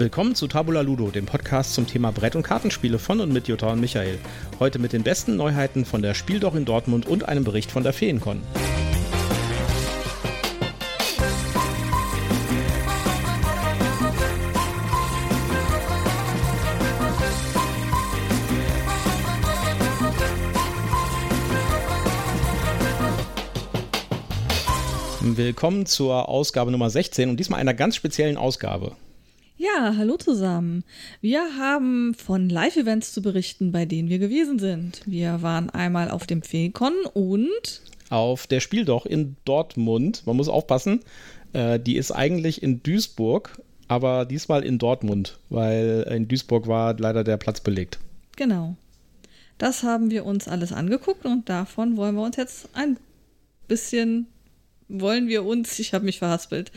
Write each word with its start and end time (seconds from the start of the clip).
Willkommen 0.00 0.34
zu 0.34 0.46
Tabula 0.46 0.80
Ludo, 0.80 1.10
dem 1.10 1.26
Podcast 1.26 1.74
zum 1.74 1.86
Thema 1.86 2.10
Brett- 2.10 2.34
und 2.34 2.42
Kartenspiele 2.42 2.98
von 2.98 3.20
und 3.20 3.34
mit 3.34 3.48
Jutta 3.48 3.70
und 3.70 3.80
Michael. 3.80 4.18
Heute 4.58 4.78
mit 4.78 4.94
den 4.94 5.02
besten 5.02 5.36
Neuheiten 5.36 5.84
von 5.84 6.00
der 6.00 6.14
Spieldoch 6.14 6.54
in 6.54 6.64
Dortmund 6.64 7.06
und 7.06 7.28
einem 7.28 7.44
Bericht 7.44 7.70
von 7.70 7.82
der 7.82 7.92
Feencon. 7.92 8.40
Willkommen 25.20 25.84
zur 25.84 26.30
Ausgabe 26.30 26.70
Nummer 26.70 26.88
16 26.88 27.28
und 27.28 27.36
diesmal 27.36 27.60
einer 27.60 27.74
ganz 27.74 27.96
speziellen 27.96 28.38
Ausgabe. 28.38 28.96
Ja, 29.62 29.94
hallo 29.98 30.16
zusammen. 30.16 30.84
Wir 31.20 31.58
haben 31.58 32.14
von 32.14 32.48
Live-Events 32.48 33.12
zu 33.12 33.20
berichten, 33.20 33.72
bei 33.72 33.84
denen 33.84 34.08
wir 34.08 34.18
gewesen 34.18 34.58
sind. 34.58 35.02
Wir 35.04 35.42
waren 35.42 35.68
einmal 35.68 36.10
auf 36.10 36.26
dem 36.26 36.40
Feencon 36.40 36.94
und 37.12 37.82
auf 38.08 38.46
der 38.46 38.60
Spieldoch 38.60 39.04
in 39.04 39.36
Dortmund. 39.44 40.22
Man 40.24 40.38
muss 40.38 40.48
aufpassen, 40.48 41.00
äh, 41.52 41.78
die 41.78 41.98
ist 41.98 42.10
eigentlich 42.10 42.62
in 42.62 42.82
Duisburg, 42.82 43.60
aber 43.86 44.24
diesmal 44.24 44.64
in 44.64 44.78
Dortmund, 44.78 45.38
weil 45.50 46.06
in 46.10 46.26
Duisburg 46.26 46.66
war 46.66 46.96
leider 46.98 47.22
der 47.22 47.36
Platz 47.36 47.60
belegt. 47.60 47.98
Genau. 48.36 48.76
Das 49.58 49.82
haben 49.82 50.10
wir 50.10 50.24
uns 50.24 50.48
alles 50.48 50.72
angeguckt 50.72 51.26
und 51.26 51.50
davon 51.50 51.98
wollen 51.98 52.14
wir 52.14 52.22
uns 52.22 52.36
jetzt 52.36 52.70
ein 52.72 52.96
bisschen 53.68 54.26
wollen 54.90 55.28
wir 55.28 55.44
uns, 55.44 55.78
ich 55.78 55.94
habe 55.94 56.04
mich 56.04 56.18
verhaspelt, 56.18 56.72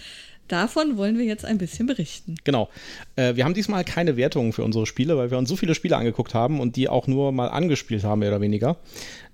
davon 0.47 0.97
wollen 0.97 1.17
wir 1.17 1.25
jetzt 1.25 1.45
ein 1.45 1.57
bisschen 1.57 1.87
berichten. 1.87 2.35
Genau. 2.43 2.69
Äh, 3.15 3.35
wir 3.35 3.45
haben 3.45 3.53
diesmal 3.53 3.83
keine 3.83 4.17
Wertungen 4.17 4.53
für 4.53 4.63
unsere 4.63 4.85
Spiele, 4.85 5.17
weil 5.17 5.31
wir 5.31 5.37
uns 5.37 5.49
so 5.49 5.55
viele 5.55 5.75
Spiele 5.75 5.97
angeguckt 5.97 6.33
haben 6.33 6.59
und 6.59 6.75
die 6.75 6.89
auch 6.89 7.07
nur 7.07 7.31
mal 7.31 7.47
angespielt 7.47 8.03
haben, 8.03 8.19
mehr 8.19 8.29
oder 8.29 8.41
weniger. 8.41 8.77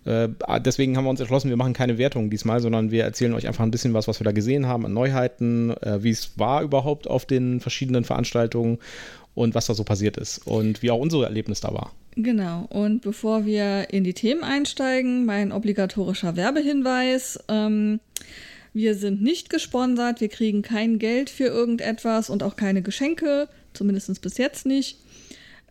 Äh, 0.05 0.30
deswegen 0.59 0.95
haben 0.95 1.03
wir 1.03 1.09
uns 1.09 1.19
entschlossen, 1.19 1.49
wir 1.49 1.57
machen 1.57 1.73
keine 1.73 1.97
Wertungen 1.97 2.30
diesmal, 2.30 2.61
sondern 2.61 2.91
wir 2.91 3.03
erzählen 3.03 3.33
euch 3.33 3.47
einfach 3.47 3.63
ein 3.63 3.71
bisschen 3.71 3.93
was, 3.93 4.07
was 4.07 4.19
wir 4.19 4.25
da 4.25 4.31
gesehen 4.31 4.65
haben 4.65 4.85
an 4.85 4.93
Neuheiten, 4.93 5.71
äh, 5.81 6.03
wie 6.03 6.11
es 6.11 6.37
war 6.37 6.61
überhaupt 6.61 7.07
auf 7.07 7.25
den 7.25 7.59
verschiedenen 7.59 8.05
Veranstaltungen 8.05 8.80
und 9.35 9.55
was 9.55 9.67
da 9.67 9.73
so 9.73 9.83
passiert 9.83 10.17
ist 10.17 10.39
und 10.47 10.81
wie 10.81 10.91
auch 10.91 10.99
unser 10.99 11.23
Erlebnis 11.23 11.61
da 11.61 11.73
war. 11.73 11.91
Genau, 12.15 12.65
und 12.69 13.02
bevor 13.02 13.45
wir 13.45 13.93
in 13.93 14.03
die 14.03 14.13
Themen 14.13 14.43
einsteigen, 14.43 15.25
mein 15.25 15.52
obligatorischer 15.52 16.35
Werbehinweis. 16.35 17.39
Ähm, 17.47 17.99
wir 18.73 18.95
sind 18.95 19.21
nicht 19.21 19.49
gesponsert, 19.49 20.21
wir 20.21 20.29
kriegen 20.29 20.61
kein 20.61 20.99
Geld 20.99 21.29
für 21.29 21.45
irgendetwas 21.45 22.29
und 22.29 22.43
auch 22.43 22.55
keine 22.55 22.81
Geschenke, 22.81 23.49
zumindest 23.73 24.21
bis 24.21 24.37
jetzt 24.37 24.65
nicht. 24.65 24.99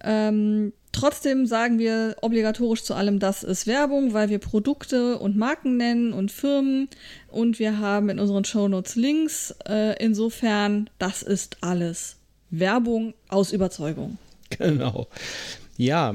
Ähm, 0.03 0.73
trotzdem 0.93 1.47
sagen 1.47 1.79
wir 1.79 2.17
obligatorisch 2.23 2.85
zu 2.85 2.95
allem, 2.95 3.19
das 3.19 3.43
ist 3.43 3.67
Werbung, 3.67 4.13
weil 4.15 4.29
wir 4.31 4.39
Produkte 4.39 5.19
und 5.19 5.37
Marken 5.37 5.77
nennen 5.77 6.13
und 6.13 6.31
Firmen 6.31 6.89
und 7.29 7.59
wir 7.59 7.79
haben 7.79 8.09
in 8.09 8.19
unseren 8.19 8.45
Shownotes 8.45 8.97
Links. 8.97 9.55
Äh, 9.67 10.03
insofern, 10.03 10.89
das 10.99 11.23
ist 11.23 11.59
alles 11.61 12.17
Werbung 12.51 13.15
aus 13.29 13.53
Überzeugung. 13.53 14.19
Genau. 14.51 15.09
Ja, 15.77 16.15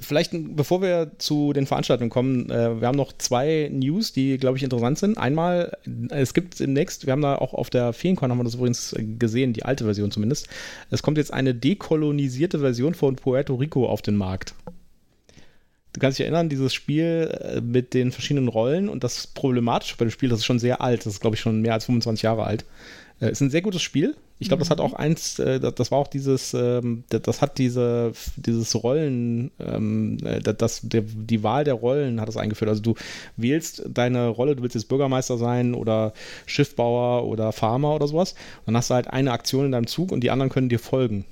vielleicht, 0.00 0.32
bevor 0.34 0.82
wir 0.82 1.12
zu 1.18 1.52
den 1.52 1.66
Veranstaltungen 1.66 2.10
kommen, 2.10 2.50
äh, 2.50 2.80
wir 2.80 2.88
haben 2.88 2.96
noch 2.96 3.12
zwei 3.18 3.68
News, 3.72 4.12
die, 4.12 4.38
glaube 4.38 4.56
ich, 4.56 4.62
interessant 4.62 4.98
sind. 4.98 5.18
Einmal, 5.18 5.76
es 6.10 6.34
gibt 6.34 6.60
demnächst, 6.60 7.06
wir 7.06 7.12
haben 7.12 7.22
da 7.22 7.36
auch 7.36 7.54
auf 7.54 7.70
der 7.70 7.92
Feencon, 7.92 8.30
haben 8.30 8.38
wir 8.38 8.44
das 8.44 8.54
übrigens 8.54 8.94
gesehen, 9.18 9.52
die 9.52 9.64
alte 9.64 9.84
Version 9.84 10.10
zumindest. 10.10 10.48
Es 10.90 11.02
kommt 11.02 11.18
jetzt 11.18 11.32
eine 11.32 11.54
dekolonisierte 11.54 12.58
Version 12.58 12.94
von 12.94 13.16
Puerto 13.16 13.54
Rico 13.54 13.88
auf 13.88 14.02
den 14.02 14.16
Markt. 14.16 14.54
Du 15.94 16.00
kannst 16.00 16.18
dich 16.18 16.24
erinnern, 16.24 16.48
dieses 16.48 16.74
Spiel 16.74 17.30
äh, 17.40 17.60
mit 17.60 17.94
den 17.94 18.10
verschiedenen 18.10 18.48
Rollen 18.48 18.88
und 18.88 19.04
das 19.04 19.28
Problematische 19.28 19.96
bei 19.96 20.04
dem 20.04 20.10
Spiel, 20.10 20.28
das 20.28 20.40
ist 20.40 20.44
schon 20.44 20.58
sehr 20.58 20.80
alt, 20.80 21.06
das 21.06 21.14
ist, 21.14 21.20
glaube 21.20 21.36
ich, 21.36 21.40
schon 21.40 21.60
mehr 21.60 21.72
als 21.72 21.84
25 21.84 22.22
Jahre 22.22 22.44
alt. 22.44 22.64
Äh, 23.20 23.30
ist 23.30 23.40
ein 23.40 23.50
sehr 23.50 23.62
gutes 23.62 23.82
Spiel. 23.82 24.16
Ich 24.40 24.48
glaube, 24.48 24.60
das 24.60 24.70
hat 24.70 24.78
mhm. 24.78 24.84
auch 24.84 24.92
eins, 24.94 25.38
äh, 25.38 25.60
das 25.60 25.90
war 25.90 25.98
auch 25.98 26.08
dieses, 26.08 26.54
ähm, 26.54 27.04
das 27.08 27.40
hat 27.40 27.58
diese, 27.58 28.12
dieses 28.36 28.74
Rollen, 28.82 29.52
ähm, 29.60 30.18
äh, 30.24 30.40
das, 30.40 30.80
der, 30.82 31.02
die 31.02 31.42
Wahl 31.42 31.64
der 31.64 31.74
Rollen 31.74 32.20
hat 32.20 32.28
es 32.28 32.36
eingeführt. 32.36 32.68
Also 32.68 32.82
du 32.82 32.94
wählst 33.36 33.84
deine 33.88 34.28
Rolle, 34.28 34.56
du 34.56 34.62
willst 34.62 34.74
jetzt 34.74 34.88
Bürgermeister 34.88 35.38
sein 35.38 35.74
oder 35.74 36.12
Schiffbauer 36.46 37.26
oder 37.26 37.52
Farmer 37.52 37.94
oder 37.94 38.08
sowas. 38.08 38.32
Und 38.32 38.68
dann 38.68 38.76
hast 38.76 38.90
du 38.90 38.94
halt 38.94 39.08
eine 39.08 39.32
Aktion 39.32 39.66
in 39.66 39.72
deinem 39.72 39.86
Zug 39.86 40.10
und 40.10 40.20
die 40.20 40.30
anderen 40.30 40.50
können 40.50 40.68
dir 40.68 40.80
folgen. 40.80 41.24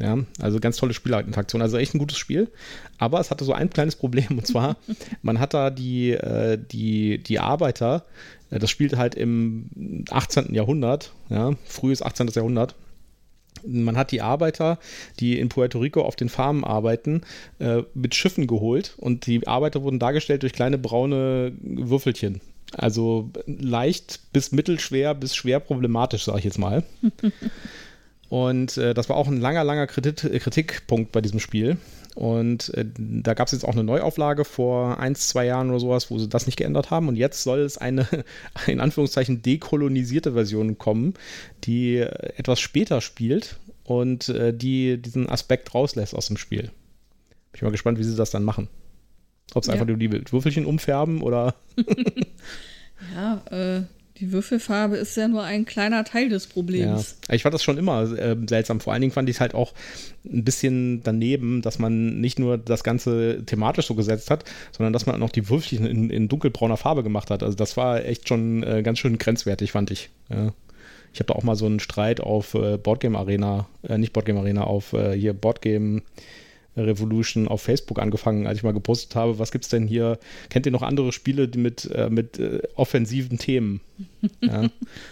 Ja, 0.00 0.16
also 0.40 0.60
ganz 0.60 0.76
tolle 0.76 0.94
Spielerinteraktion. 0.94 1.60
Also 1.60 1.76
echt 1.76 1.94
ein 1.94 1.98
gutes 1.98 2.18
Spiel. 2.18 2.48
Aber 2.98 3.18
es 3.18 3.30
hatte 3.30 3.44
so 3.44 3.52
ein 3.52 3.70
kleines 3.70 3.96
Problem. 3.96 4.26
Und 4.30 4.46
zwar, 4.46 4.76
man 5.22 5.40
hat 5.40 5.54
da 5.54 5.70
die, 5.70 6.12
äh, 6.12 6.58
die, 6.58 7.18
die 7.18 7.40
Arbeiter, 7.40 8.04
äh, 8.50 8.58
das 8.58 8.70
spielt 8.70 8.96
halt 8.96 9.14
im 9.14 10.04
18. 10.10 10.54
Jahrhundert, 10.54 11.12
ja, 11.30 11.52
frühes 11.64 12.02
18. 12.02 12.28
Jahrhundert. 12.28 12.74
Man 13.66 13.96
hat 13.96 14.12
die 14.12 14.20
Arbeiter, 14.20 14.78
die 15.18 15.36
in 15.40 15.48
Puerto 15.48 15.80
Rico 15.80 16.02
auf 16.02 16.14
den 16.14 16.28
Farmen 16.28 16.62
arbeiten, 16.62 17.22
äh, 17.58 17.82
mit 17.92 18.14
Schiffen 18.14 18.46
geholt 18.46 18.94
und 18.98 19.26
die 19.26 19.48
Arbeiter 19.48 19.82
wurden 19.82 19.98
dargestellt 19.98 20.44
durch 20.44 20.52
kleine 20.52 20.78
braune 20.78 21.52
Würfelchen. 21.60 22.40
Also 22.72 23.30
leicht 23.46 24.20
bis 24.32 24.52
mittelschwer 24.52 25.14
bis 25.14 25.34
schwer 25.34 25.58
problematisch, 25.58 26.24
sage 26.24 26.38
ich 26.38 26.44
jetzt 26.44 26.58
mal. 26.58 26.84
Und 28.28 28.76
äh, 28.76 28.94
das 28.94 29.08
war 29.08 29.16
auch 29.16 29.28
ein 29.28 29.40
langer, 29.40 29.64
langer 29.64 29.86
Kritik 29.86 30.16
Kritikpunkt 30.42 31.12
bei 31.12 31.20
diesem 31.20 31.40
Spiel. 31.40 31.78
Und 32.14 32.74
äh, 32.74 32.84
da 32.96 33.34
gab 33.34 33.46
es 33.46 33.52
jetzt 33.52 33.64
auch 33.64 33.72
eine 33.72 33.84
Neuauflage 33.84 34.44
vor 34.44 34.98
ein, 34.98 35.14
zwei 35.14 35.46
Jahren 35.46 35.70
oder 35.70 35.78
sowas, 35.78 36.10
wo 36.10 36.18
sie 36.18 36.28
das 36.28 36.46
nicht 36.46 36.56
geändert 36.56 36.90
haben. 36.90 37.08
Und 37.08 37.16
jetzt 37.16 37.42
soll 37.42 37.60
es 37.60 37.78
eine, 37.78 38.08
in 38.66 38.80
Anführungszeichen, 38.80 39.40
dekolonisierte 39.40 40.32
Version 40.32 40.78
kommen, 40.78 41.14
die 41.64 41.98
äh, 41.98 42.32
etwas 42.36 42.60
später 42.60 43.00
spielt 43.00 43.60
und 43.84 44.28
äh, 44.30 44.52
die 44.52 45.00
diesen 45.00 45.28
Aspekt 45.28 45.74
rauslässt 45.74 46.14
aus 46.14 46.26
dem 46.26 46.36
Spiel. 46.36 46.62
Bin 46.62 47.54
ich 47.54 47.62
mal 47.62 47.70
gespannt, 47.70 47.98
wie 47.98 48.04
sie 48.04 48.16
das 48.16 48.30
dann 48.30 48.44
machen. 48.44 48.68
Ob 49.54 49.62
es 49.62 49.68
ja. 49.68 49.74
einfach 49.74 49.86
nur 49.86 49.96
die 49.96 50.10
Würfelchen 50.10 50.66
umfärben 50.66 51.22
oder. 51.22 51.54
ja, 53.14 53.42
äh, 53.50 53.82
die 54.20 54.32
Würfelfarbe 54.32 54.96
ist 54.96 55.16
ja 55.16 55.28
nur 55.28 55.42
ein 55.44 55.64
kleiner 55.64 56.04
Teil 56.04 56.28
des 56.28 56.46
Problems. 56.46 57.16
Ja. 57.28 57.34
Ich 57.34 57.42
fand 57.42 57.54
das 57.54 57.62
schon 57.62 57.78
immer 57.78 58.02
äh, 58.12 58.36
seltsam. 58.48 58.80
Vor 58.80 58.92
allen 58.92 59.02
Dingen 59.02 59.12
fand 59.12 59.28
ich 59.28 59.36
es 59.36 59.40
halt 59.40 59.54
auch 59.54 59.72
ein 60.24 60.44
bisschen 60.44 61.02
daneben, 61.02 61.62
dass 61.62 61.78
man 61.78 62.20
nicht 62.20 62.38
nur 62.38 62.58
das 62.58 62.84
Ganze 62.84 63.44
thematisch 63.46 63.86
so 63.86 63.94
gesetzt 63.94 64.30
hat, 64.30 64.44
sondern 64.72 64.92
dass 64.92 65.06
man 65.06 65.16
auch 65.16 65.20
noch 65.20 65.30
die 65.30 65.48
Würfelchen 65.48 65.86
in, 65.86 66.10
in 66.10 66.28
dunkelbrauner 66.28 66.76
Farbe 66.76 67.02
gemacht 67.02 67.30
hat. 67.30 67.42
Also 67.42 67.56
das 67.56 67.76
war 67.76 68.04
echt 68.04 68.28
schon 68.28 68.62
äh, 68.62 68.82
ganz 68.82 68.98
schön 68.98 69.18
grenzwertig, 69.18 69.72
fand 69.72 69.90
ich. 69.90 70.10
Ja. 70.28 70.52
Ich 71.12 71.20
habe 71.20 71.32
da 71.32 71.34
auch 71.34 71.42
mal 71.42 71.56
so 71.56 71.66
einen 71.66 71.80
Streit 71.80 72.20
auf 72.20 72.54
äh, 72.54 72.76
Boardgame 72.76 73.18
Arena, 73.18 73.68
äh, 73.82 73.98
nicht 73.98 74.12
Boardgame 74.12 74.40
Arena, 74.40 74.64
auf 74.64 74.92
äh, 74.92 75.12
hier 75.18 75.32
Boardgame 75.32 76.02
Revolution 76.86 77.48
auf 77.48 77.62
Facebook 77.62 77.98
angefangen, 77.98 78.46
als 78.46 78.58
ich 78.58 78.64
mal 78.64 78.72
gepostet 78.72 79.14
habe, 79.14 79.38
was 79.38 79.52
gibt 79.52 79.64
es 79.64 79.70
denn 79.70 79.86
hier? 79.86 80.18
Kennt 80.48 80.66
ihr 80.66 80.72
noch 80.72 80.82
andere 80.82 81.12
Spiele 81.12 81.48
mit, 81.56 81.90
äh, 81.92 82.10
mit 82.10 82.38
äh, 82.38 82.62
offensiven 82.74 83.38
Themen? 83.38 83.80
Ja. 84.40 84.68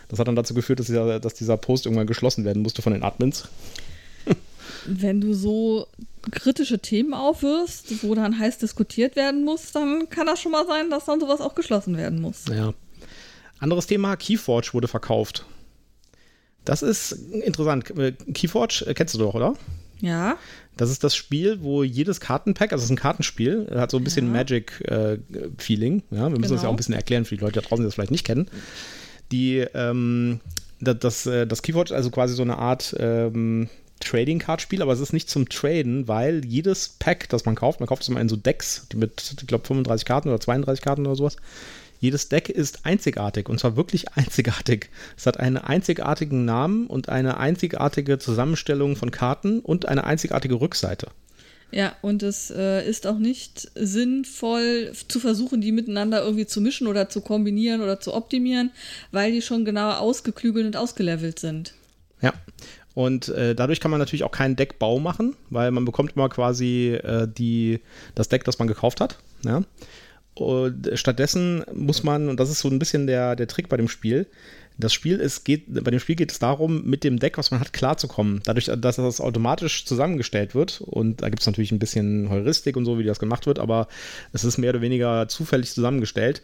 Das 0.08 0.18
hat 0.18 0.28
dann 0.28 0.36
dazu 0.36 0.54
geführt, 0.54 0.80
dass 0.80 0.86
dieser, 0.86 1.20
dass 1.20 1.34
dieser 1.34 1.56
Post 1.56 1.86
irgendwann 1.86 2.06
geschlossen 2.06 2.44
werden 2.44 2.62
musste 2.62 2.82
von 2.82 2.92
den 2.92 3.02
Admins. 3.02 3.48
Wenn 4.86 5.20
du 5.20 5.34
so 5.34 5.86
kritische 6.30 6.78
Themen 6.78 7.14
aufwirfst, 7.14 8.02
wo 8.02 8.14
dann 8.14 8.38
heiß 8.38 8.58
diskutiert 8.58 9.16
werden 9.16 9.44
muss, 9.44 9.72
dann 9.72 10.08
kann 10.08 10.26
das 10.26 10.40
schon 10.40 10.52
mal 10.52 10.66
sein, 10.66 10.90
dass 10.90 11.04
dann 11.04 11.20
sowas 11.20 11.40
auch 11.40 11.54
geschlossen 11.54 11.96
werden 11.96 12.20
muss. 12.20 12.44
Ja. 12.50 12.74
Anderes 13.58 13.86
Thema, 13.86 14.16
Keyforge 14.16 14.70
wurde 14.72 14.88
verkauft. 14.88 15.46
Das 16.64 16.82
ist 16.82 17.12
interessant. 17.12 17.90
Äh, 17.96 18.12
Keyforge 18.34 18.84
äh, 18.86 18.94
kennst 18.94 19.14
du 19.14 19.18
doch, 19.18 19.34
oder? 19.34 19.54
Ja. 20.00 20.36
Das 20.76 20.90
ist 20.90 21.04
das 21.04 21.16
Spiel, 21.16 21.62
wo 21.62 21.82
jedes 21.82 22.20
Kartenpack, 22.20 22.72
also 22.72 22.82
es 22.82 22.86
ist 22.86 22.92
ein 22.92 23.00
Kartenspiel, 23.00 23.68
hat 23.74 23.90
so 23.90 23.96
ein 23.96 24.04
bisschen 24.04 24.26
ja. 24.26 24.32
Magic-Feeling. 24.32 26.02
Äh, 26.10 26.14
ja, 26.14 26.22
wir 26.22 26.30
müssen 26.30 26.42
genau. 26.42 26.54
das 26.54 26.62
ja 26.62 26.68
auch 26.68 26.72
ein 26.72 26.76
bisschen 26.76 26.94
erklären 26.94 27.24
für 27.24 27.36
die 27.36 27.40
Leute 27.40 27.60
da 27.60 27.66
draußen, 27.66 27.82
die 27.82 27.86
das 27.86 27.94
vielleicht 27.94 28.10
nicht 28.10 28.26
kennen. 28.26 28.48
Die, 29.32 29.58
ähm, 29.74 30.40
das, 30.80 30.98
das, 30.98 31.26
äh, 31.26 31.46
das 31.46 31.62
Keyforge, 31.62 31.94
also 31.94 32.10
quasi 32.10 32.34
so 32.34 32.42
eine 32.42 32.58
Art 32.58 32.94
ähm, 32.98 33.68
Trading 34.00 34.38
Card 34.38 34.60
Spiel, 34.60 34.82
aber 34.82 34.92
es 34.92 35.00
ist 35.00 35.12
nicht 35.12 35.30
zum 35.30 35.48
Traden, 35.48 36.06
weil 36.06 36.44
jedes 36.44 36.90
Pack, 36.90 37.28
das 37.30 37.46
man 37.46 37.54
kauft, 37.54 37.80
man 37.80 37.88
kauft 37.88 38.02
es 38.02 38.08
immer 38.08 38.20
in 38.20 38.28
so 38.28 38.36
Decks, 38.36 38.86
die 38.92 38.96
mit, 38.96 39.34
ich 39.40 39.46
glaube, 39.46 39.66
35 39.66 40.04
Karten 40.04 40.28
oder 40.28 40.40
32 40.40 40.84
Karten 40.84 41.06
oder 41.06 41.16
sowas, 41.16 41.36
jedes 42.00 42.28
Deck 42.28 42.48
ist 42.48 42.84
einzigartig 42.84 43.48
und 43.48 43.60
zwar 43.60 43.76
wirklich 43.76 44.12
einzigartig. 44.14 44.90
Es 45.16 45.26
hat 45.26 45.38
einen 45.38 45.58
einzigartigen 45.58 46.44
Namen 46.44 46.86
und 46.86 47.08
eine 47.08 47.38
einzigartige 47.38 48.18
Zusammenstellung 48.18 48.96
von 48.96 49.10
Karten 49.10 49.60
und 49.60 49.86
eine 49.86 50.04
einzigartige 50.04 50.60
Rückseite. 50.60 51.08
Ja, 51.72 51.96
und 52.00 52.22
es 52.22 52.50
äh, 52.50 52.88
ist 52.88 53.06
auch 53.06 53.18
nicht 53.18 53.70
sinnvoll 53.74 54.92
zu 55.08 55.18
versuchen, 55.18 55.60
die 55.60 55.72
miteinander 55.72 56.22
irgendwie 56.22 56.46
zu 56.46 56.60
mischen 56.60 56.86
oder 56.86 57.08
zu 57.08 57.20
kombinieren 57.20 57.80
oder 57.80 57.98
zu 57.98 58.14
optimieren, 58.14 58.70
weil 59.10 59.32
die 59.32 59.42
schon 59.42 59.64
genau 59.64 59.90
ausgeklügelt 59.90 60.64
und 60.64 60.76
ausgelevelt 60.76 61.38
sind. 61.38 61.74
Ja. 62.22 62.32
Und 62.94 63.28
äh, 63.28 63.54
dadurch 63.54 63.80
kann 63.80 63.90
man 63.90 64.00
natürlich 64.00 64.24
auch 64.24 64.30
keinen 64.30 64.56
Deckbau 64.56 64.98
machen, 64.98 65.36
weil 65.50 65.70
man 65.70 65.84
bekommt 65.84 66.12
immer 66.16 66.30
quasi 66.30 66.94
äh, 66.94 67.28
die, 67.28 67.80
das 68.14 68.28
Deck, 68.28 68.44
das 68.44 68.58
man 68.58 68.68
gekauft 68.68 69.02
hat. 69.02 69.18
Ja? 69.44 69.62
Und 70.36 70.90
stattdessen 70.94 71.64
muss 71.72 72.02
man, 72.02 72.28
und 72.28 72.38
das 72.38 72.50
ist 72.50 72.60
so 72.60 72.68
ein 72.68 72.78
bisschen 72.78 73.06
der, 73.06 73.36
der 73.36 73.46
Trick 73.46 73.68
bei 73.68 73.76
dem 73.76 73.88
Spiel, 73.88 74.26
das 74.78 74.92
Spiel 74.92 75.18
ist, 75.18 75.44
geht, 75.44 75.64
bei 75.68 75.90
dem 75.90 76.00
Spiel 76.00 76.16
geht 76.16 76.30
es 76.30 76.38
darum, 76.38 76.84
mit 76.84 77.02
dem 77.02 77.18
Deck, 77.18 77.38
was 77.38 77.50
man 77.50 77.60
hat, 77.60 77.72
klarzukommen. 77.72 78.40
Dadurch, 78.44 78.70
dass 78.78 78.96
das 78.96 79.20
automatisch 79.20 79.86
zusammengestellt 79.86 80.54
wird, 80.54 80.82
und 80.82 81.22
da 81.22 81.30
gibt 81.30 81.40
es 81.40 81.46
natürlich 81.46 81.72
ein 81.72 81.78
bisschen 81.78 82.28
Heuristik 82.28 82.76
und 82.76 82.84
so, 82.84 82.98
wie 82.98 83.04
das 83.04 83.18
gemacht 83.18 83.46
wird, 83.46 83.58
aber 83.58 83.88
es 84.32 84.44
ist 84.44 84.58
mehr 84.58 84.70
oder 84.70 84.82
weniger 84.82 85.28
zufällig 85.28 85.72
zusammengestellt, 85.72 86.42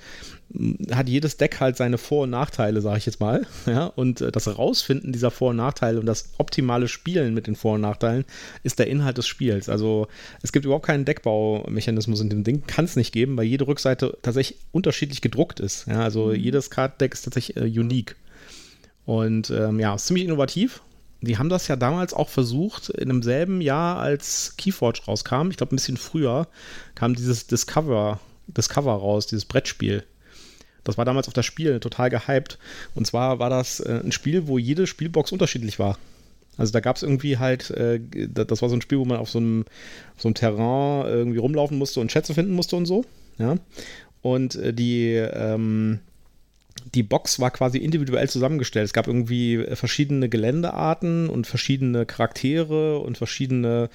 hat 0.90 1.08
jedes 1.08 1.36
Deck 1.36 1.60
halt 1.60 1.76
seine 1.76 1.98
Vor- 1.98 2.24
und 2.24 2.30
Nachteile, 2.30 2.80
sage 2.80 2.98
ich 2.98 3.06
jetzt 3.06 3.20
mal. 3.20 3.46
Ja? 3.66 3.86
Und 3.86 4.20
äh, 4.20 4.32
das 4.32 4.48
Rausfinden 4.58 5.12
dieser 5.12 5.30
Vor- 5.30 5.50
und 5.50 5.56
Nachteile 5.56 6.00
und 6.00 6.06
das 6.06 6.30
optimale 6.38 6.88
Spielen 6.88 7.32
mit 7.32 7.46
den 7.46 7.54
Vor- 7.54 7.74
und 7.74 7.80
Nachteilen 7.82 8.24
ist 8.64 8.78
der 8.78 8.88
Inhalt 8.88 9.18
des 9.18 9.26
Spiels. 9.26 9.68
Also 9.68 10.08
es 10.42 10.52
gibt 10.52 10.64
überhaupt 10.64 10.86
keinen 10.86 11.04
Deckbaumechanismus 11.04 12.20
in 12.20 12.28
dem 12.28 12.44
Ding, 12.44 12.64
kann 12.66 12.84
es 12.84 12.96
nicht 12.96 13.12
geben, 13.12 13.36
weil 13.36 13.44
jede 13.44 13.66
Rückseite 13.66 14.18
tatsächlich 14.22 14.58
unterschiedlich 14.72 15.20
gedruckt 15.20 15.60
ist. 15.60 15.86
Ja? 15.86 16.02
Also 16.02 16.26
mhm. 16.26 16.34
jedes 16.34 16.70
Card-Deck 16.70 17.14
ist 17.14 17.22
tatsächlich 17.22 17.56
äh, 17.56 17.80
unique. 17.80 18.16
Und 19.04 19.50
ähm, 19.50 19.80
ja, 19.80 19.94
ist 19.94 20.06
ziemlich 20.06 20.24
innovativ. 20.24 20.82
Die 21.20 21.38
haben 21.38 21.48
das 21.48 21.68
ja 21.68 21.76
damals 21.76 22.14
auch 22.14 22.28
versucht, 22.28 22.88
in 22.90 23.08
demselben 23.08 23.60
Jahr, 23.60 23.98
als 23.98 24.54
Keyforge 24.56 25.02
rauskam, 25.06 25.50
ich 25.50 25.56
glaube 25.56 25.74
ein 25.74 25.76
bisschen 25.76 25.96
früher, 25.96 26.48
kam 26.96 27.14
dieses 27.14 27.46
Discover, 27.46 28.18
Discover 28.48 28.92
raus, 28.92 29.28
dieses 29.28 29.44
Brettspiel. 29.44 30.04
Das 30.82 30.98
war 30.98 31.04
damals 31.04 31.28
auf 31.28 31.34
das 31.34 31.46
Spiel 31.46 31.78
total 31.78 32.10
gehypt. 32.10 32.58
Und 32.96 33.06
zwar 33.06 33.38
war 33.38 33.50
das 33.50 33.78
äh, 33.78 34.00
ein 34.04 34.10
Spiel, 34.10 34.48
wo 34.48 34.58
jede 34.58 34.88
Spielbox 34.88 35.30
unterschiedlich 35.30 35.78
war. 35.78 35.96
Also 36.56 36.72
da 36.72 36.80
gab 36.80 36.96
es 36.96 37.02
irgendwie 37.02 37.38
halt, 37.38 37.70
äh, 37.70 38.00
das 38.28 38.62
war 38.62 38.68
so 38.68 38.76
ein 38.76 38.82
Spiel, 38.82 38.98
wo 38.98 39.04
man 39.04 39.18
auf 39.18 39.30
so 39.30 39.38
einem, 39.38 39.64
auf 40.16 40.22
so 40.22 40.28
einem 40.28 40.34
Terrain 40.34 41.06
irgendwie 41.06 41.38
rumlaufen 41.38 41.78
musste 41.78 42.00
und 42.00 42.12
Schätze 42.12 42.34
finden 42.34 42.52
musste 42.52 42.76
und 42.76 42.86
so. 42.86 43.04
Ja. 43.38 43.56
Und 44.22 44.56
äh, 44.56 44.74
die, 44.74 45.14
ähm, 45.14 46.00
die 46.94 47.02
Box 47.02 47.40
war 47.40 47.50
quasi 47.50 47.78
individuell 47.78 48.28
zusammengestellt. 48.28 48.86
Es 48.86 48.92
gab 48.92 49.06
irgendwie 49.06 49.54
äh, 49.54 49.76
verschiedene 49.76 50.28
Geländearten 50.28 51.28
und 51.28 51.46
verschiedene 51.46 52.04
Charaktere 52.06 52.98
und 52.98 53.16
verschiedene 53.16 53.88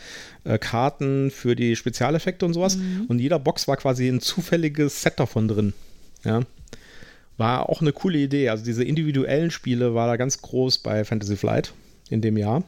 äh, 0.44 0.58
Karten 0.58 1.30
für 1.30 1.56
die 1.56 1.76
Spezialeffekte 1.76 2.46
und 2.46 2.54
sowas. 2.54 2.78
Mhm. 2.78 3.06
Und 3.08 3.20
jeder 3.20 3.40
Box 3.40 3.68
war 3.68 3.78
quasi 3.78 4.08
ein 4.08 4.22
zufälliges 4.22 5.02
Set 5.02 5.20
davon 5.20 5.48
drin. 5.48 5.74
Ja. 6.24 6.42
War 7.38 7.70
auch 7.70 7.82
eine 7.82 7.94
coole 7.94 8.18
Idee. 8.18 8.50
Also 8.50 8.66
diese 8.66 8.84
individuellen 8.84 9.52
Spiele 9.52 9.94
war 9.94 10.08
da 10.08 10.16
ganz 10.16 10.42
groß 10.42 10.80
bei 10.80 11.06
Fantasy 11.06 11.36
Flight 11.36 11.74
in 12.10 12.22
dem 12.22 12.36
Jahr. 12.36 12.64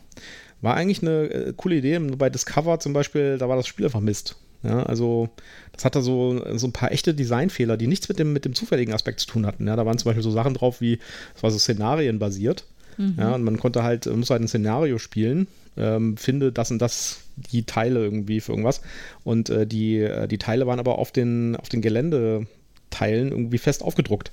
War 0.62 0.76
eigentlich 0.76 1.02
eine 1.02 1.24
äh, 1.24 1.54
coole 1.56 1.78
Idee. 1.78 1.98
Bei 1.98 2.30
Discover 2.30 2.80
zum 2.80 2.94
Beispiel, 2.94 3.40
da 3.40 3.50
war 3.50 3.56
das 3.56 3.66
Spiel 3.66 3.86
einfach 3.86 4.02
Mist. 4.02 4.36
Ja, 4.64 4.84
also 4.84 5.30
das 5.72 5.86
hatte 5.86 6.02
so, 6.02 6.44
so 6.58 6.68
ein 6.68 6.74
paar 6.74 6.92
echte 6.92 7.14
Designfehler, 7.14 7.78
die 7.78 7.88
nichts 7.88 8.10
mit 8.10 8.20
dem, 8.20 8.34
mit 8.34 8.46
dem 8.46 8.54
zufälligen 8.54 8.94
Aspekt 8.94 9.22
zu 9.22 9.28
tun 9.28 9.46
hatten. 9.46 9.68
Ja, 9.68 9.76
da 9.76 9.86
waren 9.86 9.98
zum 9.98 10.10
Beispiel 10.10 10.24
so 10.24 10.32
Sachen 10.32 10.54
drauf 10.54 10.82
wie, 10.82 11.00
es 11.36 11.44
war 11.44 11.52
so 11.52 11.58
szenarienbasiert. 11.58 12.66
Mhm. 12.98 13.16
Ja, 13.18 13.36
und 13.36 13.44
man 13.44 13.58
konnte 13.58 13.84
halt, 13.84 14.06
man 14.08 14.20
muss 14.20 14.30
halt 14.30 14.42
ein 14.42 14.48
Szenario 14.50 14.98
spielen, 14.98 15.48
ähm, 15.78 16.18
finde 16.18 16.52
das 16.52 16.72
und 16.72 16.82
das 16.82 17.22
die 17.38 17.64
Teile 17.64 18.04
irgendwie 18.04 18.42
für 18.42 18.52
irgendwas. 18.52 18.82
Und 19.24 19.50
äh, 19.50 19.66
die, 19.66 20.00
äh, 20.00 20.28
die 20.28 20.38
Teile 20.38 20.68
waren 20.68 20.80
aber 20.80 21.00
auf 21.00 21.14
den, 21.14 21.56
auf 21.56 21.70
den 21.70 21.82
Geländeteilen 21.82 23.30
irgendwie 23.32 23.58
fest 23.58 23.82
aufgedruckt. 23.82 24.32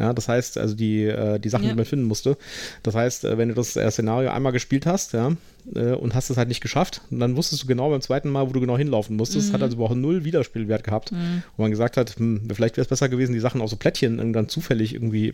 Ja, 0.00 0.14
das 0.14 0.28
heißt, 0.28 0.56
also 0.56 0.74
die, 0.74 1.04
äh, 1.04 1.38
die 1.38 1.50
Sachen, 1.50 1.64
ja. 1.64 1.70
die 1.70 1.76
man 1.76 1.84
finden 1.84 2.06
musste. 2.06 2.38
Das 2.82 2.94
heißt, 2.94 3.26
äh, 3.26 3.36
wenn 3.36 3.50
du 3.50 3.54
das 3.54 3.76
äh, 3.76 3.90
Szenario 3.90 4.30
einmal 4.30 4.52
gespielt 4.52 4.86
hast, 4.86 5.12
ja, 5.12 5.36
äh, 5.74 5.92
und 5.92 6.14
hast 6.14 6.30
es 6.30 6.38
halt 6.38 6.48
nicht 6.48 6.62
geschafft, 6.62 7.02
dann 7.10 7.36
wusstest 7.36 7.62
du 7.62 7.66
genau 7.66 7.90
beim 7.90 8.00
zweiten 8.00 8.30
Mal, 8.30 8.48
wo 8.48 8.52
du 8.52 8.60
genau 8.60 8.78
hinlaufen 8.78 9.16
musstest. 9.16 9.50
Mhm. 9.50 9.52
Hat 9.52 9.62
also 9.62 9.76
überhaupt 9.76 10.00
null 10.00 10.24
Wiederspielwert 10.24 10.84
gehabt. 10.84 11.12
Mhm. 11.12 11.42
Wo 11.56 11.62
man 11.62 11.70
gesagt 11.70 11.98
hat, 11.98 12.16
hm, 12.16 12.48
vielleicht 12.52 12.78
wäre 12.78 12.82
es 12.82 12.88
besser 12.88 13.10
gewesen, 13.10 13.34
die 13.34 13.40
Sachen 13.40 13.60
auch 13.60 13.68
so 13.68 13.76
Plättchen 13.76 14.18
irgendwann 14.18 14.48
zufällig 14.48 14.94
irgendwie. 14.94 15.32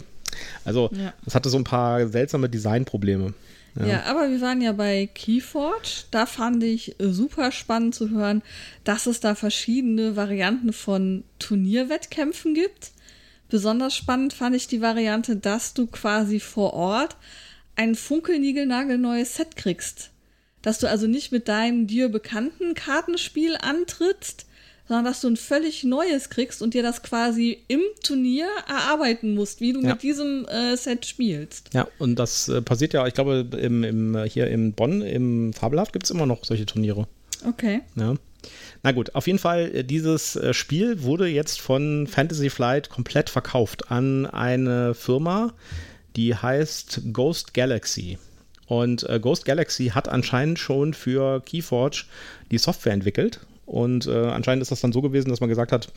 Also, 0.64 0.90
ja. 0.92 1.14
das 1.24 1.36
hatte 1.36 1.48
so 1.48 1.58
ein 1.58 1.64
paar 1.64 2.08
seltsame 2.08 2.48
Designprobleme. 2.48 3.34
Ja. 3.78 3.86
ja. 3.86 4.02
aber 4.04 4.30
wir 4.30 4.40
waren 4.40 4.60
ja 4.60 4.72
bei 4.72 5.08
Keyforge. 5.14 6.04
Da 6.10 6.26
fand 6.26 6.64
ich 6.64 6.96
super 6.98 7.52
spannend 7.52 7.94
zu 7.94 8.10
hören, 8.10 8.42
dass 8.82 9.06
es 9.06 9.20
da 9.20 9.36
verschiedene 9.36 10.16
Varianten 10.16 10.72
von 10.72 11.22
Turnierwettkämpfen 11.38 12.54
gibt. 12.54 12.90
Besonders 13.48 13.94
spannend 13.94 14.32
fand 14.32 14.56
ich 14.56 14.66
die 14.66 14.80
Variante, 14.80 15.36
dass 15.36 15.74
du 15.74 15.86
quasi 15.86 16.40
vor 16.40 16.72
Ort 16.72 17.16
ein 17.76 17.94
funkelnigelnagelneues 17.94 19.36
Set 19.36 19.56
kriegst. 19.56 20.10
Dass 20.62 20.78
du 20.78 20.88
also 20.88 21.06
nicht 21.06 21.30
mit 21.30 21.48
deinem 21.48 21.86
dir 21.86 22.08
bekannten 22.08 22.74
Kartenspiel 22.74 23.56
antrittst, 23.60 24.46
sondern 24.88 25.04
dass 25.04 25.20
du 25.20 25.28
ein 25.28 25.36
völlig 25.36 25.84
neues 25.84 26.30
kriegst 26.30 26.62
und 26.62 26.74
dir 26.74 26.82
das 26.82 27.02
quasi 27.02 27.58
im 27.68 27.80
Turnier 28.02 28.48
erarbeiten 28.68 29.34
musst, 29.34 29.60
wie 29.60 29.72
du 29.72 29.80
ja. 29.80 29.90
mit 29.90 30.02
diesem 30.02 30.46
äh, 30.46 30.76
Set 30.76 31.06
spielst. 31.06 31.70
Ja, 31.74 31.88
und 31.98 32.16
das 32.18 32.48
äh, 32.48 32.62
passiert 32.62 32.92
ja, 32.92 33.06
ich 33.06 33.14
glaube, 33.14 33.46
im, 33.60 33.82
im, 33.84 34.24
hier 34.24 34.48
in 34.48 34.72
Bonn, 34.72 35.02
im 35.02 35.52
Fabelhaft 35.52 35.92
gibt 35.92 36.04
es 36.04 36.10
immer 36.10 36.26
noch 36.26 36.44
solche 36.44 36.66
Turniere. 36.66 37.08
Okay. 37.46 37.82
Ja. 37.96 38.14
Na 38.82 38.92
gut, 38.92 39.14
auf 39.14 39.26
jeden 39.26 39.38
Fall, 39.38 39.74
äh, 39.74 39.84
dieses 39.84 40.36
äh, 40.36 40.54
Spiel 40.54 41.02
wurde 41.02 41.26
jetzt 41.26 41.60
von 41.60 42.06
Fantasy 42.06 42.50
Flight 42.50 42.90
komplett 42.90 43.30
verkauft 43.30 43.90
an 43.90 44.26
eine 44.26 44.94
Firma, 44.94 45.54
die 46.16 46.34
heißt 46.34 47.02
Ghost 47.12 47.54
Galaxy. 47.54 48.18
Und 48.66 49.08
äh, 49.08 49.20
Ghost 49.20 49.44
Galaxy 49.44 49.88
hat 49.88 50.08
anscheinend 50.08 50.58
schon 50.58 50.94
für 50.94 51.40
Keyforge 51.40 52.04
die 52.50 52.58
Software 52.58 52.92
entwickelt. 52.92 53.40
Und 53.64 54.06
äh, 54.06 54.26
anscheinend 54.26 54.62
ist 54.62 54.70
das 54.70 54.80
dann 54.80 54.92
so 54.92 55.02
gewesen, 55.02 55.28
dass 55.30 55.40
man 55.40 55.48
gesagt 55.48 55.72
hat, 55.72 55.88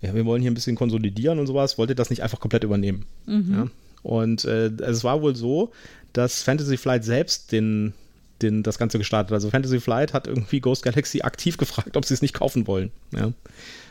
ja, 0.00 0.14
wir 0.14 0.24
wollen 0.24 0.42
hier 0.42 0.50
ein 0.50 0.54
bisschen 0.54 0.76
konsolidieren 0.76 1.38
und 1.38 1.46
sowas, 1.46 1.78
wollt 1.78 1.90
ihr 1.90 1.96
das 1.96 2.10
nicht 2.10 2.22
einfach 2.22 2.40
komplett 2.40 2.64
übernehmen? 2.64 3.06
Mhm. 3.26 3.52
Ja? 3.52 3.66
Und 4.02 4.44
äh, 4.44 4.66
es 4.66 5.04
war 5.04 5.22
wohl 5.22 5.36
so, 5.36 5.72
dass 6.12 6.42
Fantasy 6.42 6.76
Flight 6.76 7.04
selbst 7.04 7.52
den 7.52 7.94
den, 8.42 8.62
das 8.62 8.78
Ganze 8.78 8.98
gestartet. 8.98 9.32
Also 9.32 9.50
Fantasy 9.50 9.80
Flight 9.80 10.12
hat 10.12 10.26
irgendwie 10.26 10.60
Ghost 10.60 10.82
Galaxy 10.82 11.22
aktiv 11.22 11.56
gefragt, 11.56 11.96
ob 11.96 12.04
sie 12.04 12.14
es 12.14 12.22
nicht 12.22 12.34
kaufen 12.34 12.66
wollen. 12.66 12.90
Ja. 13.14 13.32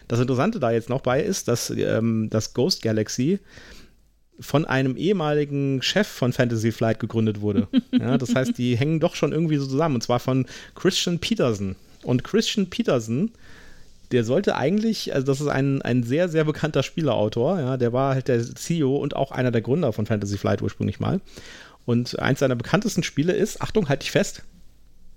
Das 0.07 0.19
Interessante 0.19 0.59
da 0.59 0.71
jetzt 0.71 0.89
noch 0.89 1.01
bei 1.01 1.21
ist, 1.21 1.47
dass 1.47 1.69
ähm, 1.69 2.29
das 2.29 2.53
Ghost 2.53 2.81
Galaxy 2.81 3.39
von 4.41 4.65
einem 4.65 4.97
ehemaligen 4.97 5.81
Chef 5.81 6.07
von 6.07 6.33
Fantasy 6.33 6.71
Flight 6.71 6.99
gegründet 6.99 7.41
wurde. 7.41 7.67
Ja, 7.91 8.17
das 8.17 8.33
heißt, 8.33 8.57
die 8.57 8.75
hängen 8.77 8.99
doch 8.99 9.15
schon 9.15 9.31
irgendwie 9.31 9.57
so 9.57 9.67
zusammen. 9.67 9.95
Und 9.95 10.01
zwar 10.01 10.19
von 10.19 10.47
Christian 10.75 11.19
Peterson. 11.19 11.75
Und 12.03 12.23
Christian 12.23 12.67
Peterson, 12.67 13.31
der 14.11 14.23
sollte 14.23 14.55
eigentlich, 14.55 15.13
also 15.13 15.27
das 15.27 15.39
ist 15.39 15.47
ein, 15.47 15.81
ein 15.83 16.01
sehr, 16.03 16.29
sehr 16.29 16.45
bekannter 16.45 16.81
Spieleautor, 16.81 17.59
ja, 17.59 17.77
der 17.77 17.93
war 17.93 18.15
halt 18.15 18.27
der 18.27 18.41
CEO 18.41 18.95
und 18.95 19.15
auch 19.15 19.31
einer 19.31 19.51
der 19.51 19.61
Gründer 19.61 19.93
von 19.93 20.07
Fantasy 20.07 20.37
Flight 20.37 20.61
ursprünglich 20.61 20.99
mal. 20.99 21.21
Und 21.85 22.19
eins 22.19 22.39
seiner 22.39 22.55
bekanntesten 22.55 23.03
Spiele 23.03 23.33
ist, 23.33 23.61
Achtung, 23.61 23.89
halt 23.89 24.01
dich 24.03 24.11
fest, 24.11 24.43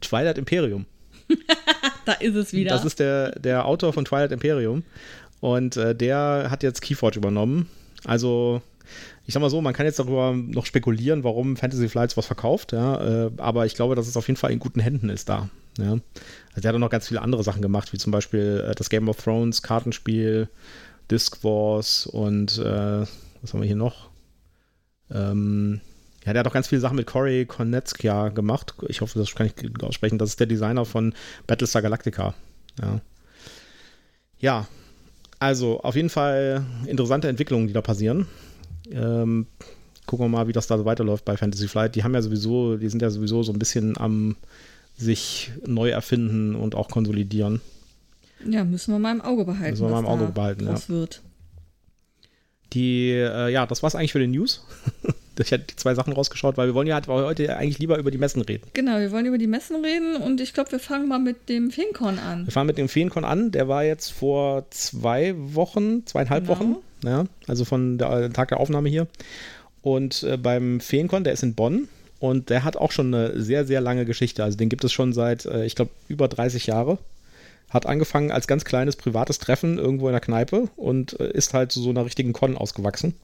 Twilight 0.00 0.38
Imperium. 0.38 0.87
da 2.04 2.12
ist 2.14 2.35
es 2.35 2.52
wieder. 2.52 2.71
Das 2.71 2.85
ist 2.85 3.00
der, 3.00 3.33
der 3.38 3.66
Autor 3.66 3.92
von 3.92 4.04
Twilight 4.04 4.33
Imperium. 4.33 4.83
Und 5.40 5.76
äh, 5.76 5.94
der 5.94 6.47
hat 6.50 6.62
jetzt 6.62 6.80
Keyforge 6.80 7.18
übernommen. 7.18 7.68
Also, 8.04 8.62
ich 9.26 9.35
sag 9.35 9.40
mal 9.40 9.50
so, 9.50 9.61
man 9.61 9.75
kann 9.75 9.87
jetzt 9.87 9.99
darüber 9.99 10.35
noch 10.35 10.66
spekulieren, 10.66 11.25
warum 11.25 11.56
Fantasy 11.56 11.88
Flights 11.88 12.16
was 12.16 12.26
verkauft, 12.26 12.73
ja, 12.73 13.26
äh, 13.26 13.30
aber 13.38 13.66
ich 13.66 13.75
glaube, 13.75 13.94
dass 13.94 14.06
es 14.06 14.16
auf 14.16 14.28
jeden 14.28 14.38
Fall 14.38 14.52
in 14.52 14.59
guten 14.59 14.80
Händen 14.80 15.09
ist 15.09 15.28
da. 15.28 15.49
Ja. 15.78 15.92
Also 16.50 16.61
der 16.62 16.68
hat 16.68 16.75
auch 16.75 16.80
noch 16.80 16.90
ganz 16.90 17.09
viele 17.09 17.23
andere 17.23 17.42
Sachen 17.42 17.62
gemacht, 17.62 17.92
wie 17.92 17.99
zum 17.99 18.12
Beispiel 18.12 18.64
äh, 18.68 18.75
das 18.75 18.90
Game 18.90 19.09
of 19.09 19.23
Thrones 19.23 19.62
Kartenspiel, 19.62 20.49
Disc 21.11 21.42
Wars 21.42 22.06
und 22.06 22.59
äh, 22.59 23.06
was 23.42 23.52
haben 23.52 23.61
wir 23.61 23.66
hier 23.66 23.76
noch? 23.76 24.11
Ähm, 25.11 25.80
ja, 26.24 26.32
der 26.32 26.40
hat 26.40 26.46
auch 26.46 26.52
ganz 26.52 26.68
viele 26.68 26.80
Sachen 26.80 26.96
mit 26.96 27.06
Corey 27.06 27.44
Konetskia 27.44 28.30
gemacht. 28.30 28.74
Ich 28.88 29.00
hoffe, 29.00 29.18
das 29.18 29.34
kann 29.34 29.46
ich 29.46 29.82
aussprechen. 29.82 30.18
Das 30.18 30.30
ist 30.30 30.40
der 30.40 30.46
Designer 30.46 30.84
von 30.84 31.14
Battlestar 31.46 31.82
Galactica. 31.82 32.34
Ja. 32.80 33.00
ja, 34.38 34.66
also 35.38 35.80
auf 35.80 35.94
jeden 35.94 36.10
Fall 36.10 36.64
interessante 36.86 37.28
Entwicklungen, 37.28 37.66
die 37.66 37.72
da 37.72 37.82
passieren. 37.82 38.26
Ähm, 38.90 39.46
gucken 40.06 40.24
wir 40.24 40.28
mal, 40.28 40.48
wie 40.48 40.52
das 40.52 40.66
da 40.66 40.78
so 40.78 40.84
weiterläuft 40.84 41.24
bei 41.24 41.36
Fantasy 41.36 41.68
Flight. 41.68 41.94
Die 41.94 42.04
haben 42.04 42.14
ja 42.14 42.22
sowieso, 42.22 42.76
die 42.76 42.88
sind 42.88 43.02
ja 43.02 43.10
sowieso 43.10 43.42
so 43.42 43.52
ein 43.52 43.58
bisschen 43.58 43.98
am 43.98 44.36
sich 44.96 45.52
neu 45.66 45.90
erfinden 45.90 46.54
und 46.54 46.74
auch 46.74 46.88
konsolidieren. 46.88 47.60
Ja, 48.48 48.64
müssen 48.64 48.92
wir 48.92 48.98
mal 48.98 49.12
im 49.12 49.20
Auge 49.20 49.44
behalten. 49.44 49.70
Müssen 49.70 49.86
wir 49.86 49.90
mal 49.90 50.00
im 50.00 50.06
Auge 50.06 50.26
behalten, 50.32 50.66
ja. 50.66 50.88
wird. 50.88 51.22
Die, 52.72 53.10
äh, 53.10 53.50
ja, 53.50 53.66
das 53.66 53.82
war's 53.82 53.94
eigentlich 53.94 54.12
für 54.12 54.20
die 54.20 54.26
News. 54.26 54.64
ich 55.38 55.52
hatte 55.52 55.64
die 55.70 55.76
zwei 55.76 55.94
Sachen 55.94 56.12
rausgeschaut, 56.12 56.56
weil 56.56 56.68
wir 56.68 56.74
wollen 56.74 56.86
ja 56.86 57.00
heute 57.06 57.56
eigentlich 57.56 57.78
lieber 57.78 57.98
über 57.98 58.10
die 58.10 58.18
Messen 58.18 58.42
reden. 58.42 58.64
Genau, 58.74 58.98
wir 58.98 59.10
wollen 59.12 59.26
über 59.26 59.38
die 59.38 59.46
Messen 59.46 59.84
reden 59.84 60.16
und 60.16 60.40
ich 60.40 60.52
glaube, 60.54 60.72
wir 60.72 60.78
fangen 60.78 61.08
mal 61.08 61.18
mit 61.18 61.48
dem 61.48 61.70
Feencon 61.70 62.18
an. 62.18 62.46
Wir 62.46 62.52
fangen 62.52 62.68
mit 62.68 62.78
dem 62.78 62.88
Feencon 62.88 63.24
an. 63.24 63.50
Der 63.50 63.68
war 63.68 63.84
jetzt 63.84 64.10
vor 64.10 64.66
zwei 64.70 65.34
Wochen, 65.36 66.06
zweieinhalb 66.06 66.46
genau. 66.46 66.58
Wochen, 66.58 66.76
ja, 67.04 67.24
also 67.46 67.64
von 67.64 67.98
der 67.98 68.32
Tag 68.32 68.48
der 68.48 68.60
Aufnahme 68.60 68.88
hier. 68.88 69.06
Und 69.82 70.22
äh, 70.22 70.36
beim 70.36 70.80
Feencon, 70.80 71.24
der 71.24 71.32
ist 71.32 71.42
in 71.42 71.54
Bonn. 71.54 71.88
und 72.20 72.48
der 72.48 72.64
hat 72.64 72.76
auch 72.76 72.90
schon 72.90 73.14
eine 73.14 73.40
sehr, 73.40 73.66
sehr 73.66 73.80
lange 73.80 74.06
Geschichte. 74.06 74.42
Also 74.42 74.56
den 74.56 74.70
gibt 74.70 74.82
es 74.84 74.92
schon 74.92 75.12
seit, 75.12 75.44
äh, 75.44 75.66
ich 75.66 75.74
glaube, 75.74 75.90
über 76.08 76.26
30 76.28 76.66
Jahre. 76.66 76.98
Hat 77.68 77.86
angefangen 77.86 78.30
als 78.30 78.46
ganz 78.46 78.64
kleines 78.64 78.96
privates 78.96 79.38
Treffen 79.40 79.78
irgendwo 79.78 80.06
in 80.06 80.12
der 80.12 80.20
Kneipe 80.20 80.68
und 80.76 81.18
äh, 81.20 81.30
ist 81.32 81.54
halt 81.54 81.72
zu 81.72 81.82
so 81.82 81.90
einer 81.90 82.04
richtigen 82.04 82.32
Con 82.32 82.56
ausgewachsen. 82.56 83.14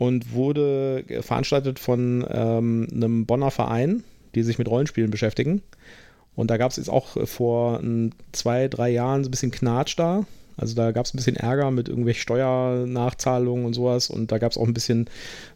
Und 0.00 0.32
wurde 0.32 1.04
veranstaltet 1.20 1.78
von 1.78 2.26
ähm, 2.30 2.88
einem 2.90 3.26
Bonner 3.26 3.50
Verein, 3.50 4.02
die 4.34 4.42
sich 4.42 4.56
mit 4.56 4.66
Rollenspielen 4.66 5.10
beschäftigen. 5.10 5.60
Und 6.34 6.50
da 6.50 6.56
gab 6.56 6.70
es 6.70 6.78
jetzt 6.78 6.88
auch 6.88 7.18
vor 7.28 7.80
ein, 7.80 8.14
zwei, 8.32 8.68
drei 8.68 8.88
Jahren 8.88 9.22
so 9.22 9.28
ein 9.28 9.30
bisschen 9.30 9.50
Knatsch 9.50 9.98
da. 9.98 10.24
Also 10.56 10.74
da 10.74 10.92
gab 10.92 11.04
es 11.04 11.12
ein 11.12 11.18
bisschen 11.18 11.36
Ärger 11.36 11.70
mit 11.70 11.90
irgendwelchen 11.90 12.22
Steuernachzahlungen 12.22 13.66
und 13.66 13.74
sowas. 13.74 14.08
Und 14.08 14.32
da 14.32 14.38
gab 14.38 14.52
es 14.52 14.56
auch 14.56 14.66
ein 14.66 14.72
bisschen 14.72 15.10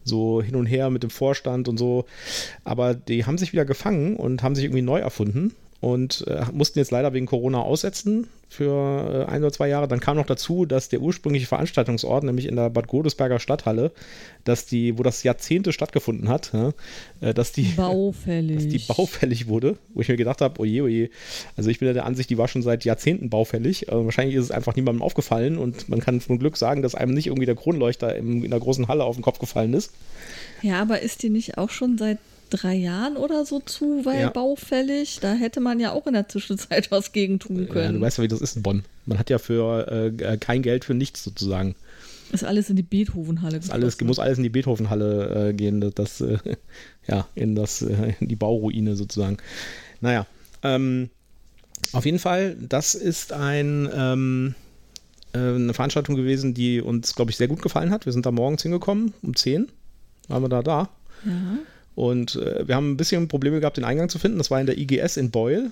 so 0.04 0.42
hin 0.42 0.56
und 0.56 0.66
her 0.66 0.90
mit 0.90 1.02
dem 1.02 1.10
Vorstand 1.10 1.66
und 1.66 1.78
so. 1.78 2.04
Aber 2.64 2.92
die 2.92 3.24
haben 3.24 3.38
sich 3.38 3.54
wieder 3.54 3.64
gefangen 3.64 4.14
und 4.16 4.42
haben 4.42 4.54
sich 4.54 4.64
irgendwie 4.64 4.82
neu 4.82 5.00
erfunden 5.00 5.54
und 5.80 6.26
äh, 6.26 6.44
mussten 6.52 6.78
jetzt 6.78 6.90
leider 6.90 7.14
wegen 7.14 7.24
Corona 7.24 7.62
aussetzen 7.62 8.26
für 8.54 9.26
äh, 9.28 9.30
ein 9.30 9.42
oder 9.42 9.52
zwei 9.52 9.68
Jahre. 9.68 9.88
Dann 9.88 10.00
kam 10.00 10.16
noch 10.16 10.26
dazu, 10.26 10.64
dass 10.64 10.88
der 10.88 11.00
ursprüngliche 11.00 11.46
Veranstaltungsort, 11.46 12.24
nämlich 12.24 12.46
in 12.46 12.56
der 12.56 12.70
Bad 12.70 12.86
Godesberger 12.86 13.40
Stadthalle, 13.40 13.92
dass 14.44 14.66
die, 14.66 14.96
wo 14.98 15.02
das 15.02 15.22
Jahrzehnte 15.22 15.72
stattgefunden 15.72 16.28
hat, 16.28 16.52
äh, 17.20 17.34
dass 17.34 17.52
die 17.52 17.62
baufällig. 17.76 18.56
dass 18.56 18.68
die 18.68 18.78
baufällig 18.78 19.48
wurde, 19.48 19.76
wo 19.92 20.00
ich 20.00 20.08
mir 20.08 20.16
gedacht 20.16 20.40
habe, 20.40 20.60
oje, 20.60 20.84
oje. 20.84 21.10
Also 21.56 21.70
ich 21.70 21.80
bin 21.80 21.88
ja 21.88 21.94
der 21.94 22.06
Ansicht, 22.06 22.30
die 22.30 22.38
war 22.38 22.48
schon 22.48 22.62
seit 22.62 22.84
Jahrzehnten 22.84 23.28
baufällig. 23.28 23.86
Wahrscheinlich 23.90 24.36
ist 24.36 24.44
es 24.44 24.50
einfach 24.50 24.76
niemandem 24.76 25.02
aufgefallen 25.02 25.58
und 25.58 25.88
man 25.88 26.00
kann 26.00 26.20
von 26.20 26.38
Glück 26.38 26.56
sagen, 26.56 26.82
dass 26.82 26.94
einem 26.94 27.14
nicht 27.14 27.26
irgendwie 27.26 27.46
der 27.46 27.56
Kronleuchter 27.56 28.14
im, 28.14 28.44
in 28.44 28.50
der 28.50 28.60
großen 28.60 28.88
Halle 28.88 29.04
auf 29.04 29.16
den 29.16 29.22
Kopf 29.22 29.38
gefallen 29.38 29.74
ist. 29.74 29.92
Ja, 30.62 30.80
aber 30.80 31.00
ist 31.00 31.22
die 31.22 31.30
nicht 31.30 31.58
auch 31.58 31.70
schon 31.70 31.98
seit 31.98 32.18
drei 32.56 32.74
Jahren 32.74 33.16
oder 33.16 33.44
so 33.44 33.60
zu, 33.60 34.04
weil 34.04 34.20
ja. 34.20 34.30
baufällig. 34.30 35.18
Da 35.20 35.32
hätte 35.32 35.60
man 35.60 35.80
ja 35.80 35.92
auch 35.92 36.06
in 36.06 36.14
der 36.14 36.28
Zwischenzeit 36.28 36.90
was 36.90 37.12
gegen 37.12 37.38
tun 37.38 37.68
können. 37.68 37.84
Ja, 37.84 37.92
du 37.92 38.00
weißt 38.00 38.18
ja, 38.18 38.24
wie 38.24 38.28
das 38.28 38.40
ist 38.40 38.56
in 38.56 38.62
Bonn. 38.62 38.84
Man 39.06 39.18
hat 39.18 39.30
ja 39.30 39.38
für 39.38 39.86
äh, 39.88 40.36
kein 40.38 40.62
Geld 40.62 40.84
für 40.84 40.94
nichts 40.94 41.24
sozusagen. 41.24 41.74
Ist 42.32 42.44
alles 42.44 42.70
in 42.70 42.76
die 42.76 42.82
Beethovenhalle 42.82 43.60
gegangen. 43.60 43.72
Alles 43.72 44.00
muss 44.00 44.18
alles 44.18 44.38
in 44.38 44.44
die 44.44 44.50
Beethovenhalle 44.50 45.50
äh, 45.50 45.52
gehen, 45.52 45.92
das, 45.94 46.20
äh, 46.20 46.38
ja, 47.06 47.28
in 47.34 47.54
das, 47.54 47.82
äh, 47.82 48.14
in 48.18 48.28
die 48.28 48.36
Bauruine 48.36 48.96
sozusagen. 48.96 49.36
Naja, 50.00 50.26
ähm, 50.62 51.10
auf 51.92 52.04
jeden 52.06 52.18
Fall, 52.18 52.56
das 52.56 52.94
ist 52.94 53.32
ein, 53.32 53.88
ähm, 53.94 54.54
äh, 55.32 55.38
eine 55.38 55.74
Veranstaltung 55.74 56.16
gewesen, 56.16 56.54
die 56.54 56.80
uns, 56.80 57.14
glaube 57.14 57.30
ich, 57.30 57.36
sehr 57.36 57.48
gut 57.48 57.62
gefallen 57.62 57.90
hat. 57.90 58.06
Wir 58.06 58.12
sind 58.12 58.26
da 58.26 58.30
morgens 58.30 58.62
hingekommen, 58.62 59.12
um 59.22 59.36
10 59.36 59.68
waren 60.28 60.42
wir 60.42 60.48
da 60.48 60.62
da. 60.62 60.88
Ja. 61.24 61.58
Und 61.94 62.36
äh, 62.36 62.66
wir 62.66 62.74
haben 62.74 62.92
ein 62.92 62.96
bisschen 62.96 63.28
Probleme 63.28 63.60
gehabt, 63.60 63.76
den 63.76 63.84
Eingang 63.84 64.08
zu 64.08 64.18
finden. 64.18 64.38
Das 64.38 64.50
war 64.50 64.60
in 64.60 64.66
der 64.66 64.78
IGS 64.78 65.16
in 65.16 65.30
Beul, 65.30 65.70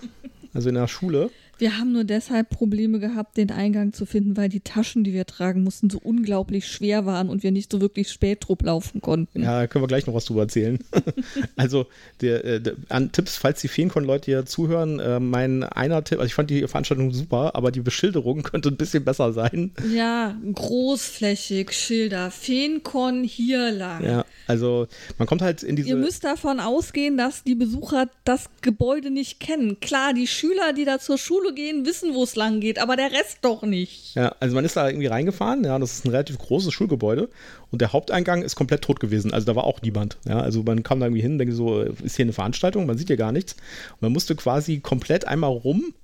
also 0.54 0.68
in 0.68 0.74
der 0.74 0.88
Schule. 0.88 1.30
Wir 1.58 1.78
haben 1.78 1.92
nur 1.92 2.04
deshalb 2.04 2.50
Probleme 2.50 2.98
gehabt, 2.98 3.36
den 3.36 3.50
Eingang 3.50 3.92
zu 3.92 4.06
finden, 4.06 4.36
weil 4.36 4.48
die 4.48 4.60
Taschen, 4.60 5.04
die 5.04 5.12
wir 5.12 5.26
tragen 5.26 5.62
mussten, 5.62 5.90
so 5.90 5.98
unglaublich 6.02 6.66
schwer 6.66 7.06
waren 7.06 7.28
und 7.28 7.42
wir 7.42 7.52
nicht 7.52 7.70
so 7.70 7.80
wirklich 7.80 8.10
Spätrupp 8.10 8.62
laufen 8.62 9.00
konnten. 9.00 9.42
Ja, 9.42 9.66
können 9.66 9.82
wir 9.82 9.88
gleich 9.88 10.06
noch 10.06 10.14
was 10.14 10.24
drüber 10.24 10.42
erzählen. 10.42 10.78
also 11.56 11.86
der, 12.20 12.44
äh, 12.44 12.60
der, 12.60 12.74
an 12.88 13.12
Tipps, 13.12 13.36
falls 13.36 13.60
die 13.60 13.68
Feencon-Leute 13.68 14.26
hier 14.26 14.46
zuhören, 14.46 14.98
äh, 14.98 15.20
mein 15.20 15.62
einer 15.62 16.02
Tipp, 16.04 16.18
also 16.18 16.26
ich 16.26 16.34
fand 16.34 16.50
die 16.50 16.66
Veranstaltung 16.66 17.12
super, 17.12 17.54
aber 17.54 17.70
die 17.70 17.80
Beschilderung 17.80 18.42
könnte 18.42 18.68
ein 18.68 18.76
bisschen 18.76 19.04
besser 19.04 19.32
sein. 19.32 19.72
Ja, 19.94 20.36
großflächig 20.54 21.72
Schilder. 21.72 22.30
Feencon 22.30 23.24
hier 23.24 23.70
lang. 23.70 24.04
Ja, 24.04 24.24
also 24.46 24.86
man 25.18 25.28
kommt 25.28 25.42
halt 25.42 25.62
in 25.62 25.76
diese. 25.76 25.90
Ihr 25.90 25.96
müsst 25.96 26.24
davon 26.24 26.60
ausgehen, 26.60 27.16
dass 27.16 27.44
die 27.44 27.54
Besucher 27.54 28.08
das 28.24 28.50
Gebäude 28.62 29.10
nicht 29.10 29.40
kennen. 29.40 29.80
Klar, 29.80 30.12
die 30.12 30.26
Schüler, 30.26 30.72
die 30.72 30.84
da 30.84 30.98
zur 30.98 31.18
Schule 31.18 31.41
gehen, 31.54 31.84
wissen, 31.84 32.14
wo 32.14 32.22
es 32.22 32.36
lang 32.36 32.60
geht, 32.60 32.78
aber 32.78 32.96
der 32.96 33.10
Rest 33.12 33.38
doch 33.42 33.62
nicht. 33.62 34.14
Ja, 34.14 34.34
also 34.40 34.54
man 34.54 34.64
ist 34.64 34.76
da 34.76 34.88
irgendwie 34.88 35.08
reingefahren, 35.08 35.64
ja, 35.64 35.78
das 35.78 35.92
ist 35.92 36.04
ein 36.04 36.10
relativ 36.10 36.38
großes 36.38 36.72
Schulgebäude 36.72 37.28
und 37.70 37.80
der 37.80 37.92
Haupteingang 37.92 38.42
ist 38.42 38.54
komplett 38.54 38.82
tot 38.82 39.00
gewesen, 39.00 39.32
also 39.32 39.46
da 39.46 39.56
war 39.56 39.64
auch 39.64 39.82
niemand, 39.82 40.18
ja, 40.24 40.40
also 40.40 40.62
man 40.62 40.82
kam 40.82 41.00
da 41.00 41.06
irgendwie 41.06 41.22
hin, 41.22 41.38
denke 41.38 41.54
so, 41.54 41.82
ist 41.82 42.16
hier 42.16 42.24
eine 42.24 42.32
Veranstaltung, 42.32 42.86
man 42.86 42.96
sieht 42.96 43.08
hier 43.08 43.16
gar 43.16 43.32
nichts 43.32 43.54
und 43.94 44.02
man 44.02 44.12
musste 44.12 44.36
quasi 44.36 44.78
komplett 44.80 45.26
einmal 45.26 45.50
rum 45.50 45.94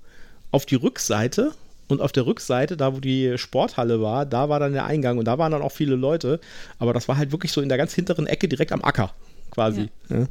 auf 0.51 0.67
die 0.67 0.75
Rückseite 0.75 1.53
und 1.89 2.01
auf 2.01 2.13
der 2.13 2.27
Rückseite, 2.27 2.77
da 2.77 2.95
wo 2.95 3.01
die 3.01 3.39
Sporthalle 3.39 4.03
war, 4.03 4.27
da 4.27 4.49
war 4.49 4.61
dann 4.61 4.73
der 4.73 4.85
Eingang 4.85 5.19
und 5.19 5.25
da 5.25 5.39
waren 5.39 5.53
dann 5.53 5.63
auch 5.63 5.73
viele 5.73 5.97
Leute, 5.97 6.41
aber 6.79 6.93
das 6.93 7.09
war 7.09 7.17
halt 7.17 7.33
wirklich 7.33 7.53
so 7.53 7.61
in 7.61 7.69
der 7.69 7.79
ganz 7.79 7.95
hinteren 7.95 8.27
Ecke 8.27 8.49
direkt 8.49 8.73
am 8.73 8.85
Acker 8.85 9.15
quasi. 9.51 9.89
Ja. 10.09 10.19
Ja. 10.19 10.27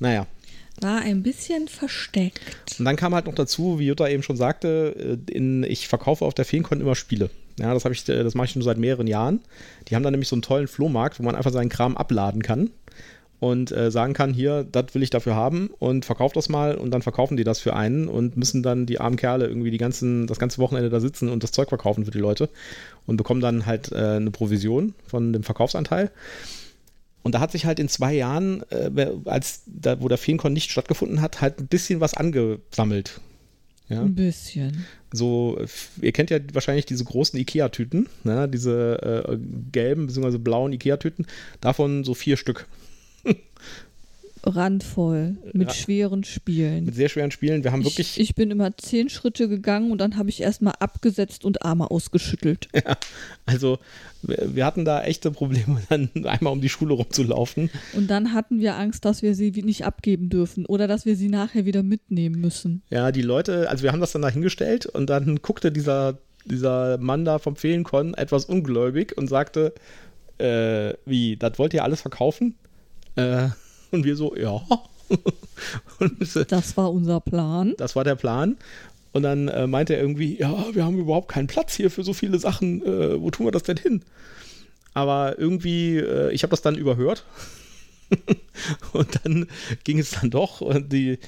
Naja, 0.00 0.26
war 0.80 1.00
ein 1.00 1.22
bisschen 1.22 1.68
versteckt. 1.68 2.76
Und 2.78 2.84
dann 2.84 2.96
kam 2.96 3.14
halt 3.14 3.26
noch 3.26 3.34
dazu, 3.34 3.78
wie 3.78 3.86
Jutta 3.86 4.08
eben 4.08 4.22
schon 4.22 4.36
sagte, 4.36 5.18
äh, 5.28 5.32
in, 5.32 5.64
ich 5.64 5.88
verkaufe 5.88 6.24
auf 6.24 6.34
der 6.34 6.44
Feencon 6.44 6.80
immer 6.80 6.94
Spiele. 6.94 7.30
Ja, 7.58 7.74
das 7.74 7.84
ich, 7.84 8.08
äh, 8.08 8.22
das 8.22 8.34
mache 8.34 8.46
ich 8.46 8.52
schon 8.52 8.62
seit 8.62 8.78
mehreren 8.78 9.06
Jahren. 9.06 9.40
Die 9.88 9.96
haben 9.96 10.02
da 10.02 10.10
nämlich 10.10 10.28
so 10.28 10.36
einen 10.36 10.42
tollen 10.42 10.68
Flohmarkt, 10.68 11.18
wo 11.18 11.22
man 11.22 11.34
einfach 11.34 11.52
seinen 11.52 11.68
Kram 11.68 11.96
abladen 11.96 12.42
kann 12.42 12.70
und 13.40 13.70
äh, 13.70 13.90
sagen 13.90 14.14
kann, 14.14 14.32
hier, 14.32 14.64
das 14.70 14.94
will 14.94 15.02
ich 15.02 15.10
dafür 15.10 15.34
haben 15.34 15.70
und 15.78 16.04
verkauft 16.04 16.36
das 16.36 16.48
mal 16.48 16.74
und 16.74 16.90
dann 16.90 17.02
verkaufen 17.02 17.36
die 17.36 17.44
das 17.44 17.60
für 17.60 17.74
einen 17.74 18.08
und 18.08 18.36
müssen 18.36 18.62
dann 18.62 18.86
die 18.86 19.00
armen 19.00 19.16
Kerle 19.16 19.46
irgendwie 19.46 19.70
die 19.70 19.78
ganzen, 19.78 20.26
das 20.26 20.38
ganze 20.38 20.58
Wochenende 20.58 20.90
da 20.90 21.00
sitzen 21.00 21.28
und 21.28 21.42
das 21.42 21.52
Zeug 21.52 21.68
verkaufen 21.68 22.04
für 22.04 22.10
die 22.10 22.18
Leute 22.18 22.48
und 23.06 23.16
bekommen 23.16 23.40
dann 23.40 23.66
halt 23.66 23.92
äh, 23.92 23.96
eine 23.96 24.30
Provision 24.30 24.94
von 25.06 25.32
dem 25.32 25.44
Verkaufsanteil. 25.44 26.10
Und 27.28 27.34
da 27.34 27.40
hat 27.40 27.52
sich 27.52 27.66
halt 27.66 27.78
in 27.78 27.90
zwei 27.90 28.14
Jahren, 28.14 28.62
äh, 28.70 29.10
als 29.26 29.60
da, 29.66 30.00
wo 30.00 30.08
der 30.08 30.16
Feencon 30.16 30.54
nicht 30.54 30.70
stattgefunden 30.70 31.20
hat, 31.20 31.42
halt 31.42 31.58
ein 31.58 31.66
bisschen 31.66 32.00
was 32.00 32.14
angesammelt. 32.14 33.20
Ja? 33.90 34.00
Ein 34.00 34.14
bisschen. 34.14 34.86
So, 35.12 35.60
ihr 36.00 36.12
kennt 36.12 36.30
ja 36.30 36.38
wahrscheinlich 36.54 36.86
diese 36.86 37.04
großen 37.04 37.38
Ikea-Tüten, 37.38 38.08
ne? 38.24 38.48
diese 38.48 39.26
äh, 39.28 39.38
gelben 39.70 40.06
bzw. 40.06 40.38
blauen 40.38 40.72
Ikea-Tüten. 40.72 41.26
Davon 41.60 42.02
so 42.02 42.14
vier 42.14 42.38
Stück. 42.38 42.66
Randvoll 44.44 45.36
mit 45.52 45.68
ja, 45.68 45.74
schweren 45.74 46.24
Spielen. 46.24 46.84
Mit 46.84 46.94
sehr 46.94 47.08
schweren 47.08 47.30
Spielen. 47.30 47.64
Wir 47.64 47.72
haben 47.72 47.84
wirklich. 47.84 48.18
Ich, 48.18 48.30
ich 48.30 48.34
bin 48.34 48.50
immer 48.50 48.76
zehn 48.76 49.08
Schritte 49.08 49.48
gegangen 49.48 49.90
und 49.90 49.98
dann 49.98 50.16
habe 50.16 50.28
ich 50.28 50.40
erstmal 50.40 50.74
abgesetzt 50.78 51.44
und 51.44 51.62
Arme 51.62 51.90
ausgeschüttelt. 51.90 52.68
Ja, 52.78 52.96
also 53.44 53.78
wir 54.22 54.64
hatten 54.64 54.84
da 54.84 55.02
echte 55.02 55.30
Probleme, 55.30 55.82
dann 55.88 56.10
einmal 56.24 56.52
um 56.52 56.60
die 56.60 56.68
Schule 56.68 56.94
rumzulaufen. 56.94 57.70
Und 57.94 58.08
dann 58.08 58.32
hatten 58.32 58.60
wir 58.60 58.76
Angst, 58.76 59.04
dass 59.04 59.22
wir 59.22 59.34
sie 59.34 59.50
nicht 59.50 59.84
abgeben 59.84 60.28
dürfen 60.28 60.64
oder 60.64 60.86
dass 60.86 61.04
wir 61.04 61.16
sie 61.16 61.28
nachher 61.28 61.64
wieder 61.64 61.82
mitnehmen 61.82 62.40
müssen. 62.40 62.82
Ja, 62.90 63.10
die 63.10 63.22
Leute, 63.22 63.68
also 63.68 63.82
wir 63.82 63.92
haben 63.92 64.00
das 64.00 64.12
dann 64.12 64.22
da 64.22 64.28
hingestellt 64.28 64.86
und 64.86 65.10
dann 65.10 65.42
guckte 65.42 65.72
dieser, 65.72 66.18
dieser 66.44 66.98
Mann 66.98 67.24
da 67.24 67.38
vom 67.38 67.56
Feenkon 67.56 68.14
etwas 68.14 68.44
ungläubig 68.44 69.16
und 69.16 69.28
sagte, 69.28 69.74
äh, 70.38 70.94
wie, 71.04 71.36
das 71.36 71.58
wollt 71.58 71.74
ihr 71.74 71.84
alles 71.84 72.00
verkaufen? 72.00 72.54
Äh, 73.16 73.48
und 73.90 74.04
wir 74.04 74.16
so, 74.16 74.34
ja. 74.36 74.60
Und, 75.98 76.52
das 76.52 76.76
war 76.76 76.92
unser 76.92 77.18
Plan. 77.18 77.74
Das 77.78 77.96
war 77.96 78.04
der 78.04 78.14
Plan. 78.14 78.56
Und 79.12 79.22
dann 79.22 79.48
äh, 79.48 79.66
meinte 79.66 79.94
er 79.94 80.02
irgendwie, 80.02 80.38
ja, 80.38 80.66
wir 80.72 80.84
haben 80.84 80.98
überhaupt 80.98 81.28
keinen 81.28 81.46
Platz 81.46 81.74
hier 81.74 81.90
für 81.90 82.04
so 82.04 82.12
viele 82.12 82.38
Sachen. 82.38 82.84
Äh, 82.84 83.20
wo 83.20 83.30
tun 83.30 83.46
wir 83.46 83.50
das 83.50 83.62
denn 83.62 83.78
hin? 83.78 84.02
Aber 84.94 85.38
irgendwie, 85.38 85.96
äh, 85.96 86.30
ich 86.30 86.42
habe 86.42 86.50
das 86.50 86.62
dann 86.62 86.76
überhört 86.76 87.24
und 88.92 89.20
dann 89.22 89.46
ging 89.84 89.98
es 89.98 90.10
dann 90.12 90.30
doch. 90.30 90.60
Und 90.60 90.92
die, 90.92 91.18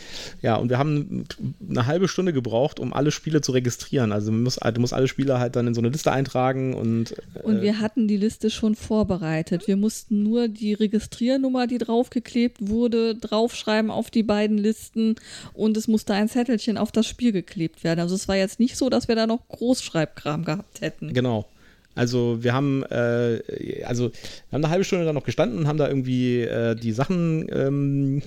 ja, 0.42 0.56
und 0.56 0.70
wir 0.70 0.78
haben 0.78 1.25
eine 1.68 1.87
halbe 1.87 2.08
Stunde 2.08 2.32
gebraucht, 2.32 2.80
um 2.80 2.92
alle 2.92 3.10
Spiele 3.10 3.40
zu 3.40 3.52
registrieren. 3.52 4.12
Also 4.12 4.32
man 4.32 4.42
muss, 4.42 4.56
du 4.56 4.80
musst 4.80 4.92
alle 4.92 5.08
Spiele 5.08 5.38
halt 5.38 5.56
dann 5.56 5.66
in 5.66 5.75
so 5.75 5.80
eine 5.80 5.90
Liste 5.90 6.12
eintragen 6.12 6.75
und. 6.75 7.12
Äh, 7.34 7.42
und 7.42 7.60
wir 7.60 7.80
hatten 7.80 8.08
die 8.08 8.16
Liste 8.16 8.50
schon 8.50 8.75
vorbereitet. 8.75 9.66
Wir 9.66 9.76
mussten 9.76 10.22
nur 10.22 10.49
die 10.49 10.75
Registriernummer, 10.75 11.66
die 11.66 11.78
draufgeklebt 11.78 12.68
wurde, 12.68 13.14
draufschreiben 13.14 13.90
auf 13.90 14.10
die 14.10 14.22
beiden 14.22 14.58
Listen 14.58 15.16
und 15.52 15.76
es 15.76 15.88
musste 15.88 16.14
ein 16.14 16.28
Zettelchen 16.28 16.78
auf 16.78 16.92
das 16.92 17.06
Spiel 17.06 17.32
geklebt 17.32 17.84
werden. 17.84 18.00
Also 18.00 18.14
es 18.14 18.28
war 18.28 18.37
jetzt 18.37 18.60
nicht 18.60 18.76
so, 18.76 18.90
dass 18.90 19.08
wir 19.08 19.16
da 19.16 19.26
noch 19.26 19.46
Großschreibkram 19.49 20.44
gehabt 20.44 20.80
hätten. 20.80 21.12
Genau. 21.12 21.46
Also 21.94 22.42
wir 22.42 22.52
haben, 22.52 22.82
äh, 22.85 23.82
also 23.85 24.06
haben 24.52 24.64
eine 24.64 24.70
halbe 24.70 24.85
Stunde 24.85 25.04
da 25.04 25.12
noch 25.12 25.25
gestanden 25.25 25.59
und 25.59 25.68
haben 25.68 25.78
da 25.78 25.88
irgendwie 25.88 26.42
äh, 26.42 26.75
die 26.76 26.92
Sachen 26.92 27.47
ähm, 27.52 28.23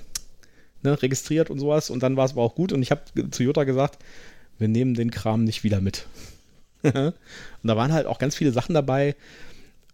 ne, 0.83 1.01
registriert 1.01 1.49
und 1.49 1.59
sowas 1.59 1.89
und 1.89 2.03
dann 2.03 2.17
war 2.17 2.25
es 2.25 2.31
aber 2.31 2.41
auch 2.41 2.55
gut 2.55 2.73
und 2.73 2.81
ich 2.81 2.91
habe 2.91 3.01
zu 3.31 3.43
Jutta 3.43 3.63
gesagt, 3.63 3.99
wir 4.59 4.67
nehmen 4.67 4.93
den 4.93 5.11
Kram 5.11 5.43
nicht 5.43 5.63
wieder 5.63 5.81
mit. 5.81 6.05
und 6.83 7.13
da 7.63 7.77
waren 7.77 7.93
halt 7.93 8.05
auch 8.05 8.19
ganz 8.19 8.35
viele 8.35 8.51
Sachen 8.51 8.73
dabei, 8.73 9.15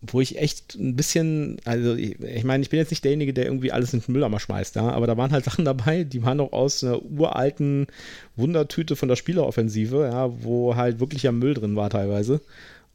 wo 0.01 0.21
ich 0.21 0.39
echt 0.39 0.75
ein 0.75 0.95
bisschen, 0.95 1.57
also 1.65 1.93
ich, 1.95 2.19
ich 2.21 2.43
meine, 2.43 2.63
ich 2.63 2.69
bin 2.69 2.79
jetzt 2.79 2.89
nicht 2.89 3.03
derjenige, 3.03 3.33
der 3.33 3.45
irgendwie 3.45 3.71
alles 3.71 3.93
in 3.93 3.99
den 3.99 4.13
Mülleimer 4.13 4.39
schmeißt, 4.39 4.75
ja, 4.75 4.89
aber 4.89 5.07
da 5.07 5.17
waren 5.17 5.31
halt 5.31 5.45
Sachen 5.49 5.65
dabei, 5.65 6.03
die 6.03 6.23
waren 6.23 6.37
noch 6.37 6.53
aus 6.53 6.83
einer 6.83 7.01
uralten 7.03 7.87
Wundertüte 8.35 8.95
von 8.95 9.09
der 9.09 9.15
Spieleroffensive, 9.15 10.09
ja, 10.11 10.43
wo 10.43 10.75
halt 10.75 10.99
wirklich 10.99 11.23
ja 11.23 11.31
Müll 11.31 11.53
drin 11.53 11.75
war 11.75 11.89
teilweise. 11.89 12.41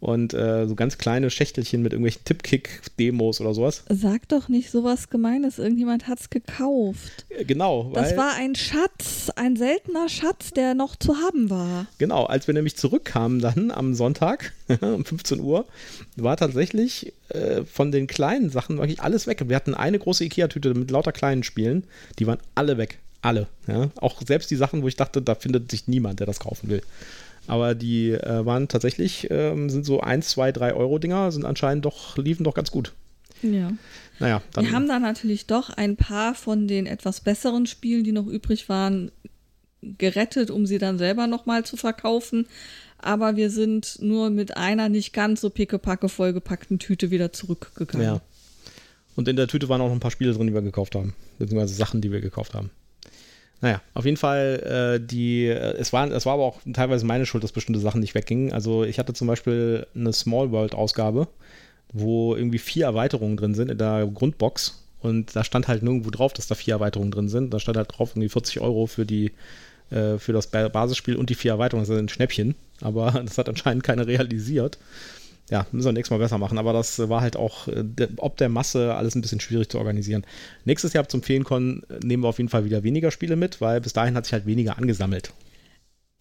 Und 0.04 0.34
äh, 0.34 0.66
so 0.68 0.74
ganz 0.74 0.98
kleine 0.98 1.30
Schächtelchen 1.30 1.80
mit 1.82 1.94
irgendwelchen 1.94 2.24
Tippkick-Demos 2.24 3.40
oder 3.40 3.54
sowas. 3.54 3.84
Sag 3.88 4.28
doch 4.28 4.50
nicht 4.50 4.70
sowas 4.70 5.08
Gemeines, 5.08 5.58
irgendjemand 5.58 6.08
hat 6.08 6.20
es 6.20 6.28
gekauft. 6.28 7.24
Äh, 7.30 7.46
genau. 7.46 7.90
Das 7.94 8.14
war 8.14 8.34
ein 8.36 8.54
Schatz, 8.54 9.30
ein 9.34 9.56
seltener 9.56 10.10
Schatz, 10.10 10.50
der 10.50 10.74
noch 10.74 10.96
zu 10.96 11.16
haben 11.16 11.48
war. 11.48 11.86
Genau, 11.96 12.24
als 12.26 12.46
wir 12.46 12.52
nämlich 12.52 12.76
zurückkamen 12.76 13.40
dann 13.40 13.70
am 13.70 13.94
Sonntag 13.94 14.52
um 14.82 15.06
15 15.06 15.40
Uhr, 15.40 15.64
war 16.16 16.36
tatsächlich 16.36 17.14
äh, 17.30 17.64
von 17.64 17.90
den 17.90 18.06
kleinen 18.06 18.50
Sachen 18.50 18.76
wirklich 18.76 19.00
alles 19.00 19.26
weg. 19.26 19.48
Wir 19.48 19.56
hatten 19.56 19.72
eine 19.72 19.98
große 19.98 20.22
Ikea-Tüte 20.24 20.74
mit 20.74 20.90
lauter 20.90 21.12
kleinen 21.12 21.44
Spielen, 21.44 21.84
die 22.18 22.26
waren 22.26 22.40
alle 22.54 22.76
weg. 22.76 22.98
Alle. 23.22 23.46
Ja? 23.66 23.88
Auch 23.96 24.20
selbst 24.20 24.50
die 24.50 24.56
Sachen, 24.56 24.82
wo 24.82 24.88
ich 24.88 24.96
dachte, 24.96 25.22
da 25.22 25.34
findet 25.34 25.70
sich 25.70 25.88
niemand, 25.88 26.20
der 26.20 26.26
das 26.26 26.40
kaufen 26.40 26.68
will. 26.68 26.82
Aber 27.46 27.74
die 27.74 28.10
äh, 28.10 28.46
waren 28.46 28.68
tatsächlich, 28.68 29.28
ähm, 29.30 29.68
sind 29.68 29.84
so 29.84 30.00
1, 30.00 30.28
2, 30.28 30.52
3 30.52 30.74
Euro 30.74 30.98
Dinger, 30.98 31.30
sind 31.30 31.44
anscheinend 31.44 31.84
doch, 31.84 32.16
liefen 32.16 32.44
doch 32.44 32.54
ganz 32.54 32.70
gut. 32.70 32.92
Ja. 33.42 33.72
Naja, 34.18 34.42
dann. 34.52 34.64
Wir 34.64 34.72
haben 34.72 34.88
da 34.88 34.98
natürlich 34.98 35.46
doch 35.46 35.70
ein 35.70 35.96
paar 35.96 36.34
von 36.34 36.68
den 36.68 36.86
etwas 36.86 37.20
besseren 37.20 37.66
Spielen, 37.66 38.04
die 38.04 38.12
noch 38.12 38.26
übrig 38.26 38.68
waren, 38.68 39.10
gerettet, 39.82 40.50
um 40.50 40.66
sie 40.66 40.78
dann 40.78 40.98
selber 40.98 41.26
nochmal 41.26 41.64
zu 41.64 41.76
verkaufen. 41.76 42.46
Aber 42.98 43.36
wir 43.36 43.50
sind 43.50 43.98
nur 44.00 44.30
mit 44.30 44.56
einer 44.56 44.88
nicht 44.88 45.12
ganz 45.12 45.42
so 45.42 45.50
pickepacke 45.50 46.08
vollgepackten 46.08 46.78
Tüte 46.78 47.10
wieder 47.10 47.32
zurückgegangen. 47.32 48.06
Ja. 48.06 48.20
Und 49.14 49.28
in 49.28 49.36
der 49.36 49.46
Tüte 49.46 49.68
waren 49.68 49.80
auch 49.80 49.88
noch 49.88 49.94
ein 49.94 50.00
paar 50.00 50.10
Spiele 50.10 50.32
drin, 50.32 50.46
die 50.46 50.54
wir 50.54 50.62
gekauft 50.62 50.94
haben. 50.94 51.14
Beziehungsweise 51.38 51.74
Sachen, 51.74 52.00
die 52.00 52.10
wir 52.10 52.20
gekauft 52.20 52.54
haben. 52.54 52.70
Naja, 53.64 53.80
auf 53.94 54.04
jeden 54.04 54.18
Fall, 54.18 54.98
äh, 55.00 55.06
die, 55.06 55.46
äh, 55.46 55.78
es, 55.78 55.90
war, 55.94 56.10
es 56.10 56.26
war 56.26 56.34
aber 56.34 56.42
auch 56.42 56.60
teilweise 56.74 57.06
meine 57.06 57.24
Schuld, 57.24 57.42
dass 57.42 57.52
bestimmte 57.52 57.80
Sachen 57.80 58.02
nicht 58.02 58.14
weggingen. 58.14 58.52
Also 58.52 58.84
ich 58.84 58.98
hatte 58.98 59.14
zum 59.14 59.26
Beispiel 59.26 59.86
eine 59.94 60.12
Small 60.12 60.50
World-Ausgabe, 60.50 61.28
wo 61.90 62.36
irgendwie 62.36 62.58
vier 62.58 62.84
Erweiterungen 62.84 63.38
drin 63.38 63.54
sind 63.54 63.70
in 63.70 63.78
der 63.78 64.06
Grundbox. 64.06 64.84
Und 65.00 65.34
da 65.34 65.44
stand 65.44 65.66
halt 65.66 65.82
nirgendwo 65.82 66.10
drauf, 66.10 66.34
dass 66.34 66.46
da 66.46 66.54
vier 66.54 66.74
Erweiterungen 66.74 67.10
drin 67.10 67.30
sind. 67.30 67.54
Da 67.54 67.58
stand 67.58 67.78
halt 67.78 67.88
drauf 67.90 68.10
irgendwie 68.10 68.28
40 68.28 68.60
Euro 68.60 68.84
für 68.86 69.06
die 69.06 69.32
äh, 69.88 70.18
für 70.18 70.34
das 70.34 70.48
Basisspiel 70.48 71.16
und 71.16 71.30
die 71.30 71.34
vier 71.34 71.52
Erweiterungen. 71.52 71.86
Das 71.86 71.88
sind 71.88 72.04
ein 72.04 72.10
Schnäppchen. 72.10 72.56
Aber 72.82 73.12
das 73.24 73.38
hat 73.38 73.48
anscheinend 73.48 73.82
keiner 73.82 74.06
realisiert 74.06 74.76
ja, 75.50 75.66
müssen 75.72 75.86
wir 75.86 75.92
nächstes 75.92 76.10
Mal 76.10 76.18
besser 76.18 76.38
machen. 76.38 76.58
Aber 76.58 76.72
das 76.72 76.98
war 77.08 77.20
halt 77.20 77.36
auch, 77.36 77.68
äh, 77.68 77.84
ob 78.16 78.36
der 78.36 78.48
Masse, 78.48 78.94
alles 78.94 79.14
ein 79.14 79.22
bisschen 79.22 79.40
schwierig 79.40 79.68
zu 79.68 79.78
organisieren. 79.78 80.24
Nächstes 80.64 80.92
Jahr 80.92 81.08
zum 81.08 81.22
Feencon 81.22 81.82
äh, 81.88 82.04
nehmen 82.04 82.22
wir 82.22 82.28
auf 82.28 82.38
jeden 82.38 82.50
Fall 82.50 82.64
wieder 82.64 82.82
weniger 82.82 83.10
Spiele 83.10 83.36
mit, 83.36 83.60
weil 83.60 83.80
bis 83.80 83.92
dahin 83.92 84.14
hat 84.14 84.24
sich 84.24 84.32
halt 84.32 84.46
weniger 84.46 84.78
angesammelt. 84.78 85.32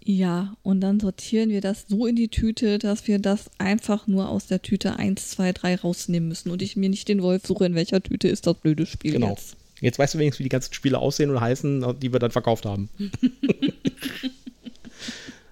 Ja, 0.06 0.58
und 0.64 0.82
dann 0.82 1.00
sortieren 1.00 1.50
wir 1.50 1.62
das 1.62 1.86
so 1.88 2.06
in 2.06 2.18
die 2.18 2.28
Tüte, 2.28 2.78
dass 2.78 3.08
wir 3.08 3.20
das 3.20 3.50
einfach 3.58 4.06
nur 4.06 4.28
aus 4.28 4.48
der 4.48 4.62
Tüte 4.62 4.98
1, 4.98 5.30
2, 5.30 5.54
3 5.54 5.76
rausnehmen 5.78 6.28
müssen 6.28 6.52
und 6.52 6.62
ich 6.62 6.76
mir 6.76 6.90
nicht 6.90 7.08
den 7.08 7.22
Wolf 7.22 7.48
suche, 7.48 7.66
in 7.66 7.76
welcher 7.76 8.04
Tüte 8.04 8.28
ist 8.28 8.46
das 8.46 8.58
blöde 8.58 8.86
Spiel 8.86 9.14
genau. 9.14 9.30
jetzt. 9.30 9.56
Jetzt 9.80 10.00
weißt 10.00 10.14
du 10.14 10.20
wenigstens, 10.20 10.40
wie 10.40 10.44
die 10.44 10.50
ganzen 10.50 10.74
Spiele 10.74 11.00
aussehen 11.00 11.30
und 11.30 11.40
heißen, 11.40 12.00
die 12.02 12.12
wir 12.12 12.20
dann 12.20 12.32
verkauft 12.32 12.66
haben. 12.66 12.90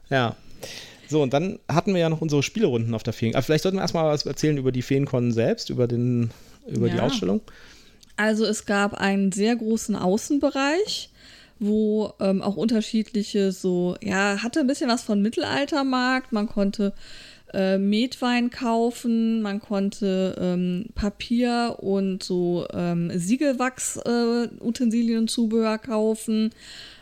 ja, 0.09 0.35
so, 1.11 1.21
und 1.21 1.33
dann 1.33 1.59
hatten 1.67 1.93
wir 1.93 2.01
ja 2.01 2.09
noch 2.09 2.21
unsere 2.21 2.41
Spielerunden 2.41 2.95
auf 2.95 3.03
der 3.03 3.13
Feen. 3.13 3.35
Aber 3.35 3.43
vielleicht 3.43 3.63
sollten 3.63 3.77
wir 3.77 3.81
erstmal 3.81 4.05
was 4.05 4.25
erzählen 4.25 4.57
über 4.57 4.71
die 4.71 4.81
Feenkon 4.81 5.31
selbst, 5.31 5.69
über, 5.69 5.87
den, 5.87 6.31
über 6.67 6.87
ja. 6.87 6.93
die 6.93 6.99
Ausstellung. 7.01 7.41
Also 8.17 8.45
es 8.45 8.65
gab 8.65 8.93
einen 8.93 9.31
sehr 9.31 9.55
großen 9.55 9.95
Außenbereich, 9.95 11.09
wo 11.59 12.13
ähm, 12.19 12.41
auch 12.41 12.55
unterschiedliche 12.55 13.51
so, 13.51 13.95
ja, 14.01 14.41
hatte 14.41 14.61
ein 14.61 14.67
bisschen 14.67 14.89
was 14.89 15.03
von 15.03 15.21
Mittelaltermarkt. 15.21 16.31
Man 16.31 16.47
konnte 16.47 16.93
äh, 17.53 17.77
Metwein 17.77 18.49
kaufen, 18.49 19.41
man 19.41 19.59
konnte 19.59 20.35
ähm, 20.39 20.85
Papier 20.95 21.77
und 21.79 22.23
so 22.23 22.65
ähm, 22.73 23.11
Siegelwachs-Utensilien 23.13 25.15
äh, 25.15 25.19
und 25.19 25.29
Zubehör 25.29 25.77
kaufen. 25.77 26.51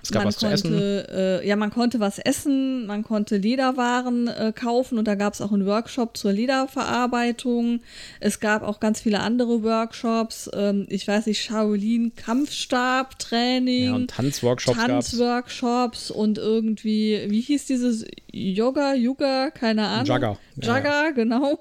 Es 0.09 0.13
gab 0.13 0.23
man 0.23 0.27
was 0.29 0.37
konnte, 0.37 0.57
zu 0.57 0.67
essen. 0.67 0.79
Äh, 0.79 1.47
ja, 1.47 1.55
man 1.55 1.69
konnte 1.69 1.99
was 1.99 2.17
essen, 2.17 2.87
man 2.87 3.03
konnte 3.03 3.37
Lederwaren 3.37 4.27
äh, 4.27 4.51
kaufen 4.55 4.97
und 4.97 5.07
da 5.07 5.13
gab 5.13 5.33
es 5.33 5.41
auch 5.41 5.51
einen 5.51 5.67
Workshop 5.67 6.17
zur 6.17 6.31
Lederverarbeitung. 6.31 7.81
Es 8.19 8.39
gab 8.39 8.63
auch 8.63 8.79
ganz 8.79 9.01
viele 9.01 9.19
andere 9.19 9.61
Workshops. 9.61 10.49
Ähm, 10.53 10.87
ich 10.89 11.07
weiß 11.07 11.27
nicht, 11.27 11.41
Shaolin 11.41 12.13
Kampfstab 12.15 13.19
Training. 13.19 13.85
Ja, 13.85 13.95
und 13.95 14.09
Tanzworkshops. 14.09 14.77
Tanzworkshops 14.77 16.09
und 16.09 16.39
irgendwie, 16.39 17.25
wie 17.27 17.41
hieß 17.41 17.65
dieses 17.67 18.05
Yoga, 18.31 18.95
Yoga, 18.95 19.51
keine 19.51 19.87
Ahnung. 19.87 20.07
Jagger. 20.07 20.37
Jagger, 20.55 21.03
ja. 21.05 21.11
genau. 21.11 21.59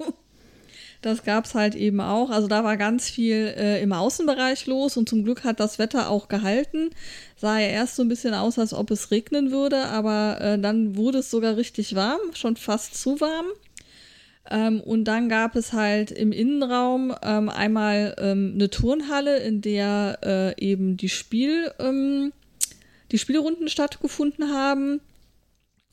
Das 1.01 1.23
gab 1.23 1.45
es 1.45 1.55
halt 1.55 1.75
eben 1.77 2.01
auch. 2.01 2.31
Also 2.31 2.49
da 2.49 2.65
war 2.65 2.77
ganz 2.77 3.09
viel 3.09 3.55
äh, 3.57 3.81
im 3.83 3.93
Außenbereich 3.93 4.67
los 4.67 4.97
und 4.97 5.09
zum 5.09 5.23
Glück 5.23 5.45
hat 5.45 5.61
das 5.61 5.79
Wetter 5.79 6.11
auch 6.11 6.29
gehalten. 6.29 6.91
Sah 7.37 7.59
ja 7.59 7.69
erst 7.69 7.97
so 7.97 8.03
ein 8.03 8.09
bisschen 8.09 8.35
aus, 8.35 8.59
als 8.59 8.75
ob 8.75 8.91
es 8.91 9.11
regnen 9.13 9.53
würde, 9.53 9.87
aber 9.87 10.41
äh, 10.41 10.59
dann 10.59 10.97
wurde 10.97 11.19
es 11.19 11.31
sogar 11.31 11.57
richtig 11.57 11.95
warm, 11.95 12.21
schon 12.35 12.57
fast 12.57 13.01
zu 13.01 13.21
warm. 13.21 13.47
Ähm, 14.51 14.81
und 14.81 15.05
dann 15.05 15.29
gab 15.29 15.57
es 15.57 15.73
halt 15.73 16.11
im 16.11 16.33
Innenraum 16.33 17.15
ähm, 17.23 17.49
einmal 17.49 18.15
ähm, 18.19 18.53
eine 18.55 18.71
Turnhalle, 18.71 19.39
in 19.39 19.61
der 19.61 20.19
äh, 20.23 20.61
eben 20.65 20.97
die 20.97 21.11
Spiel, 21.11 21.71
ähm, 21.79 22.33
die 23.13 23.19
Spielrunden 23.19 23.69
stattgefunden 23.69 24.51
haben. 24.53 25.01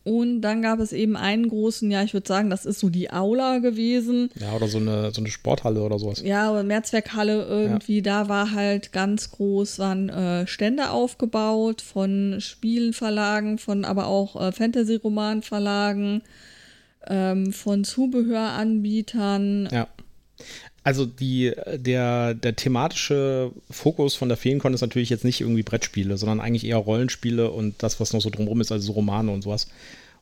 Und 0.05 0.41
dann 0.41 0.61
gab 0.61 0.79
es 0.79 0.93
eben 0.93 1.17
einen 1.17 1.49
großen, 1.49 1.89
ja, 1.89 2.03
ich 2.03 2.13
würde 2.13 2.27
sagen, 2.27 2.51
das 2.51 2.67
ist 2.67 2.79
so 2.79 2.89
die 2.89 3.09
Aula 3.11 3.57
gewesen. 3.57 4.29
Ja, 4.39 4.53
oder 4.53 4.67
so 4.67 4.77
eine, 4.77 5.11
so 5.11 5.19
eine 5.19 5.31
Sporthalle 5.31 5.81
oder 5.81 5.97
sowas. 5.97 6.21
Ja, 6.21 6.51
oder 6.51 6.61
Mehrzweckhalle 6.61 7.43
irgendwie. 7.43 7.97
Ja. 7.97 8.03
Da 8.03 8.29
war 8.29 8.51
halt 8.51 8.91
ganz 8.91 9.31
groß, 9.31 9.79
waren 9.79 10.09
äh, 10.09 10.45
Stände 10.45 10.91
aufgebaut 10.91 11.81
von 11.81 12.35
Spielenverlagen, 12.37 13.57
von 13.57 13.83
aber 13.83 14.05
auch 14.05 14.39
äh, 14.39 14.51
Fantasy-Roman-Verlagen, 14.51 16.21
ähm, 17.07 17.51
von 17.51 17.83
Zubehöranbietern. 17.83 19.69
Ja. 19.71 19.87
Also 20.85 21.07
die, 21.07 21.51
der, 21.77 22.35
der 22.35 22.55
thematische 22.55 23.51
Fokus 23.71 24.13
von 24.13 24.29
der 24.29 24.37
Feencon 24.37 24.75
ist 24.75 24.81
natürlich 24.81 25.09
jetzt 25.09 25.25
nicht 25.25 25.41
irgendwie 25.41 25.63
Brettspiele, 25.63 26.15
sondern 26.15 26.39
eigentlich 26.39 26.63
eher 26.63 26.77
Rollenspiele 26.77 27.49
und 27.49 27.81
das, 27.81 27.99
was 27.99 28.13
noch 28.13 28.21
so 28.21 28.29
drumherum 28.29 28.61
ist, 28.61 28.71
also 28.71 28.85
so 28.85 28.93
Romane 28.93 29.31
und 29.31 29.41
sowas. 29.41 29.67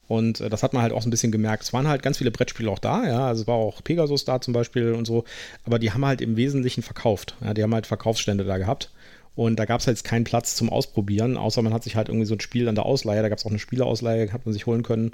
Und 0.07 0.39
äh, 0.39 0.49
das 0.49 0.63
hat 0.63 0.71
man 0.71 0.81
halt 0.81 0.93
auch 0.93 1.01
so 1.01 1.09
ein 1.09 1.11
bisschen 1.11 1.33
gemerkt. 1.33 1.63
Es 1.63 1.73
waren 1.73 1.89
halt 1.89 2.01
ganz 2.01 2.17
viele 2.17 2.31
Brettspiele 2.31 2.71
auch 2.71 2.79
da, 2.79 3.05
ja, 3.05 3.27
also 3.27 3.41
es 3.41 3.47
war 3.47 3.55
auch 3.55 3.83
Pegasus 3.83 4.23
da 4.23 4.39
zum 4.39 4.53
Beispiel 4.53 4.93
und 4.93 5.03
so, 5.03 5.25
aber 5.65 5.79
die 5.79 5.91
haben 5.91 6.05
halt 6.05 6.21
im 6.21 6.37
Wesentlichen 6.37 6.81
verkauft. 6.81 7.35
Ja, 7.43 7.53
die 7.53 7.61
haben 7.61 7.73
halt 7.73 7.85
Verkaufsstände 7.85 8.45
da 8.45 8.57
gehabt. 8.57 8.89
Und 9.35 9.57
da 9.57 9.65
gab 9.65 9.79
es 9.79 9.87
halt 9.87 9.97
jetzt 9.97 10.03
keinen 10.03 10.25
Platz 10.25 10.55
zum 10.55 10.69
Ausprobieren, 10.69 11.37
außer 11.37 11.61
man 11.61 11.73
hat 11.73 11.83
sich 11.83 11.95
halt 11.95 12.07
irgendwie 12.07 12.25
so 12.25 12.35
ein 12.35 12.39
Spiel 12.39 12.67
an 12.67 12.75
der 12.75 12.85
Ausleihe, 12.85 13.21
da 13.21 13.29
gab 13.29 13.39
es 13.39 13.45
auch 13.45 13.49
eine 13.49 13.59
Spieleausleihe, 13.59 14.31
hat 14.31 14.45
man 14.45 14.53
sich 14.53 14.67
holen 14.67 14.83
können 14.83 15.11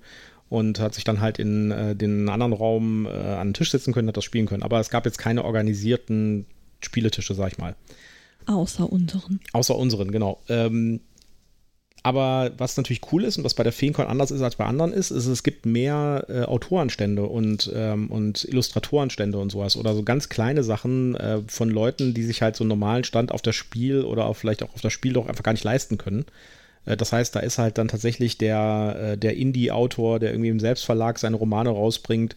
und 0.49 0.79
hat 0.79 0.93
sich 0.93 1.03
dann 1.03 1.21
halt 1.21 1.39
in 1.39 1.71
äh, 1.71 1.95
den 1.95 2.27
anderen 2.27 2.53
Raum 2.53 3.05
äh, 3.05 3.10
an 3.10 3.49
den 3.49 3.53
Tisch 3.53 3.71
setzen 3.71 3.93
können, 3.93 4.08
hat 4.08 4.17
das 4.17 4.25
spielen 4.25 4.45
können. 4.45 4.63
Aber 4.63 4.79
es 4.79 4.89
gab 4.89 5.05
jetzt 5.05 5.19
keine 5.19 5.45
organisierten 5.45 6.45
Spieletische, 6.82 7.34
sag 7.34 7.53
ich 7.53 7.58
mal. 7.58 7.75
Außer 8.45 8.91
unseren. 8.91 9.39
Außer 9.53 9.75
unseren, 9.75 10.12
genau. 10.12 10.41
Ähm, 10.49 11.01
aber 12.03 12.51
was 12.57 12.77
natürlich 12.77 13.01
cool 13.12 13.23
ist 13.23 13.38
und 13.38 13.43
was 13.43 13.53
bei 13.53 13.63
der 13.63 13.73
Feencon 13.73 14.07
anders 14.07 14.31
ist 14.31 14.41
als 14.41 14.55
bei 14.55 14.65
anderen 14.65 14.93
ist, 14.93 15.12
ist, 15.12 15.25
es 15.25 15.43
gibt 15.43 15.65
mehr 15.65 16.25
äh, 16.29 16.41
Autorenstände 16.43 17.23
und, 17.23 17.71
ähm, 17.73 18.09
und 18.09 18.45
Illustratorenstände 18.45 19.38
und 19.38 19.51
sowas 19.51 19.75
oder 19.75 19.93
so 19.93 20.03
ganz 20.03 20.29
kleine 20.29 20.63
Sachen 20.63 21.15
äh, 21.15 21.41
von 21.47 21.69
Leuten, 21.69 22.13
die 22.13 22.23
sich 22.23 22.41
halt 22.41 22.55
so 22.55 22.63
einen 22.63 22.69
normalen 22.69 23.03
Stand 23.03 23.31
auf 23.31 23.41
das 23.41 23.55
Spiel 23.55 24.01
oder 24.01 24.25
auch 24.25 24.35
vielleicht 24.35 24.63
auch 24.63 24.73
auf 24.73 24.81
das 24.81 24.93
Spiel 24.93 25.13
doch 25.13 25.27
einfach 25.27 25.43
gar 25.43 25.51
nicht 25.51 25.65
leisten 25.65 25.97
können. 25.97 26.25
Äh, 26.85 26.97
das 26.97 27.13
heißt, 27.13 27.35
da 27.35 27.39
ist 27.39 27.57
halt 27.57 27.77
dann 27.77 27.87
tatsächlich 27.87 28.37
der, 28.37 28.97
äh, 28.99 29.17
der 29.17 29.37
Indie-Autor, 29.37 30.19
der 30.19 30.31
irgendwie 30.31 30.49
im 30.49 30.59
Selbstverlag 30.59 31.19
seine 31.19 31.35
Romane 31.35 31.69
rausbringt 31.69 32.35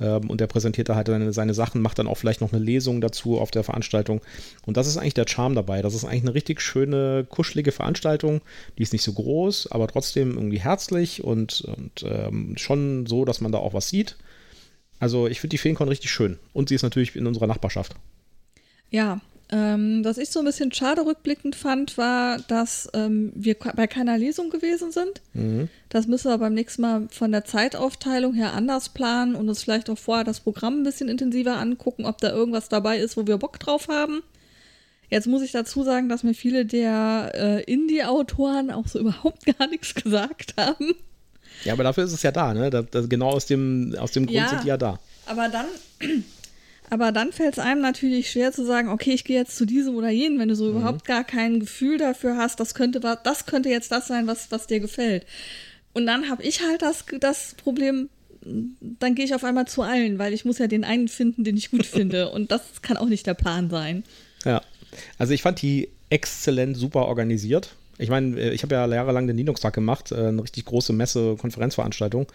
ähm, 0.00 0.28
und 0.28 0.40
der 0.40 0.46
präsentiert 0.46 0.88
da 0.88 0.96
halt 0.96 1.06
seine, 1.06 1.32
seine 1.32 1.54
Sachen, 1.54 1.80
macht 1.80 1.98
dann 1.98 2.06
auch 2.06 2.16
vielleicht 2.16 2.40
noch 2.40 2.52
eine 2.52 2.62
Lesung 2.62 3.00
dazu 3.00 3.38
auf 3.38 3.50
der 3.50 3.64
Veranstaltung. 3.64 4.20
Und 4.66 4.76
das 4.76 4.86
ist 4.86 4.96
eigentlich 4.96 5.14
der 5.14 5.28
Charme 5.28 5.54
dabei. 5.54 5.82
Das 5.82 5.94
ist 5.94 6.04
eigentlich 6.04 6.22
eine 6.22 6.34
richtig 6.34 6.60
schöne, 6.60 7.26
kuschelige 7.28 7.72
Veranstaltung. 7.72 8.40
Die 8.78 8.82
ist 8.82 8.92
nicht 8.92 9.04
so 9.04 9.12
groß, 9.12 9.70
aber 9.70 9.86
trotzdem 9.88 10.34
irgendwie 10.34 10.60
herzlich 10.60 11.22
und, 11.22 11.62
und 11.62 12.04
ähm, 12.04 12.56
schon 12.56 13.06
so, 13.06 13.24
dass 13.24 13.40
man 13.40 13.52
da 13.52 13.58
auch 13.58 13.74
was 13.74 13.88
sieht. 13.88 14.16
Also 14.98 15.26
ich 15.26 15.40
finde 15.40 15.52
die 15.52 15.58
Feencon 15.58 15.88
richtig 15.88 16.10
schön. 16.10 16.38
Und 16.52 16.68
sie 16.68 16.74
ist 16.74 16.82
natürlich 16.82 17.14
in 17.16 17.26
unserer 17.26 17.46
Nachbarschaft. 17.46 17.94
Ja, 18.90 19.20
ähm, 19.50 20.04
was 20.04 20.18
ich 20.18 20.30
so 20.30 20.38
ein 20.40 20.46
bisschen 20.46 20.72
schade 20.72 21.04
rückblickend 21.04 21.54
fand, 21.54 21.98
war, 21.98 22.38
dass 22.38 22.88
ähm, 22.94 23.32
wir 23.34 23.54
bei 23.54 23.86
keiner 23.86 24.16
Lesung 24.16 24.50
gewesen 24.50 24.90
sind. 24.90 25.20
Mhm. 25.34 25.68
Das 25.90 26.06
müssen 26.06 26.30
wir 26.30 26.38
beim 26.38 26.54
nächsten 26.54 26.82
Mal 26.82 27.08
von 27.10 27.30
der 27.30 27.44
Zeitaufteilung 27.44 28.34
her 28.34 28.54
anders 28.54 28.88
planen 28.88 29.34
und 29.34 29.48
uns 29.48 29.62
vielleicht 29.62 29.90
auch 29.90 29.98
vorher 29.98 30.24
das 30.24 30.40
Programm 30.40 30.80
ein 30.80 30.84
bisschen 30.84 31.08
intensiver 31.08 31.56
angucken, 31.56 32.06
ob 32.06 32.18
da 32.18 32.30
irgendwas 32.30 32.68
dabei 32.68 32.98
ist, 32.98 33.16
wo 33.16 33.26
wir 33.26 33.36
Bock 33.36 33.60
drauf 33.60 33.88
haben. 33.88 34.22
Jetzt 35.10 35.26
muss 35.26 35.42
ich 35.42 35.52
dazu 35.52 35.84
sagen, 35.84 36.08
dass 36.08 36.22
mir 36.22 36.34
viele 36.34 36.64
der 36.64 37.32
äh, 37.34 37.62
Indie-Autoren 37.64 38.70
auch 38.70 38.88
so 38.88 38.98
überhaupt 39.00 39.44
gar 39.58 39.68
nichts 39.68 39.94
gesagt 39.94 40.54
haben. 40.56 40.94
Ja, 41.64 41.74
aber 41.74 41.84
dafür 41.84 42.04
ist 42.04 42.12
es 42.12 42.22
ja 42.22 42.32
da, 42.32 42.52
ne? 42.52 42.70
Das, 42.70 42.86
das, 42.90 43.08
genau 43.08 43.30
aus 43.30 43.46
dem, 43.46 43.94
aus 43.98 44.12
dem 44.12 44.26
Grund 44.26 44.36
ja, 44.36 44.48
sind 44.48 44.64
die 44.64 44.68
ja 44.68 44.76
da. 44.76 44.98
Aber 45.26 45.48
dann, 45.48 45.66
aber 46.94 47.10
dann 47.10 47.32
fällt 47.32 47.54
es 47.54 47.58
einem 47.58 47.80
natürlich 47.80 48.30
schwer 48.30 48.52
zu 48.52 48.64
sagen, 48.64 48.88
okay, 48.88 49.10
ich 49.10 49.24
gehe 49.24 49.36
jetzt 49.36 49.56
zu 49.56 49.66
diesem 49.66 49.96
oder 49.96 50.10
jenem, 50.10 50.38
wenn 50.38 50.48
du 50.48 50.54
so 50.54 50.66
mhm. 50.66 50.76
überhaupt 50.76 51.04
gar 51.04 51.24
kein 51.24 51.58
Gefühl 51.58 51.98
dafür 51.98 52.36
hast, 52.36 52.60
das 52.60 52.72
könnte, 52.74 53.00
das 53.00 53.46
könnte 53.46 53.68
jetzt 53.68 53.90
das 53.90 54.06
sein, 54.06 54.28
was, 54.28 54.52
was 54.52 54.68
dir 54.68 54.78
gefällt. 54.78 55.26
Und 55.92 56.06
dann 56.06 56.30
habe 56.30 56.44
ich 56.44 56.62
halt 56.62 56.82
das, 56.82 57.04
das 57.18 57.56
Problem, 57.56 58.10
dann 58.42 59.16
gehe 59.16 59.24
ich 59.24 59.34
auf 59.34 59.42
einmal 59.42 59.66
zu 59.66 59.82
allen, 59.82 60.20
weil 60.20 60.32
ich 60.32 60.44
muss 60.44 60.58
ja 60.58 60.68
den 60.68 60.84
einen 60.84 61.08
finden, 61.08 61.42
den 61.42 61.56
ich 61.56 61.72
gut 61.72 61.84
finde. 61.86 62.30
Und 62.30 62.52
das 62.52 62.62
kann 62.80 62.96
auch 62.96 63.08
nicht 63.08 63.26
der 63.26 63.34
Plan 63.34 63.70
sein. 63.70 64.04
Ja, 64.44 64.62
also 65.18 65.34
ich 65.34 65.42
fand 65.42 65.60
die 65.62 65.88
exzellent 66.10 66.76
super 66.76 67.06
organisiert. 67.06 67.74
Ich 67.98 68.08
meine, 68.08 68.38
äh, 68.38 68.50
ich 68.54 68.62
habe 68.62 68.76
ja 68.76 68.86
jahrelang 68.86 69.26
den 69.26 69.36
Linux-Tag 69.36 69.74
gemacht, 69.74 70.12
äh, 70.12 70.28
eine 70.28 70.44
richtig 70.44 70.64
große 70.66 70.92
Messe, 70.92 71.34
Konferenzveranstaltung 71.36 72.28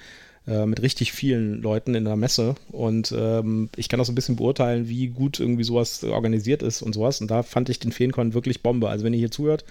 äh, 0.49 0.65
mit 0.65 0.81
richtig 0.81 1.12
vielen 1.12 1.62
Leuten 1.62 1.93
in 1.93 2.05
der 2.05 2.15
Messe. 2.15 2.55
Und 2.71 3.13
ähm, 3.15 3.69
ich 3.75 3.88
kann 3.88 3.99
auch 4.01 4.05
so 4.05 4.12
ein 4.12 4.15
bisschen 4.15 4.35
beurteilen, 4.35 4.89
wie 4.89 5.07
gut 5.07 5.39
irgendwie 5.39 5.63
sowas 5.63 6.03
organisiert 6.03 6.63
ist 6.63 6.81
und 6.81 6.93
sowas. 6.93 7.21
Und 7.21 7.29
da 7.29 7.43
fand 7.43 7.69
ich 7.69 7.79
den 7.79 7.91
Feencon 7.91 8.33
wirklich 8.33 8.63
Bombe. 8.63 8.89
Also 8.89 9.05
wenn 9.05 9.13
ihr 9.13 9.19
hier 9.19 9.31
zuhört, 9.31 9.63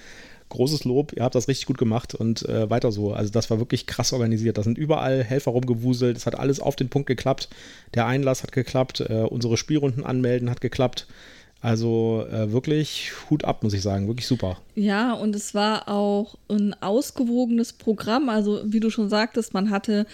großes 0.50 0.84
Lob, 0.84 1.12
ihr 1.14 1.24
habt 1.24 1.34
das 1.34 1.48
richtig 1.48 1.66
gut 1.66 1.78
gemacht 1.78 2.14
und 2.14 2.48
äh, 2.48 2.70
weiter 2.70 2.92
so. 2.92 3.12
Also 3.12 3.30
das 3.32 3.50
war 3.50 3.58
wirklich 3.58 3.86
krass 3.86 4.12
organisiert. 4.12 4.56
Da 4.56 4.62
sind 4.62 4.78
überall 4.78 5.24
Helfer 5.24 5.50
rumgewuselt, 5.50 6.16
es 6.16 6.26
hat 6.26 6.38
alles 6.38 6.60
auf 6.60 6.76
den 6.76 6.88
Punkt 6.88 7.06
geklappt. 7.06 7.48
Der 7.94 8.06
Einlass 8.06 8.42
hat 8.42 8.52
geklappt, 8.52 9.00
äh, 9.00 9.26
unsere 9.28 9.56
Spielrunden 9.56 10.04
anmelden 10.04 10.48
hat 10.48 10.60
geklappt. 10.60 11.06
Also 11.60 12.24
äh, 12.30 12.52
wirklich 12.52 13.10
Hut 13.28 13.44
ab, 13.44 13.64
muss 13.64 13.74
ich 13.74 13.82
sagen. 13.82 14.06
Wirklich 14.06 14.28
super. 14.28 14.58
Ja, 14.76 15.12
und 15.14 15.34
es 15.34 15.54
war 15.54 15.88
auch 15.88 16.36
ein 16.48 16.72
ausgewogenes 16.80 17.72
Programm. 17.72 18.28
Also, 18.28 18.60
wie 18.64 18.78
du 18.78 18.90
schon 18.90 19.08
sagtest, 19.08 19.54
man 19.54 19.70
hatte 19.70 20.06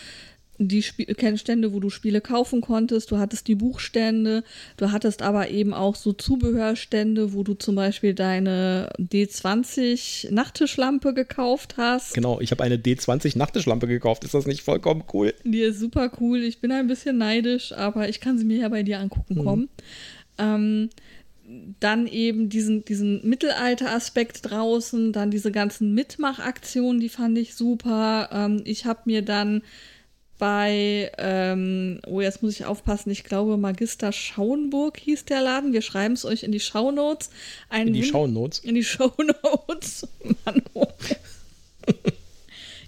die 0.58 0.82
Stände, 0.82 1.72
wo 1.72 1.80
du 1.80 1.90
Spiele 1.90 2.20
kaufen 2.20 2.60
konntest, 2.60 3.10
du 3.10 3.18
hattest 3.18 3.48
die 3.48 3.54
Buchstände, 3.54 4.44
du 4.76 4.92
hattest 4.92 5.22
aber 5.22 5.50
eben 5.50 5.74
auch 5.74 5.96
so 5.96 6.12
Zubehörstände, 6.12 7.32
wo 7.32 7.42
du 7.42 7.54
zum 7.54 7.74
Beispiel 7.74 8.14
deine 8.14 8.90
D20 8.98 10.32
Nachttischlampe 10.32 11.14
gekauft 11.14 11.76
hast. 11.76 12.14
Genau, 12.14 12.40
ich 12.40 12.50
habe 12.50 12.62
eine 12.62 12.76
D20 12.76 13.36
Nachttischlampe 13.36 13.86
gekauft. 13.86 14.24
Ist 14.24 14.34
das 14.34 14.46
nicht 14.46 14.62
vollkommen 14.62 15.04
cool? 15.12 15.34
Die 15.44 15.60
ist 15.60 15.80
super 15.80 16.10
cool. 16.20 16.42
Ich 16.42 16.60
bin 16.60 16.70
ein 16.72 16.86
bisschen 16.86 17.18
neidisch, 17.18 17.72
aber 17.72 18.08
ich 18.08 18.20
kann 18.20 18.38
sie 18.38 18.44
mir 18.44 18.58
ja 18.58 18.68
bei 18.68 18.82
dir 18.82 19.00
angucken 19.00 19.34
mhm. 19.34 19.44
kommen. 19.44 19.68
Ähm, 20.38 20.90
dann 21.80 22.06
eben 22.06 22.48
diesen, 22.48 22.84
diesen 22.84 23.26
Mittelalter-Aspekt 23.28 24.50
draußen, 24.50 25.12
dann 25.12 25.30
diese 25.30 25.52
ganzen 25.52 25.92
Mitmachaktionen, 25.94 27.00
die 27.00 27.10
fand 27.10 27.36
ich 27.36 27.54
super. 27.54 28.30
Ähm, 28.32 28.62
ich 28.64 28.86
habe 28.86 29.00
mir 29.04 29.22
dann 29.22 29.62
bei, 30.38 31.12
ähm, 31.18 32.00
oh, 32.06 32.20
jetzt 32.20 32.42
muss 32.42 32.54
ich 32.54 32.64
aufpassen, 32.64 33.10
ich 33.10 33.24
glaube, 33.24 33.56
Magister 33.56 34.12
Schauenburg 34.12 34.98
hieß 34.98 35.24
der 35.26 35.40
Laden. 35.40 35.72
Wir 35.72 35.82
schreiben 35.82 36.14
es 36.14 36.24
euch 36.24 36.42
in 36.42 36.52
die 36.52 36.60
Shownotes. 36.60 37.30
Ein 37.68 37.88
in 37.88 37.94
die 37.94 38.04
Shownotes? 38.04 38.58
In 38.60 38.74
die 38.74 38.84
Shownotes. 38.84 40.08
Mann, 40.44 40.62
oh. 40.74 40.86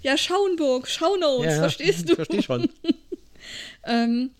ja, 0.03 0.19
Schauenburg, 0.19 0.89
Shownotes, 0.89 1.53
ja, 1.53 1.59
verstehst 1.61 2.09
du? 2.09 2.15
Versteh 2.17 2.43
schon. 2.43 2.69
ähm, 3.85 4.31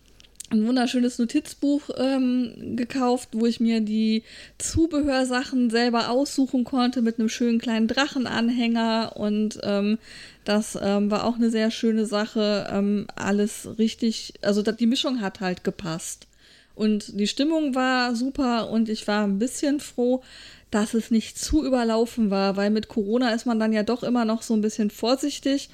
ein 0.51 0.67
wunderschönes 0.67 1.19
Notizbuch 1.19 1.91
ähm, 1.97 2.77
gekauft, 2.77 3.31
wo 3.33 3.47
ich 3.47 3.59
mir 3.59 3.81
die 3.81 4.23
Zubehörsachen 4.59 5.71
selber 5.71 6.11
aussuchen 6.11 6.65
konnte 6.65 7.03
mit 7.03 7.19
einem 7.19 7.29
schönen 7.29 7.59
kleinen 7.59 7.89
Drachenanhänger 7.89 9.15
und 9.17 9.59
ähm, 9.65 9.99
das 10.45 10.79
ähm, 10.81 11.11
war 11.11 11.25
auch 11.25 11.35
eine 11.35 11.51
sehr 11.51 11.73
schöne 11.73 12.07
Sache. 12.07 12.69
Ähm, 12.71 13.09
alles 13.17 13.69
richtig, 13.79 14.35
also 14.43 14.63
die 14.63 14.87
Mischung 14.87 15.21
hat 15.21 15.41
halt 15.41 15.65
gepasst. 15.65 16.29
Und 16.77 17.19
die 17.19 17.27
Stimmung 17.27 17.75
war 17.75 18.15
super 18.15 18.71
und 18.71 18.89
ich 18.89 19.09
war 19.09 19.25
ein 19.25 19.39
bisschen 19.39 19.81
froh, 19.81 20.23
dass 20.71 20.95
es 20.95 21.11
nicht 21.11 21.39
zu 21.39 21.65
überlaufen 21.65 22.31
war, 22.31 22.57
weil 22.57 22.71
mit 22.71 22.89
Corona 22.89 23.31
ist 23.31 23.47
man 23.47 23.59
dann 23.59 23.73
ja 23.73 23.83
doch 23.83 24.03
immer 24.03 24.25
noch 24.25 24.43
so 24.43 24.55
ein 24.55 24.61
bisschen 24.61 24.91
vorsichtig. 24.91 25.71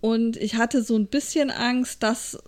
Und 0.00 0.36
ich 0.36 0.56
hatte 0.56 0.82
so 0.82 0.96
ein 0.96 1.06
bisschen 1.06 1.50
Angst, 1.50 2.02
dass 2.02 2.38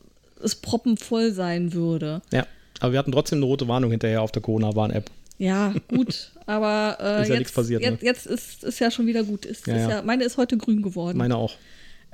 es 0.43 0.57
proppenvoll 0.57 1.33
sein 1.33 1.73
würde. 1.73 2.23
Ja, 2.33 2.47
aber 2.81 2.93
wir 2.93 2.99
hatten 2.99 3.13
trotzdem 3.13 3.39
eine 3.39 3.47
rote 3.47 3.69
Warnung 3.69 3.91
hinterher 3.91 4.23
auf 4.23 4.33
der 4.33 4.43
Corona-Warn-App. 4.43 5.11
Ja, 5.39 5.73
gut, 5.89 6.33
aber 6.47 6.99
äh, 7.01 7.23
ist 7.23 7.29
ja 7.29 7.35
jetzt, 7.37 7.55
passiert. 7.55 7.83
Jetzt, 7.83 8.03
ne? 8.03 8.09
jetzt 8.09 8.27
ist, 8.27 8.65
ist 8.65 8.79
ja 8.81 8.91
schon 8.91 9.07
wieder 9.07 9.23
gut. 9.23 9.47
Ist, 9.47 9.67
ja, 9.67 9.77
ist 9.77 9.91
ja, 9.91 10.03
meine 10.03 10.25
ist 10.25 10.37
heute 10.37 10.57
grün 10.57 10.83
geworden. 10.83 11.17
Meine 11.17 11.37
auch. 11.37 11.55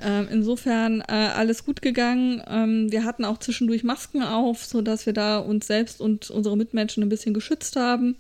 Ähm, 0.03 0.27
insofern 0.31 1.03
äh, 1.03 1.13
alles 1.13 1.65
gut 1.65 1.81
gegangen. 1.81 2.43
Ähm, 2.49 2.91
wir 2.91 3.05
hatten 3.05 3.25
auch 3.25 3.39
zwischendurch 3.39 3.85
Masken 3.85 4.23
auf, 4.23 4.65
sodass 4.65 5.07
wir 5.07 5.13
da 5.13 5.39
uns 5.39 5.67
selbst 5.67 6.01
und 6.01 6.31
unsere 6.31 6.57
Mitmenschen 6.57 7.03
ein 7.03 7.09
bisschen 7.09 7.33
geschützt 7.33 7.77
haben. 7.77 8.17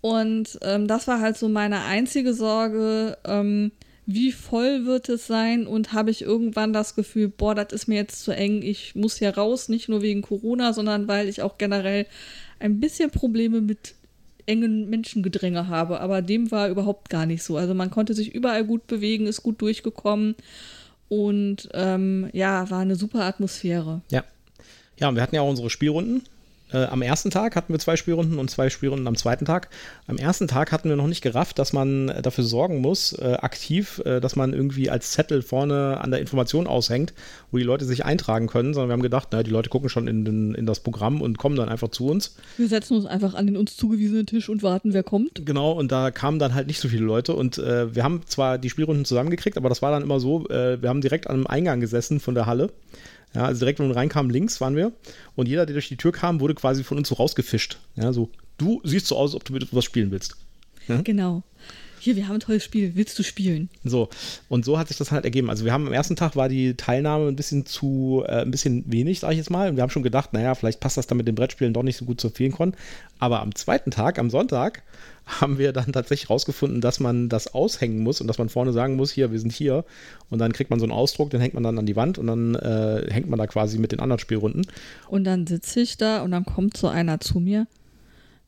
Und 0.00 0.58
ähm, 0.62 0.86
das 0.86 1.08
war 1.08 1.20
halt 1.20 1.36
so 1.36 1.48
meine 1.48 1.82
einzige 1.84 2.32
Sorge. 2.32 3.18
Ähm, 3.24 3.72
wie 4.06 4.32
voll 4.32 4.84
wird 4.84 5.08
es 5.08 5.26
sein 5.26 5.66
und 5.66 5.92
habe 5.92 6.10
ich 6.10 6.22
irgendwann 6.22 6.72
das 6.72 6.94
Gefühl, 6.94 7.28
boah, 7.28 7.54
das 7.54 7.72
ist 7.72 7.88
mir 7.88 7.96
jetzt 7.96 8.22
zu 8.22 8.32
eng, 8.32 8.62
ich 8.62 8.94
muss 8.94 9.16
hier 9.16 9.36
raus, 9.36 9.68
nicht 9.68 9.88
nur 9.88 10.02
wegen 10.02 10.22
Corona, 10.22 10.72
sondern 10.72 11.08
weil 11.08 11.28
ich 11.28 11.42
auch 11.42 11.56
generell 11.56 12.06
ein 12.58 12.80
bisschen 12.80 13.10
Probleme 13.10 13.60
mit 13.60 13.94
engen 14.46 14.90
Menschengedränge 14.90 15.68
habe. 15.68 16.00
Aber 16.00 16.20
dem 16.20 16.50
war 16.50 16.68
überhaupt 16.68 17.08
gar 17.08 17.24
nicht 17.24 17.42
so. 17.42 17.56
Also 17.56 17.74
man 17.74 17.90
konnte 17.90 18.14
sich 18.14 18.34
überall 18.34 18.64
gut 18.64 18.86
bewegen, 18.86 19.26
ist 19.26 19.42
gut 19.42 19.62
durchgekommen 19.62 20.34
und 21.08 21.68
ähm, 21.72 22.28
ja, 22.32 22.68
war 22.70 22.80
eine 22.80 22.96
super 22.96 23.24
Atmosphäre. 23.24 24.02
Ja. 24.10 24.24
Ja, 24.98 25.08
und 25.08 25.16
wir 25.16 25.22
hatten 25.22 25.34
ja 25.34 25.40
auch 25.40 25.50
unsere 25.50 25.70
Spielrunden 25.70 26.22
äh, 26.74 26.86
am 26.86 27.02
ersten 27.02 27.30
Tag 27.30 27.56
hatten 27.56 27.72
wir 27.72 27.78
zwei 27.78 27.96
Spielrunden 27.96 28.38
und 28.38 28.50
zwei 28.50 28.68
Spielrunden 28.68 29.06
am 29.06 29.16
zweiten 29.16 29.44
Tag. 29.44 29.68
Am 30.06 30.16
ersten 30.16 30.48
Tag 30.48 30.72
hatten 30.72 30.88
wir 30.88 30.96
noch 30.96 31.06
nicht 31.06 31.22
gerafft, 31.22 31.58
dass 31.58 31.72
man 31.72 32.08
dafür 32.22 32.44
sorgen 32.44 32.80
muss, 32.80 33.12
äh, 33.12 33.36
aktiv, 33.40 34.02
äh, 34.04 34.20
dass 34.20 34.36
man 34.36 34.52
irgendwie 34.52 34.90
als 34.90 35.12
Zettel 35.12 35.42
vorne 35.42 36.00
an 36.00 36.10
der 36.10 36.20
Information 36.20 36.66
aushängt, 36.66 37.14
wo 37.50 37.58
die 37.58 37.64
Leute 37.64 37.84
sich 37.84 38.04
eintragen 38.04 38.48
können, 38.48 38.74
sondern 38.74 38.88
wir 38.88 38.92
haben 38.94 39.02
gedacht, 39.02 39.28
na, 39.30 39.42
die 39.42 39.50
Leute 39.50 39.70
gucken 39.70 39.88
schon 39.88 40.08
in, 40.08 40.24
den, 40.24 40.54
in 40.54 40.66
das 40.66 40.80
Programm 40.80 41.22
und 41.22 41.38
kommen 41.38 41.56
dann 41.56 41.68
einfach 41.68 41.88
zu 41.88 42.06
uns. 42.08 42.36
Wir 42.56 42.68
setzen 42.68 42.96
uns 42.96 43.06
einfach 43.06 43.34
an 43.34 43.46
den 43.46 43.56
uns 43.56 43.76
zugewiesenen 43.76 44.26
Tisch 44.26 44.48
und 44.48 44.62
warten, 44.62 44.92
wer 44.92 45.02
kommt. 45.02 45.46
Genau, 45.46 45.72
und 45.72 45.92
da 45.92 46.10
kamen 46.10 46.38
dann 46.38 46.54
halt 46.54 46.66
nicht 46.66 46.80
so 46.80 46.88
viele 46.88 47.04
Leute 47.04 47.34
und 47.34 47.58
äh, 47.58 47.94
wir 47.94 48.02
haben 48.02 48.22
zwar 48.26 48.58
die 48.58 48.70
Spielrunden 48.70 49.04
zusammengekriegt, 49.04 49.56
aber 49.56 49.68
das 49.68 49.82
war 49.82 49.92
dann 49.92 50.02
immer 50.02 50.18
so, 50.18 50.48
äh, 50.48 50.82
wir 50.82 50.88
haben 50.88 51.00
direkt 51.00 51.28
an 51.28 51.36
einem 51.36 51.46
Eingang 51.46 51.80
gesessen 51.80 52.20
von 52.20 52.34
der 52.34 52.46
Halle 52.46 52.70
ja, 53.34 53.44
also 53.44 53.60
direkt, 53.60 53.80
wenn 53.80 53.88
wir 53.88 53.96
reinkamen, 53.96 54.30
links 54.30 54.60
waren 54.60 54.76
wir. 54.76 54.92
Und 55.34 55.48
jeder, 55.48 55.66
der 55.66 55.74
durch 55.74 55.88
die 55.88 55.96
Tür 55.96 56.12
kam, 56.12 56.40
wurde 56.40 56.54
quasi 56.54 56.84
von 56.84 56.98
uns 56.98 57.08
so 57.08 57.16
rausgefischt. 57.16 57.78
Ja, 57.96 58.12
so, 58.12 58.30
du 58.58 58.80
siehst 58.84 59.06
so 59.06 59.16
aus, 59.16 59.30
als 59.30 59.36
ob 59.36 59.44
du 59.44 59.52
mit 59.52 59.62
etwas 59.62 59.84
spielen 59.84 60.10
willst. 60.10 60.36
Ja? 60.86 61.00
Genau. 61.02 61.42
Hier, 62.04 62.16
wir 62.16 62.28
haben 62.28 62.34
ein 62.34 62.40
tolles 62.40 62.62
Spiel, 62.62 62.96
willst 62.96 63.18
du 63.18 63.22
spielen? 63.22 63.70
So, 63.82 64.10
und 64.50 64.66
so 64.66 64.78
hat 64.78 64.88
sich 64.88 64.98
das 64.98 65.10
halt 65.10 65.24
ergeben. 65.24 65.48
Also 65.48 65.64
wir 65.64 65.72
haben 65.72 65.86
am 65.86 65.92
ersten 65.94 66.16
Tag 66.16 66.36
war 66.36 66.50
die 66.50 66.74
Teilnahme 66.74 67.28
ein 67.28 67.34
bisschen 67.34 67.64
zu, 67.64 68.22
äh, 68.26 68.42
ein 68.42 68.50
bisschen 68.50 68.84
wenig, 68.92 69.20
sage 69.20 69.32
ich 69.32 69.38
jetzt 69.38 69.48
mal. 69.48 69.70
Und 69.70 69.76
wir 69.76 69.82
haben 69.82 69.88
schon 69.88 70.02
gedacht, 70.02 70.34
naja, 70.34 70.54
vielleicht 70.54 70.80
passt 70.80 70.98
das 70.98 71.06
dann 71.06 71.16
mit 71.16 71.26
den 71.26 71.34
Brettspielen 71.34 71.72
doch 71.72 71.82
nicht 71.82 71.96
so 71.96 72.04
gut 72.04 72.20
zur 72.20 72.30
Feenkon. 72.30 72.74
Aber 73.20 73.40
am 73.40 73.54
zweiten 73.54 73.90
Tag, 73.90 74.18
am 74.18 74.28
Sonntag, 74.28 74.82
haben 75.40 75.56
wir 75.56 75.72
dann 75.72 75.92
tatsächlich 75.92 76.28
rausgefunden, 76.28 76.82
dass 76.82 77.00
man 77.00 77.30
das 77.30 77.54
aushängen 77.54 78.00
muss 78.00 78.20
und 78.20 78.26
dass 78.26 78.36
man 78.36 78.50
vorne 78.50 78.74
sagen 78.74 78.96
muss, 78.96 79.10
hier, 79.10 79.32
wir 79.32 79.40
sind 79.40 79.54
hier. 79.54 79.86
Und 80.28 80.40
dann 80.40 80.52
kriegt 80.52 80.68
man 80.68 80.78
so 80.78 80.84
einen 80.84 80.92
Ausdruck, 80.92 81.30
den 81.30 81.40
hängt 81.40 81.54
man 81.54 81.62
dann 81.62 81.78
an 81.78 81.86
die 81.86 81.96
Wand 81.96 82.18
und 82.18 82.26
dann 82.26 82.54
äh, 82.54 83.10
hängt 83.10 83.30
man 83.30 83.38
da 83.38 83.46
quasi 83.46 83.78
mit 83.78 83.92
den 83.92 84.00
anderen 84.00 84.20
Spielrunden. 84.20 84.66
Und 85.08 85.24
dann 85.24 85.46
sitze 85.46 85.80
ich 85.80 85.96
da 85.96 86.20
und 86.20 86.32
dann 86.32 86.44
kommt 86.44 86.76
so 86.76 86.88
einer 86.88 87.18
zu 87.20 87.40
mir. 87.40 87.66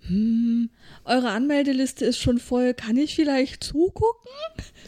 Hm, 0.09 0.71
eure 1.05 1.31
Anmeldeliste 1.31 2.05
ist 2.05 2.19
schon 2.19 2.39
voll. 2.39 2.75
Kann 2.75 2.97
ich 2.97 3.15
vielleicht 3.15 3.65
zugucken? 3.65 4.31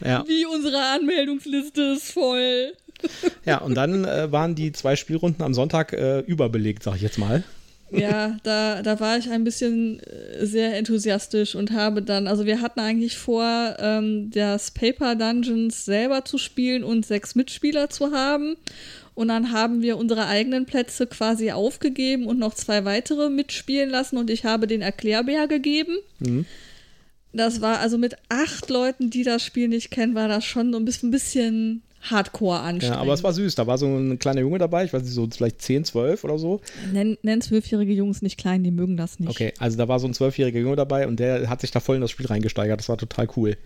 Ja. 0.03 0.23
Wie 0.27 0.45
unsere 0.45 0.81
Anmeldungsliste 0.93 1.81
ist 1.97 2.11
voll. 2.11 2.73
Ja, 3.45 3.59
und 3.59 3.75
dann 3.75 4.03
äh, 4.03 4.31
waren 4.31 4.55
die 4.55 4.71
zwei 4.71 4.95
Spielrunden 4.95 5.41
am 5.41 5.53
Sonntag 5.53 5.93
äh, 5.93 6.19
überbelegt, 6.19 6.83
sag 6.83 6.95
ich 6.95 7.01
jetzt 7.01 7.17
mal 7.17 7.43
ja, 7.91 8.37
da, 8.43 8.81
da 8.81 8.99
war 8.99 9.17
ich 9.17 9.29
ein 9.29 9.43
bisschen 9.43 9.99
äh, 10.01 10.45
sehr 10.45 10.77
enthusiastisch 10.77 11.55
und 11.55 11.71
habe 11.71 12.01
dann, 12.01 12.27
also 12.27 12.45
wir 12.45 12.61
hatten 12.61 12.79
eigentlich 12.79 13.17
vor, 13.17 13.75
ähm, 13.79 14.29
das 14.31 14.71
Paper 14.71 15.15
Dungeons 15.15 15.85
selber 15.85 16.25
zu 16.25 16.37
spielen 16.37 16.83
und 16.83 17.05
sechs 17.05 17.35
Mitspieler 17.35 17.89
zu 17.89 18.11
haben. 18.11 18.55
Und 19.19 19.27
dann 19.27 19.51
haben 19.51 19.81
wir 19.81 19.97
unsere 19.97 20.27
eigenen 20.27 20.65
Plätze 20.65 21.05
quasi 21.05 21.51
aufgegeben 21.51 22.25
und 22.25 22.39
noch 22.39 22.53
zwei 22.53 22.85
weitere 22.85 23.29
mitspielen 23.29 23.89
lassen 23.89 24.15
und 24.15 24.29
ich 24.29 24.45
habe 24.45 24.65
den 24.65 24.81
Erklärbär 24.81 25.49
gegeben. 25.49 25.97
Mhm. 26.19 26.45
Das 27.33 27.59
war 27.59 27.81
also 27.81 27.97
mit 27.97 28.15
acht 28.29 28.69
Leuten, 28.69 29.09
die 29.09 29.23
das 29.23 29.43
Spiel 29.43 29.67
nicht 29.67 29.91
kennen, 29.91 30.15
war 30.15 30.29
das 30.29 30.45
schon 30.45 30.71
so 30.71 30.79
ein 30.79 30.85
bisschen, 30.85 31.81
hardcore 32.01 32.61
anstrengend. 32.61 32.95
Ja, 32.95 33.01
aber 33.01 33.13
es 33.13 33.21
war 33.21 33.33
süß. 33.33 33.55
Da 33.55 33.67
war 33.67 33.77
so 33.77 33.87
ein 33.87 34.19
kleiner 34.19 34.39
Junge 34.39 34.57
dabei, 34.57 34.85
ich 34.85 34.93
weiß 34.93 35.03
nicht, 35.03 35.11
so 35.11 35.27
vielleicht 35.29 35.61
10, 35.61 35.83
12 35.83 36.23
oder 36.23 36.37
so. 36.37 36.61
Nenn, 36.93 37.17
nenn 37.21 37.41
zwölfjährige 37.41 37.91
Jungs 37.91 38.21
nicht 38.21 38.37
klein, 38.37 38.63
die 38.63 38.71
mögen 38.71 38.95
das 38.95 39.19
nicht. 39.19 39.29
Okay, 39.29 39.51
also 39.59 39.77
da 39.77 39.89
war 39.89 39.99
so 39.99 40.07
ein 40.07 40.13
zwölfjähriger 40.13 40.61
Junge 40.61 40.77
dabei 40.77 41.09
und 41.09 41.19
der 41.19 41.49
hat 41.49 41.59
sich 41.59 41.71
da 41.71 41.81
voll 41.81 41.97
in 41.97 42.01
das 42.01 42.11
Spiel 42.11 42.27
reingesteigert. 42.27 42.79
Das 42.79 42.87
war 42.87 42.97
total 42.97 43.27
cool. 43.35 43.57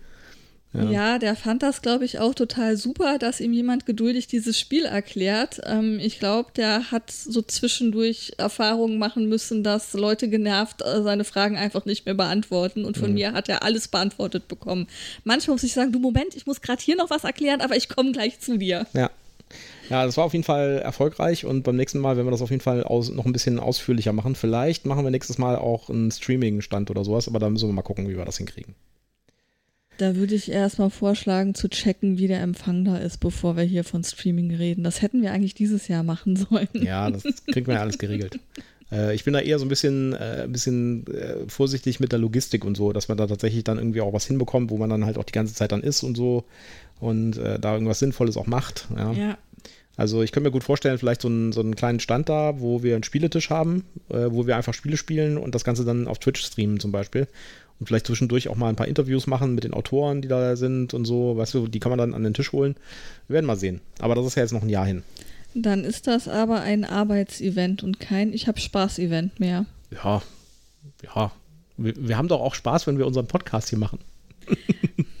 Ja. 0.74 0.90
ja. 0.90 1.18
der 1.18 1.36
fand 1.36 1.62
das, 1.62 1.82
glaube 1.82 2.04
ich, 2.04 2.18
auch 2.18 2.34
total 2.34 2.76
super, 2.76 3.18
dass 3.18 3.40
ihm 3.40 3.52
jemand 3.52 3.86
geduldig 3.86 4.26
dieses 4.26 4.58
Spiel 4.58 4.84
erklärt. 4.84 5.60
Ähm, 5.64 5.98
ich 6.00 6.18
glaube, 6.18 6.50
der 6.56 6.90
hat 6.90 7.10
so 7.10 7.42
zwischendurch 7.42 8.32
Erfahrungen 8.38 8.98
machen 8.98 9.28
müssen, 9.28 9.62
dass 9.62 9.92
Leute 9.92 10.28
genervt 10.28 10.82
äh, 10.82 11.02
seine 11.02 11.24
Fragen 11.24 11.56
einfach 11.56 11.84
nicht 11.84 12.06
mehr 12.06 12.14
beantworten. 12.14 12.84
Und 12.84 12.98
von 12.98 13.10
mhm. 13.10 13.14
mir 13.14 13.32
hat 13.32 13.48
er 13.48 13.62
alles 13.62 13.88
beantwortet 13.88 14.48
bekommen. 14.48 14.88
Manchmal 15.22 15.54
muss 15.54 15.62
ich 15.62 15.72
sagen, 15.72 15.92
du 15.92 16.00
Moment, 16.00 16.34
ich 16.34 16.46
muss 16.46 16.60
gerade 16.60 16.82
hier 16.82 16.96
noch 16.96 17.10
was 17.10 17.24
erklären, 17.24 17.60
aber 17.60 17.76
ich 17.76 17.88
komme 17.88 18.12
gleich 18.12 18.40
zu 18.40 18.58
dir. 18.58 18.86
Ja. 18.92 19.10
Ja, 19.90 20.06
das 20.06 20.16
war 20.16 20.24
auf 20.24 20.32
jeden 20.32 20.44
Fall 20.44 20.80
erfolgreich 20.82 21.44
und 21.44 21.62
beim 21.62 21.76
nächsten 21.76 21.98
Mal 21.98 22.16
werden 22.16 22.26
wir 22.26 22.30
das 22.30 22.42
auf 22.42 22.50
jeden 22.50 22.62
Fall 22.62 22.82
aus, 22.82 23.10
noch 23.10 23.26
ein 23.26 23.32
bisschen 23.32 23.60
ausführlicher 23.60 24.12
machen. 24.12 24.34
Vielleicht 24.34 24.86
machen 24.86 25.04
wir 25.04 25.10
nächstes 25.10 25.38
Mal 25.38 25.56
auch 25.56 25.90
einen 25.90 26.10
Streaming-Stand 26.10 26.90
oder 26.90 27.04
sowas, 27.04 27.28
aber 27.28 27.38
da 27.38 27.50
müssen 27.50 27.68
wir 27.68 27.74
mal 27.74 27.82
gucken, 27.82 28.08
wie 28.08 28.16
wir 28.16 28.24
das 28.24 28.38
hinkriegen. 28.38 28.74
Da 29.98 30.16
würde 30.16 30.34
ich 30.34 30.50
erstmal 30.50 30.90
vorschlagen, 30.90 31.54
zu 31.54 31.68
checken, 31.68 32.18
wie 32.18 32.26
der 32.26 32.40
Empfang 32.40 32.84
da 32.84 32.96
ist, 32.96 33.18
bevor 33.18 33.56
wir 33.56 33.64
hier 33.64 33.84
von 33.84 34.02
Streaming 34.02 34.54
reden. 34.54 34.82
Das 34.82 35.02
hätten 35.02 35.22
wir 35.22 35.32
eigentlich 35.32 35.54
dieses 35.54 35.88
Jahr 35.88 36.02
machen 36.02 36.36
sollen. 36.36 36.68
Ja, 36.72 37.10
das 37.10 37.22
kriegt 37.46 37.66
man 37.66 37.76
ja 37.76 37.82
alles 37.82 37.98
geregelt. 37.98 38.40
äh, 38.90 39.14
ich 39.14 39.24
bin 39.24 39.32
da 39.32 39.40
eher 39.40 39.58
so 39.58 39.64
ein 39.64 39.68
bisschen, 39.68 40.12
äh, 40.12 40.42
ein 40.44 40.52
bisschen 40.52 41.06
äh, 41.06 41.48
vorsichtig 41.48 42.00
mit 42.00 42.12
der 42.12 42.18
Logistik 42.18 42.64
und 42.64 42.76
so, 42.76 42.92
dass 42.92 43.08
man 43.08 43.16
da 43.16 43.26
tatsächlich 43.26 43.64
dann 43.64 43.78
irgendwie 43.78 44.00
auch 44.00 44.12
was 44.12 44.26
hinbekommt, 44.26 44.70
wo 44.70 44.78
man 44.78 44.90
dann 44.90 45.04
halt 45.04 45.16
auch 45.16 45.24
die 45.24 45.32
ganze 45.32 45.54
Zeit 45.54 45.72
dann 45.72 45.82
ist 45.82 46.02
und 46.02 46.16
so 46.16 46.44
und 47.00 47.38
äh, 47.38 47.58
da 47.58 47.74
irgendwas 47.74 48.00
Sinnvolles 48.00 48.36
auch 48.36 48.46
macht. 48.46 48.88
Ja. 48.96 49.12
ja. 49.12 49.38
Also 49.96 50.22
ich 50.22 50.32
könnte 50.32 50.48
mir 50.48 50.52
gut 50.52 50.64
vorstellen, 50.64 50.98
vielleicht 50.98 51.22
so 51.22 51.28
einen, 51.28 51.52
so 51.52 51.60
einen 51.60 51.76
kleinen 51.76 52.00
Stand 52.00 52.28
da, 52.28 52.60
wo 52.60 52.82
wir 52.82 52.94
einen 52.94 53.04
Spieletisch 53.04 53.50
haben, 53.50 53.84
äh, 54.08 54.26
wo 54.28 54.46
wir 54.46 54.56
einfach 54.56 54.74
Spiele 54.74 54.96
spielen 54.96 55.38
und 55.38 55.54
das 55.54 55.62
Ganze 55.62 55.84
dann 55.84 56.08
auf 56.08 56.18
Twitch 56.18 56.44
streamen 56.44 56.80
zum 56.80 56.90
Beispiel 56.90 57.28
und 57.80 57.86
vielleicht 57.86 58.06
zwischendurch 58.06 58.48
auch 58.48 58.56
mal 58.56 58.68
ein 58.68 58.76
paar 58.76 58.88
Interviews 58.88 59.26
machen 59.26 59.54
mit 59.54 59.64
den 59.64 59.74
Autoren, 59.74 60.22
die 60.22 60.28
da 60.28 60.56
sind 60.56 60.94
und 60.94 61.04
so. 61.04 61.36
Weißt 61.36 61.54
du, 61.54 61.66
die 61.68 61.80
kann 61.80 61.90
man 61.90 61.98
dann 61.98 62.14
an 62.14 62.22
den 62.22 62.34
Tisch 62.34 62.52
holen. 62.52 62.76
Wir 63.28 63.34
werden 63.34 63.46
mal 63.46 63.56
sehen. 63.56 63.80
Aber 63.98 64.14
das 64.14 64.26
ist 64.26 64.36
ja 64.36 64.42
jetzt 64.42 64.52
noch 64.52 64.62
ein 64.62 64.68
Jahr 64.68 64.86
hin. 64.86 65.02
Dann 65.54 65.84
ist 65.84 66.06
das 66.06 66.26
aber 66.28 66.60
ein 66.62 66.84
Arbeitsevent 66.84 67.82
und 67.82 68.00
kein 68.00 68.32
Ich 68.32 68.48
habe 68.48 68.60
Spaß-Event 68.60 69.38
mehr. 69.38 69.66
Ja, 69.90 70.22
ja. 71.02 71.32
Wir, 71.76 71.94
wir 71.96 72.16
haben 72.16 72.28
doch 72.28 72.40
auch 72.40 72.54
Spaß, 72.54 72.86
wenn 72.86 72.98
wir 72.98 73.06
unseren 73.06 73.26
Podcast 73.26 73.70
hier 73.70 73.78
machen. 73.78 73.98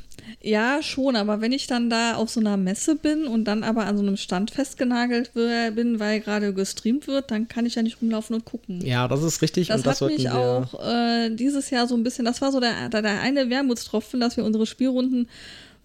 Ja, 0.46 0.82
schon, 0.82 1.16
aber 1.16 1.40
wenn 1.40 1.52
ich 1.52 1.66
dann 1.66 1.88
da 1.88 2.16
auf 2.16 2.28
so 2.28 2.38
einer 2.38 2.58
Messe 2.58 2.96
bin 2.96 3.26
und 3.26 3.44
dann 3.44 3.64
aber 3.64 3.86
an 3.86 3.96
so 3.96 4.02
einem 4.02 4.18
Stand 4.18 4.50
festgenagelt 4.50 5.32
bin, 5.32 5.98
weil 5.98 6.20
gerade 6.20 6.52
gestreamt 6.52 7.06
wird, 7.06 7.30
dann 7.30 7.48
kann 7.48 7.64
ich 7.64 7.76
ja 7.76 7.82
nicht 7.82 8.02
rumlaufen 8.02 8.36
und 8.36 8.44
gucken. 8.44 8.84
Ja, 8.84 9.08
das 9.08 9.22
ist 9.22 9.40
richtig. 9.40 9.68
Das, 9.68 9.78
und 9.78 9.86
das 9.86 10.02
hat 10.02 10.08
mich 10.10 10.28
auch 10.28 10.86
äh, 10.86 11.30
dieses 11.30 11.70
Jahr 11.70 11.86
so 11.86 11.94
ein 11.94 12.02
bisschen, 12.02 12.26
das 12.26 12.42
war 12.42 12.52
so 12.52 12.60
der, 12.60 12.90
der 12.90 13.20
eine 13.22 13.48
Wermutstropfen, 13.48 14.20
dass 14.20 14.36
wir 14.36 14.44
unsere 14.44 14.66
Spielrunden 14.66 15.28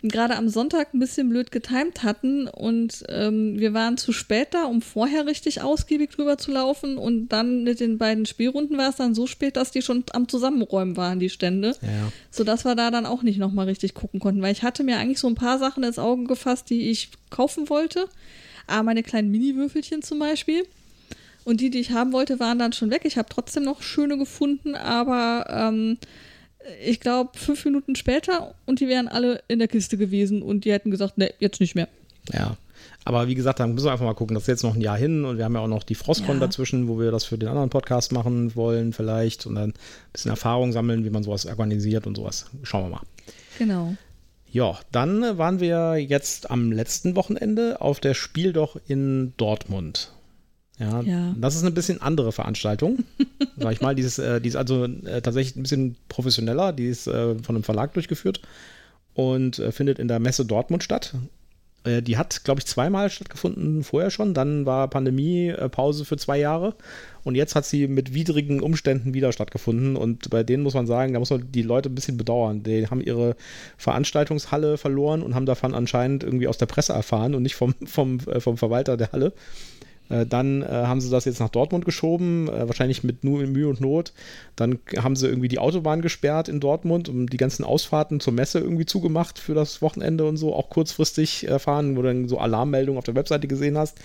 gerade 0.01 0.37
am 0.37 0.47
Sonntag 0.47 0.93
ein 0.93 0.99
bisschen 0.99 1.29
blöd 1.29 1.51
getimt 1.51 2.03
hatten 2.03 2.47
und 2.47 3.03
ähm, 3.09 3.59
wir 3.59 3.73
waren 3.73 3.97
zu 3.97 4.13
spät 4.13 4.49
da, 4.51 4.63
um 4.63 4.81
vorher 4.81 5.25
richtig 5.25 5.61
ausgiebig 5.61 6.11
drüber 6.11 6.37
zu 6.37 6.51
laufen 6.51 6.97
und 6.97 7.29
dann 7.29 7.63
mit 7.63 7.81
den 7.81 7.97
beiden 7.97 8.25
Spielrunden 8.25 8.77
war 8.77 8.89
es 8.89 8.95
dann 8.95 9.13
so 9.13 9.27
spät, 9.27 9.57
dass 9.57 9.71
die 9.71 9.81
schon 9.81 10.05
am 10.13 10.29
Zusammenräumen 10.29 10.95
waren, 10.95 11.19
die 11.19 11.29
Stände, 11.29 11.75
ja. 11.81 12.11
sodass 12.31 12.63
wir 12.63 12.75
da 12.75 12.91
dann 12.91 13.05
auch 13.05 13.23
nicht 13.23 13.39
nochmal 13.39 13.65
richtig 13.65 13.93
gucken 13.93 14.21
konnten, 14.21 14.41
weil 14.41 14.53
ich 14.53 14.63
hatte 14.63 14.83
mir 14.83 14.97
eigentlich 14.97 15.19
so 15.19 15.27
ein 15.27 15.35
paar 15.35 15.59
Sachen 15.59 15.83
ins 15.83 15.99
Auge 15.99 16.23
gefasst, 16.23 16.69
die 16.69 16.89
ich 16.89 17.09
kaufen 17.29 17.69
wollte, 17.69 18.07
aber 18.67 18.83
meine 18.83 19.03
kleinen 19.03 19.31
Mini-Würfelchen 19.31 20.01
zum 20.01 20.19
Beispiel 20.19 20.63
und 21.43 21.59
die, 21.59 21.69
die 21.69 21.79
ich 21.79 21.91
haben 21.91 22.13
wollte, 22.13 22.39
waren 22.39 22.59
dann 22.59 22.73
schon 22.73 22.91
weg. 22.91 23.01
Ich 23.03 23.17
habe 23.17 23.27
trotzdem 23.29 23.63
noch 23.63 23.81
schöne 23.81 24.17
gefunden, 24.17 24.75
aber 24.75 25.45
ähm, 25.49 25.97
ich 26.83 26.99
glaube, 26.99 27.31
fünf 27.37 27.65
Minuten 27.65 27.95
später 27.95 28.55
und 28.65 28.79
die 28.79 28.87
wären 28.87 29.07
alle 29.07 29.41
in 29.47 29.59
der 29.59 29.67
Kiste 29.67 29.97
gewesen 29.97 30.41
und 30.41 30.65
die 30.65 30.71
hätten 30.71 30.91
gesagt, 30.91 31.17
ne, 31.17 31.33
jetzt 31.39 31.59
nicht 31.59 31.75
mehr. 31.75 31.87
Ja. 32.31 32.57
Aber 33.05 33.27
wie 33.27 33.35
gesagt, 33.35 33.59
dann 33.59 33.73
müssen 33.73 33.87
wir 33.87 33.91
einfach 33.91 34.05
mal 34.05 34.13
gucken. 34.13 34.35
Das 34.35 34.43
ist 34.43 34.47
jetzt 34.47 34.63
noch 34.63 34.75
ein 34.75 34.81
Jahr 34.81 34.97
hin 34.97 35.25
und 35.25 35.37
wir 35.37 35.45
haben 35.45 35.55
ja 35.55 35.61
auch 35.61 35.67
noch 35.67 35.83
die 35.83 35.95
Frostcon 35.95 36.35
ja. 36.35 36.45
dazwischen, 36.45 36.87
wo 36.87 36.99
wir 36.99 37.11
das 37.11 37.23
für 37.23 37.37
den 37.37 37.49
anderen 37.49 37.69
Podcast 37.69 38.11
machen 38.11 38.55
wollen, 38.55 38.93
vielleicht 38.93 39.45
und 39.45 39.55
dann 39.55 39.71
ein 39.71 39.73
bisschen 40.13 40.31
Erfahrung 40.31 40.71
sammeln, 40.71 41.05
wie 41.05 41.09
man 41.09 41.23
sowas 41.23 41.45
organisiert 41.45 42.07
und 42.07 42.15
sowas. 42.15 42.47
Schauen 42.63 42.85
wir 42.85 42.97
mal. 42.97 43.01
Genau. 43.57 43.95
Ja, 44.51 44.79
dann 44.91 45.37
waren 45.37 45.59
wir 45.59 45.97
jetzt 45.97 46.49
am 46.49 46.71
letzten 46.71 47.15
Wochenende 47.15 47.81
auf 47.81 47.99
der 47.99 48.15
Spiel 48.15 48.53
doch 48.53 48.79
in 48.87 49.33
Dortmund. 49.37 50.11
Ja, 50.79 51.01
ja, 51.01 51.35
das 51.37 51.55
ist 51.55 51.63
eine 51.63 51.71
bisschen 51.71 52.01
andere 52.01 52.31
Veranstaltung, 52.31 53.03
sag 53.57 53.73
ich 53.73 53.81
mal. 53.81 53.95
Die 53.95 54.01
ist, 54.01 54.17
äh, 54.17 54.39
die 54.39 54.47
ist 54.47 54.55
also 54.55 54.85
äh, 54.85 55.21
tatsächlich 55.21 55.57
ein 55.57 55.63
bisschen 55.63 55.95
professioneller. 56.07 56.71
Die 56.71 56.87
ist 56.87 57.07
äh, 57.07 57.35
von 57.35 57.55
einem 57.55 57.63
Verlag 57.63 57.93
durchgeführt 57.93 58.41
und 59.13 59.59
äh, 59.59 59.73
findet 59.73 59.99
in 59.99 60.07
der 60.07 60.19
Messe 60.19 60.45
Dortmund 60.45 60.83
statt. 60.83 61.13
Äh, 61.83 62.01
die 62.01 62.17
hat, 62.17 62.43
glaube 62.43 62.59
ich, 62.59 62.65
zweimal 62.65 63.09
stattgefunden 63.09 63.83
vorher 63.83 64.09
schon. 64.09 64.33
Dann 64.33 64.65
war 64.65 64.89
Pandemiepause 64.89 66.05
für 66.05 66.17
zwei 66.17 66.39
Jahre 66.39 66.75
und 67.23 67.35
jetzt 67.35 67.55
hat 67.55 67.65
sie 67.65 67.87
mit 67.87 68.13
widrigen 68.13 68.61
Umständen 68.61 69.13
wieder 69.13 69.31
stattgefunden. 69.31 69.95
Und 69.95 70.29
bei 70.29 70.43
denen 70.43 70.63
muss 70.63 70.73
man 70.73 70.87
sagen, 70.87 71.13
da 71.13 71.19
muss 71.19 71.29
man 71.29 71.51
die 71.51 71.61
Leute 71.61 71.89
ein 71.89 71.95
bisschen 71.95 72.17
bedauern. 72.17 72.63
Die 72.63 72.87
haben 72.87 73.01
ihre 73.01 73.35
Veranstaltungshalle 73.77 74.77
verloren 74.77 75.21
und 75.21 75.35
haben 75.35 75.45
davon 75.45 75.73
anscheinend 75.73 76.23
irgendwie 76.23 76.47
aus 76.47 76.57
der 76.57 76.65
Presse 76.65 76.93
erfahren 76.93 77.35
und 77.35 77.43
nicht 77.43 77.55
vom, 77.55 77.75
vom, 77.85 78.19
äh, 78.27 78.39
vom 78.39 78.57
Verwalter 78.57 78.97
der 78.97 79.11
Halle. 79.11 79.33
Äh, 80.09 80.25
dann 80.25 80.61
äh, 80.61 80.67
haben 80.67 81.01
sie 81.01 81.09
das 81.09 81.25
jetzt 81.25 81.39
nach 81.39 81.49
Dortmund 81.49 81.85
geschoben, 81.85 82.47
äh, 82.49 82.67
wahrscheinlich 82.67 83.03
mit 83.03 83.23
nur 83.23 83.39
Mühe 83.45 83.67
und 83.67 83.79
Not. 83.81 84.13
Dann 84.55 84.79
haben 84.97 85.15
sie 85.15 85.27
irgendwie 85.27 85.47
die 85.47 85.59
Autobahn 85.59 86.01
gesperrt 86.01 86.49
in 86.49 86.59
Dortmund 86.59 87.09
und 87.09 87.27
die 87.27 87.37
ganzen 87.37 87.63
Ausfahrten 87.63 88.19
zur 88.19 88.33
Messe 88.33 88.59
irgendwie 88.59 88.85
zugemacht 88.85 89.39
für 89.39 89.53
das 89.53 89.81
Wochenende 89.81 90.25
und 90.25 90.37
so, 90.37 90.53
auch 90.53 90.69
kurzfristig 90.69 91.47
erfahren, 91.47 91.95
wo 91.95 92.01
du 92.01 92.07
dann 92.07 92.27
so 92.27 92.39
Alarmmeldungen 92.39 92.97
auf 92.97 93.05
der 93.05 93.15
Webseite 93.15 93.47
gesehen 93.47 93.77
hast. 93.77 93.99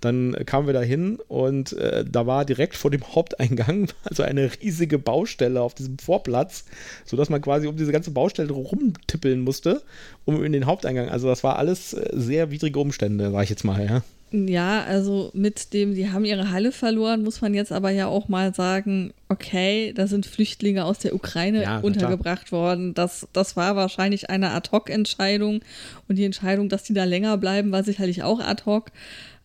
Dann 0.00 0.34
kamen 0.46 0.66
wir 0.66 0.72
da 0.72 0.80
hin 0.80 1.18
und 1.28 1.74
äh, 1.74 2.06
da 2.10 2.26
war 2.26 2.46
direkt 2.46 2.74
vor 2.74 2.90
dem 2.90 3.02
Haupteingang 3.14 3.88
also 4.04 4.22
eine 4.22 4.50
riesige 4.62 4.98
Baustelle 4.98 5.60
auf 5.60 5.74
diesem 5.74 5.98
Vorplatz, 5.98 6.64
sodass 7.04 7.28
man 7.28 7.42
quasi 7.42 7.66
um 7.66 7.76
diese 7.76 7.92
ganze 7.92 8.10
Baustelle 8.10 8.52
rumtippeln 8.52 9.40
musste, 9.40 9.82
um 10.24 10.42
in 10.42 10.52
den 10.52 10.64
Haupteingang. 10.64 11.10
Also 11.10 11.28
das 11.28 11.44
war 11.44 11.56
alles 11.56 11.90
sehr 11.90 12.50
widrige 12.50 12.78
Umstände, 12.78 13.30
sag 13.30 13.42
ich 13.42 13.50
jetzt 13.50 13.64
mal, 13.64 13.84
ja. 13.84 14.02
Ja, 14.32 14.84
also 14.84 15.30
mit 15.34 15.72
dem, 15.72 15.94
die 15.94 16.10
haben 16.10 16.24
ihre 16.24 16.52
Halle 16.52 16.70
verloren, 16.70 17.24
muss 17.24 17.40
man 17.40 17.52
jetzt 17.52 17.72
aber 17.72 17.90
ja 17.90 18.06
auch 18.06 18.28
mal 18.28 18.54
sagen, 18.54 19.12
okay, 19.28 19.92
da 19.92 20.06
sind 20.06 20.24
Flüchtlinge 20.24 20.84
aus 20.84 21.00
der 21.00 21.16
Ukraine 21.16 21.62
ja, 21.62 21.78
untergebracht 21.80 22.52
worden. 22.52 22.94
Das, 22.94 23.26
das 23.32 23.56
war 23.56 23.74
wahrscheinlich 23.74 24.30
eine 24.30 24.50
Ad-Hoc-Entscheidung. 24.50 25.62
Und 26.08 26.16
die 26.16 26.24
Entscheidung, 26.24 26.68
dass 26.68 26.84
die 26.84 26.94
da 26.94 27.04
länger 27.04 27.38
bleiben, 27.38 27.72
war 27.72 27.82
sicherlich 27.82 28.22
auch 28.22 28.38
Ad-Hoc. 28.38 28.92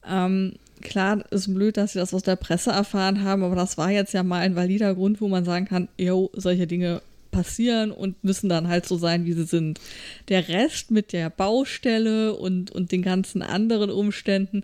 Ähm, 0.07 0.53
klar, 0.81 1.23
ist 1.31 1.51
blöd, 1.51 1.77
dass 1.77 1.93
sie 1.93 1.99
das 1.99 2.13
aus 2.13 2.23
der 2.23 2.35
Presse 2.35 2.69
erfahren 2.69 3.23
haben, 3.23 3.43
aber 3.43 3.55
das 3.55 3.79
war 3.79 3.89
jetzt 3.89 4.13
ja 4.13 4.21
mal 4.21 4.41
ein 4.41 4.55
valider 4.55 4.93
Grund, 4.93 5.19
wo 5.19 5.27
man 5.27 5.45
sagen 5.45 5.65
kann, 5.65 5.87
jo, 5.97 6.29
solche 6.33 6.67
Dinge 6.67 7.01
passieren 7.35 7.91
und 7.91 8.23
müssen 8.23 8.47
dann 8.47 8.69
halt 8.69 8.85
so 8.85 8.97
sein, 8.97 9.25
wie 9.25 9.33
sie 9.33 9.43
sind. 9.43 9.81
Der 10.29 10.47
Rest 10.47 10.89
mit 10.89 11.11
der 11.11 11.29
Baustelle 11.29 12.33
und, 12.33 12.71
und 12.71 12.93
den 12.93 13.01
ganzen 13.01 13.41
anderen 13.41 13.89
Umständen 13.89 14.63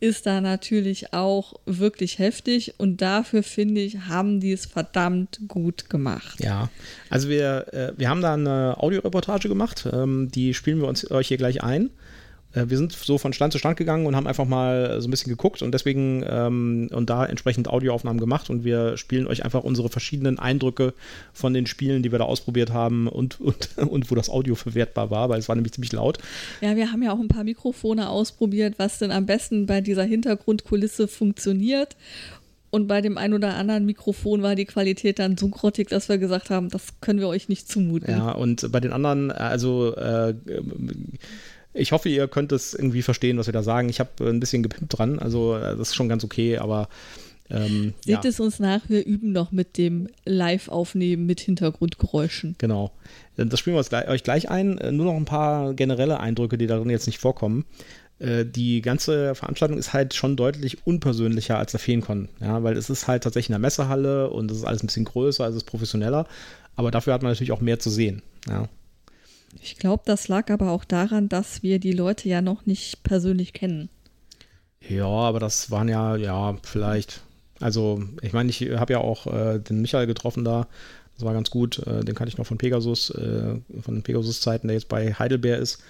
ist 0.00 0.26
da 0.26 0.40
natürlich 0.40 1.12
auch 1.14 1.54
wirklich 1.66 2.18
heftig 2.18 2.74
und 2.78 3.02
dafür 3.02 3.42
finde 3.42 3.80
ich, 3.80 4.00
haben 4.00 4.40
die 4.40 4.52
es 4.52 4.66
verdammt 4.66 5.40
gut 5.48 5.88
gemacht. 5.88 6.40
Ja, 6.40 6.70
also 7.08 7.28
wir, 7.28 7.66
äh, 7.72 7.92
wir 7.96 8.08
haben 8.08 8.22
da 8.22 8.34
eine 8.34 8.76
Audioreportage 8.78 9.48
gemacht, 9.48 9.88
ähm, 9.90 10.30
die 10.30 10.52
spielen 10.54 10.80
wir 10.80 10.88
uns 10.88 11.10
euch 11.10 11.28
hier 11.28 11.36
gleich 11.38 11.62
ein. 11.62 11.90
Äh, 12.54 12.64
wir 12.68 12.76
sind 12.76 12.92
so 12.92 13.18
von 13.18 13.32
Stand 13.32 13.52
zu 13.52 13.58
Stand 13.58 13.76
gegangen 13.76 14.06
und 14.06 14.16
haben 14.16 14.26
einfach 14.26 14.46
mal 14.46 15.00
so 15.00 15.08
ein 15.08 15.10
bisschen 15.10 15.30
geguckt 15.30 15.62
und 15.62 15.72
deswegen 15.72 16.24
ähm, 16.28 16.88
und 16.92 17.10
da 17.10 17.24
entsprechend 17.24 17.68
Audioaufnahmen 17.68 18.20
gemacht 18.20 18.50
und 18.50 18.64
wir 18.64 18.96
spielen 18.96 19.26
euch 19.26 19.44
einfach 19.44 19.62
unsere 19.62 19.88
verschiedenen 19.88 20.38
Eindrücke 20.38 20.94
von 21.32 21.54
den 21.54 21.66
Spielen, 21.66 22.02
die 22.02 22.12
wir 22.12 22.18
da 22.18 22.24
ausprobiert 22.24 22.72
haben 22.72 23.08
und, 23.08 23.40
und, 23.40 23.76
und 23.78 24.10
wo 24.10 24.14
das 24.14 24.28
Audio 24.28 24.54
verwertbar 24.54 25.10
war, 25.10 25.28
weil 25.28 25.38
es 25.38 25.48
war 25.48 25.56
nämlich 25.56 25.72
ziemlich 25.72 25.92
laut. 25.92 26.18
Ja, 26.60 26.76
wir 26.76 26.92
haben 26.92 27.02
ja 27.02 27.12
auch 27.12 27.20
ein 27.20 27.28
paar 27.28 27.44
Mikrofone 27.44 28.08
ausprobiert, 28.08 28.74
was 28.78 28.98
denn 28.98 29.10
am 29.10 29.26
besten 29.26 29.66
bei 29.66 29.80
dieser 29.80 30.04
Hintergrundkulisse 30.04 31.08
funktioniert. 31.08 31.96
Und 32.72 32.86
bei 32.86 33.00
dem 33.00 33.18
ein 33.18 33.34
oder 33.34 33.56
anderen 33.56 33.84
Mikrofon 33.84 34.42
war 34.42 34.54
die 34.54 34.64
Qualität 34.64 35.18
dann 35.18 35.36
so 35.36 35.48
grottig, 35.48 35.88
dass 35.88 36.08
wir 36.08 36.18
gesagt 36.18 36.50
haben, 36.50 36.68
das 36.68 37.00
können 37.00 37.18
wir 37.18 37.26
euch 37.26 37.48
nicht 37.48 37.68
zumuten. 37.68 38.12
Ja, 38.12 38.30
und 38.30 38.70
bei 38.70 38.78
den 38.78 38.92
anderen, 38.92 39.32
also 39.32 39.96
äh, 39.96 40.34
ich 41.72 41.92
hoffe, 41.92 42.08
ihr 42.08 42.28
könnt 42.28 42.52
es 42.52 42.74
irgendwie 42.74 43.02
verstehen, 43.02 43.38
was 43.38 43.46
wir 43.46 43.52
da 43.52 43.62
sagen. 43.62 43.88
Ich 43.88 44.00
habe 44.00 44.10
ein 44.20 44.40
bisschen 44.40 44.62
gepimpt 44.62 44.98
dran, 44.98 45.18
also 45.18 45.56
äh, 45.56 45.76
das 45.76 45.90
ist 45.90 45.94
schon 45.94 46.08
ganz 46.08 46.24
okay, 46.24 46.58
aber 46.58 46.88
ähm, 47.50 47.94
Seht 48.04 48.24
ja. 48.24 48.30
es 48.30 48.38
uns 48.38 48.60
nach, 48.60 48.88
wir 48.88 49.04
üben 49.04 49.32
noch 49.32 49.50
mit 49.50 49.76
dem 49.76 50.08
Live-Aufnehmen 50.24 51.26
mit 51.26 51.40
Hintergrundgeräuschen. 51.40 52.54
Genau. 52.58 52.92
Das 53.36 53.58
spielen 53.58 53.76
wir 53.76 54.08
euch 54.08 54.22
gleich 54.22 54.48
ein. 54.48 54.78
Äh, 54.78 54.92
nur 54.92 55.06
noch 55.06 55.16
ein 55.16 55.24
paar 55.24 55.74
generelle 55.74 56.20
Eindrücke, 56.20 56.58
die 56.58 56.68
darin 56.68 56.90
jetzt 56.90 57.06
nicht 57.06 57.18
vorkommen. 57.18 57.64
Äh, 58.20 58.44
die 58.44 58.82
ganze 58.82 59.34
Veranstaltung 59.34 59.78
ist 59.78 59.92
halt 59.92 60.14
schon 60.14 60.36
deutlich 60.36 60.86
unpersönlicher 60.86 61.58
als 61.58 61.72
der 61.72 61.80
Feencon, 61.80 62.28
ja, 62.40 62.62
weil 62.62 62.76
es 62.76 62.90
ist 62.90 63.08
halt 63.08 63.24
tatsächlich 63.24 63.48
in 63.48 63.54
der 63.54 63.60
Messehalle 63.60 64.30
und 64.30 64.50
es 64.50 64.58
ist 64.58 64.64
alles 64.64 64.82
ein 64.82 64.86
bisschen 64.86 65.06
größer, 65.06 65.42
also 65.42 65.56
es 65.56 65.62
ist 65.62 65.68
professioneller, 65.68 66.26
aber 66.76 66.90
dafür 66.90 67.14
hat 67.14 67.22
man 67.22 67.32
natürlich 67.32 67.52
auch 67.52 67.62
mehr 67.62 67.78
zu 67.78 67.88
sehen, 67.88 68.22
ja. 68.46 68.68
Ich 69.60 69.76
glaube, 69.76 70.02
das 70.06 70.28
lag 70.28 70.50
aber 70.50 70.70
auch 70.70 70.84
daran, 70.84 71.28
dass 71.28 71.62
wir 71.62 71.78
die 71.78 71.92
Leute 71.92 72.28
ja 72.28 72.40
noch 72.40 72.66
nicht 72.66 73.02
persönlich 73.02 73.52
kennen. 73.52 73.88
Ja, 74.88 75.06
aber 75.06 75.40
das 75.40 75.70
waren 75.70 75.88
ja, 75.88 76.16
ja, 76.16 76.56
vielleicht. 76.62 77.22
Also, 77.58 78.02
ich 78.22 78.32
meine, 78.32 78.48
ich 78.48 78.62
habe 78.70 78.92
ja 78.92 79.00
auch 79.00 79.26
äh, 79.26 79.58
den 79.58 79.82
Michael 79.82 80.06
getroffen 80.06 80.44
da. 80.44 80.66
Das 81.16 81.26
war 81.26 81.34
ganz 81.34 81.50
gut. 81.50 81.78
Äh, 81.86 82.04
den 82.04 82.14
kannte 82.14 82.30
ich 82.30 82.38
noch 82.38 82.46
von 82.46 82.56
Pegasus, 82.56 83.10
äh, 83.10 83.56
von 83.82 83.94
den 83.94 84.02
Pegasus-Zeiten, 84.02 84.68
der 84.68 84.76
jetzt 84.76 84.88
bei 84.88 85.12
Heidelberg 85.12 85.60
ist. 85.60 85.82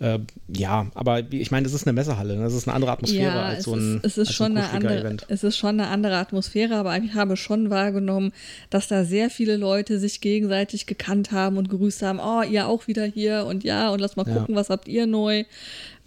Äh, 0.00 0.18
ja, 0.48 0.86
aber 0.94 1.20
ich 1.32 1.50
meine, 1.52 1.62
das 1.64 1.72
ist 1.72 1.86
eine 1.86 1.92
Messehalle, 1.92 2.36
ne? 2.36 2.42
das 2.42 2.54
ist 2.54 2.66
eine 2.66 2.74
andere 2.74 2.90
Atmosphäre 2.92 3.32
Ja, 3.36 3.42
als 3.44 3.58
es 3.60 3.64
so 3.64 3.74
ein, 3.74 3.96
ist, 3.98 4.04
es 4.04 4.18
ist 4.18 4.32
schon 4.34 4.56
ein 4.56 4.64
eine 4.64 4.70
andere, 4.70 5.00
Event. 5.00 5.24
es 5.28 5.44
ist 5.44 5.56
schon 5.56 5.78
eine 5.80 5.86
andere 5.88 6.16
Atmosphäre, 6.16 6.74
aber 6.74 6.96
ich 6.98 7.14
habe 7.14 7.36
schon 7.36 7.70
wahrgenommen, 7.70 8.32
dass 8.70 8.88
da 8.88 9.04
sehr 9.04 9.30
viele 9.30 9.56
Leute 9.56 10.00
sich 10.00 10.20
gegenseitig 10.20 10.86
gekannt 10.86 11.30
haben 11.30 11.56
und 11.58 11.68
gegrüßt 11.70 12.02
haben, 12.02 12.18
oh, 12.18 12.42
ihr 12.42 12.66
auch 12.66 12.88
wieder 12.88 13.04
hier 13.04 13.46
und 13.46 13.62
ja, 13.62 13.90
und 13.90 14.00
lass 14.00 14.16
mal 14.16 14.26
Ja. 14.26 14.38
gucken, 14.38 14.56
was 14.56 14.68
habt 14.68 14.88
ihr 14.88 15.06
neu. 15.06 15.44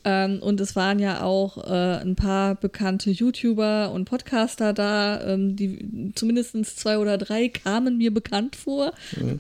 Ähm, 0.08 0.40
und 0.42 0.62
es 0.62 0.78
waren 0.78 1.00
ja 1.00 1.22
auch 1.22 1.58
äh, 1.66 1.98
ein 2.00 2.16
paar 2.16 2.56
bekannte 2.56 3.12
YouTuber 3.12 3.92
und 3.92 4.06
Podcaster 4.06 4.72
da, 4.72 5.22
ähm, 5.22 5.58
die 5.58 6.14
zumindest 6.16 6.80
zwei 6.80 6.98
oder 6.98 7.18
drei 7.18 7.50
kamen 7.50 7.98
mir 7.98 8.14
bekannt 8.14 8.56
vor. 8.56 8.94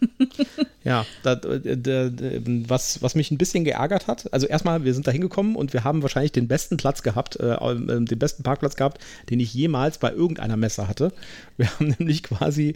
Ja, 0.84 1.06
da, 1.21 1.34
äh, 1.34 1.75
da, 1.77 2.08
da, 2.10 2.25
was, 2.45 3.01
was 3.01 3.13
mich 3.13 3.30
ein 3.30 3.38
bisschen 3.38 3.65
geärgert 3.65 4.08
hat, 4.08 4.32
also 4.32 4.47
erstmal, 4.47 4.86
wir 4.86 4.93
sind 4.93 5.06
da 5.06 5.12
hingekommen 5.12 5.58
und 5.58 5.73
wir 5.73 5.84
haben 5.84 6.01
wahrscheinlich 6.01 6.32
den 6.32 6.47
besten 6.47 6.77
Platz 6.77 7.03
gehabt, 7.03 7.38
äh, 7.41 7.56
äh, 7.56 7.75
den 8.06 8.19
besten 8.19 8.43
Parkplatz 8.43 8.77
gehabt, 8.77 9.03
den 9.30 9.41
ich 9.41 9.53
jemals 9.53 9.97
bei 9.97 10.12
irgendeiner 10.13 10.56
Messe 10.56 10.88
hatte. 10.88 11.12
Wir 11.58 11.69
haben 11.69 11.93
nämlich 11.99 12.23
quasi 12.23 12.75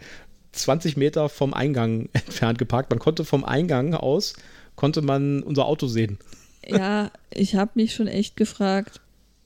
20 0.52 0.98
Meter 0.98 1.30
vom 1.30 1.54
Eingang 1.54 2.10
entfernt 2.14 2.58
geparkt. 2.58 2.90
Man 2.90 3.00
konnte 3.00 3.24
vom 3.24 3.46
Eingang 3.46 3.94
aus, 3.94 4.34
konnte 4.76 5.02
man 5.02 5.42
unser 5.42 5.66
Auto 5.66 5.88
sehen. 5.88 6.18
Ja, 6.68 7.12
ich 7.32 7.56
habe 7.56 7.72
mich 7.76 7.94
schon 7.94 8.08
echt 8.08 8.36
gefragt, 8.36 9.02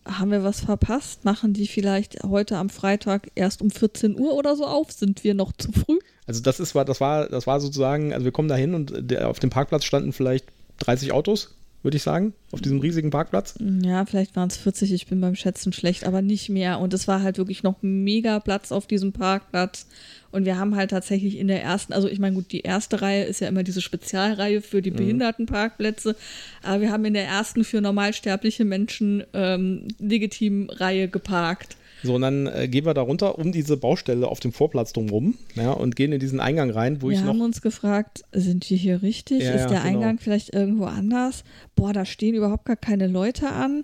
haben 0.05 0.31
wir 0.31 0.43
was 0.43 0.59
verpasst? 0.61 1.25
Machen 1.25 1.53
die 1.53 1.67
vielleicht 1.67 2.23
heute 2.23 2.57
am 2.57 2.69
Freitag 2.69 3.31
erst 3.35 3.61
um 3.61 3.71
14 3.71 4.19
Uhr 4.19 4.33
oder 4.33 4.55
so 4.55 4.65
auf? 4.65 4.91
Sind 4.91 5.23
wir 5.23 5.33
noch 5.33 5.51
zu 5.53 5.71
früh? 5.71 5.99
Also 6.27 6.41
das 6.41 6.59
ist, 6.59 6.75
war, 6.75 6.85
das 6.85 7.01
war, 7.01 7.27
das 7.27 7.47
war 7.47 7.59
sozusagen, 7.59 8.13
also 8.13 8.25
wir 8.25 8.31
kommen 8.31 8.47
da 8.47 8.55
hin 8.55 8.73
und 8.75 9.15
auf 9.17 9.39
dem 9.39 9.49
Parkplatz 9.49 9.83
standen 9.83 10.13
vielleicht 10.13 10.45
30 10.79 11.11
Autos, 11.11 11.55
würde 11.85 11.97
ich 11.97 12.03
sagen, 12.03 12.33
auf 12.51 12.61
diesem 12.61 12.79
riesigen 12.79 13.11
Parkplatz. 13.11 13.55
Ja, 13.59 14.05
vielleicht 14.05 14.35
waren 14.35 14.49
es 14.49 14.57
40, 14.57 14.91
ich 14.91 15.05
bin 15.07 15.21
beim 15.21 15.35
Schätzen 15.35 15.71
schlecht, 15.71 16.05
aber 16.05 16.21
nicht 16.21 16.49
mehr. 16.49 16.79
Und 16.79 16.93
es 16.93 17.07
war 17.07 17.21
halt 17.21 17.37
wirklich 17.37 17.63
noch 17.63 17.77
mega 17.81 18.39
Platz 18.39 18.71
auf 18.71 18.87
diesem 18.87 19.13
Parkplatz. 19.13 19.87
Und 20.31 20.45
wir 20.45 20.57
haben 20.57 20.75
halt 20.75 20.89
tatsächlich 20.89 21.37
in 21.37 21.47
der 21.47 21.63
ersten, 21.63 21.93
also 21.93 22.09
ich 22.09 22.19
meine, 22.19 22.35
gut, 22.35 22.51
die 22.51 22.61
erste 22.61 23.01
Reihe 23.01 23.23
ist 23.23 23.39
ja 23.39 23.47
immer 23.47 23.63
diese 23.63 23.81
Spezialreihe 23.81 24.61
für 24.61 24.81
die 24.81 24.91
Behindertenparkplätze, 24.91 26.15
aber 26.61 26.81
wir 26.81 26.91
haben 26.91 27.05
in 27.05 27.13
der 27.13 27.25
ersten 27.25 27.63
für 27.63 27.79
normalsterbliche 27.79 28.65
Menschen 28.65 29.23
ähm, 29.33 29.87
legitim 29.99 30.69
Reihe 30.71 31.07
geparkt. 31.07 31.77
So, 32.05 32.15
und 32.15 32.21
dann 32.21 32.47
äh, 32.47 32.67
gehen 32.67 32.85
wir 32.85 32.93
da 32.93 33.01
runter 33.01 33.37
um 33.39 33.51
diese 33.51 33.77
Baustelle 33.77 34.27
auf 34.27 34.39
dem 34.39 34.51
Vorplatz 34.51 34.93
drumherum 34.93 35.35
ja, 35.55 35.71
und 35.71 35.95
gehen 35.95 36.11
in 36.11 36.19
diesen 36.19 36.39
Eingang 36.39 36.69
rein, 36.69 37.01
wo 37.01 37.09
wir 37.09 37.17
ich 37.17 37.23
haben 37.23 37.39
noch. 37.39 37.45
uns 37.45 37.61
gefragt, 37.61 38.23
sind 38.31 38.69
wir 38.69 38.77
hier 38.77 39.01
richtig? 39.01 39.43
Ja, 39.43 39.51
ist 39.51 39.69
der 39.69 39.79
genau. 39.79 39.83
Eingang 39.83 40.19
vielleicht 40.19 40.53
irgendwo 40.53 40.85
anders? 40.85 41.43
Boah, 41.75 41.93
da 41.93 42.05
stehen 42.05 42.35
überhaupt 42.35 42.65
gar 42.65 42.75
keine 42.75 43.07
Leute 43.07 43.49
an. 43.49 43.83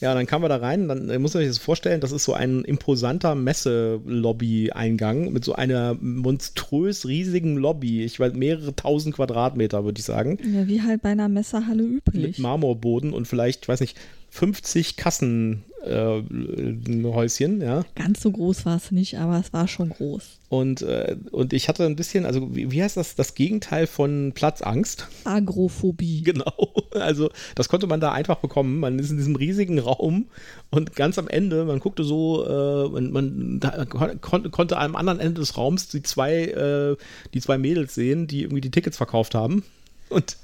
Ja, 0.00 0.12
dann 0.12 0.26
kamen 0.26 0.44
wir 0.44 0.48
da 0.48 0.56
rein. 0.56 0.88
Dann 0.88 1.08
äh, 1.08 1.18
muss 1.18 1.34
man 1.34 1.42
sich 1.42 1.50
das 1.50 1.58
vorstellen, 1.58 2.00
das 2.00 2.12
ist 2.12 2.24
so 2.24 2.34
ein 2.34 2.64
imposanter 2.64 3.34
Messelobby-Eingang 3.34 5.32
mit 5.32 5.44
so 5.44 5.54
einer 5.54 5.96
monströs 6.00 7.06
riesigen 7.06 7.56
Lobby. 7.56 8.02
Ich 8.04 8.18
weiß, 8.18 8.34
mehrere 8.34 8.74
tausend 8.74 9.14
Quadratmeter, 9.14 9.84
würde 9.84 9.98
ich 9.98 10.04
sagen. 10.04 10.38
Ja, 10.52 10.66
wie 10.66 10.82
halt 10.82 11.02
bei 11.02 11.10
einer 11.10 11.28
Messerhalle 11.28 11.82
Mit 11.84 12.08
üblich. 12.08 12.38
Marmorboden 12.38 13.12
und 13.12 13.28
vielleicht, 13.28 13.62
ich 13.62 13.68
weiß 13.68 13.80
nicht, 13.80 13.96
50 14.34 14.96
Kassenhäuschen, 14.96 17.62
äh, 17.62 17.64
ja. 17.64 17.84
Ganz 17.94 18.20
so 18.20 18.32
groß 18.32 18.66
war 18.66 18.78
es 18.78 18.90
nicht, 18.90 19.16
aber 19.18 19.38
es 19.38 19.52
war 19.52 19.68
schon 19.68 19.90
groß. 19.90 20.40
Und, 20.48 20.82
äh, 20.82 21.14
und 21.30 21.52
ich 21.52 21.68
hatte 21.68 21.86
ein 21.86 21.94
bisschen, 21.94 22.26
also 22.26 22.52
wie, 22.52 22.72
wie 22.72 22.82
heißt 22.82 22.96
das, 22.96 23.14
das 23.14 23.36
Gegenteil 23.36 23.86
von 23.86 24.32
Platzangst? 24.34 25.06
Agrophobie. 25.22 26.22
Genau. 26.22 26.52
Also 26.94 27.30
das 27.56 27.68
konnte 27.68 27.88
man 27.88 27.98
da 27.98 28.12
einfach 28.12 28.36
bekommen. 28.36 28.78
Man 28.78 29.00
ist 29.00 29.10
in 29.10 29.16
diesem 29.16 29.34
riesigen 29.34 29.80
Raum 29.80 30.26
und 30.70 30.94
ganz 30.94 31.18
am 31.18 31.26
Ende, 31.26 31.64
man 31.64 31.80
guckte 31.80 32.04
so, 32.04 32.46
äh, 32.46 32.88
man, 32.88 33.10
man 33.10 33.58
da 33.58 33.84
kon 33.84 34.52
konnte 34.52 34.78
am 34.78 34.94
anderen 34.94 35.18
Ende 35.18 35.40
des 35.40 35.56
Raums 35.56 35.88
die 35.88 36.04
zwei, 36.04 36.44
äh, 36.44 36.94
die 37.34 37.40
zwei 37.40 37.58
Mädels 37.58 37.96
sehen, 37.96 38.28
die 38.28 38.42
irgendwie 38.42 38.60
die 38.60 38.70
Tickets 38.70 38.96
verkauft 38.96 39.34
haben. 39.34 39.64
Und 40.08 40.36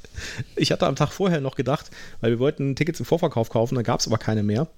ich 0.56 0.72
hatte 0.72 0.86
am 0.86 0.96
Tag 0.96 1.12
vorher 1.12 1.40
noch 1.40 1.56
gedacht, 1.56 1.90
weil 2.20 2.30
wir 2.30 2.38
wollten 2.38 2.76
Tickets 2.76 3.00
im 3.00 3.06
Vorverkauf 3.06 3.50
kaufen, 3.50 3.74
da 3.74 3.82
gab 3.82 4.00
es 4.00 4.06
aber 4.06 4.18
keine 4.18 4.42
mehr. 4.42 4.68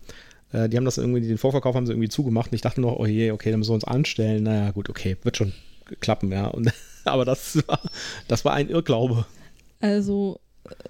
Äh, 0.52 0.68
die 0.68 0.76
haben 0.76 0.84
das 0.84 0.98
irgendwie, 0.98 1.20
den 1.20 1.38
Vorverkauf 1.38 1.74
haben 1.74 1.86
sie 1.86 1.92
irgendwie 1.92 2.08
zugemacht 2.08 2.50
und 2.50 2.56
ich 2.56 2.62
dachte 2.62 2.80
noch, 2.80 2.96
oh 2.96 3.06
je, 3.06 3.30
okay, 3.30 3.50
dann 3.50 3.60
müssen 3.60 3.70
wir 3.70 3.76
uns 3.76 3.84
anstellen. 3.84 4.44
Naja, 4.44 4.70
gut, 4.70 4.88
okay, 4.88 5.16
wird 5.22 5.36
schon 5.36 5.52
klappen, 6.00 6.30
ja. 6.30 6.46
Und, 6.46 6.72
aber 7.04 7.24
das 7.24 7.56
war, 7.66 7.80
das 8.28 8.44
war 8.44 8.54
ein 8.54 8.68
Irrglaube. 8.68 9.26
Also 9.80 10.38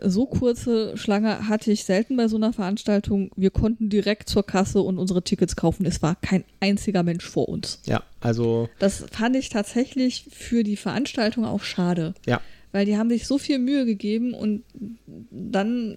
so 0.03 0.27
kurze 0.27 0.97
Schlange 0.97 1.49
hatte 1.49 1.73
ich 1.73 1.85
selten 1.85 2.17
bei 2.17 2.29
so 2.29 2.37
einer 2.37 2.53
Veranstaltung. 2.53 3.31
Wir 3.37 3.51
konnten 3.51 3.89
direkt 3.89 4.29
zur 4.29 4.45
Kasse 4.45 4.83
und 4.83 4.99
unsere 4.99 5.23
Tickets 5.23 5.57
kaufen. 5.57 5.87
Es 5.87 6.03
war 6.03 6.17
kein 6.17 6.45
einziger 6.61 7.03
Mensch 7.03 7.25
vor 7.25 7.49
uns. 7.49 7.81
Ja, 7.87 8.03
also, 8.21 8.69
Das 8.79 9.05
fand 9.11 9.37
ich 9.37 9.49
tatsächlich 9.49 10.27
für 10.31 10.63
die 10.63 10.77
Veranstaltung 10.77 11.45
auch 11.45 11.63
schade, 11.63 12.15
ja. 12.27 12.41
Weil 12.73 12.87
die 12.87 12.97
haben 12.97 13.11
sich 13.11 13.27
so 13.27 13.39
viel 13.39 13.59
Mühe 13.59 13.85
gegeben 13.87 14.35
und 14.35 14.65
dann 15.31 15.97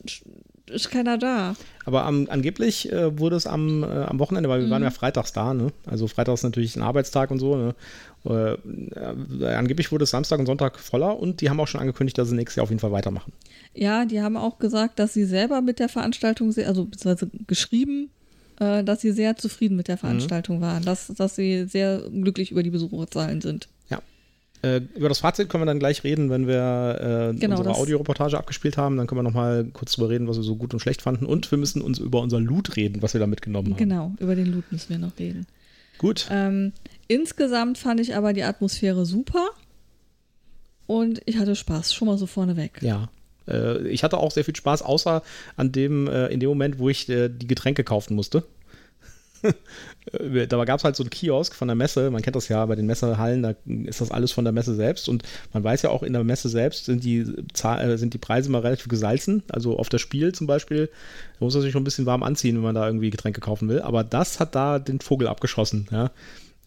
ist 0.67 0.89
keiner 0.89 1.17
da. 1.17 1.55
Aber 1.85 2.05
am, 2.05 2.27
angeblich 2.29 2.91
äh, 2.91 3.17
wurde 3.19 3.35
es 3.35 3.45
am, 3.45 3.83
äh, 3.83 3.85
am 3.85 4.19
Wochenende, 4.19 4.49
weil 4.49 4.61
wir 4.61 4.69
waren 4.69 4.81
ja 4.81 4.89
freitags 4.89 5.31
da, 5.31 5.53
ne? 5.53 5.71
Also 5.85 6.07
Freitag 6.07 6.33
ist 6.33 6.43
natürlich 6.43 6.75
ein 6.75 6.81
Arbeitstag 6.81 7.31
und 7.31 7.39
so, 7.39 7.55
ne? 7.55 7.75
Äh, 8.25 8.53
äh, 8.53 9.53
angeblich 9.53 9.91
wurde 9.91 10.05
es 10.05 10.09
Samstag 10.09 10.39
und 10.39 10.47
Sonntag 10.47 10.79
voller 10.79 11.19
und 11.19 11.41
die 11.41 11.49
haben 11.49 11.59
auch 11.59 11.67
schon 11.67 11.81
angekündigt, 11.81 12.17
dass 12.17 12.29
sie 12.29 12.35
nächstes 12.35 12.55
Jahr 12.55 12.63
auf 12.63 12.69
jeden 12.69 12.79
Fall 12.79 12.91
weitermachen. 12.91 13.31
Ja, 13.75 14.05
die 14.05 14.21
haben 14.21 14.37
auch 14.37 14.57
gesagt, 14.57 14.97
dass 14.97 15.13
sie 15.13 15.25
selber 15.25 15.61
mit 15.61 15.79
der 15.79 15.89
Veranstaltung, 15.89 16.51
sehr, 16.51 16.67
also 16.67 16.85
beziehungsweise 16.85 17.29
geschrieben, 17.45 18.09
äh, 18.59 18.83
dass 18.83 19.01
sie 19.01 19.11
sehr 19.11 19.35
zufrieden 19.35 19.75
mit 19.75 19.87
der 19.87 19.97
Veranstaltung 19.97 20.61
waren, 20.61 20.83
dass, 20.83 21.07
dass 21.07 21.35
sie 21.35 21.65
sehr 21.65 22.01
glücklich 22.09 22.51
über 22.51 22.63
die 22.63 22.71
Besucherzahlen 22.71 23.41
sind. 23.41 23.67
Äh, 24.65 24.81
über 24.95 25.09
das 25.09 25.19
Fazit 25.19 25.47
können 25.47 25.61
wir 25.61 25.67
dann 25.67 25.77
gleich 25.77 26.03
reden, 26.03 26.31
wenn 26.31 26.47
wir 26.47 27.33
äh, 27.35 27.37
Genau, 27.37 27.57
unsere 27.57 27.75
Audioreportage 27.75 28.35
abgespielt 28.35 28.77
haben. 28.77 28.97
Dann 28.97 29.05
können 29.05 29.19
wir 29.19 29.23
nochmal 29.23 29.65
kurz 29.65 29.91
drüber 29.93 30.09
reden, 30.09 30.27
was 30.27 30.37
wir 30.37 30.43
so 30.43 30.55
gut 30.55 30.73
und 30.73 30.79
schlecht 30.79 31.03
fanden. 31.03 31.27
Und 31.27 31.51
wir 31.51 31.59
müssen 31.59 31.83
uns 31.83 31.99
über 31.99 32.21
unser 32.21 32.39
Loot 32.39 32.75
reden, 32.75 33.03
was 33.03 33.13
wir 33.13 33.19
da 33.19 33.27
mitgenommen 33.27 33.73
haben. 33.73 33.77
Genau, 33.77 34.13
über 34.19 34.35
den 34.35 34.47
Loot 34.47 34.71
müssen 34.71 34.89
wir 34.89 34.97
noch 34.97 35.19
reden. 35.19 35.45
Gut. 35.99 36.27
Ähm, 36.31 36.73
insgesamt 37.07 37.77
fand 37.77 37.99
ich 37.99 38.15
aber 38.15 38.33
die 38.33 38.43
Atmosphäre 38.43 39.05
super 39.05 39.49
und 40.87 41.21
ich 41.25 41.37
hatte 41.37 41.55
Spaß, 41.55 41.93
schon 41.93 42.07
mal 42.07 42.17
so 42.17 42.25
vorneweg. 42.25 42.81
Ja. 42.81 43.09
Äh, 43.47 43.87
ich 43.89 44.03
hatte 44.03 44.17
auch 44.17 44.31
sehr 44.31 44.43
viel 44.43 44.55
Spaß, 44.55 44.81
außer 44.81 45.21
an 45.57 45.71
dem, 45.71 46.07
äh, 46.07 46.27
in 46.27 46.39
dem 46.39 46.49
Moment, 46.49 46.79
wo 46.79 46.89
ich 46.89 47.05
die 47.05 47.47
Getränke 47.47 47.83
kaufen 47.83 48.15
musste. 48.15 48.43
Da 50.47 50.65
gab 50.65 50.77
es 50.79 50.83
halt 50.83 50.95
so 50.95 51.01
einen 51.01 51.09
Kiosk 51.09 51.55
von 51.55 51.67
der 51.67 51.73
Messe, 51.75 52.11
man 52.11 52.21
kennt 52.21 52.35
das 52.35 52.47
ja 52.47 52.63
bei 52.67 52.75
den 52.75 52.85
Messehallen, 52.85 53.41
da 53.41 53.55
ist 53.85 54.01
das 54.01 54.11
alles 54.11 54.31
von 54.31 54.43
der 54.45 54.53
Messe 54.53 54.75
selbst 54.75 55.09
und 55.09 55.23
man 55.51 55.63
weiß 55.63 55.81
ja 55.81 55.89
auch, 55.89 56.03
in 56.03 56.13
der 56.13 56.23
Messe 56.23 56.47
selbst 56.47 56.85
sind 56.85 57.03
die, 57.03 57.17
äh, 57.63 57.97
sind 57.97 58.13
die 58.13 58.19
Preise 58.19 58.51
mal 58.51 58.61
relativ 58.61 58.87
gesalzen. 58.87 59.41
Also 59.49 59.79
auf 59.79 59.89
das 59.89 60.01
Spiel 60.01 60.31
zum 60.31 60.45
Beispiel, 60.45 60.91
da 61.39 61.45
muss 61.45 61.55
man 61.55 61.63
sich 61.63 61.71
schon 61.71 61.81
ein 61.81 61.85
bisschen 61.85 62.05
warm 62.05 62.21
anziehen, 62.21 62.55
wenn 62.55 62.61
man 62.63 62.75
da 62.75 62.85
irgendwie 62.85 63.09
Getränke 63.09 63.41
kaufen 63.41 63.67
will. 63.67 63.81
Aber 63.81 64.03
das 64.03 64.39
hat 64.39 64.53
da 64.53 64.77
den 64.77 64.99
Vogel 65.01 65.27
abgeschossen. 65.27 65.87
Ja. 65.91 66.11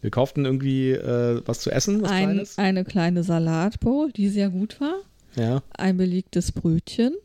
Wir 0.01 0.11
kauften 0.11 0.43
irgendwie 0.43 0.91
äh, 0.91 1.41
was 1.45 1.59
zu 1.61 1.71
essen, 1.71 2.01
was 2.01 2.11
Ein, 2.11 2.23
Kleines. 2.25 2.57
eine 2.57 2.83
kleine 2.83 3.23
Salatbowl, 3.23 4.11
die 4.11 4.27
sehr 4.27 4.49
gut 4.49 4.81
war, 4.81 4.95
Ja. 5.37 5.63
ein 5.77 5.95
belegtes 5.95 6.51
Brötchen 6.51 7.15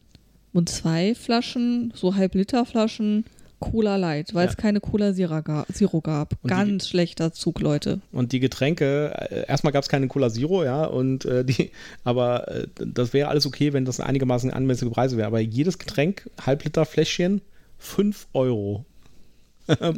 und 0.53 0.69
zwei 0.69 1.17
Flaschen, 1.17 1.93
so 1.97 2.15
Halb-Liter-Flaschen 2.15 3.25
Cola 3.71 3.97
Light, 3.97 4.35
weil 4.35 4.45
Ja. 4.47 4.51
es 4.51 4.57
keine 4.57 4.81
Cola 4.81 5.15
Zero 5.15 5.43
ga- 5.43 5.67
Zero 5.73 6.01
gab. 6.01 6.33
Und 6.35 6.39
die- 6.45 6.49
Ganz 6.49 6.89
schlechter 6.89 7.33
Zug, 7.33 7.61
Leute. 7.61 8.01
Und 8.13 8.33
die 8.33 8.41
Getränke, 8.41 9.13
äh, 9.31 9.47
erstmal 9.49 9.73
gab 9.73 9.83
es 9.83 9.89
keine 9.89 10.09
Cola 10.09 10.31
Zero, 10.31 10.65
ja, 10.65 10.85
und 10.85 11.25
äh, 11.25 11.45
die, 11.45 11.71
aber 12.05 12.49
äh, 12.49 12.67
das 12.85 13.13
wäre 13.13 13.29
alles 13.29 13.47
okay, 13.47 13.73
wenn 13.73 13.85
das 13.85 14.01
einigermaßen 14.01 14.51
angemessene 14.51 14.91
Preise 14.91 15.17
wäre. 15.17 15.27
Aber 15.27 15.41
jedes 15.41 15.79
Getränk, 15.79 16.29
Halbliter 16.41 16.85
Fläschchen, 16.85 17.41
5 17.79 18.27
Euro. 18.33 18.85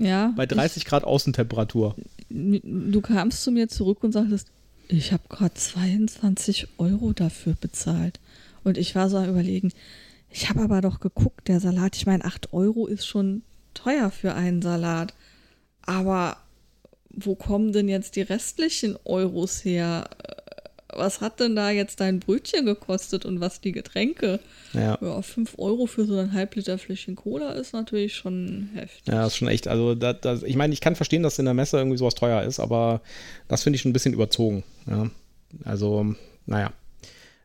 Ja, 0.00 0.32
Bei 0.36 0.46
30 0.46 0.84
Grad 0.84 1.02
Außentemperatur. 1.04 1.96
ich, 2.28 2.62
du 2.64 3.00
kamst 3.00 3.42
zu 3.42 3.50
mir 3.50 3.68
zurück 3.68 4.04
und 4.04 4.12
sagtest, 4.12 4.48
ich 4.88 5.12
habe 5.12 5.24
gerade 5.28 5.54
22 5.54 6.68
Euro 6.78 7.12
dafür 7.12 7.54
bezahlt. 7.60 8.20
Und 8.62 8.78
ich 8.78 8.94
war 8.94 9.08
so 9.10 9.16
am 9.16 9.28
überlegen, 9.28 9.72
ich 10.30 10.48
habe 10.48 10.60
aber 10.60 10.80
doch 10.82 11.00
geguckt, 11.00 11.48
der 11.48 11.58
Salat, 11.60 11.96
ich 11.96 12.06
meine, 12.06 12.24
8 12.24 12.52
Euro 12.52 12.86
ist 12.86 13.06
schon 13.06 13.42
teuer 13.76 14.10
für 14.10 14.34
einen 14.34 14.62
Salat. 14.62 15.14
Aber 15.82 16.38
wo 17.10 17.34
kommen 17.34 17.72
denn 17.72 17.88
jetzt 17.88 18.16
die 18.16 18.22
restlichen 18.22 18.96
Euros 19.04 19.64
her? 19.64 20.08
Äh, 20.22 20.32
was 20.98 21.20
hat 21.20 21.40
denn 21.40 21.56
da 21.56 21.70
jetzt 21.70 22.00
dein 22.00 22.20
Brötchen 22.20 22.64
gekostet 22.64 23.26
und 23.26 23.40
was 23.40 23.60
die 23.60 23.72
Getränke? 23.72 24.40
Ja. 24.72 24.98
Ja, 25.00 25.20
5 25.20 25.54
Euro 25.58 25.86
für 25.86 26.06
so 26.06 26.16
ein 26.18 26.32
Halbliter 26.32 26.78
Fläschchen 26.78 27.16
Cola 27.16 27.52
ist 27.52 27.72
natürlich 27.72 28.14
schon 28.14 28.70
heftig. 28.74 29.06
Ja, 29.06 29.22
das 29.22 29.32
ist 29.32 29.36
schon 29.36 29.48
echt. 29.48 29.68
Also, 29.68 29.94
da, 29.94 30.12
da, 30.12 30.34
ich 30.44 30.56
meine, 30.56 30.72
ich 30.72 30.80
kann 30.80 30.96
verstehen, 30.96 31.22
dass 31.22 31.38
in 31.38 31.44
der 31.44 31.54
Messe 31.54 31.76
irgendwie 31.76 31.98
sowas 31.98 32.14
teuer 32.14 32.42
ist, 32.42 32.60
aber 32.60 33.02
das 33.48 33.62
finde 33.62 33.76
ich 33.76 33.82
schon 33.82 33.90
ein 33.90 33.94
bisschen 33.94 34.14
überzogen. 34.14 34.64
Ja. 34.86 35.10
Also, 35.64 36.14
naja. 36.46 36.72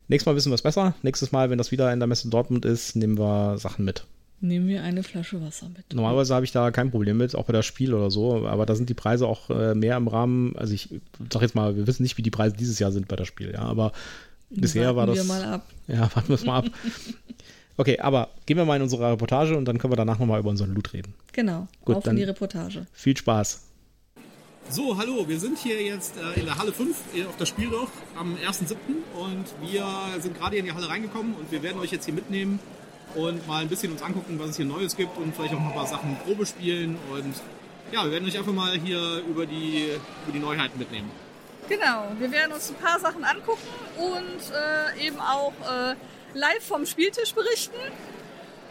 Nächstes 0.08 0.26
Mal 0.26 0.36
wissen 0.36 0.52
wir 0.52 0.56
es 0.56 0.62
besser. 0.62 0.94
Nächstes 1.04 1.32
Mal, 1.32 1.50
wenn 1.50 1.58
das 1.58 1.72
wieder 1.72 1.92
in 1.92 2.00
der 2.00 2.08
Messe 2.08 2.30
Dortmund 2.30 2.66
ist, 2.66 2.96
nehmen 2.96 3.18
wir 3.18 3.58
Sachen 3.58 3.86
mit. 3.86 4.06
Nehmen 4.44 4.68
wir 4.68 4.82
eine 4.82 5.04
Flasche 5.04 5.40
Wasser 5.40 5.70
mit. 5.70 5.94
Normalerweise 5.94 6.34
habe 6.34 6.44
ich 6.46 6.52
da 6.52 6.72
kein 6.72 6.90
Problem 6.90 7.18
mit, 7.18 7.36
auch 7.36 7.46
bei 7.46 7.54
das 7.54 7.66
Spiel 7.66 7.94
oder 7.94 8.10
so, 8.10 8.48
aber 8.48 8.66
da 8.66 8.76
sind 8.76 8.90
die 8.90 8.96
Preise 8.96 9.28
auch 9.28 9.52
äh, 9.52 9.76
mehr 9.76 9.96
im 9.98 10.08
Rahmen. 10.08 10.56
Also 10.56 10.74
ich 10.74 10.90
sag 11.32 11.44
jetzt 11.44 11.54
mal, 11.54 11.76
wir 11.76 11.86
wissen 11.86 12.02
nicht, 12.02 12.18
wie 12.18 12.24
die 12.24 12.32
Preise 12.32 12.56
dieses 12.56 12.80
Jahr 12.80 12.92
sind 12.92 13.08
bei 13.08 13.16
das 13.16 13.28
Spiel, 13.28 13.52
ja, 13.54 13.60
aber 13.62 13.92
bisher 14.50 14.96
Warten 14.96 14.98
war 14.98 15.08
das. 15.08 15.16
Wir 15.18 15.24
mal 15.26 15.44
ab. 15.46 15.66
Ja, 15.88 16.10
warten 16.16 16.28
wir 16.30 16.36
es 16.36 16.44
mal 16.46 16.58
ab. 16.60 16.66
Okay, 17.78 18.00
aber 18.00 18.30
gehen 18.48 18.58
wir 18.58 18.66
mal 18.66 18.78
in 18.78 18.82
unsere 18.82 19.12
Reportage 19.12 19.56
und 19.56 19.66
dann 19.66 19.78
können 19.78 19.94
wir 19.94 19.98
danach 19.98 20.18
nochmal 20.18 20.40
über 20.40 20.50
unseren 20.50 20.74
Loot 20.74 20.94
reden. 20.94 21.14
Genau. 21.34 21.68
Gut, 21.86 21.98
auf 21.98 22.04
dann- 22.04 22.16
in 22.16 22.18
die 22.18 22.24
Reportage. 22.24 22.88
Viel 22.94 23.16
Spaß. 23.16 23.68
So, 24.70 24.98
hallo, 24.98 25.28
wir 25.28 25.40
sind 25.40 25.58
hier 25.58 25.82
jetzt 25.84 26.16
äh, 26.18 26.40
in 26.40 26.46
der 26.46 26.58
Halle 26.58 26.72
5 26.72 26.96
äh, 27.16 27.26
auf 27.26 27.36
das 27.38 27.50
Spieldorf 27.50 27.90
am 28.18 28.36
1.7. 28.36 28.76
und 29.20 29.46
wir 29.70 29.86
sind 30.22 30.38
gerade 30.38 30.56
in 30.56 30.66
die 30.66 30.72
Halle 30.72 30.88
reingekommen 30.88 31.34
und 31.34 31.52
wir 31.52 31.62
werden 31.62 31.80
euch 31.80 31.92
jetzt 31.92 32.06
hier 32.06 32.14
mitnehmen 32.14 32.60
und 33.16 33.48
mal 33.48 33.62
ein 33.62 33.68
bisschen 33.68 33.92
uns 33.92 34.02
angucken, 34.02 34.40
was 34.40 34.52
es 34.52 34.58
hier 34.58 34.66
Neues 34.66 34.96
gibt 34.96 35.18
und 35.18 35.36
vielleicht 35.36 35.54
auch 35.54 35.60
noch 35.60 35.68
ein 35.68 35.76
paar 35.76 35.88
Sachen 35.88 36.18
Probe 36.26 36.46
spielen 36.46 36.98
und 37.12 37.36
ja, 37.92 38.06
wir 38.06 38.12
werden 38.12 38.28
euch 38.28 38.38
einfach 38.38 38.54
mal 38.54 38.78
hier 38.78 39.22
über 39.28 39.46
die, 39.46 39.90
über 40.24 40.34
die 40.34 40.40
Neuheiten 40.40 40.80
mitnehmen. 40.80 41.12
Genau, 41.68 42.12
wir 42.18 42.32
werden 42.32 42.54
uns 42.54 42.70
ein 42.70 42.76
paar 42.76 43.00
Sachen 43.00 43.24
angucken 43.24 43.68
und 43.98 44.98
äh, 44.98 45.06
eben 45.06 45.20
auch 45.20 45.54
äh, 45.62 45.96
live 46.34 46.64
vom 46.66 46.86
Spieltisch 46.86 47.34
berichten. 47.34 47.78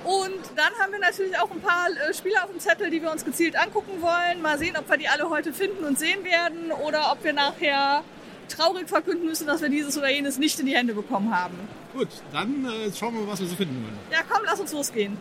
Und 0.05 0.41
dann 0.57 0.73
haben 0.81 0.93
wir 0.93 0.99
natürlich 0.99 1.39
auch 1.39 1.51
ein 1.51 1.61
paar 1.61 1.89
äh, 1.89 2.15
Spiele 2.15 2.43
auf 2.43 2.51
dem 2.51 2.61
Zettel, 2.61 2.91
die 2.91 3.03
wir 3.03 3.11
uns 3.11 3.25
gezielt 3.25 3.57
angucken 3.57 4.01
wollen. 4.01 4.41
Mal 4.41 4.59
sehen, 4.59 4.77
ob 4.79 4.89
wir 4.89 4.97
die 4.97 5.09
alle 5.09 5.29
heute 5.29 5.53
finden 5.53 5.85
und 5.85 5.99
sehen 5.99 6.25
werden 6.25 6.73
oder 6.73 7.13
ob 7.13 7.23
wir 7.23 7.35
nachher 7.35 8.03
traurig 8.51 8.89
verkünden 8.89 9.27
müssen, 9.27 9.47
dass 9.47 9.63
wir 9.63 9.69
dieses 9.69 9.97
oder 9.97 10.11
jenes 10.11 10.39
nicht 10.39 10.59
in 10.61 10.67
die 10.67 10.75
Hände 10.75 10.95
bekommen 10.95 11.35
haben. 11.35 11.55
Gut, 11.93 12.09
dann 12.33 12.65
äh, 12.65 12.93
schauen 12.93 13.15
wir 13.15 13.23
mal, 13.23 13.33
was 13.33 13.41
wir 13.41 13.49
so 13.49 13.57
finden 13.57 13.85
können. 13.85 13.99
Ja, 14.11 14.19
komm, 14.29 14.43
lass 14.45 14.61
uns 14.61 14.73
losgehen. 14.73 15.17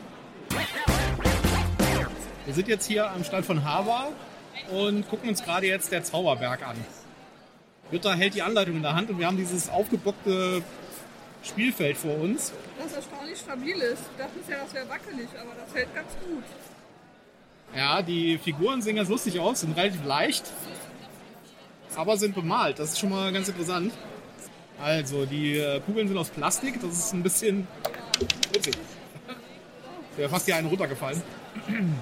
Wir 2.46 2.54
sind 2.54 2.68
jetzt 2.68 2.88
hier 2.88 3.10
am 3.10 3.24
Stand 3.24 3.46
von 3.46 3.64
Hava 3.64 4.10
und 4.72 5.08
gucken 5.10 5.30
uns 5.30 5.44
gerade 5.44 5.68
jetzt 5.68 5.92
der 5.92 6.04
Zauberberg 6.04 6.68
an. 6.68 6.76
Jutta 7.92 8.14
hält 8.14 8.36
die 8.36 8.42
Anleitung 8.42 8.76
in 8.76 8.82
der 8.82 8.96
Hand 8.96 9.10
und 9.10 9.20
wir 9.20 9.26
haben 9.26 9.38
dieses 9.38 9.70
aufgebockte 9.70 10.62
Spielfeld 11.44 11.98
vor 11.98 12.20
uns. 12.20 12.54
Das 12.78 12.94
erstaunlich 12.94 13.40
stabil 13.40 13.76
ist. 13.76 14.04
Ich 14.12 14.18
dachte 14.18 14.34
ja, 14.50 14.58
das 14.64 14.74
wäre 14.74 14.90
wackelig, 14.90 15.28
aber 15.40 15.52
das 15.64 15.74
hält 15.74 15.94
ganz 15.96 16.12
gut. 16.28 16.44
Ja, 17.76 18.02
die 18.02 18.38
Figuren 18.38 18.82
sehen 18.82 18.96
ganz 18.96 19.10
lustig 19.10 19.40
aus, 19.40 19.62
sind 19.62 19.78
relativ 19.78 20.04
leicht, 20.04 20.44
aber 21.96 22.18
sind 22.18 22.36
bemalt. 22.36 22.80
Das 22.80 22.92
ist 22.92 23.00
schon 23.00 23.10
mal 23.10 23.32
ganz 23.32 23.48
interessant. 23.48 23.94
Also, 24.82 25.26
die 25.26 25.58
äh, 25.58 25.82
Kugeln 25.82 26.08
sind 26.08 26.18
aus 26.18 26.30
Plastik, 26.30 26.82
das 26.82 26.92
ist 26.92 27.14
ein 27.14 27.24
bisschen. 27.24 27.68
Witzig. 28.54 28.76
Wäre 30.16 30.30
fast 30.30 30.46
hier 30.46 30.56
eine 30.56 30.68
runtergefallen. 30.68 31.22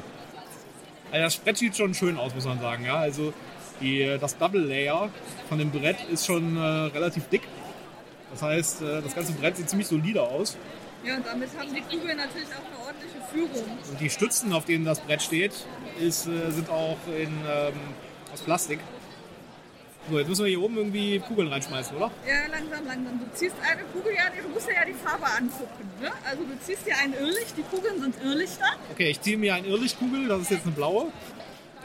Also 1.10 1.24
das 1.24 1.38
Brett 1.38 1.58
sieht 1.58 1.78
schon 1.78 1.94
schön 1.94 2.18
aus, 2.18 2.36
muss 2.36 2.44
man 2.44 2.60
sagen. 2.60 2.84
Ja? 2.84 2.98
Also 2.98 3.34
die, 3.80 4.02
äh, 4.02 4.18
das 4.18 4.38
Double 4.38 4.62
Layer 4.62 5.10
von 5.48 5.58
dem 5.58 5.72
Brett 5.72 5.98
ist 6.12 6.26
schon 6.26 6.58
äh, 6.58 6.60
relativ 6.60 7.30
dick. 7.30 7.44
Das 8.32 8.42
heißt, 8.42 8.82
äh, 8.82 9.02
das 9.02 9.16
ganze 9.16 9.32
Brett 9.32 9.56
sieht 9.56 9.70
ziemlich 9.70 9.88
solide 9.88 10.22
aus. 10.22 10.58
Ja, 11.06 11.16
und 11.16 11.26
damit 11.26 11.50
haben 11.58 11.74
die 11.74 11.82
Kugeln 11.82 12.18
natürlich 12.18 12.50
auch 12.50 12.66
eine 12.66 12.86
ordentliche 12.86 13.22
Führung. 13.32 13.78
Und 13.90 14.02
die 14.02 14.10
Stützen, 14.10 14.52
auf 14.52 14.66
denen 14.66 14.84
das 14.84 15.00
Brett 15.00 15.22
steht, 15.22 15.54
ist, 16.00 16.28
äh, 16.28 16.52
sind 16.52 16.70
auch 16.70 16.98
in, 17.08 17.30
ähm, 17.50 17.74
aus 18.34 18.42
Plastik. 18.42 18.80
So, 20.10 20.18
jetzt 20.18 20.30
müssen 20.30 20.46
wir 20.46 20.50
hier 20.50 20.62
oben 20.62 20.78
irgendwie 20.78 21.20
Kugeln 21.20 21.50
reinschmeißen, 21.50 21.96
oder? 21.98 22.12
Ja, 22.26 22.48
langsam, 22.50 22.86
langsam. 22.86 23.20
Du 23.20 23.26
ziehst 23.38 23.56
eine 23.62 23.84
Kugel 23.92 24.14
ja, 24.16 24.24
du 24.42 24.48
musst 24.50 24.68
dir 24.68 24.74
ja 24.76 24.86
die 24.86 24.94
Farbe 24.94 25.26
angucken. 25.26 25.90
Ne? 26.02 26.10
Also 26.30 26.44
du 26.44 26.58
ziehst 26.62 26.86
dir 26.88 26.96
ein 26.98 27.14
Irrlicht, 27.14 27.58
die 27.58 27.64
Kugeln 27.64 28.00
sind 28.02 28.16
Irrlichter. 28.24 28.68
Okay, 28.92 29.10
ich 29.10 29.20
ziehe 29.22 29.38
mir 29.38 29.56
eine 29.56 29.68
Irrlichtkugel, 29.68 30.28
das 30.30 30.44
ist 30.44 30.52
jetzt 30.52 30.64
eine 30.66 30.76
blaue. 30.76 31.12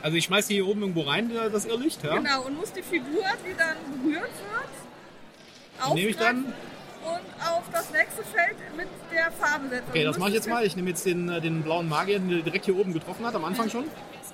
Also 0.03 0.17
ich 0.17 0.25
schmeiße 0.25 0.53
hier 0.53 0.67
oben 0.69 0.83
irgendwo 0.83 1.01
rein, 1.03 1.31
äh, 1.35 1.51
das 1.51 1.65
Irrlicht. 1.65 2.03
Ja? 2.05 2.17
Genau, 2.17 2.43
und 2.47 2.57
musst 2.59 2.77
die 2.77 2.83
Figur, 2.83 3.25
die 3.45 3.57
dann 3.57 3.77
berührt 4.03 4.23
wird, 4.23 5.89
Die 5.89 5.95
nehme 5.95 6.11
ich 6.11 6.17
dann. 6.17 6.45
und 6.45 7.43
auf 7.45 7.63
das 7.73 7.91
nächste 7.93 8.23
Feld 8.23 8.57
mit 8.77 8.87
der 9.13 9.33
Farbe 9.33 9.69
setzen. 9.69 9.85
Okay, 9.91 10.05
das 10.05 10.19
mache 10.19 10.29
ich 10.31 10.35
jetzt 10.37 10.49
mal. 10.49 10.65
Ich 10.65 10.77
nehme 10.77 10.91
jetzt 10.91 11.05
den, 11.07 11.29
äh, 11.29 11.41
den 11.41 11.63
blauen 11.63 11.89
Magier, 11.89 12.21
den 12.21 12.31
der 12.31 12.39
direkt 12.43 12.67
hier 12.67 12.77
oben 12.79 12.93
getroffen 12.93 13.27
hat, 13.27 13.35
am 13.35 13.45
Anfang 13.45 13.69
schon. 13.69 13.85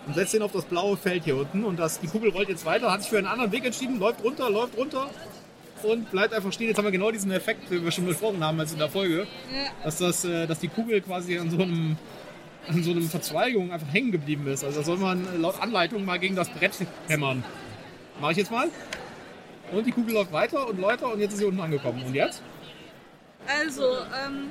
Und 0.08 0.14
setze 0.14 0.38
den 0.38 0.42
auf 0.42 0.52
das 0.52 0.64
blaue 0.64 0.96
Feld 0.96 1.24
hier 1.24 1.36
unten. 1.36 1.64
Und 1.64 1.78
das, 1.78 2.00
die 2.00 2.06
Kugel 2.06 2.30
rollt 2.30 2.48
jetzt 2.48 2.64
weiter, 2.64 2.90
hat 2.90 3.02
sich 3.02 3.10
für 3.10 3.18
einen 3.18 3.26
anderen 3.26 3.52
Weg 3.52 3.64
entschieden, 3.64 3.98
läuft 3.98 4.24
runter, 4.24 4.48
läuft 4.50 4.76
runter 4.76 5.10
und 5.82 6.10
bleibt 6.10 6.32
einfach 6.32 6.50
stehen. 6.50 6.68
Jetzt 6.68 6.78
haben 6.78 6.86
wir 6.86 6.90
genau 6.90 7.10
diesen 7.10 7.30
Effekt, 7.30 7.70
den 7.70 7.84
wir 7.84 7.92
schon 7.92 8.06
besprochen 8.06 8.42
haben 8.42 8.58
als 8.58 8.72
in 8.72 8.78
der 8.78 8.88
Folge. 8.88 9.26
Dass, 9.84 9.98
das, 9.98 10.24
äh, 10.24 10.46
dass 10.46 10.60
die 10.60 10.68
Kugel 10.68 11.02
quasi 11.02 11.38
an 11.38 11.50
so 11.50 11.62
einem 11.62 11.96
an 12.68 12.82
so 12.82 12.90
einem 12.90 13.08
Verzweigung 13.08 13.72
einfach 13.72 13.90
hängen 13.92 14.12
geblieben 14.12 14.46
ist. 14.46 14.62
Also 14.62 14.80
da 14.80 14.84
soll 14.84 14.98
man 14.98 15.40
laut 15.40 15.60
Anleitung 15.60 16.04
mal 16.04 16.18
gegen 16.18 16.36
das 16.36 16.50
Brett 16.50 16.72
hämmern. 17.08 17.42
Mache 18.20 18.32
ich 18.32 18.38
jetzt 18.38 18.50
mal. 18.50 18.68
Und 19.72 19.86
die 19.86 19.92
Kugel 19.92 20.14
läuft 20.14 20.32
weiter 20.32 20.68
und 20.68 20.80
weiter 20.82 21.12
und 21.12 21.20
jetzt 21.20 21.32
ist 21.32 21.38
sie 21.38 21.44
unten 21.44 21.60
angekommen. 21.60 22.02
Und 22.04 22.14
jetzt? 22.14 22.42
Also, 23.46 23.82
ähm, 23.82 24.50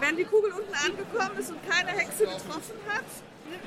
wenn 0.00 0.16
die 0.16 0.24
Kugel 0.24 0.52
unten 0.52 0.74
angekommen 0.74 1.38
ist 1.38 1.50
und 1.50 1.58
keine 1.68 1.90
Hexe 1.90 2.24
getroffen 2.24 2.76
hat, 2.88 3.04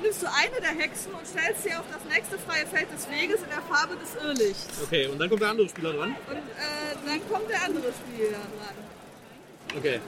nimmst 0.01 0.21
du 0.23 0.27
eine 0.27 0.61
der 0.61 0.75
Hexen 0.83 1.11
und 1.13 1.25
stellst 1.27 1.63
sie 1.63 1.73
auf 1.73 1.85
das 1.91 2.03
nächste 2.13 2.37
freie 2.39 2.65
Feld 2.65 2.87
des 2.93 3.09
Weges 3.09 3.41
in 3.41 3.49
der 3.49 3.61
Farbe 3.61 3.95
des 3.95 4.15
Irrlichts. 4.23 4.67
Okay, 4.83 5.07
und 5.07 5.19
dann 5.19 5.29
kommt 5.29 5.41
der 5.41 5.49
andere 5.49 5.69
Spieler 5.69 5.93
dran. 5.93 6.15
Und 6.27 6.35
äh, 6.37 6.95
dann 7.05 7.29
kommt 7.29 7.49
der 7.49 7.63
andere 7.63 7.91
Spieler 7.93 8.29
dran. 8.31 8.75
Okay. 9.77 9.99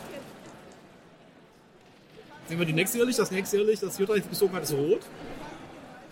Sehen 2.48 2.60
wir 2.60 2.66
die 2.66 2.74
nächste 2.74 2.98
Irrlicht. 2.98 3.20
Das 3.20 3.32
nächste 3.32 3.58
Irrlicht, 3.58 3.84
das 3.84 3.98
Jutta 3.98 4.16
jetzt 4.16 4.30
gezogen 4.30 4.54
hat, 4.56 4.64
ist 4.64 4.74
rot. 4.74 5.02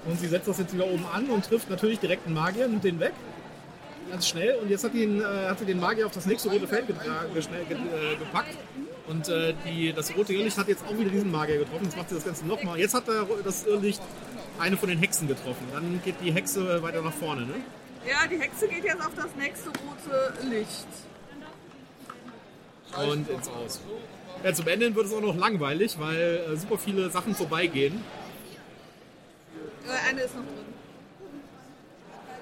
Und 0.06 0.20
sie 0.20 0.28
setzt 0.28 0.48
das 0.48 0.58
jetzt 0.60 0.74
wieder 0.74 0.88
oben 0.88 1.06
an 1.14 1.26
und 1.30 1.44
trifft 1.46 1.70
natürlich 1.70 2.00
direkt 2.00 2.26
einen 2.26 2.36
Magier, 2.36 2.68
nimmt 2.68 2.84
den 2.84 3.00
weg. 3.00 3.12
Ganz 4.10 4.28
schnell. 4.28 4.56
Und 4.56 4.70
jetzt 4.70 4.84
hat, 4.84 4.94
ihn, 4.94 5.22
äh, 5.22 5.24
hat 5.24 5.60
sie 5.60 5.66
den 5.66 5.80
Magier 5.80 6.06
auf 6.06 6.14
das 6.14 6.26
nächste 6.26 6.50
rote 6.50 6.68
Feld 6.68 6.86
geschnell- 7.36 7.66
ge 7.66 7.78
äh, 7.78 8.16
gepackt. 8.16 8.56
Und 9.10 9.28
äh, 9.28 9.56
die, 9.66 9.92
das 9.92 10.16
rote 10.16 10.34
Irrlicht 10.34 10.58
hat 10.60 10.68
jetzt 10.68 10.86
auch 10.86 10.96
wieder 10.96 11.10
diesen 11.10 11.32
Magier 11.32 11.58
getroffen. 11.58 11.86
Jetzt 11.86 11.98
macht 11.98 12.10
sie 12.10 12.16
das 12.16 12.26
Ganze 12.26 12.46
nochmal. 12.46 12.78
Jetzt 12.80 12.94
hat 12.94 13.08
der, 13.08 13.26
das 13.44 13.66
Irrlicht 13.66 14.02
eine 14.60 14.78
von 14.78 14.88
den 14.88 15.00
Hexen 15.00 15.28
getroffen. 15.28 15.66
Dann 15.74 16.00
geht 16.06 16.16
die 16.24 16.32
Hexe 16.32 16.84
weiter 16.84 17.02
nach 17.02 17.14
vorne. 17.14 17.42
Ne? 17.48 17.56
Ja, 18.08 18.28
die 18.28 18.40
Hexe 18.40 18.68
geht 18.68 18.84
jetzt 18.84 19.02
auf 19.02 19.16
das 19.16 19.36
nächste 19.36 19.70
rote 19.70 20.48
Licht. 20.48 20.88
Und 22.96 23.30
ins 23.30 23.48
Aus. 23.48 23.82
Ja, 24.44 24.54
zum 24.54 24.68
Ende 24.68 24.94
wird 24.94 25.08
es 25.08 25.14
auch 25.14 25.22
noch 25.22 25.36
langweilig, 25.36 25.98
weil 26.00 26.46
äh, 26.48 26.56
super 26.56 26.78
viele 26.78 27.10
Sachen 27.10 27.34
vorbeigehen. 27.34 28.04
Äh, 29.88 30.10
eine 30.10 30.22
ist 30.22 30.36
noch 30.36 30.44
drin. 30.44 30.70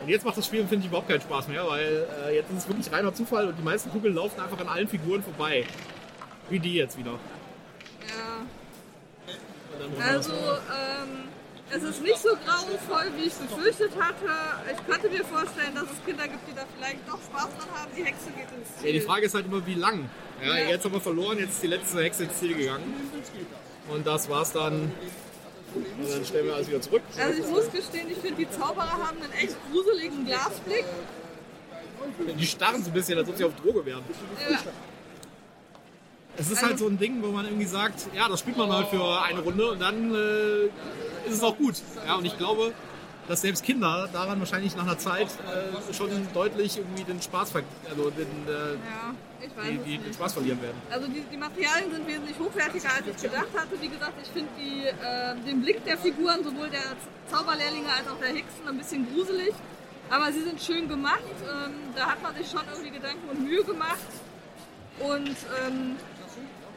Und 0.01 0.09
jetzt 0.09 0.25
macht 0.25 0.37
das 0.37 0.45
Spiel, 0.45 0.67
finde 0.67 0.79
ich, 0.83 0.87
überhaupt 0.87 1.07
keinen 1.07 1.21
Spaß 1.21 1.47
mehr, 1.47 1.65
weil 1.65 2.07
äh, 2.25 2.35
jetzt 2.35 2.51
ist 2.51 2.57
es 2.57 2.67
wirklich 2.67 2.91
reiner 2.91 3.13
Zufall 3.13 3.47
und 3.47 3.57
die 3.57 3.63
meisten 3.63 3.89
Kugeln 3.89 4.15
laufen 4.15 4.39
einfach 4.41 4.59
an 4.59 4.67
allen 4.67 4.87
Figuren 4.87 5.23
vorbei. 5.23 5.65
Wie 6.49 6.59
die 6.59 6.75
jetzt 6.75 6.97
wieder. 6.97 7.19
Ja. 8.07 8.45
Also, 10.03 10.31
ähm, 10.33 11.27
es 11.69 11.83
ist 11.83 12.01
nicht 12.01 12.17
so 12.19 12.29
grauenvoll, 12.29 13.11
wie 13.17 13.25
ich 13.27 13.33
befürchtet 13.33 13.91
hatte. 13.99 14.25
Ich 14.71 14.87
könnte 14.87 15.09
mir 15.09 15.23
vorstellen, 15.25 15.75
dass 15.75 15.83
es 15.83 16.05
Kinder 16.05 16.23
gibt, 16.27 16.47
die 16.49 16.55
da 16.55 16.63
vielleicht 16.75 16.99
doch 17.07 17.19
Spaß 17.21 17.49
dran 17.57 17.69
haben. 17.75 17.91
Die 17.95 18.03
Hexe 18.03 18.29
geht 18.31 18.47
ins 18.57 18.77
Ziel. 18.77 18.87
ja, 18.87 18.93
die 18.93 19.01
Frage 19.01 19.25
ist 19.25 19.33
halt 19.35 19.45
immer, 19.45 19.65
wie 19.65 19.73
lang. 19.75 20.09
Ja, 20.41 20.57
Ja. 20.57 20.69
Jetzt 20.69 20.85
haben 20.85 20.93
wir 20.93 21.01
verloren, 21.01 21.37
jetzt 21.39 21.53
ist 21.55 21.63
die 21.63 21.67
letzte 21.67 22.01
Hexe 22.01 22.23
ins 22.23 22.39
Ziel 22.39 22.55
gegangen. 22.55 22.93
Und 23.89 24.07
das 24.07 24.29
war's 24.29 24.51
dann. 24.53 24.91
Und 25.75 26.09
dann 26.09 26.25
stellen 26.25 26.45
wir 26.47 26.55
alles 26.55 26.69
wieder 26.69 26.81
zurück. 26.81 27.01
Also 27.19 27.41
ich 27.43 27.47
muss 27.49 27.69
gestehen, 27.71 28.09
ich 28.09 28.17
finde, 28.17 28.35
die 28.37 28.49
Zauberer 28.49 28.89
haben 29.05 29.21
einen 29.21 29.33
echt 29.33 29.55
gruseligen 29.71 30.25
Glasblick. 30.25 30.85
Die 32.39 32.47
starren 32.47 32.81
so 32.83 32.89
ein 32.89 32.93
bisschen, 32.93 33.17
als 33.17 33.27
ob 33.29 33.35
sie 33.35 33.43
auf 33.43 33.53
Droge 33.55 33.85
wären. 33.85 34.03
Ja. 34.49 34.59
Es 36.37 36.51
ist 36.51 36.63
halt 36.63 36.77
so 36.77 36.87
ein 36.87 36.97
Ding, 36.97 37.21
wo 37.23 37.31
man 37.31 37.45
irgendwie 37.45 37.65
sagt, 37.65 38.07
ja, 38.15 38.29
das 38.29 38.39
spielt 38.39 38.57
man 38.57 38.69
mal 38.69 38.85
für 38.85 39.21
eine 39.23 39.39
Runde 39.39 39.71
und 39.71 39.79
dann 39.81 40.13
äh, 40.13 40.65
ist 41.27 41.33
es 41.37 41.43
auch 41.43 41.57
gut. 41.57 41.75
Ja, 42.05 42.15
und 42.15 42.25
ich 42.25 42.37
glaube, 42.37 42.73
dass 43.27 43.41
selbst 43.41 43.63
Kinder 43.63 44.07
daran 44.13 44.39
wahrscheinlich 44.39 44.75
nach 44.75 44.83
einer 44.83 44.97
Zeit 44.97 45.27
äh, 45.27 45.93
schon 45.93 46.09
deutlich 46.33 46.77
irgendwie 46.77 47.03
den 47.03 47.21
Spaß, 47.21 47.51
ver 47.51 47.63
also 47.89 48.09
den, 48.11 48.27
äh, 48.47 48.73
Ja, 48.75 49.63
die, 49.63 49.77
die, 49.79 49.97
den. 49.97 50.13
Spaß 50.13 50.33
verlieren 50.33 50.61
werden. 50.61 50.77
Also 50.89 51.07
die, 51.07 51.23
die 51.31 51.37
Materialien 51.37 51.91
sind 51.91 52.07
wesentlich 52.07 52.39
hochwertiger, 52.39 52.89
als 52.95 53.07
ich 53.07 53.21
gedacht 53.21 53.49
hatte. 53.55 53.81
Wie 53.81 53.89
gesagt, 53.89 54.13
ich 54.21 54.29
finde 54.29 54.51
äh, 54.87 55.35
den 55.45 55.61
Blick 55.61 55.83
der 55.85 55.97
Figuren, 55.97 56.43
sowohl 56.43 56.69
der 56.69 56.95
Zauberlehrlinge 57.29 57.89
als 57.91 58.07
auch 58.07 58.19
der 58.19 58.29
Hexen, 58.29 58.67
ein 58.67 58.77
bisschen 58.77 59.07
gruselig. 59.13 59.53
Aber 60.09 60.31
sie 60.31 60.43
sind 60.43 60.61
schön 60.61 60.87
gemacht. 60.87 61.19
Ähm, 61.43 61.73
da 61.95 62.11
hat 62.11 62.23
man 62.23 62.33
sich 62.35 62.49
schon 62.49 62.61
irgendwie 62.71 62.91
Gedanken 62.91 63.27
und 63.29 63.43
Mühe 63.43 63.63
gemacht. 63.63 63.97
Und 64.99 65.35
ähm, 65.67 65.97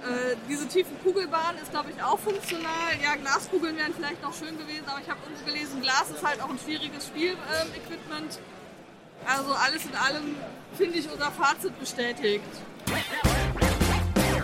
äh, 0.01 0.37
diese 0.49 0.67
tiefe 0.67 0.95
Kugelbahn 1.03 1.57
ist, 1.63 1.71
glaube 1.71 1.91
ich, 1.95 2.03
auch 2.03 2.19
funktional. 2.19 2.97
Ja, 3.03 3.17
Glaskugeln 3.17 3.77
wären 3.77 3.93
vielleicht 3.95 4.23
noch 4.23 4.35
schön 4.35 4.57
gewesen, 4.59 4.85
aber 4.87 5.01
ich 5.01 5.11
habe 5.11 5.21
irgendwo 5.25 5.45
gelesen, 5.45 5.81
Glas 5.83 6.11
ist 6.11 6.25
halt 6.25 6.41
auch 6.43 6.49
ein 6.49 6.59
schwieriges 6.59 7.07
Spielequipment. 7.07 8.39
Ähm, 8.39 9.27
also 9.27 9.53
alles 9.53 9.85
in 9.85 9.95
allem 9.95 10.37
finde 10.77 10.99
ich 10.99 11.11
unser 11.11 11.31
Fazit 11.31 11.79
bestätigt. 11.79 12.45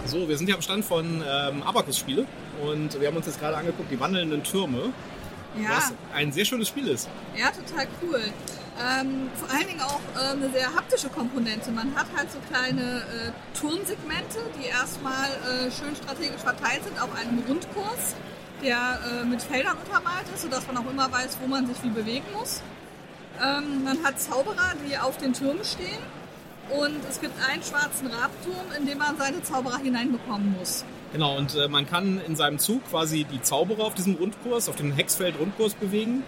So, 0.05 0.29
wir 0.29 0.37
sind 0.37 0.47
hier 0.47 0.55
am 0.55 0.63
Stand 0.63 0.85
von 0.85 1.25
ähm, 1.27 1.63
Abacus-Spiele 1.63 2.27
und 2.63 3.01
wir 3.01 3.09
haben 3.09 3.17
uns 3.17 3.27
jetzt 3.27 3.41
gerade 3.41 3.57
angeguckt, 3.57 3.91
die 3.91 3.99
wandelnden 3.99 4.43
Türme. 4.45 4.93
Ja. 5.63 5.77
Was 5.77 5.93
ein 6.15 6.33
sehr 6.33 6.45
schönes 6.45 6.69
Spiel 6.69 6.89
ist. 6.89 7.09
Ja, 7.37 7.47
total 7.51 7.87
cool. 8.03 8.23
Ähm, 8.79 9.31
vor 9.37 9.49
allen 9.51 9.67
Dingen 9.67 9.81
auch 9.81 10.01
äh, 10.15 10.33
eine 10.33 10.51
sehr 10.51 10.75
haptische 10.75 11.09
Komponente. 11.09 11.71
Man 11.71 11.95
hat 11.95 12.07
halt 12.15 12.31
so 12.31 12.39
kleine 12.51 13.01
äh, 13.01 13.59
Turmsegmente, 13.59 14.39
die 14.61 14.67
erstmal 14.67 15.29
äh, 15.29 15.71
schön 15.71 15.97
strategisch 15.97 16.43
verteilt 16.43 16.85
sind 16.85 17.01
auf 17.01 17.09
einem 17.19 17.39
Rundkurs, 17.49 18.15
der 18.63 18.77
äh, 18.77 19.25
mit 19.25 19.41
Feldern 19.41 19.79
untermalt 19.79 20.27
ist, 20.35 20.43
sodass 20.43 20.67
man 20.67 20.77
auch 20.77 20.91
immer 20.91 21.11
weiß, 21.11 21.39
wo 21.41 21.47
man 21.47 21.67
sich 21.67 21.83
wie 21.85 21.89
bewegen 21.89 22.27
muss. 22.35 22.61
Ähm, 23.43 23.85
man 23.85 24.05
hat 24.05 24.21
Zauberer, 24.21 24.75
die 24.87 24.99
auf 24.99 25.17
den 25.17 25.33
Türmen 25.33 25.65
stehen. 25.65 26.03
Und 26.69 26.99
es 27.09 27.21
gibt 27.21 27.35
einen 27.49 27.63
schwarzen 27.63 28.09
Rabturm, 28.09 28.73
in 28.77 28.87
den 28.87 28.99
man 28.99 29.17
seine 29.17 29.43
Zauberer 29.43 29.79
hineinbekommen 29.79 30.57
muss. 30.59 30.85
Genau, 31.17 31.39
und 31.39 31.55
äh, 31.55 31.67
man 31.67 31.89
kann 31.89 32.21
in 32.27 32.37
seinem 32.37 32.59
Zug 32.59 32.87
quasi 32.91 33.25
die 33.25 33.41
Zauberer 33.41 33.85
auf 33.85 33.95
diesem 33.95 34.17
Rundkurs, 34.17 34.69
auf 34.69 34.77
dem 34.77 34.93
Hexfeld-Rundkurs 34.93 35.73
bewegen 35.73 36.25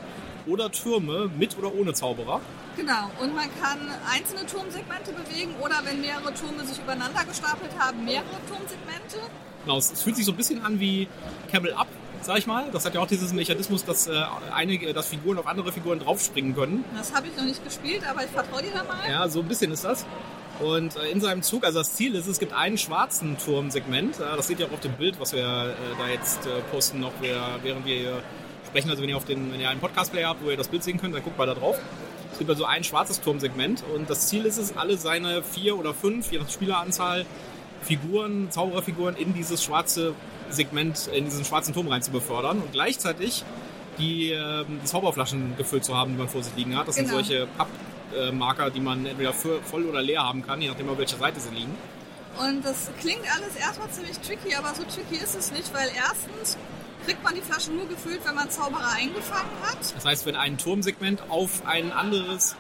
oder 0.47 0.73
Türme 0.73 1.31
mit 1.37 1.59
oder 1.59 1.75
ohne 1.75 1.93
Zauberer. 1.93 2.41
Genau, 2.75 3.11
und 3.21 3.35
man 3.35 3.51
kann 3.61 3.81
einzelne 4.11 4.47
Turmsegmente 4.47 5.13
bewegen 5.13 5.55
oder 5.61 5.75
wenn 5.85 6.01
mehrere 6.01 6.33
Türme 6.33 6.65
sich 6.65 6.79
übereinander 6.79 7.23
gestapelt 7.29 7.73
haben, 7.79 8.03
mehrere 8.03 8.25
Turmsegmente. 8.49 9.19
Genau, 9.67 9.77
es, 9.77 9.93
es 9.93 10.03
fühlt 10.03 10.17
sich 10.17 10.25
so 10.25 10.33
ein 10.33 10.39
bisschen 10.39 10.65
an 10.65 10.81
wie 10.81 11.07
Camel 11.53 11.75
Up, 11.75 11.89
sag 12.23 12.39
ich 12.39 12.47
mal. 12.47 12.71
Das 12.73 12.85
hat 12.85 12.95
ja 12.95 13.01
auch 13.01 13.07
dieses 13.07 13.33
Mechanismus, 13.33 13.85
dass, 13.85 14.07
äh, 14.07 14.23
einige, 14.55 14.93
dass 14.93 15.09
Figuren 15.09 15.39
auf 15.39 15.47
andere 15.47 15.73
Figuren 15.73 15.99
draufspringen 15.99 16.55
können. 16.55 16.85
Das 16.97 17.15
habe 17.15 17.27
ich 17.29 17.37
noch 17.37 17.45
nicht 17.45 17.65
gespielt, 17.65 18.03
aber 18.09 18.25
ich 18.25 18.31
vertraue 18.31 18.63
dir 18.63 18.73
da 18.73 18.85
mal. 18.85 19.09
Ja, 19.09 19.29
so 19.29 19.41
ein 19.41 19.49
bisschen 19.49 19.73
ist 19.73 19.85
das. 19.85 20.05
Und 20.61 20.97
äh, 20.97 21.11
in 21.11 21.21
seinem 21.21 21.43
Zug, 21.43 21.65
also 21.65 21.79
das 21.79 21.95
Ziel 21.95 22.15
ist, 22.15 22.27
es 22.27 22.39
gibt 22.39 22.53
einen 22.53 22.79
schwarzen 22.79 23.39
Turmsegment. 23.39 24.19
Äh, 24.19 24.37
das 24.37 24.49
seht 24.49 24.61
ihr 24.61 24.67
auch 24.67 24.73
auf 24.73 24.81
dem 24.81 24.95
Bild, 24.95 25.21
was 25.21 25.33
wir 25.33 25.43
äh, 25.43 25.75
da 25.99 26.09
jetzt 26.09 26.47
äh, 26.47 26.51
posten, 26.73 27.01
noch 27.01 27.13
während 27.21 27.87
wir 27.87 27.97
hier 27.97 28.23
sprechen. 28.67 28.91
Also 28.91 29.03
wenn 29.03 29.09
ihr 29.09 29.17
auf 29.17 29.25
den, 29.25 29.53
wenn 29.53 29.61
ihr 29.61 29.69
einen 29.69 29.81
Podcast-Player 29.81 30.29
habt, 30.29 30.45
wo 30.45 30.51
ihr 30.51 30.57
das 30.57 30.69
Bild 30.69 30.83
sehen 30.83 30.99
könnt, 31.01 31.15
dann 31.15 31.23
guckt 31.23 31.39
mal 31.39 31.47
da 31.47 31.55
drauf. 31.55 31.79
Es 32.33 32.39
gibt 32.39 32.51
also 32.51 32.65
ein 32.65 32.85
schwarzes 32.85 33.21
Turmsegment 33.21 33.83
und 33.95 34.09
das 34.09 34.29
Ziel 34.29 34.45
ist 34.45 34.59
es, 34.59 34.77
alle 34.77 34.97
seine 34.97 35.43
vier 35.43 35.77
oder 35.77 35.93
fünf, 35.93 36.31
je 36.31 36.39
nach 36.39 36.49
Spieleranzahl, 36.49 37.27
Figuren, 37.89 38.51
Zaubererfiguren 38.51 39.17
in 39.17 39.33
dieses 39.33 39.65
schwarze 39.65 40.15
Segment, 40.51 41.09
in 41.13 41.25
diesen 41.25 41.45
schwarzen 41.45 41.73
Turm 41.73 41.89
rein 41.89 42.03
zu 42.03 42.11
befördern 42.11 42.59
und 42.61 42.71
gleichzeitig 42.73 43.45
die, 43.99 44.31
äh, 44.31 44.65
die 44.69 44.85
Zauberflaschen 44.85 45.57
gefüllt 45.57 45.85
zu 45.87 45.97
haben, 45.97 46.13
die 46.13 46.19
man 46.19 46.29
vor 46.29 46.43
sich 46.43 46.55
liegen 46.55 46.77
hat. 46.77 46.87
Das 46.87 46.97
Genau. 46.97 47.09
sind 47.09 47.27
solche 47.27 47.49
Pappmarker, 47.57 48.71
die 48.71 48.81
man 48.81 49.07
entweder 49.07 49.33
für, 49.33 49.61
voll 49.63 49.85
oder 49.87 50.03
leer 50.03 50.23
haben 50.23 50.43
kann, 50.47 50.61
je 50.61 50.69
nachdem 50.69 50.89
auf 50.91 50.99
welcher 50.99 51.17
Seite 51.17 51.41
sie 51.41 51.49
liegen. 51.51 51.75
Und 52.39 52.65
das 52.65 52.91
klingt 53.01 53.23
alles 53.35 53.57
erstmal 53.59 53.91
ziemlich 53.91 54.19
tricky, 54.21 54.55
aber 54.55 54.73
so 54.75 54.83
tricky 54.85 55.17
ist 55.23 55.35
es 55.35 55.51
nicht, 55.51 55.73
weil 55.75 55.89
erstens 55.97 56.57
kriegt 57.07 57.25
man 57.25 57.35
die 57.35 57.41
Flaschen 57.41 57.75
nur 57.77 57.89
gefüllt, 57.89 58.21
wenn 58.27 58.35
man 58.35 58.51
Zauberer 58.51 58.93
eingefangen 58.97 59.51
hat. 59.63 59.79
Das 59.97 60.05
heißt, 60.05 60.27
wenn 60.27 60.37
ein 60.37 60.59
Turmsegment 60.59 61.23
auf 61.31 61.63
ein 61.67 61.91
anderes 61.91 62.55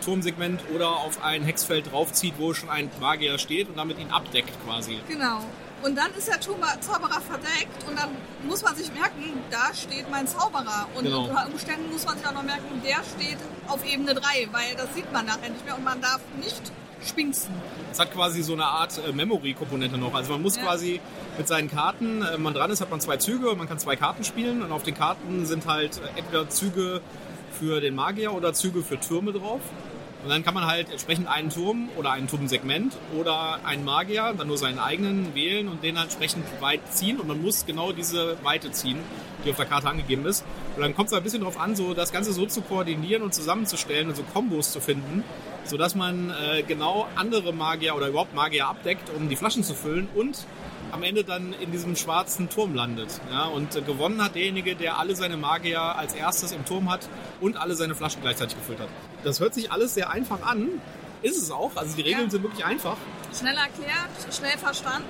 Turmsegment 0.00 0.60
oder 0.74 0.88
auf 0.88 1.22
ein 1.22 1.42
Hexfeld 1.44 1.92
draufzieht, 1.92 2.34
wo 2.38 2.54
schon 2.54 2.68
ein 2.70 2.90
Magier 3.00 3.38
steht 3.38 3.68
und 3.68 3.76
damit 3.76 3.98
ihn 3.98 4.10
abdeckt 4.10 4.52
quasi. 4.64 4.98
Genau. 5.08 5.40
Und 5.82 5.96
dann 5.96 6.12
ist 6.14 6.26
der 6.26 6.40
Zauberer 6.40 7.20
verdeckt 7.20 7.86
und 7.88 7.96
dann 7.96 8.10
muss 8.48 8.62
man 8.62 8.74
sich 8.74 8.92
merken, 8.92 9.34
da 9.50 9.72
steht 9.72 10.10
mein 10.10 10.26
Zauberer. 10.26 10.88
Und 10.96 11.04
Genau. 11.04 11.24
unter 11.28 11.46
Umständen 11.46 11.92
muss 11.92 12.04
man 12.04 12.18
sich 12.18 12.26
auch 12.26 12.32
noch 12.32 12.42
merken, 12.42 12.82
der 12.84 12.96
steht 12.96 13.38
auf 13.68 13.84
Ebene 13.86 14.14
3, 14.14 14.48
weil 14.50 14.74
das 14.76 14.92
sieht 14.94 15.12
man 15.12 15.26
nachher 15.26 15.50
nicht 15.50 15.64
mehr 15.64 15.76
und 15.76 15.84
man 15.84 16.00
darf 16.00 16.20
nicht 16.42 16.60
spinksen. 17.06 17.54
Es 17.92 18.00
hat 18.00 18.12
quasi 18.12 18.42
so 18.42 18.54
eine 18.54 18.64
Art 18.64 18.98
äh, 19.06 19.12
Memory-Komponente 19.12 19.96
noch. 19.98 20.12
Also 20.14 20.32
man 20.32 20.42
muss 20.42 20.56
Ja. 20.56 20.62
quasi 20.64 21.00
mit 21.36 21.46
seinen 21.46 21.70
Karten, 21.70 22.22
äh, 22.22 22.32
wenn 22.32 22.42
man 22.42 22.54
dran 22.54 22.72
ist, 22.72 22.80
hat 22.80 22.90
man 22.90 23.00
zwei 23.00 23.16
Züge 23.18 23.48
und 23.50 23.58
man 23.58 23.68
kann 23.68 23.78
zwei 23.78 23.94
Karten 23.94 24.24
spielen 24.24 24.62
und 24.62 24.72
auf 24.72 24.82
den 24.82 24.96
Karten 24.96 25.46
sind 25.46 25.66
halt 25.66 25.98
äh, 25.98 26.18
entweder 26.18 26.48
Züge 26.50 27.00
für 27.52 27.80
den 27.80 27.94
Magier 27.94 28.32
oder 28.32 28.52
Züge 28.52 28.82
für 28.82 28.98
Türme 28.98 29.32
drauf. 29.32 29.60
Und 30.24 30.30
dann 30.30 30.44
kann 30.44 30.52
man 30.52 30.66
halt 30.66 30.90
entsprechend 30.90 31.28
einen 31.28 31.48
Turm 31.48 31.88
oder 31.96 32.10
ein 32.10 32.26
Turmsegment 32.26 32.96
oder 33.16 33.60
einen 33.64 33.84
Magier, 33.84 34.34
dann 34.36 34.48
nur 34.48 34.58
seinen 34.58 34.80
eigenen 34.80 35.34
wählen 35.34 35.68
und 35.68 35.84
den 35.84 35.96
entsprechend 35.96 36.44
weit 36.60 36.80
ziehen. 36.92 37.20
Und 37.20 37.28
man 37.28 37.40
muss 37.40 37.66
genau 37.66 37.92
diese 37.92 38.36
Weite 38.42 38.72
ziehen, 38.72 38.98
die 39.44 39.50
auf 39.50 39.56
der 39.56 39.66
Karte 39.66 39.88
angegeben 39.88 40.26
ist. 40.26 40.44
Und 40.74 40.82
dann 40.82 40.94
kommt 40.94 41.08
es 41.08 41.14
ein 41.14 41.22
bisschen 41.22 41.40
darauf 41.40 41.58
an, 41.58 41.76
so 41.76 41.94
das 41.94 42.12
Ganze 42.12 42.32
so 42.32 42.46
zu 42.46 42.62
koordinieren 42.62 43.22
und 43.22 43.32
zusammenzustellen 43.32 44.08
und 44.08 44.16
so 44.16 44.24
Kombos 44.24 44.72
zu 44.72 44.80
finden, 44.80 45.22
sodass 45.64 45.94
man 45.94 46.30
äh, 46.30 46.62
genau 46.64 47.06
andere 47.14 47.52
Magier 47.52 47.94
oder 47.94 48.08
überhaupt 48.08 48.34
Magier 48.34 48.66
abdeckt, 48.66 49.10
um 49.16 49.28
die 49.28 49.36
Flaschen 49.36 49.62
zu 49.62 49.74
füllen 49.74 50.08
und 50.16 50.46
am 50.92 51.02
Ende 51.02 51.24
dann 51.24 51.52
in 51.52 51.70
diesem 51.72 51.96
schwarzen 51.96 52.48
Turm 52.48 52.74
landet. 52.74 53.20
Ja, 53.30 53.44
und 53.46 53.74
äh, 53.76 53.82
gewonnen 53.82 54.22
hat 54.22 54.34
derjenige, 54.34 54.74
der 54.76 54.98
alle 54.98 55.14
seine 55.16 55.36
Magier 55.36 55.80
als 55.80 56.14
erstes 56.14 56.52
im 56.52 56.64
Turm 56.64 56.90
hat 56.90 57.08
und 57.40 57.56
alle 57.56 57.74
seine 57.74 57.94
Flaschen 57.94 58.22
gleichzeitig 58.22 58.56
gefüllt 58.56 58.80
hat. 58.80 58.88
Das 59.24 59.40
hört 59.40 59.54
sich 59.54 59.70
alles 59.72 59.94
sehr 59.94 60.10
einfach 60.10 60.42
an. 60.42 60.68
Ist 61.22 61.36
es 61.42 61.50
auch. 61.50 61.72
Also 61.76 61.96
die 61.96 62.02
Regeln 62.02 62.24
Ja. 62.26 62.30
sind 62.30 62.42
wirklich 62.44 62.64
einfach. 62.64 62.96
Schnell 63.36 63.56
erklärt, 63.56 64.08
schnell 64.34 64.56
verstanden. 64.56 65.08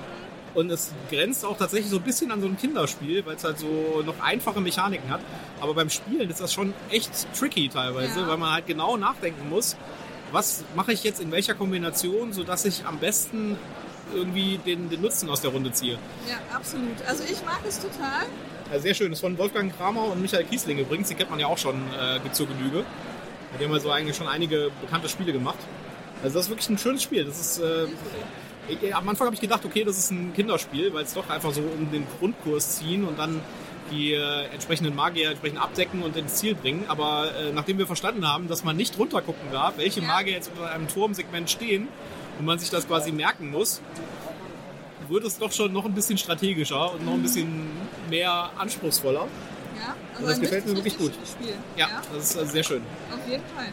Und 0.55 0.71
es 0.71 0.91
grenzt 1.11 1.45
auch 1.45 1.55
tatsächlich 1.57 1.91
so 1.91 1.97
ein 1.97 2.03
bisschen 2.03 2.31
an 2.31 2.41
so 2.41 2.47
ein 2.47 2.57
Kinderspiel, 2.57 3.23
weil 3.25 3.35
es 3.35 3.43
halt 3.43 3.59
so 3.59 4.01
noch 4.03 4.19
einfache 4.19 4.59
Mechaniken 4.59 5.07
hat. 5.11 5.21
Aber 5.61 5.75
beim 5.75 5.91
Spielen 5.91 6.27
ist 6.29 6.41
das 6.41 6.51
schon 6.51 6.73
echt 6.89 7.11
tricky 7.37 7.69
teilweise, 7.69 8.21
Ja. 8.21 8.27
weil 8.27 8.37
man 8.37 8.51
halt 8.53 8.65
genau 8.65 8.97
nachdenken 8.97 9.47
muss, 9.47 9.77
was 10.31 10.63
mache 10.75 10.91
ich 10.91 11.03
jetzt 11.03 11.21
in 11.21 11.31
welcher 11.31 11.53
Kombination, 11.53 12.33
sodass 12.33 12.65
ich 12.65 12.85
am 12.87 12.97
besten 12.97 13.57
irgendwie 14.13 14.57
den, 14.65 14.89
den 14.89 15.01
Nutzen 15.01 15.29
aus 15.29 15.41
der 15.41 15.51
Runde 15.51 15.71
ziehe. 15.71 15.97
Ja, 16.27 16.37
absolut. 16.55 17.01
Also 17.07 17.23
ich 17.23 17.43
mag 17.45 17.59
es 17.67 17.79
total. 17.79 18.25
Ja, 18.71 18.79
sehr 18.79 18.93
schön. 18.93 19.09
Das 19.09 19.17
ist 19.17 19.21
von 19.21 19.37
Wolfgang 19.37 19.75
Kramer 19.75 20.05
und 20.05 20.21
Michael 20.21 20.43
Kiesling 20.45 20.77
übrigens. 20.79 21.07
Die 21.09 21.15
kennt 21.15 21.29
man 21.29 21.39
ja 21.39 21.47
auch 21.47 21.57
schon 21.57 21.75
äh, 21.93 22.19
zur 22.31 22.47
Genüge. 22.47 22.85
Die 23.59 23.65
haben 23.65 23.73
also 23.73 23.89
eigentlich 23.91 24.15
schon 24.15 24.27
einige 24.27 24.69
bekannte 24.81 25.09
Spiele 25.09 25.33
gemacht. 25.33 25.57
Also 26.23 26.35
das 26.35 26.45
ist 26.45 26.49
wirklich 26.51 26.69
ein 26.69 26.77
schönes 26.77 27.01
Spiel. 27.01 27.25
Das 27.25 27.39
ist, 27.39 27.59
äh, 27.59 27.87
ich, 28.67 28.93
am 28.95 29.09
Anfang 29.09 29.25
habe 29.25 29.35
ich 29.35 29.41
gedacht, 29.41 29.65
okay, 29.65 29.83
das 29.83 29.97
ist 29.97 30.11
ein 30.11 30.33
Kinderspiel, 30.33 30.93
weil 30.93 31.03
es 31.03 31.13
doch 31.13 31.27
einfach 31.29 31.51
so 31.51 31.61
um 31.61 31.91
den 31.91 32.05
Grundkurs 32.19 32.77
ziehen 32.77 33.05
und 33.05 33.17
dann 33.17 33.41
die 33.91 34.13
äh, 34.13 34.45
entsprechenden 34.53 34.95
Magier 34.95 35.29
entsprechend 35.31 35.59
abdecken 35.59 36.03
und 36.03 36.15
ins 36.15 36.35
Ziel 36.35 36.53
bringen. 36.53 36.85
Aber 36.87 37.31
äh, 37.35 37.51
nachdem 37.51 37.79
wir 37.79 37.87
verstanden 37.87 38.27
haben, 38.27 38.47
dass 38.47 38.63
man 38.63 38.77
nicht 38.77 38.99
runtergucken 38.99 39.51
darf, 39.51 39.77
welche 39.77 40.01
Ja. 40.01 40.07
Magier 40.07 40.33
jetzt 40.33 40.51
unter 40.55 40.69
einem 40.71 40.87
Turmsegment 40.87 41.49
stehen 41.49 41.87
und 42.39 42.45
man 42.45 42.57
sich 42.57 42.69
das 42.69 42.87
quasi 42.87 43.11
merken 43.11 43.51
muss, 43.51 43.81
wird 45.09 45.25
es 45.25 45.37
doch 45.37 45.51
schon 45.51 45.73
noch 45.73 45.85
ein 45.85 45.93
bisschen 45.93 46.17
strategischer 46.17 46.93
und 46.93 47.05
noch 47.05 47.13
ein 47.13 47.21
bisschen 47.21 47.67
mehr 48.09 48.49
anspruchsvoller. 48.57 49.27
Ja, 49.77 49.95
also 50.13 50.21
Und 50.21 50.27
das 50.27 50.35
ein 50.35 50.41
gefällt 50.41 50.65
mir 50.65 50.75
wirklich 50.75 50.99
richtig 50.99 51.29
Spiel. 51.29 51.53
Ja, 51.77 51.87
das 52.13 52.31
ist 52.31 52.37
also 52.37 52.51
sehr 52.51 52.63
schön. 52.63 52.81
auf 53.13 53.29
jeden 53.29 53.43
Fall. 53.55 53.65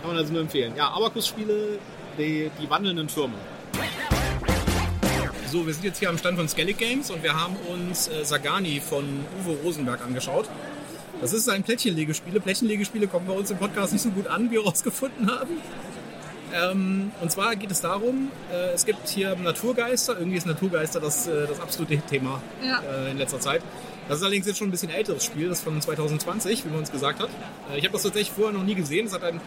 Kann 0.00 0.10
man 0.10 0.16
also 0.18 0.32
nur 0.32 0.42
empfehlen. 0.42 0.74
Ja, 0.76 0.90
Abacus-Spiele, 0.90 1.78
die, 2.18 2.50
die 2.60 2.70
wandelnden 2.70 3.08
Türme. 3.08 3.34
So, 5.50 5.66
wir 5.66 5.72
sind 5.72 5.84
jetzt 5.84 5.98
hier 5.98 6.10
am 6.10 6.18
Stand 6.18 6.36
von 6.36 6.48
Skellig 6.48 6.76
Games 6.78 7.10
und 7.10 7.22
wir 7.22 7.34
haben 7.40 7.56
uns 7.72 8.08
äh, 8.08 8.24
Sagani 8.24 8.80
von 8.80 9.04
Uwe 9.40 9.56
Rosenberg 9.62 10.02
angeschaut. 10.04 10.48
Das 11.20 11.32
ist 11.32 11.48
ein 11.48 11.62
Plättchenlegespiele. 11.62 12.40
Plättchenlegespiele 12.40 13.06
kommen 13.06 13.26
bei 13.26 13.32
uns 13.32 13.50
im 13.50 13.56
Podcast 13.56 13.92
nicht 13.92 14.02
so 14.02 14.10
gut 14.10 14.26
an, 14.26 14.50
wie 14.50 14.56
wir 14.56 14.64
herausgefunden 14.64 15.30
haben. 15.30 15.58
Ähm, 16.54 17.10
und 17.20 17.32
zwar 17.32 17.56
geht 17.56 17.70
es 17.70 17.80
darum, 17.80 18.30
äh, 18.52 18.72
es 18.74 18.86
gibt 18.86 19.08
hier 19.08 19.34
Naturgeister. 19.36 20.16
Irgendwie 20.18 20.36
ist 20.38 20.46
Naturgeister 20.46 21.00
das, 21.00 21.26
äh, 21.26 21.46
das 21.48 21.58
absolute 21.60 21.96
Thema 21.98 22.40
Ja. 22.64 22.80
äh, 22.80 23.10
in 23.10 23.18
letzter 23.18 23.40
Zeit. 23.40 23.60
Das 24.08 24.18
ist 24.18 24.22
allerdings 24.22 24.46
jetzt 24.46 24.58
schon 24.58 24.68
ein 24.68 24.70
bisschen 24.70 24.90
älteres 24.90 25.24
Spiel, 25.24 25.48
das 25.48 25.58
ist 25.58 25.64
von 25.64 25.80
2020, 25.80 26.64
wie 26.64 26.68
man 26.68 26.80
uns 26.80 26.92
gesagt 26.92 27.20
hat. 27.20 27.28
Äh, 27.72 27.78
ich 27.78 27.84
habe 27.84 27.92
das 27.94 28.02
tatsächlich 28.02 28.30
vorher 28.30 28.52
noch 28.52 28.62
nie 28.64 28.74
gesehen. 28.74 29.06
Es 29.06 29.12
hat 29.14 29.24
ein 29.24 29.40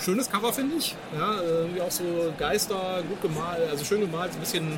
schönes 0.00 0.30
Cover, 0.30 0.52
finde 0.52 0.76
ich. 0.76 0.96
Ja, 1.16 1.40
irgendwie 1.42 1.80
auch 1.80 1.90
so 1.90 2.32
Geister, 2.38 3.02
gut 3.08 3.22
gemalt, 3.22 3.68
also 3.70 3.84
schön 3.84 4.00
gemalt, 4.00 4.32
so 4.32 4.38
ein 4.38 4.40
bisschen 4.40 4.72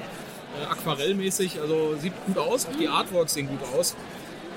äh, 0.61 0.67
aquarellmäßig. 0.71 1.61
Also 1.61 1.97
sieht 1.99 2.13
gut 2.27 2.37
aus, 2.39 2.67
auch 2.67 2.77
die 2.79 2.89
Artworks 2.89 3.35
sehen 3.35 3.49
gut 3.49 3.61
aus. 3.75 3.95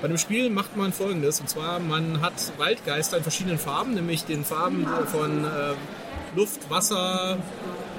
Bei 0.02 0.08
dem 0.08 0.18
Spiel 0.18 0.50
macht 0.50 0.76
man 0.76 0.92
folgendes, 0.92 1.40
und 1.40 1.48
zwar 1.48 1.78
man 1.78 2.20
hat 2.20 2.34
Waldgeister 2.58 3.16
in 3.16 3.22
verschiedenen 3.22 3.58
Farben, 3.58 3.94
nämlich 3.94 4.24
den 4.24 4.44
Farben 4.44 4.86
von 5.10 5.44
äh, 5.44 5.48
Luft, 6.36 6.68
Wasser, 6.70 7.38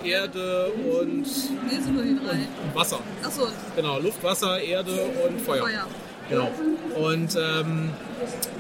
Erde 0.04 0.68
und, 0.72 1.24
Nee, 1.24 1.80
sind 1.82 1.94
nur 1.96 2.04
die 2.04 2.16
drei. 2.16 2.34
und 2.64 2.76
Wasser. 2.76 3.00
Achso, 3.24 3.48
Genau, 3.76 4.00
Luft, 4.00 4.24
Wasser, 4.24 4.60
Erde 4.60 4.92
und 5.28 5.42
Feuer. 5.42 5.64
Feuer. 5.64 5.88
Genau. 6.30 6.52
Und 6.96 7.36
ähm, 7.36 7.90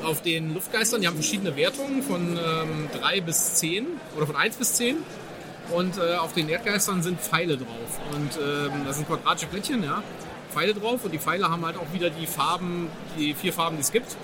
auf 0.03 0.21
den 0.21 0.53
Luftgeistern, 0.53 1.01
die 1.01 1.07
haben 1.07 1.15
verschiedene 1.15 1.55
Wertungen 1.55 2.03
von 2.03 2.38
ähm, 2.38 2.89
3 2.99 3.21
bis 3.21 3.55
10 3.55 3.88
oder 4.15 4.28
von 4.28 4.36
1 4.36 4.57
bis 4.57 4.73
10. 4.76 4.97
Und 5.71 5.97
äh, 5.97 6.15
auf 6.17 6.34
den 6.34 6.47
Erdgeistern 6.47 7.01
sind 7.01 7.19
Pfeile 7.19 7.57
drauf. 7.57 7.99
Und 8.13 8.38
ähm, 8.39 8.84
das 8.86 8.97
sind 8.97 9.07
quadratische 9.07 9.47
Plättchen, 9.47 9.84
ja. 9.84 10.03
Pfeile 10.53 10.73
drauf 10.76 11.03
und 11.03 11.11
die 11.11 11.17
Pfeile 11.19 11.49
haben 11.49 11.65
halt 11.65 11.76
auch 11.78 11.91
wieder 11.91 12.09
die 12.09 12.28
Farben, 12.28 12.88
die 13.17 13.34
vier 13.34 13.51
Farben, 13.51 13.76
die 13.78 13.82
es 13.82 13.91
gibt. 13.91 14.15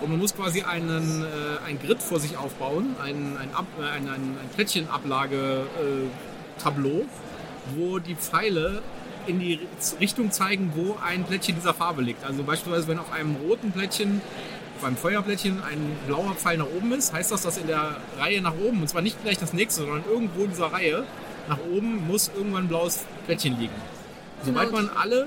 Und 0.00 0.10
man 0.10 0.20
muss 0.20 0.34
quasi 0.34 0.62
einen, 0.62 1.22
äh, 1.22 1.58
ein 1.66 1.78
Grid 1.80 2.02
vor 2.02 2.20
sich 2.20 2.36
aufbauen, 2.36 2.94
ein, 3.02 3.36
ein, 3.36 3.52
Ab, 3.54 3.66
äh, 3.80 3.84
ein, 3.84 4.08
ein, 4.08 4.36
ein 4.40 4.48
Plättchenablage-Tableau, 4.54 7.04
wo 7.76 7.98
die 7.98 8.14
Pfeile 8.14 8.80
in 9.26 9.40
die 9.40 9.58
Richtung 10.00 10.30
zeigen, 10.30 10.72
wo 10.74 10.96
ein 11.04 11.24
Plättchen 11.24 11.56
dieser 11.56 11.74
Farbe 11.74 12.00
liegt. 12.02 12.24
Also 12.24 12.44
beispielsweise, 12.44 12.88
wenn 12.88 12.98
auf 12.98 13.12
einem 13.12 13.36
roten 13.36 13.72
Plättchen, 13.72 14.22
auf 14.78 14.84
einem 14.84 14.96
Feuerplättchen 14.96 15.62
ein 15.62 15.96
blauer 16.06 16.34
Pfeil 16.34 16.56
nach 16.58 16.66
oben 16.66 16.92
ist, 16.92 17.12
heißt 17.12 17.32
das, 17.32 17.42
dass 17.42 17.58
in 17.58 17.66
der 17.66 17.96
Reihe 18.18 18.40
nach 18.40 18.54
oben, 18.54 18.80
und 18.80 18.88
zwar 18.88 19.02
nicht 19.02 19.20
gleich 19.22 19.38
das 19.38 19.52
nächste, 19.52 19.82
sondern 19.82 20.04
irgendwo 20.08 20.44
in 20.44 20.50
dieser 20.50 20.72
Reihe 20.72 21.04
nach 21.48 21.58
oben 21.70 22.06
muss 22.06 22.30
irgendwann 22.34 22.64
ein 22.64 22.68
blaues 22.68 23.00
Plättchen 23.26 23.58
liegen. 23.58 23.74
Sobald 24.44 24.72
man 24.72 24.88
alle 24.90 25.26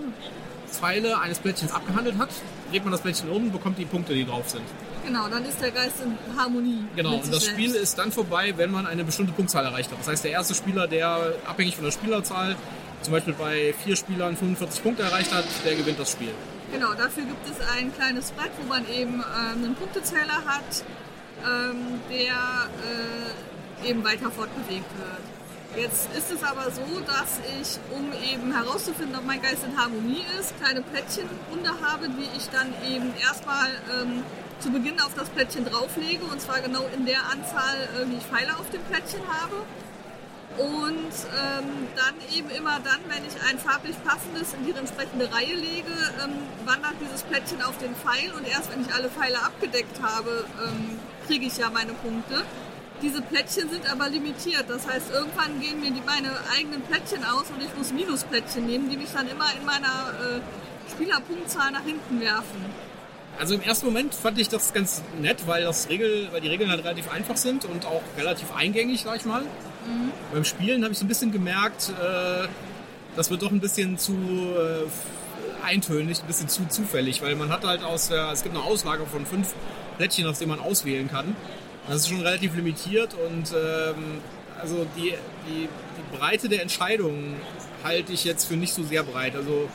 Pfeile 0.69 1.19
eines 1.19 1.39
Plättchens 1.39 1.73
abgehandelt 1.73 2.17
hat, 2.17 2.29
dreht 2.71 2.83
man 2.83 2.91
das 2.91 3.01
Plättchen 3.01 3.29
um 3.29 3.43
und 3.43 3.51
bekommt 3.51 3.77
die 3.77 3.85
Punkte, 3.85 4.13
die 4.13 4.25
drauf 4.25 4.49
sind. 4.49 4.63
Genau, 5.05 5.27
dann 5.27 5.45
ist 5.45 5.61
der 5.61 5.71
Geist 5.71 5.95
in 6.03 6.17
Harmonie. 6.37 6.85
Genau, 6.95 7.15
und 7.15 7.33
das 7.33 7.45
Spiel 7.45 7.73
ist 7.75 7.97
dann 7.97 8.11
vorbei, 8.11 8.53
wenn 8.55 8.71
man 8.71 8.85
eine 8.85 9.03
bestimmte 9.03 9.33
Punktzahl 9.33 9.65
erreicht 9.65 9.91
hat. 9.91 9.99
Das 9.99 10.07
heißt, 10.07 10.23
der 10.23 10.31
erste 10.31 10.53
Spieler, 10.55 10.87
der 10.87 11.33
abhängig 11.45 11.75
von 11.75 11.85
der 11.85 11.91
Spielerzahl 11.91 12.55
zum 13.01 13.13
Beispiel 13.13 13.33
bei 13.33 13.73
vier 13.83 13.95
Spielern 13.95 14.37
45 14.37 14.83
Punkte 14.83 15.03
erreicht 15.03 15.33
hat, 15.33 15.45
der 15.65 15.75
gewinnt 15.75 15.99
das 15.99 16.11
Spiel. 16.11 16.33
Genau, 16.71 16.93
dafür 16.93 17.23
gibt 17.23 17.49
es 17.49 17.57
ein 17.75 17.93
kleines 17.93 18.31
Brett, 18.31 18.51
wo 18.61 18.67
man 18.67 18.87
eben 18.87 19.15
ähm, 19.15 19.63
einen 19.63 19.75
Punktezähler 19.75 20.45
hat, 20.45 20.85
ähm, 21.43 21.99
der 22.09 22.69
äh, 23.83 23.89
eben 23.89 24.03
weiter 24.03 24.31
fortbewegt 24.31 24.85
wird. 24.97 25.40
Jetzt 25.75 26.09
ist 26.13 26.29
es 26.29 26.43
aber 26.43 26.69
so, 26.69 26.99
dass 26.99 27.39
ich, 27.61 27.79
um 27.95 28.11
eben 28.11 28.51
herauszufinden, 28.51 29.15
ob 29.15 29.25
mein 29.25 29.41
Geist 29.41 29.63
in 29.63 29.77
Harmonie 29.79 30.25
ist, 30.37 30.53
kleine 30.59 30.81
Plättchen 30.81 31.29
runter 31.49 31.75
habe, 31.81 32.09
die 32.09 32.27
ich 32.37 32.49
dann 32.49 32.73
eben 32.91 33.13
erstmal 33.17 33.69
ähm, 34.01 34.23
zu 34.59 34.69
Beginn 34.69 34.99
auf 34.99 35.13
das 35.15 35.29
Plättchen 35.29 35.63
drauflege 35.63 36.25
und 36.25 36.41
zwar 36.41 36.59
genau 36.59 36.85
in 36.93 37.05
der 37.05 37.23
Anzahl, 37.31 37.87
äh, 37.95 38.05
wie 38.09 38.17
ich 38.17 38.23
Pfeile 38.23 38.57
auf 38.57 38.69
dem 38.69 38.81
Plättchen 38.83 39.21
habe. 39.27 39.63
Und 40.57 41.15
ähm, 41.39 41.87
dann 41.95 42.15
eben 42.35 42.49
immer 42.49 42.81
dann, 42.81 42.99
wenn 43.07 43.23
ich 43.25 43.41
ein 43.49 43.57
farblich 43.57 43.95
passendes 44.03 44.53
in 44.53 44.65
die 44.65 44.77
entsprechende 44.77 45.31
Reihe 45.31 45.55
lege, 45.55 45.93
ähm, 46.21 46.33
wandert 46.65 46.95
dieses 46.99 47.23
Plättchen 47.23 47.61
auf 47.61 47.77
den 47.77 47.95
Pfeil 47.95 48.33
und 48.37 48.45
erst 48.45 48.69
wenn 48.73 48.81
ich 48.81 48.93
alle 48.93 49.09
Pfeile 49.09 49.41
abgedeckt 49.41 50.01
habe, 50.01 50.43
ähm, 50.67 50.99
kriege 51.27 51.45
ich 51.45 51.57
ja 51.57 51.69
meine 51.69 51.93
Punkte. 51.93 52.43
Diese 53.01 53.21
Plättchen 53.21 53.69
sind 53.69 53.91
aber 53.91 54.09
limitiert, 54.09 54.65
das 54.67 54.87
heißt 54.87 55.11
irgendwann 55.11 55.59
gehen 55.59 55.79
mir 55.81 55.91
die, 55.91 56.01
meine 56.05 56.29
eigenen 56.55 56.81
Plättchen 56.83 57.23
aus 57.23 57.45
und 57.49 57.61
ich 57.63 57.75
muss 57.75 57.91
Minusplättchen 57.91 58.67
nehmen, 58.67 58.89
die 58.89 58.97
mich 58.97 59.09
dann 59.11 59.27
immer 59.27 59.45
in 59.59 59.65
meiner 59.65 59.87
äh, 59.87 60.91
Spielerpunktzahl 60.91 61.71
nach 61.71 61.83
hinten 61.83 62.21
werfen. 62.21 62.65
Also 63.39 63.55
im 63.55 63.61
ersten 63.61 63.87
Moment 63.87 64.13
fand 64.13 64.37
ich 64.39 64.49
das 64.49 64.71
ganz 64.71 65.01
nett, 65.19 65.47
weil, 65.47 65.63
das 65.63 65.89
Regel, 65.89 66.27
weil 66.31 66.41
die 66.41 66.49
Regeln 66.49 66.69
halt 66.69 66.83
relativ 66.83 67.11
einfach 67.11 67.37
sind 67.37 67.65
und 67.65 67.85
auch 67.85 68.03
relativ 68.17 68.53
eingängig, 68.55 69.01
sag 69.01 69.15
ich 69.15 69.25
mal. 69.25 69.43
Beim 70.31 70.45
Spielen 70.45 70.83
habe 70.83 70.93
ich 70.93 70.99
so 70.99 71.05
ein 71.05 71.07
bisschen 71.07 71.31
gemerkt, 71.31 71.89
äh, 71.89 72.47
das 73.15 73.31
wird 73.31 73.41
doch 73.41 73.51
ein 73.51 73.59
bisschen 73.59 73.97
zu 73.97 74.13
äh, 74.13 75.65
eintönig, 75.65 76.21
ein 76.21 76.27
bisschen 76.27 76.49
zu 76.49 76.67
zufällig, 76.67 77.21
weil 77.21 77.35
man 77.35 77.49
hat 77.49 77.65
halt 77.65 77.83
aus 77.83 78.09
der, 78.09 78.31
es 78.31 78.43
gibt 78.43 78.55
eine 78.55 78.63
Auslage 78.63 79.05
von 79.07 79.25
fünf 79.25 79.53
Plättchen, 79.97 80.27
aus 80.27 80.39
denen 80.39 80.51
man 80.51 80.59
auswählen 80.59 81.09
kann. 81.09 81.35
Das 81.87 81.97
ist 81.97 82.09
schon 82.09 82.21
relativ 82.21 82.55
limitiert 82.55 83.13
und 83.13 83.51
ähm, 83.53 84.19
also 84.59 84.85
die, 84.95 85.13
die, 85.47 85.67
die 85.67 86.17
Breite 86.17 86.47
der 86.47 86.61
Entscheidungen 86.61 87.35
halte 87.83 88.13
ich 88.13 88.23
jetzt 88.23 88.45
für 88.45 88.55
nicht 88.55 88.73
so 88.73 88.83
sehr 88.83 89.03
breit. 89.03 89.35
Also 89.35 89.67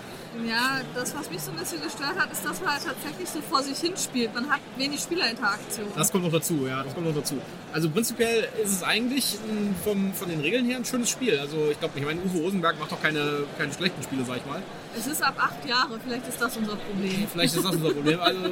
Ja, 0.48 0.80
das, 0.94 1.14
was 1.16 1.28
mich 1.30 1.40
so 1.40 1.50
ein 1.50 1.56
bisschen 1.56 1.82
gestört 1.82 2.16
hat, 2.16 2.30
ist, 2.30 2.44
dass 2.44 2.60
man 2.60 2.72
halt 2.72 2.84
tatsächlich 2.84 3.28
so 3.28 3.40
vor 3.40 3.62
sich 3.62 3.78
hin 3.78 3.94
spielt. 3.96 4.32
Man 4.34 4.48
hat 4.48 4.60
wenig 4.76 5.00
Spielerinteraktion. 5.00 5.88
Das 5.96 6.12
kommt 6.12 6.24
noch 6.24 6.30
dazu, 6.30 6.66
ja, 6.66 6.84
das 6.84 6.94
kommt 6.94 7.06
noch 7.08 7.14
dazu. 7.14 7.36
Also 7.72 7.90
prinzipiell 7.90 8.48
ist 8.62 8.70
es 8.70 8.82
eigentlich 8.84 9.38
ein, 9.48 9.74
vom, 9.82 10.12
von 10.14 10.28
den 10.28 10.40
Regeln 10.40 10.64
her 10.66 10.76
ein 10.76 10.84
schönes 10.84 11.10
Spiel. 11.10 11.38
Also 11.40 11.70
ich 11.72 11.80
glaube, 11.80 11.98
ich 11.98 12.04
meine, 12.04 12.20
Uwe 12.20 12.38
Rosenberg 12.38 12.78
macht 12.78 12.92
doch 12.92 13.02
keine, 13.02 13.44
keine 13.58 13.72
schlechten 13.72 14.02
Spiele, 14.04 14.24
sag 14.24 14.36
ich 14.36 14.46
mal. 14.46 14.62
Es 14.96 15.06
ist 15.08 15.22
ab 15.22 15.34
acht 15.38 15.68
Jahre, 15.68 15.98
vielleicht 16.02 16.28
ist 16.28 16.40
das 16.40 16.56
unser 16.56 16.76
Problem. 16.76 17.26
Vielleicht 17.32 17.56
ist 17.56 17.64
das 17.64 17.74
unser 17.74 17.90
Problem. 17.90 18.20
Also 18.20 18.44
äh, 18.44 18.50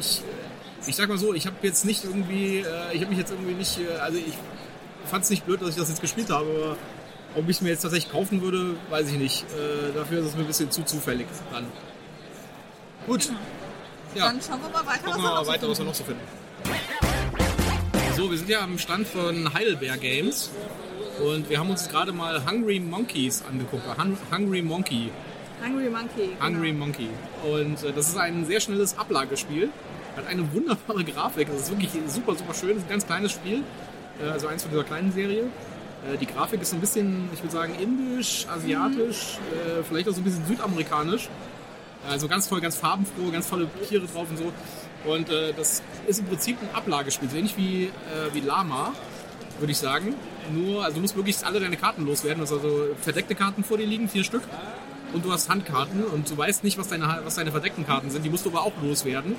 ich, 0.00 0.22
ich 0.86 0.96
sag 0.96 1.08
mal 1.08 1.18
so, 1.18 1.34
ich 1.34 1.46
habe 1.46 1.56
jetzt 1.62 1.84
nicht 1.84 2.04
irgendwie, 2.04 2.58
äh, 2.58 2.92
ich 2.92 3.00
habe 3.00 3.10
mich 3.10 3.18
jetzt 3.18 3.30
irgendwie 3.30 3.54
nicht, 3.54 3.78
äh, 3.78 3.98
also 3.98 4.18
ich 4.18 4.34
fand 5.06 5.24
es 5.24 5.30
nicht 5.30 5.44
blöd, 5.46 5.60
dass 5.62 5.70
ich 5.70 5.76
das 5.76 5.88
jetzt 5.88 6.00
gespielt 6.00 6.30
habe, 6.30 6.46
aber 6.50 6.76
ob 7.34 7.48
ich 7.48 7.56
es 7.56 7.62
mir 7.62 7.70
jetzt 7.70 7.82
tatsächlich 7.82 8.12
kaufen 8.12 8.42
würde, 8.42 8.76
weiß 8.90 9.08
ich 9.08 9.18
nicht. 9.18 9.44
Äh, 9.44 9.92
dafür 9.94 10.20
ist 10.20 10.26
es 10.26 10.34
mir 10.34 10.42
ein 10.42 10.46
bisschen 10.46 10.70
zu 10.70 10.82
zufällig 10.82 11.26
dann. 11.52 11.66
Gut. 13.06 13.30
Ja. 14.14 14.26
Dann 14.26 14.40
schauen 14.42 14.60
wir 14.60 14.68
mal 14.68 14.86
weiter, 14.86 15.04
Gucken 15.04 15.22
wir 15.22 15.28
wir 15.28 15.34
mal 15.34 15.40
noch 15.40 15.46
weiter, 15.46 15.66
so 15.66 15.70
was 15.70 15.78
wir 15.78 15.84
noch 15.86 15.94
so 15.94 16.04
finden. 16.04 16.20
So, 18.16 18.30
wir 18.30 18.36
sind 18.36 18.50
ja 18.50 18.60
am 18.60 18.78
Stand 18.78 19.08
von 19.08 19.54
Heidelberg 19.54 20.00
Games 20.00 20.50
und 21.24 21.48
wir 21.48 21.58
haben 21.58 21.70
uns 21.70 21.88
gerade 21.88 22.12
mal 22.12 22.44
Hungry 22.46 22.78
Monkeys 22.78 23.42
angeguckt. 23.48 23.84
Hun 23.98 24.18
Hungry 24.30 24.60
Monkey. 24.60 25.10
Hungry 25.64 25.88
Monkey. 25.88 26.26
genau. 26.26 26.44
Hungry 26.44 26.72
Monkey. 26.72 27.08
Und 27.44 27.82
äh, 27.82 27.92
das 27.92 28.08
ist 28.08 28.18
ein 28.18 28.44
sehr 28.44 28.60
schnelles 28.60 28.98
Ablagespiel. 28.98 29.70
Hat 30.16 30.26
eine 30.26 30.52
wunderbare 30.52 31.04
Grafik. 31.04 31.48
Das 31.48 31.62
ist 31.62 31.70
wirklich 31.70 31.90
super, 32.06 32.34
super 32.34 32.54
schön. 32.54 32.70
Das 32.70 32.78
ist 32.78 32.84
ein 32.84 32.90
ganz 32.90 33.06
kleines 33.06 33.32
Spiel. 33.32 33.62
Äh, 34.22 34.28
also 34.28 34.46
eins 34.46 34.62
von 34.62 34.70
dieser 34.70 34.84
kleinen 34.84 35.12
Serie. 35.12 35.44
Äh, 35.44 36.18
die 36.18 36.26
Grafik 36.26 36.60
ist 36.60 36.72
ein 36.72 36.80
bisschen, 36.80 37.28
ich 37.32 37.42
würde 37.42 37.52
sagen, 37.52 37.74
indisch, 37.80 38.46
asiatisch, 38.48 39.38
äh, 39.52 39.82
vielleicht 39.82 40.08
auch 40.08 40.12
so 40.12 40.20
ein 40.20 40.24
bisschen 40.24 40.44
südamerikanisch. 40.46 41.28
Also 42.08 42.26
ganz 42.26 42.48
toll, 42.48 42.60
ganz 42.60 42.76
farbenfroh, 42.76 43.30
ganz 43.30 43.48
tolle 43.48 43.68
Tiere 43.88 44.06
drauf 44.06 44.26
und 44.28 44.36
so. 44.36 44.52
Und 45.04 45.30
äh, 45.30 45.52
das 45.52 45.82
ist 46.06 46.20
im 46.20 46.26
Prinzip 46.26 46.56
ein 46.60 46.74
Ablagespiel, 46.74 47.28
so 47.28 47.36
ähnlich 47.36 47.56
wie, 47.56 47.84
äh, 47.84 47.90
wie 48.32 48.40
Lama, 48.40 48.92
würde 49.58 49.72
ich 49.72 49.78
sagen. 49.78 50.14
Nur, 50.52 50.84
also 50.84 50.96
du 50.96 51.00
musst 51.02 51.16
wirklich 51.16 51.44
alle 51.44 51.60
deine 51.60 51.76
Karten 51.76 52.04
loswerden. 52.04 52.38
Du 52.38 52.42
hast 52.44 52.52
also 52.52 52.88
verdeckte 53.00 53.34
Karten 53.34 53.62
vor 53.62 53.78
dir 53.78 53.86
liegen, 53.86 54.08
vier 54.08 54.24
Stück. 54.24 54.42
Und 55.12 55.24
du 55.24 55.32
hast 55.32 55.48
Handkarten 55.48 56.04
und 56.04 56.30
du 56.30 56.36
weißt 56.36 56.64
nicht, 56.64 56.78
was 56.78 56.88
deine, 56.88 57.20
was 57.24 57.34
deine 57.34 57.50
verdeckten 57.50 57.86
Karten 57.86 58.10
sind. 58.10 58.24
Die 58.24 58.30
musst 58.30 58.46
du 58.46 58.50
aber 58.50 58.62
auch 58.62 58.72
loswerden. 58.82 59.36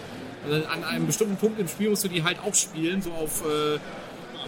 Äh, 0.50 0.66
An 0.66 0.84
einem 0.84 1.08
bestimmten 1.08 1.38
Punkt 1.38 1.60
im 1.60 1.68
Spiel 1.68 1.90
musst 1.90 2.04
du 2.04 2.08
die 2.10 2.24
halt 2.24 2.38
auch 2.40 2.54
spielen, 2.54 3.02
so 3.02 3.12
auf 3.12 3.44
äh, 3.46 3.76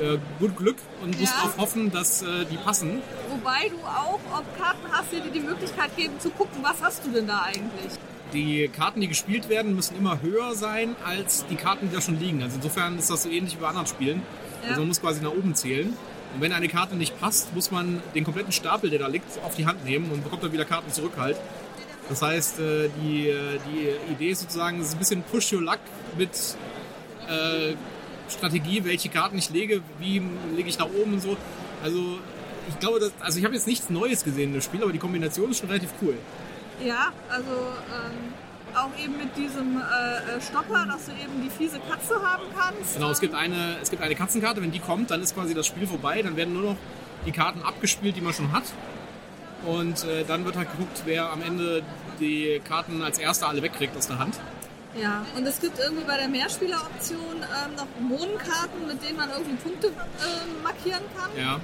äh, 0.04 0.18
gut 0.40 0.56
Glück 0.58 0.78
und 1.02 1.20
musst 1.20 1.34
Ja. 1.34 1.42
darauf 1.42 1.58
hoffen, 1.58 1.92
dass 1.92 2.22
äh, 2.22 2.46
die 2.52 2.58
passen. 2.58 3.02
Wobei 3.30 3.70
du 3.70 3.78
auch 3.86 4.20
ob 4.38 4.58
Karten 4.58 4.92
hast, 4.92 5.12
die 5.12 5.22
dir 5.22 5.32
die 5.32 5.40
Möglichkeit 5.40 5.96
geben 5.96 6.20
zu 6.20 6.30
gucken, 6.32 6.60
was 6.62 6.82
hast 6.82 7.06
du 7.06 7.12
denn 7.12 7.28
da 7.28 7.44
eigentlich? 7.44 7.94
Die 8.34 8.68
Karten, 8.68 9.00
die 9.00 9.08
gespielt 9.08 9.48
werden, 9.48 9.76
müssen 9.76 9.96
immer 9.98 10.22
höher 10.22 10.56
sein 10.56 10.96
als 11.06 11.46
die 11.50 11.56
Karten, 11.56 11.90
die 11.90 11.96
da 11.96 12.02
schon 12.02 12.20
liegen. 12.20 12.44
Also 12.44 12.58
insofern 12.58 12.98
ist 13.00 13.10
das 13.10 13.24
so 13.24 13.30
ähnlich 13.30 13.56
wie 13.56 13.62
bei 13.62 13.68
anderen 13.70 13.88
Spielen. 13.88 14.22
Ja. 14.64 14.70
Also 14.70 14.82
man 14.82 14.90
muss 14.90 15.00
quasi 15.00 15.22
nach 15.22 15.32
oben 15.32 15.56
zählen. 15.56 15.94
Und 16.34 16.42
wenn 16.42 16.52
eine 16.52 16.68
Karte 16.68 16.96
nicht 16.98 17.18
passt, 17.18 17.56
muss 17.56 17.72
man 17.72 18.02
den 18.14 18.26
kompletten 18.26 18.52
Stapel, 18.52 18.90
der 18.90 19.00
da 19.00 19.08
liegt, 19.08 19.42
auf 19.46 19.56
die 19.56 19.66
Hand 19.66 19.86
nehmen 19.86 20.12
und 20.12 20.22
bekommt 20.24 20.44
dann 20.44 20.52
wieder 20.52 20.66
Karten 20.66 20.92
zurück 20.92 21.14
halt. 21.18 21.38
Das 22.10 22.22
heißt, 22.22 22.60
äh, 22.60 22.90
die, 23.02 23.30
äh, 23.30 23.60
die 23.68 24.14
Idee 24.14 24.30
ist 24.30 24.42
sozusagen, 24.42 24.80
es 24.80 24.90
ist 24.90 24.94
ein 24.94 25.00
bisschen 25.00 25.24
Push 25.24 25.54
Your 25.54 25.62
Luck 25.62 25.80
mit 26.18 26.30
äh, 27.28 27.74
Strategie, 28.30 28.84
welche 28.84 29.10
Karten 29.10 29.38
ich 29.38 29.50
lege, 29.50 29.82
wie 30.00 30.22
lege 30.56 30.70
ich 30.70 30.78
nach 30.78 30.88
oben 30.88 31.14
und 31.14 31.22
so. 31.22 31.38
Also 31.84 32.20
ich 32.68 32.80
glaube, 32.80 33.00
dass, 33.00 33.12
also 33.20 33.40
ich 33.40 33.46
habe 33.46 33.56
jetzt 33.56 33.68
nichts 33.68 33.90
Neues 33.90 34.24
gesehen 34.24 34.54
dem 34.54 34.62
Spiel, 34.62 34.82
aber 34.84 34.92
die 34.92 35.00
Kombination 35.00 35.52
ist 35.52 35.60
schon 35.60 35.70
relativ 35.70 35.92
cool. 36.02 36.16
Ja, 36.84 37.12
also 37.30 37.52
ähm, 37.52 38.34
auch 38.76 38.90
eben 39.02 39.18
mit 39.18 39.36
diesem 39.38 39.78
äh, 39.78 40.38
äh, 40.38 40.42
Stopper, 40.42 40.86
dass 40.86 41.06
du 41.06 41.12
eben 41.12 41.42
die 41.44 41.50
fiese 41.50 41.80
Katze 41.80 42.16
haben 42.16 42.44
kannst. 42.58 42.96
Genau, 42.96 43.12
es 43.12 43.20
gibt, 43.20 43.34
eine, 43.34 43.78
es 43.82 43.90
gibt 43.90 44.02
eine 44.02 44.16
Katzenkarte, 44.16 44.62
wenn 44.62 44.72
die 44.72 44.80
kommt, 44.80 45.12
dann 45.12 45.22
ist 45.22 45.34
quasi 45.34 45.54
das 45.54 45.68
Spiel 45.68 45.88
vorbei, 45.88 46.22
dann 46.22 46.36
werden 46.36 46.54
nur 46.54 46.64
noch 46.64 46.78
die 47.26 47.32
Karten 47.32 47.62
abgespielt, 47.62 48.16
die 48.16 48.22
man 48.22 48.34
schon 48.34 48.52
hat. 48.52 48.64
Und 49.66 50.04
äh, 50.04 50.24
dann 50.26 50.46
wird 50.46 50.56
halt 50.56 50.72
geguckt, 50.72 51.02
wer 51.06 51.32
am 51.32 51.42
Ende 51.42 51.84
die 52.20 52.62
Karten 52.68 53.02
als 53.02 53.18
erster 53.18 53.48
alle 53.50 53.62
wegkriegt 53.62 53.96
aus 53.98 54.08
der 54.08 54.20
Hand. 54.20 54.36
Ja, 55.02 55.26
und 55.36 55.46
es 55.46 55.60
gibt 55.60 55.78
irgendwie 55.78 56.06
bei 56.06 56.18
der 56.18 56.30
Mehrspieleroption 56.30 57.36
ähm, 57.36 57.76
noch 57.76 57.88
Mohnkarten, 58.00 58.88
mit 58.88 59.04
denen 59.04 59.18
man 59.18 59.30
irgendwie 59.30 59.56
Punkte 59.56 59.88
ähm, 59.88 60.64
markieren 60.64 61.04
kann. 61.18 61.30
Ja. 61.38 61.60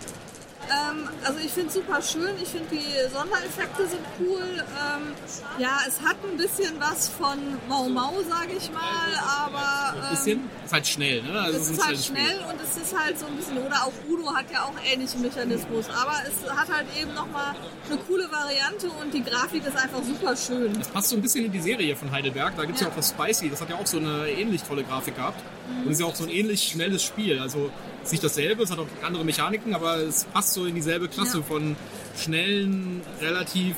Ähm, 0.69 1.09
also 1.23 1.39
ich 1.39 1.51
finde 1.51 1.69
es 1.69 1.73
super 1.73 2.01
schön. 2.01 2.31
Ich 2.41 2.49
finde 2.49 2.67
die 2.71 3.09
Sondereffekte 3.11 3.87
sind 3.87 4.01
cool. 4.19 4.41
Ähm, 4.41 5.13
ja, 5.57 5.79
es 5.87 6.01
hat 6.01 6.17
ein 6.23 6.37
bisschen 6.37 6.79
was 6.79 7.09
von 7.09 7.37
Mau 7.67 7.89
Mau, 7.89 8.13
sage 8.29 8.53
ich 8.57 8.71
mal, 8.71 9.11
aber... 9.27 9.97
Ähm, 9.97 10.03
ein 10.03 10.09
bisschen? 10.11 10.49
Ist 10.65 10.73
halt 10.73 10.87
schnell, 10.87 11.21
ne? 11.23 11.39
Also 11.39 11.57
es 11.57 11.69
ist, 11.69 11.77
ist 11.77 11.85
halt 11.85 11.97
schnell 11.97 12.35
Spiel. 12.35 12.45
und 12.49 12.61
es 12.61 12.77
ist 12.77 12.97
halt 12.97 13.19
so 13.19 13.25
ein 13.25 13.35
bisschen... 13.35 13.57
Oder 13.57 13.83
auch 13.83 13.93
Udo 14.09 14.33
hat 14.33 14.45
ja 14.51 14.63
auch 14.63 14.73
ähnlichen 14.85 15.21
Mechanismus, 15.21 15.85
aber 15.89 16.15
es 16.27 16.49
hat 16.49 16.71
halt 16.71 16.87
eben 16.99 17.13
nochmal 17.13 17.55
eine 17.89 17.99
coole 17.99 18.31
Variante 18.31 18.89
und 18.89 19.13
die 19.13 19.23
Grafik 19.23 19.65
ist 19.65 19.75
einfach 19.75 20.03
super 20.03 20.35
schön. 20.35 20.79
Es 20.79 20.87
passt 20.87 21.09
so 21.09 21.15
ein 21.15 21.21
bisschen 21.21 21.45
in 21.45 21.51
die 21.51 21.61
Serie 21.61 21.95
von 21.95 22.11
Heidelberg. 22.11 22.55
Da 22.55 22.63
gibt 22.63 22.75
es 22.75 22.81
ja. 22.81 22.87
ja. 22.87 22.93
auch 22.93 22.95
das 22.95 23.09
Spicy, 23.09 23.49
das 23.49 23.61
hat 23.61 23.69
ja 23.69 23.75
auch 23.75 23.87
so 23.87 23.97
eine 23.97 24.29
ähnlich 24.29 24.63
tolle 24.63 24.83
Grafik 24.83 25.15
gehabt. 25.15 25.41
Mhm. 25.69 25.85
Und 25.85 25.91
ist 25.91 25.99
ja 25.99 26.05
auch 26.05 26.15
so 26.15 26.23
ein 26.23 26.29
ähnlich 26.29 26.63
schnelles 26.63 27.03
Spiel. 27.03 27.39
Also 27.39 27.71
ist 28.03 28.11
nicht 28.11 28.23
dasselbe, 28.23 28.63
es 28.63 28.71
hat 28.71 28.79
auch 28.79 28.87
andere 29.03 29.23
Mechaniken, 29.23 29.73
aber 29.73 29.97
es 29.97 30.25
passt 30.25 30.53
so 30.53 30.65
in 30.65 30.75
dieselbe 30.75 31.07
Klasse 31.07 31.39
ja. 31.39 31.43
von 31.43 31.75
schnellen, 32.17 33.01
relativ 33.19 33.75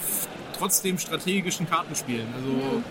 trotzdem 0.57 0.97
strategischen 0.97 1.69
Kartenspielen. 1.69 2.27
Also 2.35 2.49
mhm. 2.49 2.83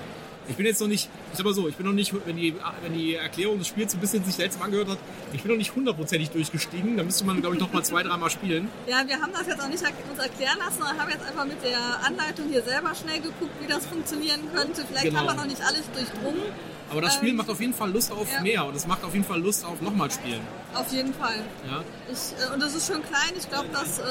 Ich 0.52 0.56
bin 0.58 0.66
jetzt 0.66 0.82
noch 0.82 0.88
nicht, 0.88 1.08
ich 1.30 1.38
sag 1.38 1.46
mal 1.46 1.54
so, 1.54 1.66
ich 1.66 1.76
bin 1.76 1.86
noch 1.86 1.94
nicht, 1.94 2.12
wenn 2.26 2.36
die, 2.36 2.54
wenn 2.82 2.92
die 2.92 3.14
Erklärung 3.14 3.58
des 3.58 3.68
Spiels 3.68 3.94
ein 3.94 4.00
bisschen 4.00 4.22
sich 4.22 4.34
seltsam 4.34 4.62
angehört 4.62 4.88
hat, 4.88 4.98
ich 5.32 5.42
bin 5.42 5.50
noch 5.50 5.56
nicht 5.56 5.74
hundertprozentig 5.74 6.28
durchgestiegen. 6.28 6.98
Da 6.98 7.02
müsste 7.02 7.24
man, 7.24 7.40
glaube 7.40 7.56
ich, 7.56 7.60
noch 7.60 7.72
mal 7.72 7.82
zwei, 7.82 8.02
dreimal 8.02 8.28
spielen. 8.28 8.68
Ja, 8.86 9.02
wir 9.06 9.18
haben 9.18 9.32
das 9.32 9.46
jetzt 9.46 9.62
auch 9.62 9.68
nicht 9.68 9.82
uns 9.82 10.20
erklären 10.20 10.58
lassen, 10.58 10.78
sondern 10.78 10.98
haben 10.98 11.10
jetzt 11.10 11.24
einfach 11.24 11.46
mit 11.46 11.64
der 11.64 11.78
Anleitung 12.06 12.48
hier 12.50 12.62
selber 12.62 12.94
schnell 12.94 13.20
geguckt, 13.20 13.52
wie 13.62 13.66
das 13.66 13.86
funktionieren 13.86 14.40
könnte. 14.54 14.84
Vielleicht 14.84 15.06
genau. 15.06 15.20
haben 15.20 15.26
wir 15.28 15.34
noch 15.34 15.46
nicht 15.46 15.62
alles 15.62 15.90
durchdrungen. 15.90 16.42
Aber 16.90 17.00
das 17.00 17.14
Spiel 17.14 17.30
ähm, 17.30 17.36
macht 17.36 17.48
auf 17.48 17.60
jeden 17.60 17.72
Fall 17.72 17.90
Lust 17.90 18.12
auf 18.12 18.30
ja. 18.30 18.42
mehr 18.42 18.66
und 18.66 18.76
es 18.76 18.86
macht 18.86 19.02
auf 19.04 19.14
jeden 19.14 19.24
Fall 19.24 19.40
Lust 19.40 19.64
auf 19.64 19.80
nochmal 19.80 20.10
spielen. 20.10 20.42
Auf 20.74 20.92
jeden 20.92 21.14
Fall. 21.14 21.36
Ja. 21.66 21.82
Ich, 22.12 22.44
äh, 22.44 22.52
und 22.52 22.60
das 22.60 22.74
ist 22.74 22.86
schon 22.86 23.02
klein. 23.02 23.32
Ich 23.38 23.48
glaube, 23.48 23.68
das 23.72 24.00
äh, 24.00 24.02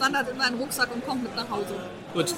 wandert 0.00 0.28
in 0.30 0.36
meinen 0.36 0.58
Rucksack 0.58 0.92
und 0.92 1.06
kommt 1.06 1.22
mit 1.22 1.36
nach 1.36 1.48
Hause. 1.48 1.76
Gut. 2.12 2.34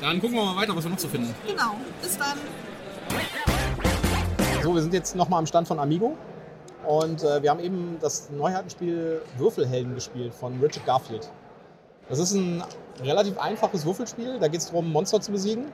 Dann 0.00 0.20
gucken 0.20 0.36
wir 0.36 0.44
mal 0.44 0.56
weiter, 0.56 0.74
was 0.74 0.84
wir 0.84 0.90
noch 0.90 0.98
zu 0.98 1.08
finden. 1.08 1.34
Genau. 1.46 1.74
Bis 2.02 2.16
dann. 2.16 2.38
So, 4.62 4.74
wir 4.74 4.82
sind 4.82 4.94
jetzt 4.94 5.14
nochmal 5.14 5.38
am 5.40 5.46
Stand 5.46 5.68
von 5.68 5.78
Amigo. 5.78 6.16
Und 6.86 7.22
äh, 7.22 7.42
wir 7.42 7.50
haben 7.50 7.60
eben 7.60 7.98
das 8.00 8.30
Neuheitenspiel 8.30 9.20
Würfelhelden 9.36 9.94
gespielt 9.94 10.34
von 10.34 10.58
Richard 10.60 10.86
Garfield. 10.86 11.30
Das 12.08 12.18
ist 12.18 12.32
ein 12.32 12.64
relativ 13.02 13.38
einfaches 13.38 13.84
Würfelspiel. 13.84 14.38
Da 14.40 14.48
geht 14.48 14.60
es 14.60 14.68
darum, 14.68 14.90
Monster 14.90 15.20
zu 15.20 15.32
besiegen. 15.32 15.66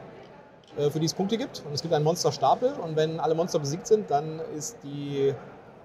Äh, 0.77 0.91
für 0.91 1.01
die 1.01 1.07
es 1.07 1.15
Punkte 1.15 1.39
gibt. 1.39 1.63
Und 1.67 1.73
es 1.73 1.83
gibt 1.83 1.95
einen 1.95 2.05
Monsterstapel 2.05 2.73
und 2.73 2.97
wenn 2.97 3.19
alle 3.21 3.35
Monster 3.35 3.59
besiegt 3.59 3.87
sind, 3.87 4.11
dann 4.11 4.41
ist 4.57 4.77
die, 4.83 5.35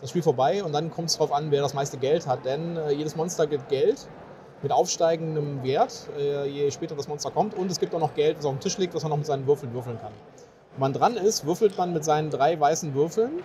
das 0.02 0.10
Spiel 0.10 0.22
vorbei 0.22 0.64
und 0.64 0.74
dann 0.74 0.92
kommt 0.92 1.10
es 1.10 1.18
darauf 1.18 1.32
an, 1.32 1.52
wer 1.52 1.62
das 1.62 1.74
meiste 1.74 1.98
Geld 1.98 2.28
hat. 2.28 2.46
Denn 2.46 2.78
äh, 2.78 2.92
jedes 2.92 3.16
Monster 3.16 3.48
gibt 3.48 3.70
Geld 3.70 4.08
mit 4.62 4.72
aufsteigendem 4.72 5.64
Wert, 5.64 6.08
äh, 6.18 6.48
je 6.48 6.72
später 6.72 6.96
das 6.96 7.08
Monster 7.08 7.32
kommt. 7.32 7.54
Und 7.54 7.72
es 7.72 7.80
gibt 7.80 7.94
auch 7.96 8.00
noch 8.00 8.14
Geld, 8.14 8.38
das 8.38 8.46
auf 8.46 8.54
dem 8.54 8.60
Tisch 8.60 8.78
liegt, 8.78 8.94
was 8.94 9.04
man 9.04 9.10
noch 9.12 9.18
mit 9.18 9.26
seinen 9.26 9.48
Würfeln 9.48 9.74
würfeln 9.74 10.00
kann. 10.00 10.12
Wenn 10.74 10.80
man 10.80 10.94
dran 10.94 11.18
ist, 11.18 11.46
würfelt 11.46 11.78
man 11.78 11.94
mit 11.94 12.04
seinen 12.04 12.30
drei 12.30 12.60
weißen 12.60 12.94
Würfeln 12.94 13.44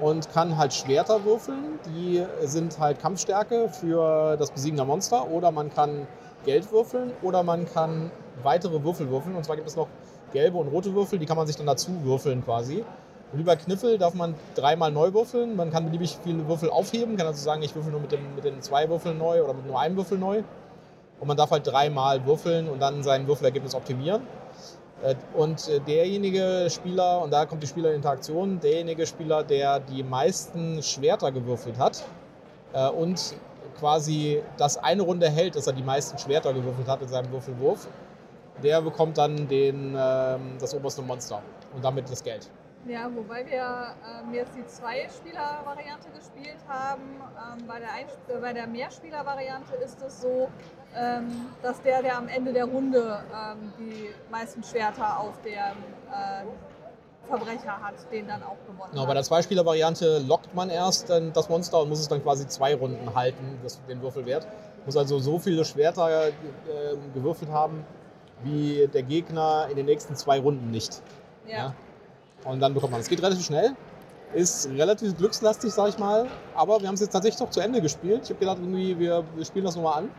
und 0.00 0.30
kann 0.32 0.56
halt 0.56 0.72
Schwerter 0.72 1.24
würfeln. 1.24 1.78
Die 1.86 2.24
sind 2.42 2.78
halt 2.78 3.00
Kampfstärke 3.00 3.68
für 3.68 4.36
das 4.36 4.50
Besiegen 4.50 4.76
der 4.76 4.86
Monster. 4.86 5.30
Oder 5.30 5.50
man 5.50 5.72
kann 5.72 6.06
Geld 6.44 6.72
würfeln 6.72 7.12
oder 7.22 7.42
man 7.42 7.66
kann 7.66 8.10
weitere 8.42 8.82
Würfel 8.82 9.10
würfeln. 9.10 9.36
Und 9.36 9.44
zwar 9.44 9.56
gibt 9.56 9.68
es 9.68 9.76
noch 9.76 9.88
gelbe 10.32 10.58
und 10.58 10.68
rote 10.68 10.94
Würfel, 10.94 11.18
die 11.18 11.26
kann 11.26 11.36
man 11.36 11.46
sich 11.46 11.56
dann 11.56 11.66
dazu 11.66 11.90
würfeln 12.04 12.44
quasi. 12.44 12.84
Über 13.32 13.54
Kniffel 13.56 13.96
darf 13.96 14.14
man 14.14 14.34
dreimal 14.56 14.90
neu 14.90 15.12
würfeln. 15.12 15.54
Man 15.54 15.70
kann 15.70 15.84
beliebig 15.84 16.18
viele 16.24 16.48
Würfel 16.48 16.68
aufheben, 16.68 17.16
kann 17.16 17.28
also 17.28 17.42
sagen, 17.42 17.62
ich 17.62 17.74
würfel 17.74 17.92
nur 17.92 18.00
mit, 18.00 18.10
dem, 18.10 18.34
mit 18.34 18.44
den 18.44 18.60
zwei 18.60 18.88
Würfeln 18.88 19.18
neu 19.18 19.42
oder 19.42 19.54
mit 19.54 19.66
nur 19.66 19.78
einem 19.78 19.96
Würfel 19.96 20.18
neu. 20.18 20.42
Und 21.20 21.28
man 21.28 21.36
darf 21.36 21.50
halt 21.50 21.66
dreimal 21.66 22.24
würfeln 22.26 22.68
und 22.68 22.80
dann 22.80 23.02
sein 23.02 23.28
Würfelergebnis 23.28 23.74
optimieren. 23.74 24.22
Äh, 25.02 25.14
und 25.34 25.68
äh, 25.68 25.80
derjenige 25.80 26.68
Spieler, 26.70 27.22
und 27.22 27.32
da 27.32 27.46
kommt 27.46 27.62
die 27.62 27.66
Spielerinteraktion, 27.66 28.58
derjenige 28.60 29.06
Spieler, 29.06 29.44
der 29.44 29.80
die 29.80 30.02
meisten 30.02 30.82
Schwerter 30.82 31.30
gewürfelt 31.30 31.78
hat 31.78 32.02
äh, 32.72 32.88
und 32.88 33.34
quasi 33.78 34.42
das 34.56 34.76
eine 34.76 35.02
Runde 35.02 35.30
hält, 35.30 35.56
dass 35.56 35.66
er 35.66 35.72
die 35.72 35.82
meisten 35.82 36.18
Schwerter 36.18 36.52
gewürfelt 36.52 36.88
hat 36.88 37.00
in 37.00 37.08
seinem 37.08 37.30
Würfelwurf, 37.32 37.86
der 38.62 38.82
bekommt 38.82 39.16
dann 39.16 39.48
den, 39.48 39.94
ähm, 39.96 40.56
das 40.58 40.74
oberste 40.74 41.02
Monster 41.02 41.40
und 41.74 41.84
damit 41.84 42.10
das 42.10 42.22
Geld. 42.22 42.50
Ja, 42.86 43.10
wobei 43.14 43.44
wir 43.46 43.94
ähm, 44.22 44.32
jetzt 44.32 44.56
die 44.56 44.66
Zwei-Spieler-Variante 44.66 46.08
gespielt 46.16 46.58
haben. 46.66 47.20
Ähm, 47.20 47.66
bei, 47.66 47.78
der 47.78 47.88
äh, 47.88 48.40
bei 48.40 48.52
der 48.54 48.66
Mehrspieler-Variante 48.66 49.74
ist 49.84 50.00
es 50.02 50.22
so, 50.22 50.48
ähm, 50.96 51.46
dass 51.62 51.80
der, 51.82 52.02
der 52.02 52.16
am 52.16 52.28
Ende 52.28 52.52
der 52.52 52.64
Runde 52.64 53.22
ähm, 53.34 53.72
die 53.78 54.08
meisten 54.30 54.62
Schwerter 54.64 55.20
auf 55.20 55.40
dem 55.42 55.52
äh, 55.52 57.28
Verbrecher 57.28 57.80
hat, 57.82 57.94
den 58.10 58.26
dann 58.26 58.42
auch 58.42 58.56
gewonnen 58.66 58.90
genau, 58.90 59.02
hat. 59.02 59.08
Bei 59.08 59.14
der 59.14 59.24
Zwei-Spieler-Variante 59.24 60.18
lockt 60.26 60.54
man 60.54 60.70
erst 60.70 61.10
dann 61.10 61.34
das 61.34 61.50
Monster 61.50 61.82
und 61.82 61.90
muss 61.90 62.00
es 62.00 62.08
dann 62.08 62.22
quasi 62.22 62.48
zwei 62.48 62.74
Runden 62.74 63.14
halten, 63.14 63.58
das, 63.62 63.78
den 63.86 64.00
Würfelwert. 64.00 64.46
Muss 64.86 64.96
also 64.96 65.18
so 65.18 65.38
viele 65.38 65.66
Schwerter 65.66 66.28
äh, 66.28 66.32
gewürfelt 67.12 67.50
haben, 67.50 67.84
wie 68.42 68.88
der 68.92 69.02
Gegner 69.02 69.66
in 69.70 69.76
den 69.76 69.84
nächsten 69.84 70.16
zwei 70.16 70.40
Runden 70.40 70.70
nicht. 70.70 71.02
Ja. 71.46 71.56
ja? 71.56 71.74
Und 72.44 72.60
dann 72.60 72.74
bekommt 72.74 72.92
man 72.92 73.00
es. 73.00 73.08
geht 73.08 73.22
relativ 73.22 73.44
schnell, 73.44 73.74
ist 74.34 74.68
relativ 74.70 75.16
glückslastig, 75.16 75.72
sag 75.72 75.88
ich 75.90 75.98
mal, 75.98 76.26
aber 76.54 76.80
wir 76.80 76.88
haben 76.88 76.94
es 76.94 77.00
jetzt 77.00 77.12
tatsächlich 77.12 77.38
doch 77.38 77.50
zu 77.50 77.60
Ende 77.60 77.80
gespielt. 77.80 78.22
Ich 78.24 78.30
habe 78.30 78.40
gedacht, 78.40 78.58
irgendwie, 78.60 78.98
wir, 78.98 79.24
wir 79.34 79.44
spielen 79.44 79.64
das 79.64 79.76
nochmal 79.76 80.02
an. 80.02 80.10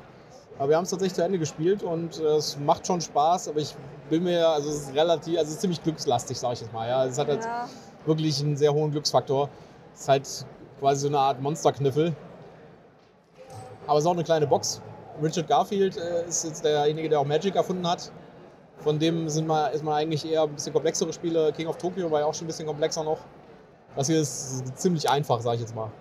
Aber 0.57 0.69
wir 0.69 0.77
haben 0.77 0.83
es 0.83 0.91
tatsächlich 0.91 1.15
zu 1.15 1.23
Ende 1.23 1.39
gespielt 1.39 1.81
und 1.81 2.19
äh, 2.19 2.35
es 2.35 2.57
macht 2.59 2.85
schon 2.85 3.01
Spaß, 3.01 3.47
aber 3.47 3.59
ich 3.59 3.73
bin 4.09 4.23
mir, 4.23 4.47
also 4.47 4.69
es 4.69 4.83
ist 4.83 4.93
relativ, 4.93 5.37
also 5.37 5.47
es 5.47 5.55
ist 5.55 5.61
ziemlich 5.61 5.81
glückslastig, 5.81 6.37
sag 6.37 6.53
ich 6.53 6.61
jetzt 6.61 6.73
mal. 6.73 6.87
Ja. 6.87 7.05
Es 7.05 7.17
hat 7.17 7.29
halt 7.29 7.43
ja. 7.43 7.67
wirklich 8.05 8.39
einen 8.41 8.57
sehr 8.57 8.71
hohen 8.73 8.91
Glücksfaktor. 8.91 9.49
Es 9.95 10.01
ist 10.01 10.09
halt 10.09 10.45
quasi 10.79 11.01
so 11.01 11.07
eine 11.07 11.19
Art 11.19 11.41
Monsterkniffel. 11.41 12.13
Aber 13.87 13.97
es 13.97 14.03
ist 14.03 14.07
auch 14.07 14.13
eine 14.13 14.23
kleine 14.23 14.45
Box. 14.45 14.81
Richard 15.21 15.47
Garfield 15.47 15.97
äh, 15.97 16.27
ist 16.27 16.43
jetzt 16.43 16.63
derjenige, 16.63 17.09
der 17.09 17.21
auch 17.21 17.25
Magic 17.25 17.55
erfunden 17.55 17.87
hat. 17.87 18.11
Von 18.81 18.97
dem 18.97 19.29
sind 19.29 19.47
mal, 19.47 19.67
ist 19.67 19.83
man 19.83 19.93
eigentlich 19.93 20.25
eher 20.25 20.43
ein 20.43 20.53
bisschen 20.53 20.73
komplexere 20.73 21.13
Spiele. 21.13 21.53
King 21.53 21.67
of 21.67 21.77
Tokyo 21.77 22.09
war 22.09 22.21
ja 22.21 22.25
auch 22.25 22.33
schon 22.33 22.45
ein 22.45 22.47
bisschen 22.47 22.65
komplexer 22.65 23.03
noch. 23.03 23.19
Das 23.95 24.07
hier 24.07 24.19
ist 24.19 24.77
ziemlich 24.77 25.07
einfach, 25.07 25.39
sage 25.41 25.55
ich 25.55 25.61
jetzt 25.61 25.75
mal. 25.75 25.91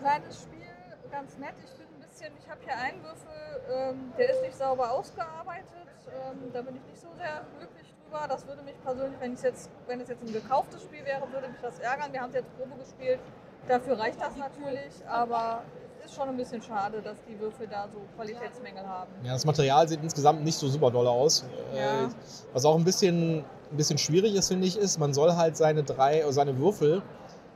Kleines 0.00 0.42
Spiel, 0.42 0.66
ganz 1.10 1.38
nett. 1.38 1.54
Ich 1.64 1.74
bin 1.76 1.86
ein 1.86 2.00
bisschen, 2.00 2.32
ich 2.38 2.50
habe 2.50 2.60
hier 2.64 2.76
einen 2.76 3.02
Würfel, 3.02 3.62
ähm, 3.70 4.12
der 4.18 4.30
ist 4.30 4.42
nicht 4.42 4.56
sauber 4.56 4.90
ausgearbeitet. 4.90 5.66
Ähm, 6.08 6.50
da 6.52 6.62
bin 6.62 6.76
ich 6.76 6.82
nicht 6.82 7.00
so 7.00 7.08
sehr 7.16 7.44
glücklich 7.58 7.94
drüber. 8.02 8.26
Das 8.28 8.46
würde 8.46 8.62
mich 8.62 8.82
persönlich, 8.82 9.20
wenn, 9.20 9.32
jetzt, 9.36 9.70
es 9.86 10.08
jetzt 10.08 10.22
ein 10.22 10.32
gekauftes 10.32 10.82
Spiel 10.82 11.04
wäre, 11.04 11.30
würde 11.30 11.48
mich 11.48 11.60
das 11.60 11.78
ärgern. 11.78 12.12
Wir 12.12 12.22
haben 12.22 12.30
es 12.30 12.36
jetzt 12.36 12.56
Probe 12.56 12.76
gespielt. 12.76 13.20
Dafür 13.68 13.98
reicht 13.98 14.20
das 14.20 14.34
natürlich, 14.36 15.06
aber 15.06 15.62
ist 16.04 16.14
schon 16.14 16.28
ein 16.28 16.36
bisschen 16.36 16.62
schade, 16.62 17.00
dass 17.02 17.16
die 17.28 17.38
Würfel 17.38 17.66
da 17.66 17.86
so 17.92 18.00
Qualitätsmängel 18.16 18.86
haben. 18.86 19.10
Ja, 19.24 19.32
das 19.32 19.44
Material 19.44 19.88
sieht 19.88 20.02
insgesamt 20.02 20.44
nicht 20.44 20.58
so 20.58 20.68
super 20.68 20.90
doll 20.90 21.06
aus. 21.06 21.44
Ja. 21.74 22.04
Äh, 22.04 22.08
was 22.52 22.64
auch 22.64 22.76
ein 22.76 22.84
bisschen, 22.84 23.38
ein 23.70 23.76
bisschen 23.76 23.98
schwierig 23.98 24.34
ist, 24.34 24.48
finde 24.48 24.66
ich, 24.66 24.76
ist, 24.78 24.98
man 24.98 25.12
soll 25.14 25.34
halt 25.34 25.56
seine 25.56 25.82
drei, 25.82 26.24
seine 26.30 26.58
Würfel 26.58 27.02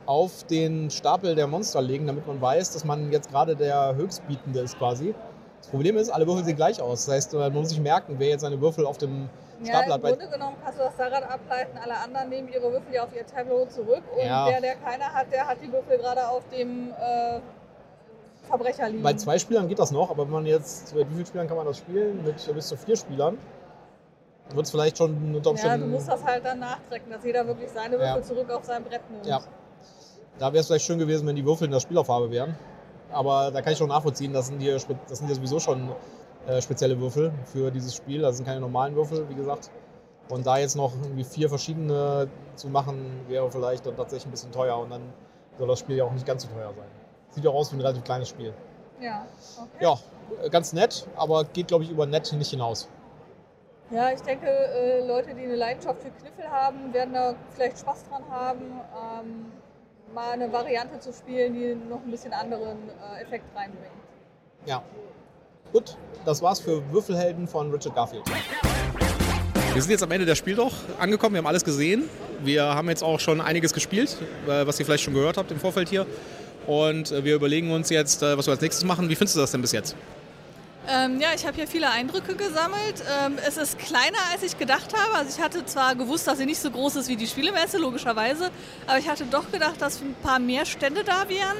auf 0.05 0.43
den 0.45 0.89
Stapel 0.89 1.35
der 1.35 1.47
Monster 1.47 1.81
legen, 1.81 2.07
damit 2.07 2.27
man 2.27 2.41
weiß, 2.41 2.71
dass 2.73 2.83
man 2.83 3.11
jetzt 3.11 3.29
gerade 3.29 3.55
der 3.55 3.95
Höchstbietende 3.95 4.59
ist 4.59 4.77
quasi. 4.77 5.15
Das 5.59 5.69
Problem 5.69 5.95
ist, 5.95 6.09
alle 6.09 6.27
Würfel 6.27 6.43
sehen 6.43 6.57
gleich 6.57 6.81
aus. 6.81 7.05
Das 7.05 7.15
heißt, 7.15 7.33
man 7.33 7.53
muss 7.53 7.69
sich 7.69 7.79
merken, 7.79 8.15
wer 8.17 8.29
jetzt 8.29 8.41
seine 8.41 8.59
Würfel 8.59 8.85
auf 8.85 8.97
dem 8.97 9.29
Stapel 9.63 9.89
ja, 9.89 9.93
hat. 9.93 10.03
Im 10.03 10.09
Grunde 10.09 10.27
genommen 10.27 10.57
kannst 10.61 10.79
du 10.79 10.83
das 10.83 10.95
daran 10.97 11.23
ableiten, 11.23 11.77
alle 11.81 11.97
anderen 11.97 12.29
nehmen 12.29 12.49
ihre 12.49 12.71
Würfel 12.71 12.93
ja 12.93 13.03
auf 13.03 13.15
ihr 13.15 13.25
Tableau 13.25 13.65
zurück 13.65 14.03
und 14.13 14.25
ja. 14.25 14.49
der, 14.49 14.59
der 14.59 14.75
keiner 14.75 15.05
hat, 15.05 15.31
der 15.31 15.47
hat 15.47 15.57
die 15.61 15.71
Würfel 15.71 15.97
gerade 15.97 16.27
auf 16.27 16.43
dem 16.49 16.91
äh, 16.91 17.39
Verbrecher 18.43 18.89
liegen. 18.89 19.03
Bei 19.03 19.13
zwei 19.13 19.39
Spielern 19.39 19.67
geht 19.67 19.79
das 19.79 19.91
noch, 19.91 20.09
aber 20.09 20.25
wenn 20.25 20.33
man 20.33 20.45
jetzt, 20.45 20.93
mit 20.95 21.09
wie 21.09 21.13
vielen 21.15 21.25
Spielern 21.25 21.47
kann 21.47 21.57
man 21.57 21.65
das 21.65 21.77
spielen? 21.77 22.23
Mit 22.23 22.53
bis 22.53 22.67
zu 22.67 22.77
vier 22.77 22.95
Spielern. 22.95 23.37
Wird 24.53 24.65
es 24.65 24.71
vielleicht 24.71 24.97
schon 24.97 25.35
unter 25.35 25.51
Umständen. 25.51 25.81
Ja, 25.81 25.87
du 25.87 25.91
musst 25.93 26.07
das 26.07 26.23
halt 26.23 26.45
dann 26.45 26.59
nachtrecken, 26.59 27.11
dass 27.11 27.23
jeder 27.23 27.47
wirklich 27.47 27.69
seine 27.71 27.93
Würfel 27.93 28.05
ja. 28.05 28.21
zurück 28.21 28.51
auf 28.51 28.65
sein 28.65 28.83
Brett 28.83 29.09
nimmt. 29.09 29.25
Ja. 29.25 29.41
Da 30.37 30.51
wäre 30.51 30.61
es 30.61 30.67
vielleicht 30.67 30.85
schön 30.85 30.99
gewesen, 30.99 31.25
wenn 31.27 31.35
die 31.35 31.45
Würfel 31.45 31.65
in 31.65 31.71
der 31.71 31.79
Spielerfarbe 31.79 32.29
wären. 32.29 32.55
Aber 33.11 33.51
da 33.51 33.61
kann 33.61 33.73
ich 33.73 33.79
schon 33.79 33.89
nachvollziehen, 33.89 34.33
das 34.33 34.47
sind 34.47 34.59
hier, 34.59 34.73
das 34.73 35.17
sind 35.19 35.29
ja 35.29 35.35
sowieso 35.35 35.59
schon 35.59 35.89
äh, 36.47 36.61
spezielle 36.61 36.99
Würfel 36.99 37.31
für 37.45 37.71
dieses 37.71 37.95
Spiel. 37.95 38.21
Das 38.21 38.37
sind 38.37 38.45
keine 38.45 38.59
normalen 38.59 38.95
Würfel, 38.95 39.29
wie 39.29 39.35
gesagt. 39.35 39.69
Und 40.29 40.45
da 40.45 40.57
jetzt 40.57 40.75
noch 40.75 40.93
irgendwie 41.01 41.23
vier 41.23 41.49
verschiedene 41.49 42.27
zu 42.55 42.69
machen, 42.69 43.21
wäre 43.27 43.49
vielleicht 43.51 43.85
dann 43.85 43.95
tatsächlich 43.95 44.27
ein 44.27 44.31
bisschen 44.31 44.51
teuer 44.51 44.77
und 44.77 44.89
dann 44.89 45.01
soll 45.57 45.67
das 45.67 45.79
Spiel 45.79 45.97
ja 45.97 46.05
auch 46.05 46.11
nicht 46.11 46.25
ganz 46.25 46.43
so 46.43 46.49
teuer 46.49 46.73
sein. 46.75 47.02
Sieht 47.35 47.47
auch 47.47 47.55
aus 47.55 47.71
wie 47.71 47.77
ein 47.77 47.81
relativ 47.81 48.03
kleines 48.03 48.29
Spiel. 48.29 48.53
Ja, 48.99 49.25
okay. 49.57 49.83
Ja, 49.83 50.49
ganz 50.49 50.71
nett, 50.73 51.07
aber 51.15 51.43
geht, 51.43 51.67
glaube 51.67 51.83
ich, 51.83 51.89
über 51.89 52.05
nett 52.05 52.31
nicht 52.33 52.51
hinaus. 52.51 52.87
Ja, 53.91 54.11
ich 54.11 54.21
denke, 54.21 54.47
äh, 54.47 55.05
Leute, 55.05 55.35
die 55.35 55.43
eine 55.43 55.55
Leidenschaft 55.55 56.01
für 56.01 56.09
Kniffel 56.09 56.49
haben, 56.49 56.93
werden 56.93 57.13
da 57.13 57.35
vielleicht 57.53 57.79
Spaß 57.79 58.05
dran 58.09 58.23
haben, 58.29 58.61
ähm, 58.61 59.51
mal 60.13 60.31
eine 60.31 60.51
Variante 60.51 60.99
zu 60.99 61.11
spielen, 61.11 61.53
die 61.53 61.75
noch 61.89 62.01
ein 62.03 62.09
bisschen 62.09 62.33
anderen 62.33 62.77
äh, 62.89 63.21
Effekt 63.21 63.45
reinbringt. 63.55 63.91
Ja. 64.65 64.81
Gut, 65.71 65.97
das 66.23 66.41
war's 66.41 66.59
für 66.59 66.81
Würfelhelden 66.91 67.47
von 67.47 67.71
Richard 67.71 67.95
Garfield. 67.95 68.23
Wir 69.73 69.81
sind 69.81 69.91
jetzt 69.91 70.03
am 70.03 70.11
Ende 70.11 70.25
der 70.25 70.35
Spiel 70.35 70.55
doch 70.55 70.73
angekommen. 70.99 71.33
Wir 71.33 71.39
haben 71.39 71.47
alles 71.47 71.65
gesehen. 71.65 72.07
Wir 72.43 72.63
haben 72.63 72.89
jetzt 72.89 73.03
auch 73.03 73.19
schon 73.19 73.41
einiges 73.41 73.73
gespielt, 73.73 74.17
äh, 74.47 74.65
was 74.67 74.79
ihr 74.79 74.85
vielleicht 74.85 75.03
schon 75.03 75.15
gehört 75.15 75.37
habt 75.37 75.51
im 75.51 75.59
Vorfeld 75.59 75.89
hier. 75.89 76.05
Und 76.67 77.11
äh, 77.11 77.23
wir 77.23 77.35
überlegen 77.35 77.71
uns 77.71 77.89
jetzt, 77.89 78.21
äh, 78.23 78.37
was 78.37 78.47
wir 78.47 78.51
als 78.51 78.61
nächstes 78.61 78.83
machen. 78.85 79.09
Wie 79.09 79.15
findest 79.15 79.35
du 79.35 79.41
das 79.41 79.51
denn 79.51 79.61
bis 79.61 79.71
jetzt? 79.71 79.95
Ähm, 80.87 81.21
ja, 81.21 81.29
ich 81.33 81.45
habe 81.45 81.55
hier 81.55 81.67
viele 81.67 81.89
Eindrücke 81.89 82.35
gesammelt. 82.35 83.03
Ähm, 83.23 83.37
es 83.47 83.55
ist 83.55 83.79
kleiner, 83.79 84.17
als 84.33 84.43
ich 84.43 84.57
gedacht 84.57 84.93
habe. 84.93 85.15
Also 85.15 85.37
ich 85.37 85.43
hatte 85.43 85.65
zwar 85.65 85.95
gewusst, 85.95 86.27
dass 86.27 86.37
sie 86.37 86.45
nicht 86.45 86.59
so 86.59 86.71
groß 86.71 86.97
ist 86.97 87.07
wie 87.07 87.15
die 87.15 87.27
Spielemesse, 87.27 87.77
logischerweise, 87.77 88.49
aber 88.85 88.99
ich 88.99 89.07
hatte 89.07 89.25
doch 89.25 89.49
gedacht, 89.49 89.75
dass 89.79 90.01
ein 90.01 90.15
paar 90.21 90.39
mehr 90.39 90.65
Stände 90.65 91.03
da 91.05 91.29
wären. 91.29 91.57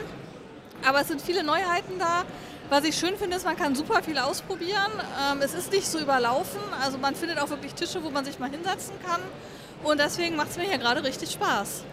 Aber 0.85 1.01
es 1.01 1.07
sind 1.07 1.21
viele 1.21 1.43
Neuheiten 1.43 1.97
da. 1.99 2.25
Was 2.69 2.83
ich 2.83 2.95
schön 2.95 3.15
finde, 3.17 3.37
ist, 3.37 3.45
man 3.45 3.55
kann 3.55 3.75
super 3.75 4.03
viel 4.03 4.17
ausprobieren. 4.17 4.91
Ähm, 5.31 5.39
es 5.41 5.53
ist 5.53 5.71
nicht 5.71 5.87
so 5.87 5.99
überlaufen. 5.99 6.59
Also 6.81 6.97
man 6.97 7.15
findet 7.15 7.39
auch 7.39 7.49
wirklich 7.49 7.73
Tische, 7.73 8.03
wo 8.03 8.09
man 8.09 8.25
sich 8.25 8.39
mal 8.39 8.49
hinsetzen 8.49 8.95
kann. 9.05 9.21
Und 9.83 9.99
deswegen 9.99 10.35
macht 10.35 10.51
es 10.51 10.57
mir 10.57 10.63
hier 10.63 10.77
gerade 10.77 11.03
richtig 11.03 11.31
Spaß. 11.31 11.83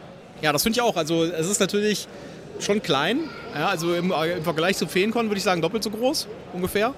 Ja, 0.43 0.53
das 0.53 0.63
finde 0.63 0.79
ich 0.79 0.83
auch. 0.83 0.97
Also 0.97 1.25
es 1.25 1.49
ist 1.49 1.61
natürlich 1.61 2.09
schon 2.61 2.83
klein. 2.83 3.21
Ja, 3.55 3.69
also 3.69 3.95
im, 3.95 4.13
im 4.13 4.43
Vergleich 4.43 4.77
zu 4.77 4.87
Feenkon 4.87 5.27
würde 5.29 5.39
ich 5.39 5.45
sagen 5.45 5.61
doppelt 5.63 5.83
so 5.83 5.91
groß 5.91 6.29
ungefähr. 6.53 6.95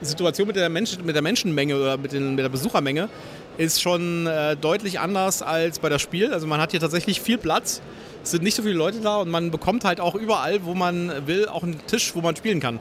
Die 0.00 0.04
Situation 0.04 0.46
mit 0.46 0.56
der, 0.56 0.68
Mensch, 0.68 0.96
mit 1.02 1.14
der 1.14 1.22
Menschenmenge 1.22 1.76
oder 1.76 1.96
mit, 1.96 2.12
den, 2.12 2.36
mit 2.36 2.44
der 2.44 2.48
Besuchermenge 2.48 3.08
ist 3.56 3.82
schon 3.82 4.26
äh, 4.28 4.56
deutlich 4.56 5.00
anders 5.00 5.42
als 5.42 5.80
bei 5.80 5.88
das 5.88 6.00
Spiel. 6.00 6.32
Also 6.32 6.46
man 6.46 6.60
hat 6.60 6.70
hier 6.70 6.80
tatsächlich 6.80 7.20
viel 7.20 7.38
Platz. 7.38 7.82
Es 8.22 8.30
sind 8.30 8.44
nicht 8.44 8.54
so 8.54 8.62
viele 8.62 8.76
Leute 8.76 9.00
da 9.00 9.16
und 9.16 9.30
man 9.30 9.50
bekommt 9.50 9.84
halt 9.84 10.00
auch 10.00 10.14
überall, 10.14 10.64
wo 10.64 10.74
man 10.74 11.26
will, 11.26 11.48
auch 11.48 11.64
einen 11.64 11.84
Tisch, 11.86 12.14
wo 12.14 12.20
man 12.20 12.36
spielen 12.36 12.60
kann. 12.60 12.78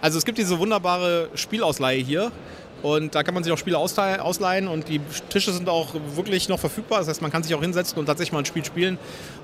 Also 0.00 0.16
es 0.16 0.24
gibt 0.24 0.38
diese 0.38 0.58
wunderbare 0.58 1.28
Spielausleihe 1.34 1.98
hier 1.98 2.32
und 2.82 3.14
da 3.14 3.22
kann 3.22 3.34
man 3.34 3.42
sich 3.42 3.52
auch 3.52 3.58
Spiele 3.58 3.78
ausleihen 3.78 4.68
und 4.68 4.88
die 4.88 5.00
Tische 5.30 5.52
sind 5.52 5.68
auch 5.68 5.94
wirklich 6.14 6.48
noch 6.48 6.60
verfügbar. 6.60 7.00
Das 7.00 7.08
heißt, 7.08 7.22
man 7.22 7.32
kann 7.32 7.42
sich 7.42 7.54
auch 7.54 7.60
hinsetzen 7.60 7.98
und 7.98 8.06
tatsächlich 8.06 8.32
mal 8.32 8.40
ein 8.40 8.46
Spiel 8.46 8.64
spielen. 8.64 8.98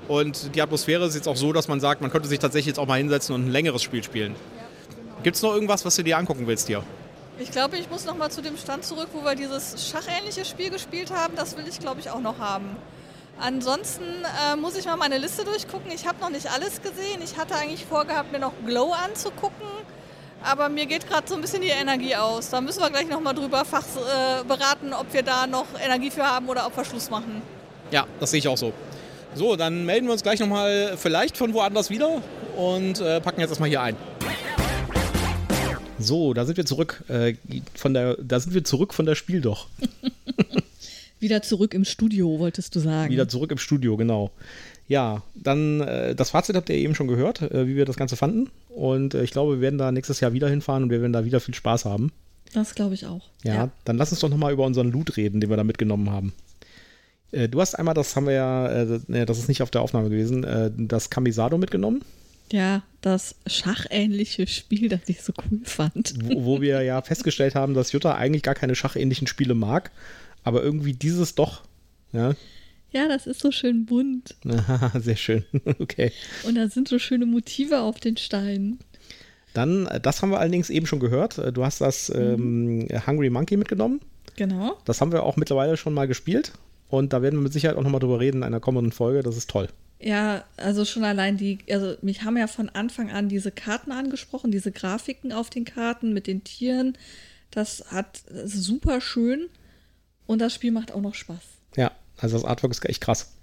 Und 0.07 0.55
die 0.55 0.61
Atmosphäre 0.61 1.05
ist 1.05 1.15
jetzt 1.15 1.27
auch 1.27 1.35
so, 1.35 1.51
dass 1.51 1.67
man 1.67 1.79
sagt, 1.79 2.01
man 2.01 2.11
könnte 2.11 2.29
sich 2.29 2.39
tatsächlich 2.39 2.67
jetzt 2.67 2.79
auch 2.79 2.87
mal 2.87 2.97
hinsetzen 2.97 3.35
und 3.35 3.47
ein 3.47 3.51
längeres 3.51 3.83
Spiel 3.83 4.03
spielen. 4.03 4.35
Gibt 5.23 5.35
es 5.35 5.41
noch 5.41 5.53
irgendwas, 5.53 5.83
was 5.83 5.95
du 5.95 6.03
dir 6.03 6.17
angucken 6.17 6.47
willst 6.47 6.67
hier? 6.67 6.83
Ich 7.37 7.51
glaube, 7.51 7.77
ich 7.77 7.89
muss 7.89 8.05
noch 8.05 8.15
mal 8.15 8.29
zu 8.29 8.41
dem 8.41 8.55
Stand 8.55 8.85
zurück, 8.85 9.09
wo 9.11 9.25
wir 9.25 9.35
dieses 9.35 9.89
schachähnliche 9.89 10.45
Spiel 10.45 10.69
gespielt 10.69 11.11
haben. 11.11 11.35
Das 11.35 11.57
will 11.57 11.65
ich, 11.67 11.79
glaube 11.79 11.99
ich, 11.99 12.09
auch 12.09 12.21
noch 12.21 12.39
haben. 12.39 12.77
Ansonsten 13.37 14.03
äh, 14.03 14.55
muss 14.55 14.77
ich 14.77 14.85
mal 14.85 14.95
meine 14.95 15.17
Liste 15.17 15.43
durchgucken. 15.43 15.91
Ich 15.91 16.07
habe 16.07 16.21
noch 16.21 16.29
nicht 16.29 16.49
alles 16.49 16.81
gesehen. 16.81 17.21
Ich 17.21 17.37
hatte 17.37 17.55
eigentlich 17.55 17.85
vorgehabt, 17.85 18.31
mir 18.31 18.39
noch 18.39 18.53
Glow 18.65 18.93
anzugucken. 18.93 19.67
Aber 20.45 20.69
mir 20.69 20.85
geht 20.85 21.07
gerade 21.07 21.27
so 21.27 21.35
ein 21.35 21.41
bisschen 21.41 21.61
die 21.61 21.69
Energie 21.69 22.15
aus. 22.15 22.51
Da 22.51 22.61
müssen 22.61 22.79
wir 22.79 22.89
gleich 22.91 23.07
noch 23.09 23.19
mal 23.19 23.33
drüber 23.33 23.65
fach, 23.65 23.83
äh, 23.83 24.43
beraten, 24.43 24.93
ob 24.93 25.11
wir 25.11 25.23
da 25.23 25.47
noch 25.47 25.65
Energie 25.83 26.11
für 26.11 26.23
haben 26.23 26.47
oder 26.47 26.67
ob 26.67 26.77
wir 26.77 26.85
Schluss 26.85 27.09
machen. 27.09 27.41
Ja, 27.91 28.05
das 28.19 28.31
sehe 28.31 28.39
ich 28.39 28.47
auch 28.47 28.57
so. 28.57 28.71
So, 29.33 29.55
dann 29.55 29.85
melden 29.85 30.05
wir 30.05 30.13
uns 30.13 30.23
gleich 30.23 30.39
noch 30.39 30.47
mal 30.47 30.95
vielleicht 30.97 31.35
von 31.35 31.53
woanders 31.53 31.89
wieder 31.89 32.21
und 32.55 33.01
äh, 33.01 33.19
packen 33.21 33.41
jetzt 33.41 33.49
erstmal 33.49 33.69
hier 33.69 33.81
ein. 33.81 33.95
So, 35.97 36.33
da 36.33 36.45
sind 36.45 36.57
wir 36.57 36.65
zurück. 36.65 37.03
Äh, 37.07 37.35
von 37.75 37.93
der, 37.93 38.15
da 38.21 38.39
sind 38.39 38.53
wir 38.53 38.63
zurück 38.63 38.93
von 38.93 39.05
der 39.05 39.15
Spiel 39.15 39.41
doch. 39.41 39.67
Wieder 41.19 41.41
zurück 41.41 41.73
im 41.73 41.85
Studio, 41.85 42.39
wolltest 42.39 42.75
du 42.75 42.79
sagen. 42.79 43.11
Wieder 43.11 43.27
zurück 43.27 43.49
im 43.51 43.57
Studio, 43.57 43.97
genau. 43.97 44.31
Ja, 44.87 45.23
dann 45.33 45.81
äh, 45.81 46.15
das 46.15 46.31
Fazit 46.31 46.55
habt 46.55 46.69
ihr 46.69 46.75
eben 46.75 46.95
schon 46.95 47.07
gehört, 47.07 47.41
äh, 47.41 47.67
wie 47.67 47.75
wir 47.75 47.85
das 47.85 47.97
Ganze 47.97 48.15
fanden. 48.15 48.49
Und 48.69 49.13
äh, 49.13 49.23
ich 49.23 49.31
glaube, 49.31 49.55
wir 49.55 49.61
werden 49.61 49.79
da 49.79 49.91
nächstes 49.91 50.19
Jahr 50.19 50.33
wieder 50.33 50.47
hinfahren 50.47 50.83
und 50.83 50.89
wir 50.89 51.01
werden 51.01 51.13
da 51.13 51.25
wieder 51.25 51.39
viel 51.39 51.55
Spaß 51.55 51.85
haben. 51.85 52.11
Das 52.53 52.75
glaube 52.75 52.93
ich 52.93 53.05
auch. 53.05 53.29
Ja, 53.43 53.53
ja, 53.53 53.69
dann 53.83 53.97
lass 53.97 54.11
uns 54.11 54.21
doch 54.21 54.29
nochmal 54.29 54.53
über 54.53 54.65
unseren 54.65 54.91
Loot 54.91 55.17
reden, 55.17 55.41
den 55.41 55.49
wir 55.49 55.57
da 55.57 55.63
mitgenommen 55.63 56.11
haben. 56.11 56.33
Äh, 57.31 57.49
du 57.49 57.59
hast 57.61 57.75
einmal, 57.75 57.93
das 57.95 58.15
haben 58.15 58.27
wir 58.27 58.33
ja, 58.33 58.67
äh, 58.67 59.25
das 59.25 59.39
ist 59.39 59.47
nicht 59.47 59.61
auf 59.61 59.71
der 59.71 59.81
Aufnahme 59.81 60.09
gewesen, 60.09 60.43
äh, 60.43 60.71
das 60.75 61.09
Kamisado 61.09 61.57
mitgenommen. 61.57 62.03
Ja, 62.51 62.83
das 63.01 63.35
schachähnliche 63.47 64.45
Spiel, 64.45 64.87
das 64.87 65.01
ich 65.07 65.23
so 65.23 65.33
cool 65.49 65.61
fand. 65.63 66.13
Wo, 66.23 66.45
wo 66.45 66.61
wir 66.61 66.81
ja 66.83 67.01
festgestellt 67.01 67.55
haben, 67.55 67.73
dass 67.73 67.91
Jutta 67.91 68.15
eigentlich 68.15 68.43
gar 68.43 68.53
keine 68.53 68.75
schachähnlichen 68.75 69.25
Spiele 69.25 69.55
mag, 69.55 69.91
aber 70.43 70.61
irgendwie 70.61 70.93
dieses 70.93 71.33
doch. 71.33 71.63
Ja, 72.13 72.35
ja 72.95 73.07
das 73.07 73.27
ist 73.27 73.41
so 73.41 73.51
schön 73.51 73.85
bunt. 73.85 74.35
Sehr 74.99 75.15
schön. 75.15 75.45
Okay. 75.79 76.11
Und 76.43 76.55
da 76.55 76.69
sind 76.69 76.87
so 76.87 76.99
schöne 76.99 77.25
Motive 77.25 77.81
auf 77.81 77.99
den 77.99 78.17
Steinen. 78.17 78.79
Dann, 79.53 79.87
äh, 79.87 79.99
das 79.99 80.21
haben 80.21 80.31
wir 80.31 80.39
allerdings 80.39 80.69
eben 80.69 80.85
schon 80.85 80.99
gehört. 80.99 81.37
Äh, 81.37 81.51
du 81.51 81.63
hast 81.63 81.81
das 81.81 82.09
mhm. 82.09 82.87
ähm, 82.89 83.07
Hungry 83.07 83.29
Monkey 83.29 83.57
mitgenommen. 83.57 84.01
Genau. 84.35 84.77
Das 84.85 85.01
haben 85.01 85.11
wir 85.11 85.23
auch 85.23 85.37
mittlerweile 85.37 85.77
schon 85.77 85.93
mal 85.93 86.07
gespielt. 86.07 86.53
Und 86.89 87.13
da 87.13 87.21
werden 87.21 87.35
wir 87.39 87.43
mit 87.43 87.53
Sicherheit 87.53 87.77
auch 87.77 87.83
nochmal 87.83 87.99
drüber 87.99 88.19
reden 88.19 88.37
in 88.37 88.43
einer 88.43 88.59
kommenden 88.59 88.91
Folge. 88.91 89.23
Das 89.23 89.37
ist 89.37 89.49
toll. 89.49 89.67
Ja, 89.99 90.43
also 90.57 90.85
schon 90.85 91.03
allein 91.03 91.37
die, 91.37 91.59
also 91.69 91.95
mich 92.01 92.23
haben 92.23 92.37
ja 92.37 92.47
von 92.47 92.69
Anfang 92.69 93.11
an 93.11 93.29
diese 93.29 93.51
Karten 93.51 93.91
angesprochen, 93.91 94.51
diese 94.51 94.71
Grafiken 94.71 95.31
auf 95.31 95.49
den 95.49 95.65
Karten 95.65 96.13
mit 96.13 96.27
den 96.27 96.43
Tieren. 96.43 96.97
Das 97.49 97.85
hat 97.91 98.23
das 98.29 98.51
super 98.51 99.01
schön 99.01 99.47
und 100.25 100.39
das 100.39 100.53
Spiel 100.53 100.71
macht 100.71 100.91
auch 100.91 101.01
noch 101.01 101.15
Spaß. 101.15 101.43
Ja, 101.77 101.91
also 102.17 102.37
das 102.37 102.45
Artwork 102.45 102.71
ist 102.71 102.85
echt 102.85 103.01
krass. 103.01 103.35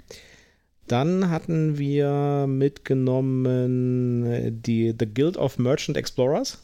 Dann 0.89 1.31
hatten 1.31 1.79
wir 1.79 2.47
mitgenommen 2.49 4.27
äh, 4.27 4.53
die 4.53 4.95
The 4.99 5.07
Guild 5.07 5.37
of 5.37 5.59
Merchant 5.59 5.97
Explorers. 5.97 6.59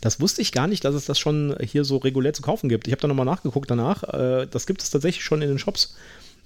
Das 0.00 0.20
wusste 0.20 0.42
ich 0.42 0.52
gar 0.52 0.66
nicht, 0.66 0.84
dass 0.84 0.94
es 0.94 1.06
das 1.06 1.18
schon 1.18 1.56
hier 1.62 1.84
so 1.84 1.98
regulär 1.98 2.32
zu 2.32 2.42
kaufen 2.42 2.68
gibt. 2.68 2.86
Ich 2.86 2.92
habe 2.92 3.02
da 3.02 3.08
nochmal 3.08 3.26
nachgeguckt 3.26 3.70
danach. 3.70 4.02
Äh, 4.04 4.46
das 4.50 4.66
gibt 4.66 4.82
es 4.82 4.90
tatsächlich 4.90 5.24
schon 5.24 5.42
in 5.42 5.48
den 5.48 5.58
Shops. 5.58 5.94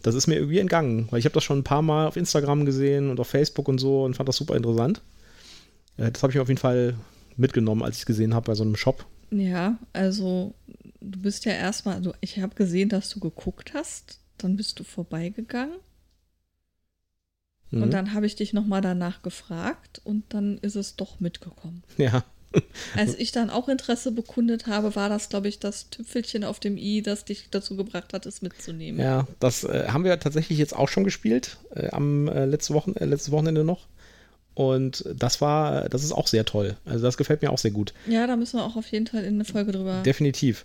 Das 0.03 0.15
ist 0.15 0.27
mir 0.27 0.35
irgendwie 0.35 0.59
entgangen, 0.59 1.09
weil 1.11 1.19
ich 1.19 1.25
habe 1.25 1.33
das 1.33 1.45
schon 1.45 1.59
ein 1.59 1.65
paar 1.65 1.83
Mal 1.83 2.07
auf 2.07 2.17
Instagram 2.17 2.67
gesehen 2.67 3.11
und 3.11 3.21
auf 3.21 3.29
Facebook 3.29 3.69
und 3.69 3.79
so 3.79 4.05
und 4.05 4.15
fand 4.15 4.29
das 4.29 4.37
super 4.37 4.57
interessant. 4.57 5.01
Äh, 5.97 6.11
das 6.11 6.23
habe 6.23 6.33
ich 6.33 6.41
auf 6.41 6.49
jeden 6.49 6.61
Fall 6.61 6.95
mitgenommen, 7.37 7.83
als 7.83 7.97
ich 7.97 8.03
es 8.03 8.07
gesehen 8.07 8.35
habe 8.35 8.47
bei 8.47 8.55
so 8.55 8.65
einem 8.65 8.77
Shop. 8.77 9.07
Ja, 9.31 9.79
also 9.93 10.55
du 11.01 11.21
bist 11.21 11.45
ja 11.45 11.53
erstmal, 11.53 11.97
also 11.97 12.13
ich 12.21 12.39
habe 12.41 12.55
gesehen, 12.55 12.89
dass 12.89 13.09
du 13.09 13.21
geguckt 13.21 13.73
hast, 13.75 14.21
dann 14.45 14.57
bist 14.57 14.79
du 14.79 14.85
vorbeigegangen. 14.85 15.77
Mhm. 17.71 17.83
Und 17.83 17.93
dann 17.93 18.15
habe 18.15 18.27
ich 18.27 18.37
dich 18.37 18.53
nochmal 18.53 18.81
danach 18.81 19.23
gefragt 19.23 20.01
und 20.05 20.25
dann 20.29 20.59
ist 20.59 20.77
es 20.77 20.97
doch 20.97 21.19
mitgekommen. 21.21 21.83
Ja. 21.97 22.25
Als 22.97 23.19
ich 23.19 23.33
dann 23.33 23.51
auch 23.51 23.69
Interesse 23.69 24.13
bekundet 24.13 24.69
habe, 24.69 24.95
war 24.95 25.09
das, 25.09 25.29
glaube 25.29 25.49
ich, 25.49 25.59
das 25.59 25.91
Tüpfelchen 25.91 26.45
auf 26.45 26.61
dem 26.61 26.77
i, 26.77 27.03
das 27.03 27.25
dich 27.25 27.49
dazu 27.51 27.75
gebracht 27.75 28.13
hat, 28.13 28.27
es 28.27 28.43
mitzunehmen. 28.43 29.01
Ja, 29.01 29.27
das 29.41 29.65
äh, 29.65 29.89
haben 29.89 30.05
wir 30.05 30.21
tatsächlich 30.21 30.59
jetzt 30.59 30.77
auch 30.77 30.89
schon 30.89 31.03
gespielt, 31.03 31.57
äh, 31.75 31.89
am 31.91 32.29
äh, 32.29 32.45
letzte 32.45 32.75
Wochen, 32.75 32.95
äh, 32.95 33.07
letztes 33.07 33.33
Wochenende 33.33 33.65
noch. 33.65 33.89
Und 34.55 35.05
das 35.13 35.41
war, 35.41 35.89
das 35.89 36.05
ist 36.05 36.13
auch 36.13 36.29
sehr 36.29 36.45
toll. 36.45 36.77
Also 36.85 37.03
das 37.03 37.17
gefällt 37.17 37.43
mir 37.43 37.51
auch 37.51 37.59
sehr 37.59 37.73
gut. 37.73 37.93
Ja, 38.07 38.29
da 38.29 38.37
müssen 38.37 38.61
wir 38.61 38.65
auch 38.65 38.77
auf 38.77 38.87
jeden 38.93 39.09
Fall 39.09 39.25
in 39.25 39.35
eine 39.35 39.45
Folge 39.45 39.73
drüber. 39.73 40.03
Definitiv. 40.05 40.65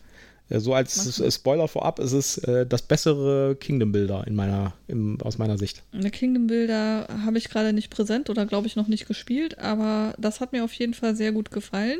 Äh, 0.49 0.59
so 0.59 0.73
als 0.73 0.97
machen. 0.97 1.31
Spoiler 1.31 1.67
vorab 1.67 1.99
ist 1.99 2.11
es 2.11 2.37
äh, 2.39 2.65
das 2.65 2.81
bessere 2.81 3.55
Kingdom 3.55 3.91
Builder 3.91 4.25
in 4.27 4.35
meiner, 4.35 4.73
im, 4.87 5.21
aus 5.21 5.37
meiner 5.37 5.57
Sicht. 5.57 5.83
Eine 5.91 6.11
Kingdom 6.11 6.47
Builder 6.47 7.07
habe 7.25 7.37
ich 7.37 7.49
gerade 7.49 7.73
nicht 7.73 7.89
präsent 7.89 8.29
oder 8.29 8.45
glaube 8.45 8.67
ich 8.67 8.75
noch 8.75 8.87
nicht 8.87 9.07
gespielt, 9.07 9.59
aber 9.59 10.13
das 10.17 10.41
hat 10.41 10.51
mir 10.51 10.63
auf 10.63 10.73
jeden 10.73 10.93
Fall 10.93 11.15
sehr 11.15 11.31
gut 11.31 11.51
gefallen. 11.51 11.99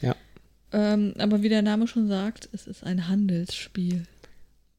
Ja. 0.00 0.16
Ähm, 0.72 1.14
aber 1.18 1.42
wie 1.42 1.48
der 1.48 1.62
Name 1.62 1.86
schon 1.86 2.08
sagt, 2.08 2.48
es 2.52 2.66
ist 2.66 2.82
ein 2.82 3.08
Handelsspiel. 3.08 4.04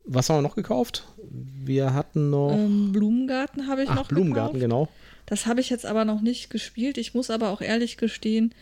Was 0.05 0.29
haben 0.29 0.37
wir 0.37 0.41
noch 0.41 0.55
gekauft? 0.55 1.05
Wir 1.31 1.93
hatten 1.93 2.29
noch. 2.29 2.51
Ähm, 2.51 2.91
Blumengarten 2.91 3.67
habe 3.67 3.83
ich 3.83 3.89
Ach, 3.89 3.95
noch 3.95 4.07
Blumengarten, 4.09 4.59
gekauft. 4.59 4.89
genau. 4.89 4.89
Das 5.25 5.45
habe 5.45 5.61
ich 5.61 5.69
jetzt 5.69 5.85
aber 5.85 6.03
noch 6.03 6.21
nicht 6.21 6.49
gespielt. 6.49 6.97
Ich 6.97 7.13
muss 7.13 7.29
aber 7.29 7.49
auch 7.49 7.61
ehrlich 7.61 7.95
gestehen, 7.95 8.53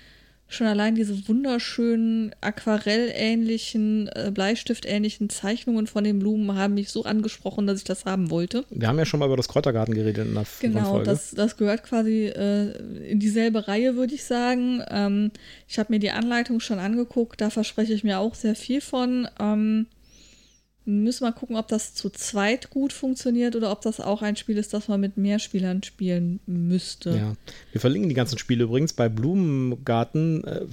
schon 0.53 0.67
allein 0.67 0.95
diese 0.95 1.27
wunderschönen 1.27 2.33
aquarellähnlichen, 2.41 4.09
äh, 4.09 4.31
Bleistiftähnlichen 4.33 5.29
Zeichnungen 5.29 5.87
von 5.87 6.03
den 6.03 6.19
Blumen 6.19 6.55
haben 6.57 6.75
mich 6.75 6.89
so 6.89 7.03
angesprochen, 7.03 7.67
dass 7.67 7.79
ich 7.79 7.83
das 7.83 8.05
haben 8.05 8.29
wollte. 8.29 8.65
Wir 8.69 8.87
haben 8.87 8.97
ja 8.99 9.05
schon 9.05 9.19
mal 9.19 9.27
über 9.27 9.37
das 9.37 9.47
Kräutergarten 9.47 9.93
geredet 9.93 10.27
in 10.27 10.33
der 10.33 10.45
genau, 10.59 10.79
Folge. 10.81 11.03
Genau, 11.03 11.03
das, 11.03 11.31
das 11.31 11.57
gehört 11.57 11.83
quasi 11.83 12.27
äh, 12.27 12.71
in 13.09 13.19
dieselbe 13.19 13.67
Reihe, 13.67 13.95
würde 13.95 14.13
ich 14.13 14.23
sagen. 14.23 14.83
Ähm, 14.89 15.31
ich 15.67 15.79
habe 15.79 15.93
mir 15.93 15.99
die 15.99 16.11
Anleitung 16.11 16.59
schon 16.59 16.79
angeguckt, 16.79 17.41
da 17.41 17.49
verspreche 17.49 17.93
ich 17.93 18.03
mir 18.03 18.19
auch 18.19 18.35
sehr 18.35 18.55
viel 18.55 18.81
von. 18.81 19.27
Ähm, 19.39 19.87
Müssen 20.85 21.25
wir 21.25 21.31
gucken, 21.31 21.57
ob 21.57 21.67
das 21.67 21.93
zu 21.93 22.09
zweit 22.09 22.71
gut 22.71 22.91
funktioniert 22.91 23.55
oder 23.55 23.71
ob 23.71 23.81
das 23.81 23.99
auch 23.99 24.23
ein 24.23 24.35
Spiel 24.35 24.57
ist, 24.57 24.73
das 24.73 24.87
man 24.87 24.99
mit 24.99 25.15
mehr 25.15 25.37
Spielern 25.37 25.83
spielen 25.83 26.39
müsste. 26.47 27.11
Ja, 27.11 27.35
wir 27.71 27.81
verlinken 27.81 28.09
die 28.09 28.15
ganzen 28.15 28.39
Spiele 28.39 28.63
übrigens. 28.63 28.93
Bei 28.93 29.07
Blumengarten 29.07 30.43
äh, 30.43 30.65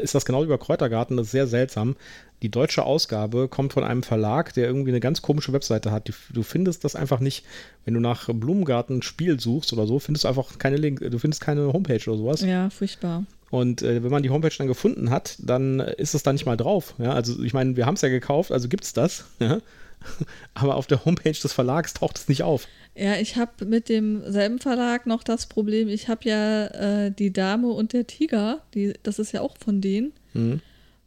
ist 0.00 0.14
das 0.14 0.24
genau 0.24 0.42
wie 0.42 0.48
bei 0.48 0.56
Kräutergarten, 0.56 1.16
das 1.16 1.26
ist 1.26 1.32
sehr 1.32 1.46
seltsam. 1.46 1.94
Die 2.42 2.50
deutsche 2.50 2.84
Ausgabe 2.84 3.48
kommt 3.48 3.72
von 3.72 3.84
einem 3.84 4.02
Verlag, 4.02 4.52
der 4.54 4.66
irgendwie 4.66 4.90
eine 4.90 5.00
ganz 5.00 5.22
komische 5.22 5.52
Webseite 5.52 5.92
hat. 5.92 6.12
Du 6.32 6.42
findest 6.42 6.84
das 6.84 6.96
einfach 6.96 7.20
nicht, 7.20 7.44
wenn 7.84 7.94
du 7.94 8.00
nach 8.00 8.28
Blumengarten 8.28 9.02
Spiel 9.02 9.40
suchst 9.40 9.72
oder 9.72 9.86
so, 9.86 9.98
findest 9.98 10.24
du 10.24 10.28
einfach 10.28 10.58
keine 10.58 10.76
Link, 10.76 11.00
du 11.00 11.18
findest 11.18 11.40
keine 11.40 11.72
Homepage 11.72 12.02
oder 12.06 12.18
sowas. 12.18 12.40
Ja, 12.42 12.70
furchtbar. 12.70 13.24
Und 13.54 13.82
äh, 13.82 14.02
wenn 14.02 14.10
man 14.10 14.24
die 14.24 14.30
Homepage 14.30 14.50
dann 14.58 14.66
gefunden 14.66 15.10
hat, 15.10 15.36
dann 15.38 15.78
ist 15.78 16.12
es 16.12 16.24
da 16.24 16.32
nicht 16.32 16.44
mal 16.44 16.56
drauf. 16.56 16.96
Ja? 16.98 17.12
Also 17.12 17.40
ich 17.44 17.54
meine, 17.54 17.76
wir 17.76 17.86
haben 17.86 17.94
es 17.94 18.00
ja 18.00 18.08
gekauft, 18.08 18.50
also 18.50 18.68
gibt 18.68 18.82
es 18.82 18.94
das. 18.94 19.26
Ja? 19.38 19.60
Aber 20.54 20.74
auf 20.74 20.88
der 20.88 21.04
Homepage 21.04 21.30
des 21.30 21.52
Verlags 21.52 21.94
taucht 21.94 22.18
es 22.18 22.28
nicht 22.28 22.42
auf. 22.42 22.66
Ja, 22.96 23.14
ich 23.14 23.36
habe 23.36 23.64
mit 23.64 23.88
demselben 23.88 24.58
Verlag 24.58 25.06
noch 25.06 25.22
das 25.22 25.46
Problem, 25.46 25.88
ich 25.88 26.08
habe 26.08 26.28
ja 26.28 26.66
äh, 26.66 27.12
die 27.12 27.32
Dame 27.32 27.68
und 27.68 27.92
der 27.92 28.08
Tiger, 28.08 28.58
die, 28.74 28.94
das 29.04 29.20
ist 29.20 29.30
ja 29.30 29.40
auch 29.40 29.56
von 29.56 29.80
denen. 29.80 30.12
Mhm. 30.32 30.60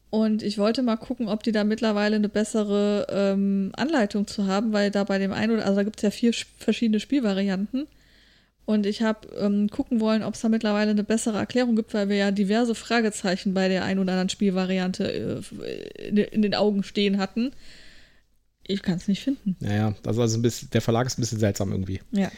Und 0.09 0.41
ich 0.41 0.57
wollte 0.57 0.83
mal 0.83 0.95
gucken, 0.95 1.27
ob 1.27 1.43
die 1.43 1.51
da 1.51 1.65
mittlerweile 1.65 2.15
eine 2.15 2.29
bessere 2.29 3.07
ähm, 3.09 3.73
Anleitung 3.75 4.25
zu 4.25 4.47
haben, 4.47 4.71
weil 4.71 4.89
da 4.89 5.03
bei 5.03 5.19
dem 5.19 5.33
einen 5.33 5.51
oder 5.51 5.65
also 5.65 5.75
da 5.75 5.83
gibt 5.83 5.97
es 5.97 6.03
ja 6.03 6.11
vier 6.11 6.31
verschiedene 6.57 7.01
Spielvarianten. 7.01 7.87
Und 8.67 8.85
ich 8.85 9.01
habe 9.01 9.29
ähm, 9.37 9.69
gucken 9.69 10.01
wollen, 10.01 10.23
ob 10.23 10.33
es 10.33 10.41
da 10.41 10.49
mittlerweile 10.49 10.91
eine 10.91 11.05
bessere 11.05 11.37
Erklärung 11.37 11.77
gibt, 11.77 11.93
weil 11.93 12.09
wir 12.09 12.17
ja 12.17 12.31
diverse 12.31 12.75
Fragezeichen 12.75 13.53
bei 13.53 13.69
der 13.69 13.85
einen 13.85 14.01
oder 14.01 14.11
anderen 14.11 14.27
Spielvariante 14.27 15.41
äh, 15.63 16.09
in, 16.09 16.17
in 16.17 16.41
den 16.41 16.53
Augen 16.53 16.83
stehen 16.83 17.17
hatten. 17.17 17.51
Ich 18.67 18.81
kann 18.81 18.97
es 18.97 19.07
nicht 19.07 19.23
finden. 19.23 19.55
Naja, 19.61 19.95
also, 20.05 20.21
also 20.21 20.41
bisschen, 20.41 20.69
der 20.71 20.81
Verlag 20.81 21.07
ist 21.07 21.17
ein 21.17 21.21
bisschen 21.21 21.39
seltsam 21.39 21.71
irgendwie. 21.71 22.01
Ja. 22.11 22.29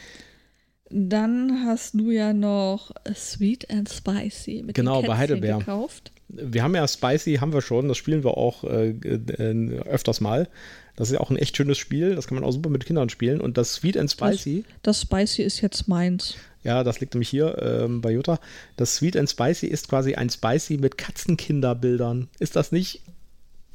Dann 0.91 1.65
hast 1.65 1.95
du 1.95 2.11
ja 2.11 2.31
noch 2.31 2.91
Sweet 3.11 3.71
and 3.71 3.89
Spicy 3.89 4.61
mit 4.63 4.75
Genau, 4.75 5.01
bei 5.01 5.17
Heidelbeer. 5.17 5.57
gekauft. 5.57 6.11
Wir 6.29 6.63
haben 6.63 6.75
ja 6.75 6.87
Spicy, 6.87 7.35
haben 7.35 7.53
wir 7.53 7.61
schon, 7.61 7.87
das 7.87 7.97
spielen 7.97 8.23
wir 8.23 8.37
auch 8.37 8.63
äh, 8.63 8.89
äh, 8.91 9.79
öfters 9.81 10.21
mal. 10.21 10.47
Das 10.95 11.09
ist 11.09 11.13
ja 11.13 11.19
auch 11.21 11.29
ein 11.31 11.37
echt 11.37 11.57
schönes 11.57 11.77
Spiel, 11.77 12.15
das 12.15 12.27
kann 12.27 12.35
man 12.35 12.43
auch 12.43 12.51
super 12.51 12.69
mit 12.69 12.85
Kindern 12.85 13.09
spielen. 13.09 13.41
Und 13.41 13.57
das 13.57 13.73
Sweet 13.75 13.97
and 13.97 14.11
Spicy, 14.11 14.63
Das 14.83 15.01
Spicy 15.01 15.41
ist 15.43 15.61
jetzt 15.61 15.87
meins. 15.87 16.35
ja, 16.63 16.83
das 16.83 16.99
liegt 16.99 17.13
nämlich 17.13 17.29
hier 17.29 17.57
ähm, 17.61 18.01
bei 18.01 18.11
Jutta. 18.11 18.39
Das 18.77 18.95
Sweet 18.95 19.17
and 19.17 19.29
Spicy 19.29 19.67
ist 19.67 19.87
quasi 19.89 20.15
ein 20.15 20.29
Spicy 20.29 20.77
mit 20.77 20.97
Katzenkinderbildern. 20.97 22.27
Ist 22.39 22.55
das 22.55 22.71
nicht 22.71 23.01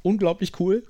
unglaublich 0.03 0.61
cool? 0.61 0.85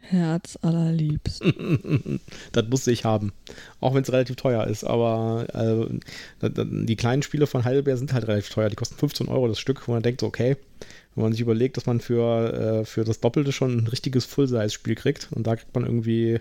Herz 0.00 0.58
allerliebst. 0.62 1.44
Das 2.52 2.68
musste 2.68 2.90
ich 2.90 3.04
haben. 3.04 3.32
Auch 3.80 3.94
wenn 3.94 4.02
es 4.02 4.12
relativ 4.12 4.36
teuer 4.36 4.66
ist. 4.66 4.84
Aber 4.84 5.46
äh, 5.54 6.48
die 6.50 6.96
kleinen 6.96 7.22
Spiele 7.22 7.46
von 7.46 7.64
Heidelberg 7.64 7.98
sind 7.98 8.12
halt 8.12 8.26
relativ 8.26 8.50
teuer. 8.50 8.68
Die 8.68 8.76
kosten 8.76 8.96
15 8.96 9.28
Euro 9.28 9.46
das 9.48 9.58
Stück, 9.60 9.86
wo 9.86 9.92
man 9.92 10.02
denkt, 10.02 10.22
okay, 10.22 10.56
wenn 11.14 11.24
man 11.24 11.32
sich 11.32 11.40
überlegt, 11.40 11.76
dass 11.76 11.86
man 11.86 12.00
für, 12.00 12.80
äh, 12.80 12.84
für 12.84 13.04
das 13.04 13.20
Doppelte 13.20 13.52
schon 13.52 13.78
ein 13.78 13.86
richtiges 13.86 14.24
Full-Size-Spiel 14.24 14.94
kriegt 14.94 15.28
und 15.32 15.46
da 15.46 15.56
kriegt 15.56 15.74
man 15.74 15.84
irgendwie 15.84 16.40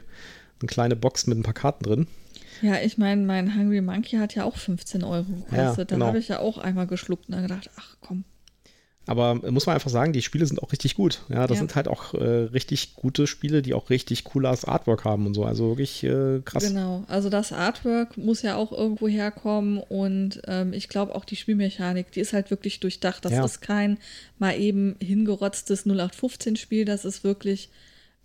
eine 0.62 0.68
kleine 0.68 0.96
Box 0.96 1.28
mit 1.28 1.38
ein 1.38 1.44
paar 1.44 1.54
Karten 1.54 1.84
drin. 1.84 2.08
Ja, 2.62 2.76
ich 2.84 2.98
meine, 2.98 3.26
mein 3.26 3.56
Hungry 3.56 3.82
Monkey 3.82 4.18
hat 4.18 4.36
ja 4.36 4.44
auch 4.44 4.58
15 4.58 5.04
Euro 5.04 5.24
gekostet. 5.24 5.52
Ja, 5.58 5.74
Da 5.76 5.84
genau. 5.86 6.08
habe 6.08 6.20
ich 6.20 6.28
ja 6.28 6.40
auch 6.40 6.58
einmal 6.58 6.88
geschluckt 6.88 7.30
und 7.30 7.34
dann 7.36 7.44
gedacht, 7.44 7.70
ach 7.78 7.96
komm. 8.02 8.26
Aber 9.10 9.34
muss 9.52 9.66
man 9.66 9.74
einfach 9.74 9.90
sagen, 9.90 10.14
die 10.14 10.22
Spiele 10.22 10.46
sind 10.46 10.62
auch 10.62 10.72
richtig 10.72 10.96
gut. 10.96 11.22
Ja, 11.30 11.48
das 11.48 11.56
Ja. 11.58 11.62
sind 11.62 11.76
halt 11.76 11.88
auch 11.88 12.14
äh, 12.14 12.24
richtig 12.54 12.94
gute 12.96 13.26
Spiele, 13.26 13.64
die 13.64 13.74
auch 13.74 13.90
richtig 13.90 14.24
cooles 14.24 14.66
Artwork 14.66 15.04
haben 15.04 15.26
und 15.26 15.34
so. 15.34 15.46
Also 15.46 15.70
wirklich 15.70 16.04
äh, 16.04 16.42
krass. 16.46 16.64
Genau, 16.68 17.04
also 17.08 17.30
das 17.30 17.52
Artwork 17.52 18.18
muss 18.18 18.44
ja 18.44 18.56
auch 18.56 18.72
irgendwo 18.72 19.08
herkommen 19.08 19.80
und 19.80 20.42
ähm, 20.46 20.74
ich 20.74 20.90
glaube 20.90 21.16
auch 21.16 21.26
die 21.26 21.38
Spielmechanik, 21.38 22.12
die 22.12 22.20
ist 22.20 22.34
halt 22.34 22.52
wirklich 22.52 22.80
durchdacht. 22.82 23.26
Das 23.26 23.32
Ja. 23.32 23.44
ist 23.46 23.62
kein 23.62 23.98
mal 24.38 24.60
eben 24.60 24.96
hingerotztes 25.02 25.88
0815-Spiel, 25.88 26.86
das 26.86 27.04
ist 27.04 27.24
wirklich 27.24 27.70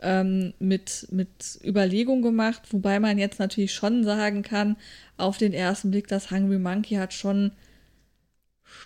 ähm, 0.02 0.52
mit, 0.58 1.06
mit 1.10 1.28
Überlegung 1.64 2.20
gemacht, 2.20 2.60
wobei 2.72 3.00
man 3.00 3.16
jetzt 3.16 3.38
natürlich 3.38 3.72
schon 3.72 4.04
sagen 4.04 4.42
kann, 4.42 4.76
auf 5.16 5.38
den 5.38 5.54
ersten 5.54 5.90
Blick, 5.92 6.08
das 6.08 6.30
Hungry 6.30 6.58
Monkey 6.58 6.96
hat 6.96 7.14
schon 7.14 7.52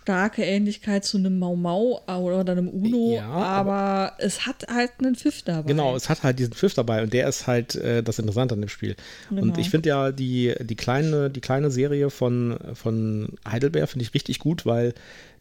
starke 0.03 0.43
Ähnlichkeit 0.45 1.05
zu 1.05 1.19
einem 1.19 1.39
Mau 1.39 1.55
Mau 1.57 2.01
oder 2.07 2.53
einem 2.53 2.69
Uno, 2.69 3.15
Ja, 3.17 3.29
aber, 3.29 3.73
aber- 3.73 4.13
es 4.19 4.47
hat 4.47 4.67
halt 4.69 4.93
einen 4.99 5.15
Pfiff 5.17 5.43
dabei. 5.43 5.69
Genau, 5.69 5.95
es 5.97 6.09
hat 6.09 6.23
halt 6.23 6.39
diesen 6.39 6.55
Pfiff 6.55 6.75
dabei 6.75 7.03
und 7.03 7.13
der 7.13 7.29
ist 7.29 7.47
halt 7.47 7.75
äh, 7.77 8.03
das 8.03 8.19
Interessante 8.19 8.55
an 8.55 8.61
dem 8.61 8.69
Spiel. 8.69 8.97
Und 9.31 9.37
Genau. 9.41 9.59
ich 9.59 9.71
finde 9.71 9.89
ja 9.91 10.13
die, 10.13 10.55
die, 10.61 10.77
kleine, 10.77 11.31
die 11.31 11.41
kleine 11.41 11.71
Serie 11.71 12.11
von, 12.11 12.57
von 12.75 13.31
Heidelberg 13.47 13.89
finde 13.89 14.05
ich 14.05 14.15
richtig 14.15 14.39
gut, 14.39 14.65
weil 14.67 14.95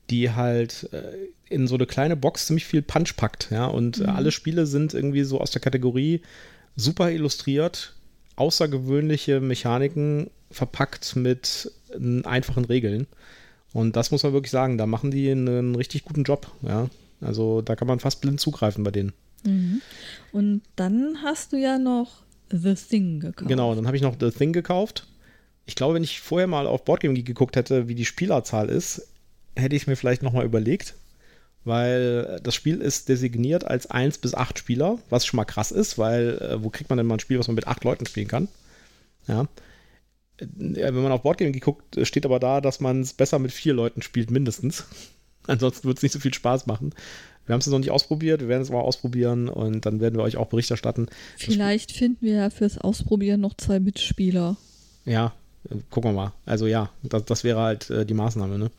die 0.10 0.32
halt 0.32 0.90
äh, 0.94 1.04
in 1.50 1.68
so 1.68 1.76
eine 1.76 1.86
kleine 1.86 2.16
Box 2.16 2.48
ziemlich 2.48 2.66
viel 2.66 2.82
Punch 2.82 3.16
packt. 3.18 3.50
Ja? 3.52 3.66
Und 3.66 4.00
äh, 4.02 4.06
alle 4.06 4.32
Spiele 4.32 4.66
sind 4.66 4.94
irgendwie 4.94 5.24
so 5.24 5.40
aus 5.40 5.52
der 5.52 5.62
Kategorie 5.62 6.22
super 6.76 7.12
illustriert, 7.12 7.94
außergewöhnliche 8.38 9.40
Mechaniken 9.42 10.30
verpackt 10.52 11.16
mit 11.16 11.72
einfachen 12.24 12.66
Regeln. 12.66 13.08
Und 13.78 13.96
das 13.96 14.10
muss 14.10 14.24
man 14.24 14.34
wirklich 14.34 14.50
sagen, 14.50 14.80
da 14.80 14.88
machen 14.88 15.12
die 15.12 15.30
einen 15.30 15.76
richtig 15.76 16.04
guten 16.04 16.24
Job. 16.24 16.52
Ja? 16.64 16.90
Also 17.22 17.62
da 17.62 17.76
kann 17.76 17.88
man 17.88 18.00
fast 18.00 18.22
blind 18.22 18.40
zugreifen 18.40 18.84
bei 18.84 18.90
denen. 18.90 19.14
Und 20.32 20.64
dann 20.76 21.18
hast 21.24 21.54
du 21.54 21.58
ja 21.58 21.78
noch 21.78 22.24
The 22.50 22.74
Thing 22.74 23.20
gekauft. 23.20 23.48
Genau, 23.48 23.76
dann 23.76 23.86
habe 23.86 23.96
ich 23.96 24.02
noch 24.02 24.16
The 24.20 24.32
Thing 24.32 24.52
gekauft. 24.52 25.06
Ich 25.68 25.76
glaube, 25.76 25.94
wenn 25.94 26.04
ich 26.04 26.22
vorher 26.22 26.48
mal 26.48 26.66
auf 26.66 26.86
Boardgame 26.86 27.14
Geek 27.14 27.28
geguckt 27.28 27.56
hätte, 27.56 27.88
wie 27.88 27.94
die 27.94 28.06
Spielerzahl 28.06 28.70
ist, 28.70 29.10
hätte 29.56 29.76
ich 29.76 29.84
es 29.84 29.88
mir 29.88 29.96
vielleicht 29.96 30.24
nochmal 30.24 30.46
überlegt, 30.46 30.96
weil 31.64 32.40
das 32.42 32.56
Spiel 32.56 32.82
ist 32.82 33.10
designiert 33.10 33.64
als 33.64 33.92
1 33.92 34.18
bis 34.18 34.34
8 34.34 34.58
Spieler, 34.58 34.98
was 35.12 35.28
schon 35.28 35.38
mal 35.38 35.46
krass 35.46 35.70
ist, 35.70 36.00
weil 36.00 36.40
äh, 36.40 36.64
wo 36.64 36.72
kriegt 36.72 36.90
man 36.90 36.98
denn 36.98 37.06
mal 37.06 37.18
ein 37.18 37.20
Spiel, 37.20 37.38
was 37.38 37.48
man 37.48 37.54
mit 37.54 37.68
8 37.68 37.84
Leuten 37.84 38.08
spielen 38.08 38.28
kann? 38.28 38.48
Ja. 39.28 39.46
Wenn 40.40 40.94
man 40.94 41.12
auf 41.12 41.24
Boardgame 41.24 41.52
Geek 41.52 41.64
guckt, 41.64 41.98
steht 42.04 42.26
aber 42.26 42.40
da, 42.40 42.62
dass 42.62 42.80
man 42.80 43.02
es 43.02 43.14
besser 43.14 43.40
mit 43.40 43.52
4 43.52 43.74
Leuten 43.74 44.02
spielt, 44.02 44.32
mindestens. 44.32 44.86
Ansonsten 45.48 45.88
wird 45.88 45.98
es 45.98 46.04
nicht 46.04 46.12
so 46.12 46.20
viel 46.20 46.34
Spaß 46.34 46.68
machen. 46.68 46.94
Wir 47.46 47.54
haben 47.54 47.62
es 47.62 47.68
noch 47.68 47.80
nicht 47.80 47.92
ausprobiert, 47.92 48.42
wir 48.42 48.50
werden 48.50 48.62
es 48.62 48.70
mal 48.70 48.82
ausprobieren 48.82 49.48
und 49.48 49.86
dann 49.86 50.02
werden 50.02 50.16
wir 50.16 50.24
euch 50.24 50.36
auch 50.36 50.48
Bericht 50.48 50.70
erstatten. 50.70 51.08
Vielleicht 51.38 51.94
finden 51.94 52.26
wir 52.26 52.34
ja 52.34 52.50
fürs 52.50 52.78
Ausprobieren 52.78 53.40
noch 53.40 53.56
zwei 53.56 53.80
Mitspieler. 53.80 54.58
Ja, 55.06 55.34
äh, 55.70 55.76
gucken 55.90 56.12
wir 56.12 56.16
mal. 56.16 56.34
Also 56.46 56.68
ja, 56.68 56.90
das, 57.04 57.24
das 57.24 57.44
wäre 57.46 57.62
halt 57.62 57.90
äh, 57.90 58.06
die 58.06 58.14
Maßnahme. 58.14 58.60
Ne? 58.60 58.72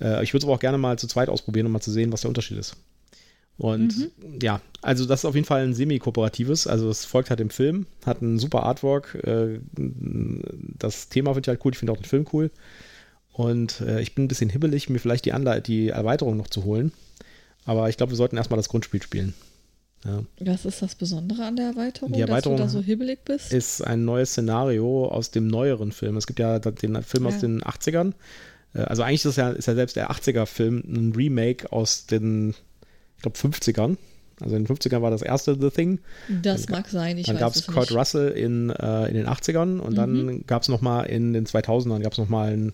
Äh, 0.00 0.22
ich 0.22 0.34
würde 0.34 0.42
es 0.42 0.44
aber 0.44 0.54
auch 0.54 0.60
gerne 0.60 0.76
mal 0.76 0.98
zu 0.98 1.06
zweit 1.06 1.30
ausprobieren, 1.30 1.66
um 1.66 1.72
mal 1.72 1.80
zu 1.80 1.90
sehen, 1.90 2.12
was 2.12 2.20
der 2.20 2.28
Unterschied 2.28 2.58
ist. 2.58 2.76
Und 3.58 4.10
ja, 4.42 4.60
also 4.80 5.04
das 5.06 5.20
ist 5.20 5.24
auf 5.24 5.34
jeden 5.34 5.46
Fall 5.46 5.62
ein 5.62 5.74
semi-kooperatives. 5.74 6.66
Also 6.66 6.88
es 6.88 7.04
folgt 7.04 7.30
halt 7.30 7.38
dem 7.40 7.50
Film, 7.50 7.86
hat 8.04 8.20
ein 8.22 8.38
super 8.38 8.64
Artwork. 8.64 9.14
Äh, 9.24 9.60
das 9.76 11.08
Thema 11.08 11.34
finde 11.34 11.46
ich 11.46 11.48
halt 11.48 11.64
cool, 11.64 11.72
ich 11.72 11.78
finde 11.78 11.92
auch 11.92 11.96
den 11.98 12.04
Film 12.06 12.26
cool. 12.32 12.50
Und 13.32 13.80
äh, 13.80 14.00
ich 14.00 14.14
bin 14.14 14.24
ein 14.24 14.28
bisschen 14.28 14.50
hibbelig, 14.50 14.88
mir 14.90 14.98
vielleicht 14.98 15.24
die, 15.24 15.32
Anle 15.32 15.60
die 15.60 15.88
Erweiterung 15.88 16.36
noch 16.36 16.48
zu 16.48 16.64
holen. 16.64 16.92
Aber 17.64 17.88
ich 17.88 17.96
glaube, 17.96 18.12
wir 18.12 18.16
sollten 18.16 18.36
erstmal 18.36 18.56
das 18.58 18.68
Grundspiel 18.68 19.02
spielen. 19.02 19.34
Ja. 20.04 20.24
Was 20.40 20.64
ist 20.64 20.82
das 20.82 20.96
Besondere 20.96 21.44
an 21.44 21.54
der 21.54 21.66
Erweiterung, 21.66 22.12
Die 22.12 22.20
Erweiterung 22.20 22.56
dass 22.58 22.72
du 22.72 22.78
da 22.78 22.82
so 22.82 22.84
hibbelig 22.84 23.20
bist? 23.24 23.52
ist 23.52 23.82
ein 23.82 24.04
neues 24.04 24.30
Szenario 24.32 25.06
aus 25.06 25.30
dem 25.30 25.46
neueren 25.46 25.92
Film. 25.92 26.16
Es 26.16 26.26
gibt 26.26 26.40
ja 26.40 26.58
den 26.58 27.00
Film 27.04 27.26
aus 27.26 27.34
Ja. 27.34 27.40
den 27.42 27.62
80ern. 27.62 28.12
Äh, 28.74 28.80
Also 28.80 29.02
eigentlich 29.04 29.24
ist, 29.24 29.36
ja, 29.36 29.50
ist 29.50 29.66
ja 29.66 29.74
selbst 29.76 29.94
der 29.94 30.10
80er-Film 30.10 30.82
ein 30.86 31.12
Remake 31.14 31.70
aus 31.72 32.06
den, 32.06 32.54
ich 33.24 33.32
glaube, 33.32 33.38
50ern. 33.56 33.96
Also 34.40 34.56
in 34.56 34.64
den 34.64 34.76
50ern 34.76 35.02
war 35.02 35.10
das 35.12 35.22
erste 35.22 35.56
The 35.60 35.70
Thing. 35.70 36.00
das 36.42 36.68
mag 36.68 36.88
sein, 36.88 37.16
ich 37.18 37.26
Dann 37.26 37.38
gab 37.38 37.54
es 37.54 37.64
Kurt 37.66 37.76
nicht. 37.82 37.90
Mhm. 37.92 37.96
Russell 37.96 38.28
in, 38.30 38.70
äh, 38.70 39.06
in 39.08 39.14
den 39.14 39.26
80ern 39.28 39.78
und 39.78 39.94
dann 39.94 40.44
gab 40.46 40.62
es 40.62 40.68
nochmal 40.68 41.06
in 41.06 41.32
den 41.32 41.46
2000ern 41.46 42.00
gab 42.00 42.12
es 42.12 42.18
nochmal 42.18 42.52
einen, 42.52 42.72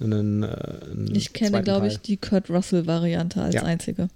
einen, 0.00 0.42
äh, 0.42 0.46
einen 0.90 1.14
Ich 1.14 1.32
kenne, 1.32 1.62
glaube 1.62 1.86
ich, 1.86 1.98
die 1.98 2.18
Kurt 2.18 2.50
Russell-Variante 2.50 3.40
als 3.40 3.54
Ja. 3.54 3.62
einzige. 3.62 4.08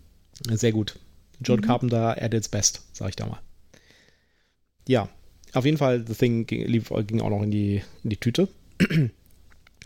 Sehr 0.51 0.73
gut. 0.73 0.99
John 1.43 1.61
Mhm. 1.61 1.65
Carpenter 1.65 2.23
at 2.23 2.35
its 2.35 2.49
best, 2.49 2.83
sag 2.93 3.09
ich 3.09 3.17
da 3.17 3.25
mal. 3.27 3.41
Ja, 4.87 5.09
auf 5.55 5.65
jeden 5.65 5.79
Fall, 5.79 6.05
The 6.07 6.15
Thing 6.15 6.47
ging, 6.47 6.67
lief, 6.67 6.93
ging 7.07 7.21
auch 7.23 7.31
noch 7.31 7.43
in 7.43 7.51
die, 7.51 7.83
in 8.05 8.11
die 8.11 8.17
Tüte. 8.19 8.49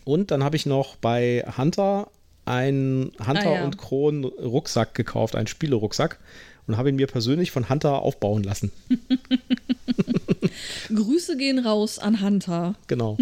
Und 0.05 0.30
dann 0.30 0.43
habe 0.45 0.57
ich 0.57 0.66
noch 0.66 0.97
bei 0.97 1.45
Hunter 1.57 2.09
einen 2.47 3.12
Hunter 3.18 3.51
Ah, 3.51 3.55
ja. 3.57 3.64
und 3.64 3.76
Kron 3.76 4.24
Rucksack 4.24 4.94
gekauft, 4.94 5.36
einen 5.36 5.47
Spielerucksack. 5.47 6.18
Und 6.66 6.76
habe 6.76 6.88
ihn 6.88 6.97
mir 6.97 7.07
persönlich 7.07 7.53
von 7.53 7.68
Hunter 7.68 8.03
aufbauen 8.03 8.42
lassen. 8.42 8.72
Grüße 10.92 11.36
gehen 11.36 11.61
raus 11.61 12.01
an 12.01 12.20
Hunter. 12.20 12.74
Genau. 12.88 13.16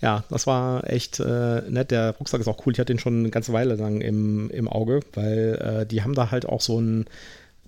ja, 0.00 0.24
das 0.28 0.48
war 0.48 0.90
echt 0.90 1.20
äh, 1.20 1.60
nett. 1.70 1.92
Der 1.92 2.16
Rucksack 2.18 2.40
ist 2.40 2.48
auch 2.48 2.66
cool. 2.66 2.72
Ich 2.72 2.80
hatte 2.80 2.92
den 2.92 2.98
schon 2.98 3.20
eine 3.20 3.30
ganze 3.30 3.52
Weile 3.52 3.76
lang 3.76 4.00
im, 4.00 4.50
im 4.50 4.66
Auge, 4.68 5.00
weil 5.12 5.82
äh, 5.82 5.86
die 5.86 6.02
haben 6.02 6.14
da 6.14 6.32
halt 6.32 6.46
auch 6.46 6.60
so 6.60 6.80
ein 6.80 7.06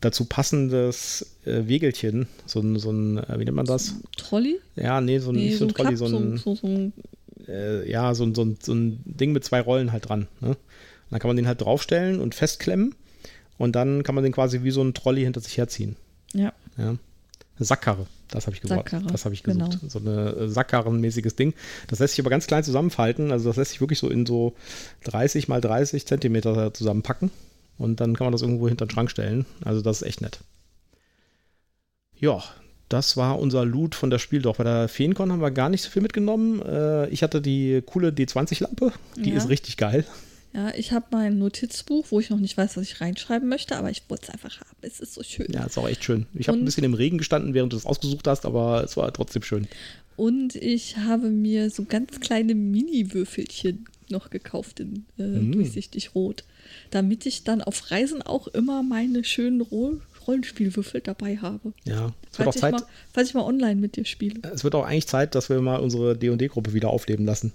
dazu 0.01 0.25
passendes 0.25 1.27
äh, 1.45 1.67
Wegelchen. 1.67 2.29
So 2.45 2.61
ein, 2.61 2.79
so 2.79 2.91
ein 2.91 3.19
äh, 3.19 3.39
wie 3.39 3.45
nennt 3.45 3.57
man 3.57 3.67
das? 3.67 3.95
Trolley? 4.17 4.59
Ja, 4.75 5.01
nee, 5.01 5.19
so 5.19 5.31
ein, 5.31 5.37
nicht 5.37 5.59
so 5.59 5.67
ein 5.67 5.75
Trolley, 5.75 5.97
so 5.97 6.07
ein, 6.07 6.37
so, 6.37 6.55
so, 6.55 6.67
ein 6.67 6.93
äh, 7.49 7.89
ja, 7.91 8.15
so 8.15 8.25
ein, 8.25 8.35
so, 8.35 8.55
so 8.63 8.73
ein 8.75 9.01
Ding 9.05 9.33
mit 9.33 9.45
zwei 9.45 9.61
Rollen 9.61 9.93
halt 9.93 10.09
dran. 10.09 10.29
Ne? 10.41 10.51
Und 10.51 10.57
dann 11.11 11.21
kann 11.21 11.29
man 11.29 11.37
den 11.37 11.47
halt 11.47 11.61
draufstellen 11.61 12.21
und 12.21 12.35
festklemmen 12.35 12.95
und 13.59 13.77
dann 13.77 14.03
kann 14.03 14.15
man 14.15 14.25
den 14.25 14.33
quasi 14.33 14.63
wie 14.63 14.71
so 14.71 14.83
ein 14.83 14.95
Trolley 14.95 15.23
hinter 15.23 15.41
sich 15.41 15.57
herziehen. 15.59 15.97
ja. 16.33 16.53
Ja. 16.79 16.97
Eine 17.59 17.65
Sackkarre. 17.65 18.07
Das 18.29 18.47
habe 18.47 18.55
ich 18.55 18.61
gesucht. 18.61 18.77
Sackkarre, 18.77 19.07
Das 19.07 19.25
habe 19.25 19.35
ich 19.35 19.43
gesucht. 19.43 19.79
genau. 19.81 19.89
So 19.89 19.99
ein 19.99 20.51
Sackkarrenmäßiges 20.51 21.37
Ding. 21.37 21.55
Das 21.89 22.01
lässt 22.01 22.15
sich 22.15 22.21
aber 22.23 22.29
ganz 22.29 22.47
klein 22.47 22.63
zusammenfalten. 22.63 23.33
Also 23.33 23.49
das 23.49 23.57
lässt 23.57 23.71
sich 23.71 23.81
wirklich 23.81 23.99
so 23.99 24.11
in 24.11 24.27
so 24.27 24.53
30 25.05 25.49
mal 25.49 25.63
30 25.63 26.07
Zentimeter 26.07 26.75
zusammenpacken. 26.75 27.31
Und 27.79 28.01
dann 28.01 28.15
kann 28.15 28.27
man 28.27 28.33
das 28.33 28.43
irgendwo 28.43 28.69
hinter 28.69 28.85
den 28.85 28.91
Schrank 28.91 29.11
stellen. 29.11 29.47
Also 29.65 29.81
das 29.81 30.03
ist 30.03 30.07
echt 30.09 30.21
nett. 30.21 30.41
Ja, 32.19 32.43
das 32.89 33.17
war 33.17 33.39
unser 33.39 33.65
Loot 33.65 33.95
von 33.95 34.11
der 34.11 34.19
Spiel. 34.19 34.43
Doch 34.43 34.57
bei 34.57 34.65
der 34.65 34.89
Feencon 34.89 35.33
haben 35.33 35.41
wir 35.41 35.51
gar 35.51 35.69
nicht 35.69 35.83
so 35.83 35.91
viel 35.91 36.03
mitgenommen. 36.03 36.63
Äh, 36.63 37.09
ich 37.11 37.23
hatte 37.23 37.41
die 37.41 37.83
coole 37.85 38.11
D20-Lampe. 38.11 38.93
Die 39.17 39.31
Ja. 39.31 39.37
ist 39.37 39.49
richtig 39.49 39.77
geil. 39.77 40.05
Ja, 40.55 40.73
ich 40.75 40.93
habe 40.93 41.05
mein 41.11 41.39
Notizbuch, 41.39 42.07
wo 42.11 42.19
ich 42.21 42.31
noch 42.31 42.39
nicht 42.39 42.57
weiß, 42.57 42.77
was 42.79 42.85
ich 42.85 43.01
reinschreiben 43.03 43.47
möchte, 43.49 43.77
aber 43.77 43.91
ich 43.91 44.05
wollte 44.09 44.25
es 44.29 44.31
einfach 44.31 44.59
haben. 44.61 44.77
Es 44.81 45.01
ist 45.01 45.13
so 45.13 45.23
schön. 45.23 45.49
Ja, 45.53 45.65
ist 45.65 45.77
auch 45.77 45.87
echt 45.89 46.03
schön. 46.03 46.25
Ich 46.33 46.49
habe 46.49 46.57
ein 46.57 46.65
bisschen 46.65 46.85
im 46.85 46.95
Regen 46.95 47.19
gestanden, 47.19 47.53
während 47.53 47.73
du 47.73 47.77
das 47.77 47.85
ausgesucht 47.85 48.27
hast, 48.27 48.47
aber 48.47 48.83
es 48.83 48.97
war 48.97 49.13
trotzdem 49.13 49.43
schön. 49.43 49.69
Und 50.17 50.55
ich 50.55 50.97
habe 50.97 51.29
mir 51.29 51.69
so 51.69 51.85
ganz 51.85 52.21
kleine 52.21 52.55
Mini-Würfelchen 52.55 53.85
noch 54.09 54.31
gekauft 54.31 54.81
in 54.81 55.05
äh, 55.19 55.23
Mm. 55.25 55.53
durchsichtig 55.53 56.15
rot, 56.15 56.45
damit 56.91 57.27
ich 57.27 57.45
dann 57.45 57.61
auf 57.61 57.91
Reisen 57.91 58.23
auch 58.23 58.47
immer 58.49 58.83
meine 58.83 59.25
schönen 59.25 59.61
Ro 59.61 60.01
Rollenspielwürfel 60.27 61.01
dabei 61.01 61.39
habe. 61.39 61.73
Ja, 61.85 62.13
es 62.31 62.39
wird 62.39 62.49
auch 62.49 62.53
Falls 62.53 62.57
ich, 62.57 62.61
Zeit. 62.61 62.73
mal, 62.73 62.83
falls 63.13 63.29
ich 63.29 63.35
mal 63.35 63.45
online 63.45 63.77
mit 63.77 63.97
dir 63.97 64.05
spiele. 64.05 64.41
Es 64.53 64.65
wird 64.65 64.75
auch 64.75 64.85
eigentlich 64.85 65.07
Zeit, 65.07 65.35
dass 65.35 65.49
wir 65.49 65.61
mal 65.61 65.77
unsere 65.77 66.17
D&D-Gruppe 66.17 66.73
wieder 66.73 66.91
aufleben 66.91 67.27
lassen. 67.27 67.53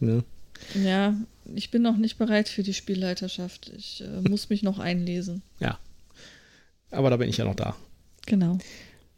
Ne? 0.00 0.24
Ja, 0.82 1.14
ich 1.54 1.70
bin 1.70 1.82
noch 1.82 1.96
nicht 1.96 2.18
bereit 2.18 2.48
für 2.48 2.62
die 2.62 2.74
Spielleiterschaft. 2.74 3.72
Ich 3.76 4.02
äh, 4.02 4.28
muss 4.28 4.50
mich 4.50 4.62
noch 4.62 4.78
einlesen. 4.78 5.42
Ja. 5.60 5.78
Aber 6.90 7.10
da 7.10 7.16
bin 7.16 7.28
ich 7.28 7.38
ja 7.38 7.44
noch 7.44 7.54
da. 7.54 7.74
Genau. 8.26 8.58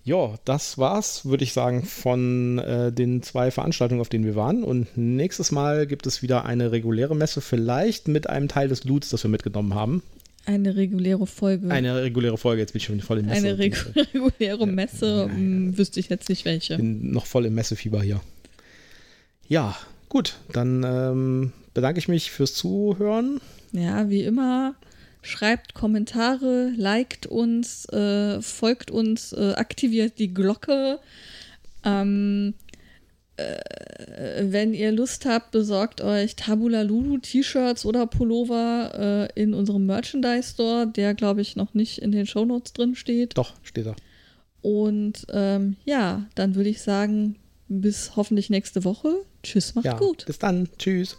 Ja, 0.04 0.34
das 0.44 0.76
war's, 0.76 1.24
würde 1.24 1.44
ich 1.44 1.54
sagen, 1.54 1.82
von 1.82 2.58
äh, 2.58 2.92
den 2.92 3.22
zwei 3.22 3.50
Veranstaltungen, 3.50 4.02
auf 4.02 4.10
denen 4.10 4.26
wir 4.26 4.36
waren. 4.36 4.62
Und 4.62 4.96
nächstes 4.96 5.50
Mal 5.50 5.86
gibt 5.86 6.06
es 6.06 6.20
wieder 6.20 6.44
eine 6.44 6.72
reguläre 6.72 7.16
Messe, 7.16 7.40
vielleicht 7.40 8.06
mit 8.06 8.28
einem 8.28 8.48
Teil 8.48 8.68
des 8.68 8.84
Loots, 8.84 9.08
das 9.08 9.22
wir 9.24 9.30
mitgenommen 9.30 9.74
haben. 9.74 10.02
Eine 10.46 10.76
reguläre 10.76 11.26
Folge. 11.26 11.70
Eine 11.70 12.02
reguläre 12.02 12.36
Folge, 12.36 12.60
jetzt 12.60 12.72
bin 12.72 12.78
ich 12.78 12.84
schon 12.84 13.00
voll 13.00 13.18
im 13.18 13.26
Messe. 13.26 13.48
Eine 13.48 13.58
regu 13.58 13.76
reguläre 13.96 14.66
Messe, 14.66 15.24
hm, 15.24 15.76
wüsste 15.76 16.00
ich 16.00 16.08
jetzt 16.08 16.28
nicht 16.28 16.44
welche. 16.44 16.76
bin 16.76 17.10
noch 17.12 17.26
voll 17.26 17.46
im 17.46 17.54
Messefieber 17.54 18.02
hier. 18.02 18.20
Ja, 19.48 19.76
gut, 20.08 20.36
dann 20.52 20.82
ähm, 20.84 21.52
bedanke 21.72 21.98
ich 21.98 22.08
mich 22.08 22.30
fürs 22.30 22.54
Zuhören. 22.54 23.40
Ja, 23.72 24.08
wie 24.08 24.22
immer, 24.22 24.74
schreibt 25.22 25.74
Kommentare, 25.74 26.72
liked 26.76 27.26
uns, 27.26 27.86
äh, 27.86 28.40
folgt 28.40 28.90
uns, 28.90 29.32
äh, 29.32 29.52
aktiviert 29.54 30.18
die 30.18 30.32
Glocke. 30.32 31.00
Ähm, 31.84 32.54
äh, 33.36 34.42
wenn 34.52 34.74
ihr 34.74 34.92
Lust 34.92 35.26
habt, 35.26 35.50
besorgt 35.50 36.00
euch 36.00 36.36
Tabula 36.36 36.82
Lulu 36.82 37.18
T-Shirts 37.18 37.84
oder 37.84 38.06
Pullover 38.06 39.28
äh, 39.34 39.40
in 39.40 39.54
unserem 39.54 39.86
Merchandise 39.86 40.50
Store, 40.54 40.86
der 40.86 41.14
glaube 41.14 41.40
ich 41.40 41.56
noch 41.56 41.74
nicht 41.74 41.98
in 41.98 42.12
den 42.12 42.26
Shownotes 42.26 42.72
drin 42.72 42.94
steht. 42.94 43.36
Doch, 43.36 43.54
steht 43.62 43.86
da. 43.86 43.96
Und 44.62 45.26
ähm, 45.30 45.76
ja, 45.84 46.26
dann 46.34 46.54
würde 46.54 46.70
ich 46.70 46.80
sagen, 46.82 47.36
bis 47.68 48.16
hoffentlich 48.16 48.50
nächste 48.50 48.84
Woche. 48.84 49.14
Tschüss, 49.42 49.74
macht 49.74 49.84
Ja, 49.84 49.96
gut. 49.98 50.24
bis 50.26 50.38
dann. 50.38 50.68
Tschüss. 50.78 51.16